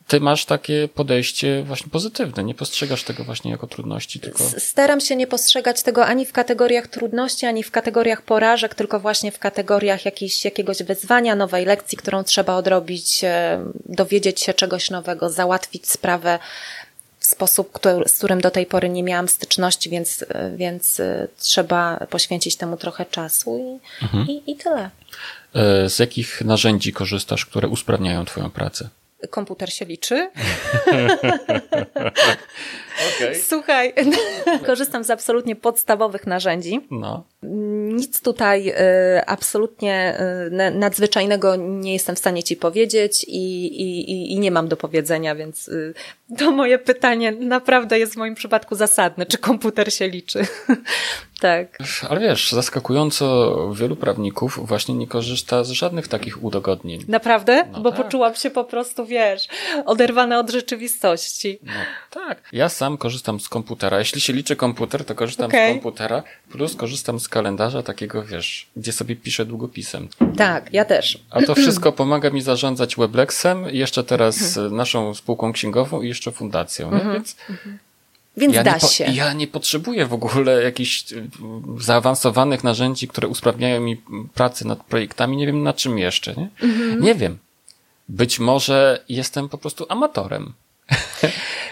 ty 0.07 0.19
masz 0.19 0.45
takie 0.45 0.88
podejście 0.88 1.63
właśnie 1.63 1.89
pozytywne. 1.91 2.43
Nie 2.43 2.53
postrzegasz 2.53 3.03
tego 3.03 3.23
właśnie 3.23 3.51
jako 3.51 3.67
trudności, 3.67 4.19
tylko... 4.19 4.43
Staram 4.57 5.01
się 5.01 5.15
nie 5.15 5.27
postrzegać 5.27 5.84
tego 5.84 6.05
ani 6.05 6.25
w 6.25 6.34
kategoriach 6.34 6.88
trudności, 6.88 7.45
ani 7.45 7.63
w 7.63 7.71
kategoriach 7.71 8.21
porażek, 8.21 8.75
tylko 8.75 8.99
właśnie 8.99 9.31
w 9.31 9.39
kategoriach 9.39 10.05
jakiejś, 10.05 10.45
jakiegoś 10.45 10.84
wyzwania, 10.84 11.35
nowej 11.35 11.65
lekcji, 11.65 11.97
którą 11.97 12.23
trzeba 12.23 12.55
odrobić, 12.55 13.23
e, 13.23 13.63
dowiedzieć 13.85 14.41
się 14.41 14.53
czegoś 14.53 14.89
nowego, 14.89 15.29
załatwić 15.29 15.89
sprawę 15.89 16.39
w 17.19 17.25
sposób, 17.25 17.71
który, 17.71 18.09
z 18.09 18.17
którym 18.17 18.41
do 18.41 18.51
tej 18.51 18.65
pory 18.65 18.89
nie 18.89 19.03
miałam 19.03 19.27
styczności, 19.27 19.89
więc, 19.89 20.25
e, 20.29 20.51
więc 20.57 20.99
e, 20.99 21.27
trzeba 21.39 22.07
poświęcić 22.09 22.55
temu 22.55 22.77
trochę 22.77 23.05
czasu 23.05 23.79
i, 24.27 24.31
i, 24.31 24.51
i 24.51 24.55
tyle. 24.55 24.89
Z 25.88 25.99
jakich 25.99 26.41
narzędzi 26.41 26.93
korzystasz, 26.93 27.45
które 27.45 27.67
usprawniają 27.67 28.25
twoją 28.25 28.49
pracę? 28.49 28.89
Komputer 29.30 29.73
się 29.73 29.85
liczy. 29.85 30.30
Okej. 33.17 33.35
Słuchaj, 33.35 33.93
korzystam 34.65 35.03
z 35.03 35.09
absolutnie 35.09 35.55
podstawowych 35.55 36.27
narzędzi. 36.27 36.79
No. 36.91 37.23
Nic 37.93 38.21
tutaj 38.21 38.69
y, 38.69 38.73
absolutnie 39.25 40.17
y, 40.47 40.51
na- 40.51 40.71
nadzwyczajnego 40.71 41.55
nie 41.55 41.93
jestem 41.93 42.15
w 42.15 42.19
stanie 42.19 42.43
ci 42.43 42.55
powiedzieć 42.55 43.23
i, 43.23 43.65
i, 43.81 44.11
i- 44.11 44.31
i 44.33 44.39
nie 44.39 44.51
mam 44.51 44.67
do 44.67 44.77
powiedzenia, 44.77 45.35
więc 45.35 45.67
y, 45.67 45.93
to 46.37 46.51
moje 46.51 46.79
pytanie 46.79 47.31
naprawdę 47.31 47.99
jest 47.99 48.13
w 48.13 48.17
moim 48.17 48.35
przypadku 48.35 48.75
zasadne, 48.75 49.25
czy 49.25 49.37
komputer 49.37 49.93
się 49.93 50.07
liczy. 50.07 50.39
tak. 51.41 51.77
Ale 52.09 52.19
wiesz, 52.19 52.51
zaskakująco 52.51 53.55
wielu 53.73 53.95
prawników 53.95 54.67
właśnie 54.67 54.95
nie 54.95 55.07
korzysta 55.07 55.63
z 55.63 55.69
żadnych 55.71 56.07
takich 56.07 56.43
udogodnień. 56.43 57.05
Naprawdę? 57.07 57.63
No 57.71 57.81
Bo 57.81 57.91
tak. 57.91 58.03
poczułam 58.03 58.35
się 58.35 58.49
po 58.49 58.63
prostu, 58.63 59.05
wiesz, 59.05 59.47
oderwana 59.85 60.39
od 60.39 60.49
rzeczywistości. 60.49 61.59
No, 61.63 61.71
tak. 62.11 62.41
Ja 62.51 62.69
sam 62.69 62.86
korzystam 62.97 63.39
z 63.39 63.49
komputera. 63.49 63.99
Jeśli 63.99 64.22
się 64.22 64.34
liczy 64.34 64.55
komputer, 64.55 65.05
to 65.05 65.15
korzystam 65.15 65.45
Okej. 65.45 65.72
z 65.72 65.73
komputera, 65.73 66.23
plus 66.49 66.76
korzystam 66.76 67.19
z 67.19 67.27
kalendarza 67.30 67.84
takiego, 67.84 68.23
wiesz, 68.23 68.68
gdzie 68.76 68.91
sobie 68.93 69.15
piszę 69.15 69.45
długopisem. 69.45 70.07
Tak, 70.38 70.73
ja 70.73 70.85
też. 70.85 71.19
A 71.30 71.41
to 71.41 71.55
wszystko 71.61 71.91
pomaga 71.91 72.30
mi 72.30 72.41
zarządzać 72.41 72.95
Weblexem, 72.95 73.65
jeszcze 73.69 74.03
teraz 74.03 74.57
e, 74.57 74.61
naszą 74.61 75.14
spółką 75.14 75.53
księgową 75.53 76.01
i 76.01 76.07
jeszcze 76.07 76.31
fundacją. 76.31 76.91
Nie? 76.91 77.14
Więc 77.14 77.35
Więc 78.38 78.53
ja, 78.55 78.64
da 78.64 78.80
po, 78.80 78.88
się. 78.88 79.03
ja 79.03 79.34
nie 79.34 79.47
potrzebuję 79.47 80.05
w 80.05 80.14
ogóle 80.14 80.64
jakichś 80.64 81.11
y, 81.11 81.27
zaawansowanych 81.80 82.64
narzędzi, 82.64 83.07
które 83.07 83.27
usprawniają 83.27 83.81
mi 83.81 84.01
pracę 84.34 84.65
nad 84.65 84.84
projektami. 84.84 85.38
Nie 85.38 85.45
wiem 85.47 85.64
na 85.64 85.73
czym 85.73 85.97
jeszcze. 85.97 86.34
Nie, 86.35 86.49
Mhm. 86.64 87.01
nie 87.01 87.15
wiem. 87.15 87.38
Być 88.09 88.39
może 88.39 89.03
jestem 89.09 89.49
po 89.49 89.57
prostu 89.57 89.85
amatorem. 89.89 90.53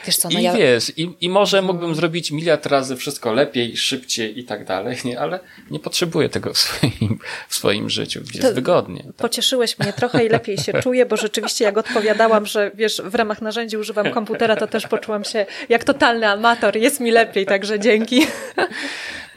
Wiesz 0.06 0.18
co, 0.18 0.30
no 0.30 0.40
I 0.40 0.44
ja... 0.44 0.54
wiesz, 0.54 0.98
i, 0.98 1.10
i 1.22 1.30
może 1.30 1.62
mógłbym 1.62 1.96
zrobić 1.96 2.32
miliard 2.32 2.66
razy 2.66 2.96
wszystko 2.96 3.34
lepiej, 3.34 3.78
szybciej 3.78 4.40
i 4.40 4.44
tak 4.44 4.66
dalej, 4.66 4.98
nie? 5.06 5.20
ale 5.20 5.40
nie 5.72 5.80
potrzebuję 5.80 6.30
tego 6.30 6.54
w 6.54 6.58
swoim, 6.58 7.20
w 7.50 7.56
swoim 7.56 7.90
życiu. 7.90 8.20
Jest 8.20 8.42
To- 8.42 8.54
wygodnie. 8.54 9.04
Pocieszyłeś 9.18 9.80
mnie 9.80 9.94
trochę 9.94 10.26
i 10.26 10.30
lepiej 10.30 10.58
się 10.58 10.74
czuję, 10.82 11.06
bo 11.06 11.18
rzeczywiście 11.18 11.66
jak 11.66 11.78
odpowiadałam, 11.78 12.46
że 12.46 12.72
wiesz, 12.74 13.02
w 13.06 13.16
ramach 13.16 13.42
narzędzi 13.42 13.78
używam 13.78 14.12
komputera, 14.12 14.56
to 14.56 14.68
też 14.68 14.88
poczułam 14.88 15.24
się 15.24 15.46
jak 15.70 15.84
totalny 15.84 16.28
amator. 16.28 16.78
Jest 16.78 17.00
mi 17.00 17.12
lepiej, 17.12 17.46
także 17.46 17.80
dzięki. 17.80 18.28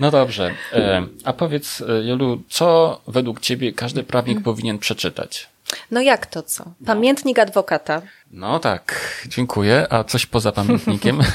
No 0.00 0.10
dobrze. 0.10 0.54
E, 0.72 1.06
a 1.24 1.32
powiedz, 1.32 1.80
e, 1.80 2.04
Jolu, 2.04 2.42
co 2.48 3.00
według 3.08 3.40
ciebie 3.40 3.72
każdy 3.72 4.02
prawnik 4.02 4.42
powinien 4.42 4.78
przeczytać? 4.78 5.48
No 5.90 6.00
jak 6.00 6.26
to 6.26 6.42
co? 6.42 6.64
Pamiętnik 6.86 7.38
adwokata. 7.38 8.02
No 8.30 8.58
tak, 8.58 9.14
dziękuję. 9.26 9.86
A 9.90 10.04
coś 10.04 10.26
poza 10.26 10.52
pamiętnikiem? 10.52 11.20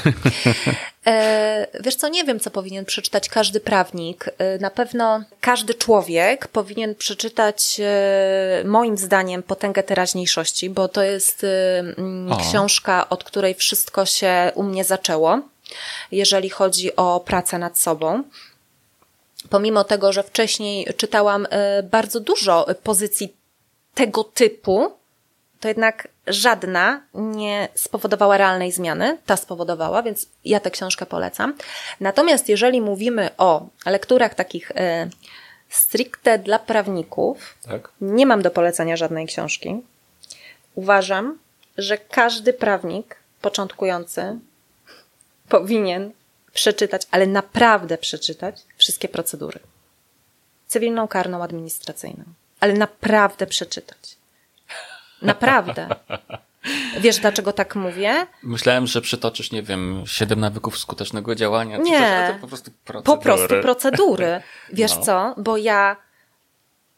E, 1.06 1.66
wiesz 1.80 1.96
co, 1.96 2.08
nie 2.08 2.24
wiem, 2.24 2.40
co 2.40 2.50
powinien 2.50 2.84
przeczytać 2.84 3.28
każdy 3.28 3.60
prawnik. 3.60 4.30
E, 4.38 4.58
na 4.58 4.70
pewno 4.70 5.24
każdy 5.40 5.74
człowiek 5.74 6.48
powinien 6.48 6.94
przeczytać, 6.94 7.80
e, 7.80 8.62
moim 8.64 8.98
zdaniem, 8.98 9.42
Potęgę 9.42 9.82
teraźniejszości, 9.82 10.70
bo 10.70 10.88
to 10.88 11.02
jest 11.02 11.44
e, 11.44 11.78
mm, 11.78 12.32
O. 12.32 12.36
książka, 12.36 13.08
od 13.08 13.24
której 13.24 13.54
wszystko 13.54 14.06
się 14.06 14.52
u 14.54 14.62
mnie 14.62 14.84
zaczęło, 14.84 15.40
jeżeli 16.12 16.50
chodzi 16.50 16.96
o 16.96 17.20
pracę 17.20 17.58
nad 17.58 17.78
sobą. 17.78 18.22
Pomimo 19.50 19.84
tego, 19.84 20.12
że 20.12 20.22
wcześniej 20.22 20.86
czytałam 20.96 21.46
bardzo 21.90 22.20
dużo 22.20 22.66
pozycji 22.82 23.34
tego 23.94 24.24
typu, 24.24 24.92
to 25.60 25.68
jednak 25.68 26.08
żadna 26.26 27.02
nie 27.14 27.68
spowodowała 27.74 28.36
realnej 28.36 28.72
zmiany. 28.72 29.18
Ta 29.26 29.36
spowodowała, 29.36 30.02
więc 30.02 30.28
ja 30.44 30.60
tę 30.60 30.70
książkę 30.70 31.06
polecam. 31.06 31.54
Natomiast 32.00 32.48
jeżeli 32.48 32.80
mówimy 32.80 33.30
o 33.38 33.66
lekturach 33.86 34.34
takich 34.34 34.70
e, 34.70 35.08
stricte 35.68 36.38
dla 36.38 36.58
prawników, 36.58 37.58
tak. 37.68 37.88
nie 38.00 38.26
mam 38.26 38.42
do 38.42 38.50
polecenia 38.50 38.96
żadnej 38.96 39.26
książki. 39.26 39.82
Uważam, 40.74 41.38
że 41.78 41.98
każdy 41.98 42.52
prawnik 42.52 43.16
początkujący 43.40 44.38
powinien 45.48 46.12
przeczytać, 46.52 47.02
ale 47.10 47.26
naprawdę 47.26 47.98
przeczytać 47.98 48.62
wszystkie 48.76 49.08
procedury. 49.08 49.60
Cywilną, 50.66 51.08
karną, 51.08 51.42
administracyjną. 51.42 52.24
Ale 52.64 52.72
naprawdę 52.72 53.46
przeczytać. 53.46 54.16
Naprawdę. 55.22 55.88
Wiesz, 57.00 57.18
dlaczego 57.18 57.52
tak 57.52 57.76
mówię? 57.76 58.26
Myślałem, 58.42 58.86
że 58.86 59.00
przytoczysz, 59.00 59.52
nie 59.52 59.62
wiem, 59.62 60.02
siedem 60.06 60.40
nawyków 60.40 60.78
skutecznego 60.78 61.34
działania. 61.34 61.76
Nie. 61.76 62.30
Coś, 62.32 62.40
po 62.40 62.48
prostu 62.48 62.70
procedury. 62.84 63.16
Po 63.18 63.22
prostu 63.22 63.54
procedury. 63.62 64.42
Wiesz 64.72 64.96
No. 64.96 65.02
co? 65.02 65.34
Bo 65.36 65.56
ja, 65.56 65.96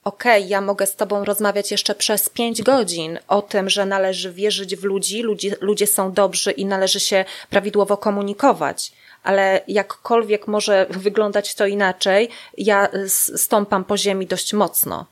okej, 0.04 0.48
ja 0.48 0.60
mogę 0.60 0.86
z 0.86 0.96
tobą 0.96 1.24
rozmawiać 1.24 1.70
jeszcze 1.70 1.94
przez 1.94 2.28
pięć 2.28 2.62
godzin 2.62 3.18
o 3.28 3.42
tym, 3.42 3.70
że 3.70 3.86
należy 3.86 4.32
wierzyć 4.32 4.76
w 4.76 4.84
ludzi, 4.84 5.22
ludzie, 5.22 5.56
ludzie 5.60 5.86
są 5.86 6.12
dobrzy 6.12 6.50
i 6.50 6.66
należy 6.66 7.00
się 7.00 7.24
prawidłowo 7.50 7.96
komunikować. 7.96 8.92
Ale 9.22 9.60
jakkolwiek 9.68 10.46
może 10.48 10.86
wyglądać 10.90 11.54
to 11.54 11.66
inaczej, 11.66 12.28
ja 12.58 12.88
stąpam 13.36 13.84
po 13.84 13.96
ziemi 13.96 14.26
dość 14.26 14.52
mocno. 14.52 15.06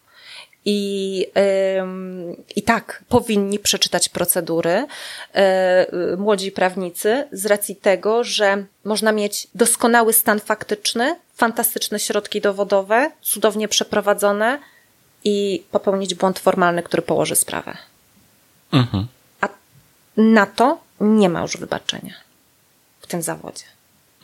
I, 0.65 1.27
I 2.57 2.63
tak, 2.63 3.05
powinni 3.09 3.59
przeczytać 3.59 4.09
procedury 4.09 4.87
yy, 5.35 6.17
młodzi 6.17 6.53
prawnicy 6.53 7.29
z 7.33 7.47
racji 7.47 7.77
tego, 7.77 8.25
że 8.25 8.65
można 8.85 9.13
mieć 9.13 9.47
doskonały 9.55 10.13
stan 10.13 10.41
faktyczny, 10.41 11.17
fantastyczne 11.35 12.01
środki 12.01 12.41
dowodowe, 12.41 13.11
cudownie 13.23 13.69
przeprowadzone 13.69 14.59
i 15.25 15.65
popełnić 15.71 16.15
błąd 16.15 16.39
formalny, 16.39 16.83
który 16.83 17.03
położy 17.03 17.37
sprawę. 17.37 17.77
Mhm. 18.73 19.07
A 19.41 19.49
na 20.17 20.47
to 20.47 20.79
nie 21.01 21.29
ma 21.29 21.41
już 21.41 21.57
wybaczenia 21.57 22.15
w 23.01 23.07
tym 23.07 23.23
zawodzie. 23.23 23.65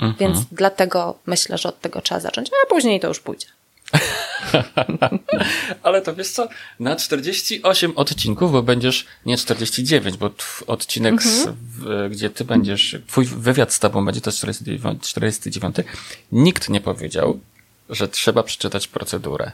Mhm. 0.00 0.14
Więc 0.18 0.46
dlatego 0.52 1.18
myślę, 1.26 1.58
że 1.58 1.68
od 1.68 1.80
tego 1.80 2.00
trzeba 2.00 2.20
zacząć, 2.20 2.50
a 2.64 2.68
później 2.68 3.00
to 3.00 3.08
już 3.08 3.20
pójdzie. 3.20 3.46
Ale 5.82 6.02
to 6.02 6.14
wiesz 6.14 6.30
co, 6.30 6.48
na 6.80 6.96
48 6.96 7.92
odcinków, 7.96 8.52
bo 8.52 8.62
będziesz, 8.62 9.06
nie 9.26 9.36
49, 9.36 10.16
bo 10.16 10.30
odcinek, 10.66 11.12
mhm. 11.12 11.30
z, 11.30 11.48
w, 11.48 12.08
gdzie 12.10 12.30
ty 12.30 12.44
będziesz, 12.44 12.96
twój 13.06 13.24
wywiad 13.26 13.72
z 13.72 13.78
tobą 13.78 14.04
będzie 14.04 14.20
to 14.20 14.32
49, 14.32 15.02
49, 15.08 15.76
nikt 16.32 16.68
nie 16.68 16.80
powiedział, 16.80 17.40
że 17.88 18.08
trzeba 18.08 18.42
przeczytać 18.42 18.88
procedurę. 18.88 19.52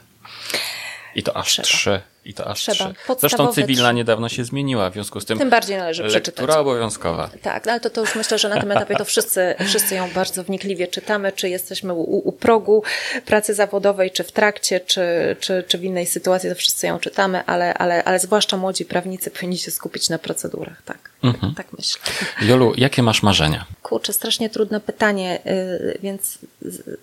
I 1.17 1.23
to 1.23 1.37
aż 1.37 1.47
trzeba. 1.51 1.65
trzy. 1.65 2.01
I 2.25 2.33
to 2.33 2.47
aż 2.47 2.59
trzeba. 2.59 2.93
trzy. 2.93 3.15
Zresztą 3.19 3.53
cywilna 3.53 3.91
niedawno 3.91 4.29
się 4.29 4.45
zmieniła, 4.45 4.89
w 4.89 4.93
związku 4.93 5.19
z 5.19 5.25
tym. 5.25 5.37
Tym 5.37 5.49
bardziej 5.49 5.77
należy 5.77 6.03
lektura 6.03 6.21
przeczytać. 6.21 6.41
Lektura 6.41 6.59
obowiązkowa. 6.61 7.29
Tak, 7.41 7.65
no 7.65 7.71
ale 7.71 7.81
to, 7.81 7.89
to 7.89 8.01
już 8.01 8.15
myślę, 8.15 8.39
że 8.39 8.49
na 8.49 8.61
tym 8.61 8.71
etapie 8.71 8.95
to 8.95 9.05
wszyscy, 9.05 9.55
wszyscy 9.67 9.95
ją 9.95 10.09
bardzo 10.09 10.43
wnikliwie 10.43 10.87
czytamy, 10.87 11.31
czy 11.31 11.49
jesteśmy 11.49 11.93
u, 11.93 12.27
u 12.27 12.31
progu 12.31 12.83
pracy 13.25 13.53
zawodowej, 13.53 14.11
czy 14.11 14.23
w 14.23 14.31
trakcie, 14.31 14.79
czy, 14.79 15.35
czy, 15.39 15.63
czy 15.67 15.77
w 15.77 15.83
innej 15.83 16.05
sytuacji, 16.05 16.49
to 16.49 16.55
wszyscy 16.55 16.87
ją 16.87 16.99
czytamy, 16.99 17.45
ale, 17.45 17.73
ale, 17.73 18.03
ale 18.03 18.19
zwłaszcza 18.19 18.57
młodzi 18.57 18.85
prawnicy 18.85 19.31
powinni 19.31 19.57
się 19.57 19.71
skupić 19.71 20.09
na 20.09 20.19
procedurach, 20.19 20.81
tak. 20.85 21.09
Mhm. 21.23 21.55
Tak 21.55 21.67
myślę. 21.77 22.01
Jolu, 22.41 22.73
jakie 22.77 23.03
masz 23.03 23.23
marzenia? 23.23 23.65
Kurczę, 23.83 24.13
strasznie 24.13 24.49
trudne 24.49 24.79
pytanie, 24.79 25.39
y, 25.45 25.99
więc 26.03 26.39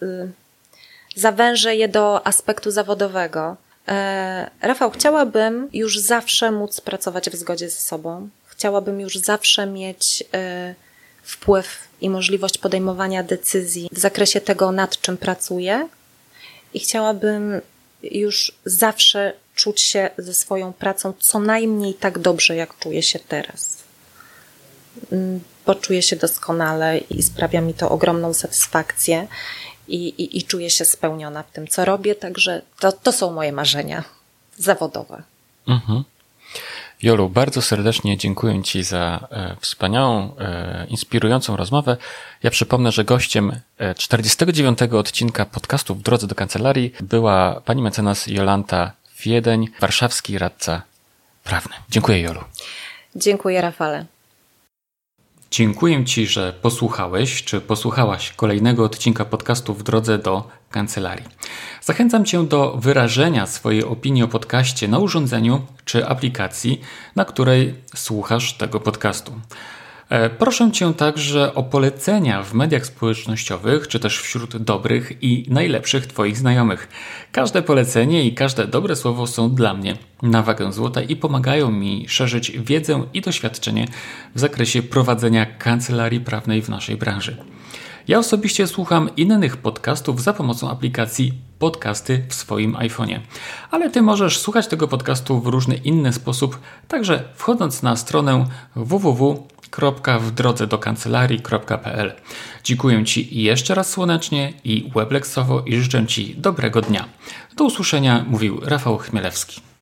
y, 0.02 0.28
zawężę 1.16 1.76
je 1.76 1.88
do 1.88 2.26
aspektu 2.26 2.70
zawodowego. 2.70 3.56
E, 3.88 4.50
Rafał, 4.60 4.90
chciałabym 4.90 5.68
już 5.72 5.98
zawsze 5.98 6.50
móc 6.50 6.80
pracować 6.80 7.30
w 7.30 7.36
zgodzie 7.36 7.70
ze 7.70 7.80
sobą. 7.80 8.28
Chciałabym 8.46 9.00
już 9.00 9.16
zawsze 9.16 9.66
mieć 9.66 10.24
e, 10.34 10.74
wpływ 11.22 11.88
i 12.00 12.10
możliwość 12.10 12.58
podejmowania 12.58 13.22
decyzji 13.22 13.88
w 13.92 13.98
zakresie 13.98 14.40
tego, 14.40 14.72
nad 14.72 15.00
czym 15.00 15.16
pracuję. 15.16 15.88
I 16.74 16.80
chciałabym 16.80 17.60
już 18.02 18.52
zawsze 18.64 19.32
czuć 19.54 19.80
się 19.80 20.10
ze 20.18 20.34
swoją 20.34 20.72
pracą 20.72 21.12
co 21.20 21.38
najmniej 21.38 21.94
tak 21.94 22.18
dobrze, 22.18 22.56
jak 22.56 22.78
czuję 22.78 23.02
się 23.02 23.18
teraz. 23.18 23.78
Mm, 25.12 25.40
bo 25.66 25.74
czuję 25.74 26.02
się 26.02 26.16
doskonale 26.16 26.98
i 26.98 27.22
sprawia 27.22 27.60
mi 27.60 27.74
to 27.74 27.90
ogromną 27.90 28.34
satysfakcję 28.34 29.26
i, 29.88 30.08
i, 30.08 30.38
i 30.38 30.42
czuję 30.42 30.70
się 30.70 30.84
spełniona 30.84 31.42
w 31.42 31.50
tym, 31.50 31.68
co 31.68 31.84
robię, 31.84 32.14
także 32.14 32.62
to, 32.80 32.92
to 32.92 33.12
są 33.12 33.32
moje 33.32 33.52
marzenia 33.52 34.04
zawodowe. 34.56 35.22
Mhm. 35.68 36.04
Jolu, 37.02 37.28
bardzo 37.28 37.62
serdecznie 37.62 38.16
dziękuję 38.16 38.62
Ci 38.62 38.82
za 38.82 39.28
e, 39.30 39.56
wspaniałą, 39.60 40.36
e, 40.38 40.86
inspirującą 40.88 41.56
rozmowę. 41.56 41.96
Ja 42.42 42.50
przypomnę, 42.50 42.92
że 42.92 43.04
gościem 43.04 43.60
49 43.96 44.82
e, 44.82 44.98
odcinka 44.98 45.44
podcastu 45.44 45.94
W 45.94 46.02
drodze 46.02 46.26
do 46.26 46.34
kancelarii 46.34 46.92
była 47.00 47.60
pani 47.64 47.82
mecenas 47.82 48.26
Jolanta 48.26 48.92
Wiedeń, 49.22 49.68
warszawski 49.80 50.38
radca 50.38 50.82
prawny. 51.44 51.74
Dziękuję, 51.90 52.20
Jolu. 52.20 52.40
Dziękuję, 53.16 53.60
Rafale. 53.60 54.13
Dziękuję 55.56 56.04
Ci, 56.04 56.26
że 56.26 56.52
posłuchałeś 56.62 57.44
czy 57.44 57.60
posłuchałaś 57.60 58.32
kolejnego 58.32 58.84
odcinka 58.84 59.24
podcastu 59.24 59.74
w 59.74 59.82
drodze 59.82 60.18
do 60.18 60.48
kancelarii. 60.70 61.24
Zachęcam 61.82 62.24
Cię 62.24 62.44
do 62.44 62.76
wyrażenia 62.76 63.46
swojej 63.46 63.84
opinii 63.84 64.22
o 64.22 64.28
podcaście 64.28 64.88
na 64.88 64.98
urządzeniu 64.98 65.66
czy 65.84 66.06
aplikacji, 66.06 66.80
na 67.16 67.24
której 67.24 67.74
słuchasz 67.94 68.56
tego 68.56 68.80
podcastu. 68.80 69.32
E, 70.08 70.30
proszę 70.30 70.72
Cię 70.72 70.94
także 70.94 71.54
o 71.54 71.62
polecenia 71.62 72.42
w 72.42 72.54
mediach 72.54 72.86
społecznościowych, 72.86 73.88
czy 73.88 74.00
też 74.00 74.18
wśród 74.20 74.56
dobrych 74.56 75.22
i 75.22 75.46
najlepszych 75.48 76.06
Twoich 76.06 76.36
znajomych. 76.36 76.88
Każde 77.32 77.62
polecenie 77.62 78.24
i 78.24 78.34
każde 78.34 78.66
dobre 78.66 78.96
słowo 78.96 79.26
są 79.26 79.54
dla 79.54 79.74
mnie 79.74 79.96
na 80.22 80.42
wagę 80.42 80.72
złota 80.72 81.02
i 81.02 81.16
pomagają 81.16 81.70
mi 81.70 82.08
szerzyć 82.08 82.50
wiedzę 82.50 83.02
i 83.14 83.20
doświadczenie 83.20 83.88
w 84.34 84.40
zakresie 84.40 84.82
prowadzenia 84.82 85.46
kancelarii 85.46 86.20
prawnej 86.20 86.62
w 86.62 86.68
naszej 86.68 86.96
branży. 86.96 87.36
Ja 88.08 88.18
osobiście 88.18 88.66
słucham 88.66 89.10
innych 89.16 89.56
podcastów 89.56 90.22
za 90.22 90.32
pomocą 90.32 90.70
aplikacji 90.70 91.32
Podcasty 91.58 92.24
w 92.28 92.34
swoim 92.34 92.74
iPhone'ie. 92.74 93.20
Ale 93.70 93.90
Ty 93.90 94.02
możesz 94.02 94.38
słuchać 94.38 94.66
tego 94.66 94.88
podcastu 94.88 95.40
w 95.40 95.46
różny 95.46 95.74
inny 95.74 96.12
sposób, 96.12 96.58
także 96.88 97.24
wchodząc 97.34 97.82
na 97.82 97.96
stronę 97.96 98.46
www 98.76 99.46
w 100.20 100.30
drodze 100.30 100.66
do 100.66 100.78
kancelarii.pl. 100.78 102.12
Dziękuję 102.64 103.04
Ci 103.04 103.42
jeszcze 103.42 103.74
raz 103.74 103.90
słonecznie 103.90 104.52
i 104.64 104.90
webleksowo 104.94 105.62
i 105.66 105.76
życzę 105.76 106.06
Ci 106.06 106.34
dobrego 106.36 106.80
dnia. 106.80 107.08
Do 107.56 107.64
usłyszenia 107.64 108.24
mówił 108.28 108.60
Rafał 108.64 108.98
Chmielewski. 108.98 109.64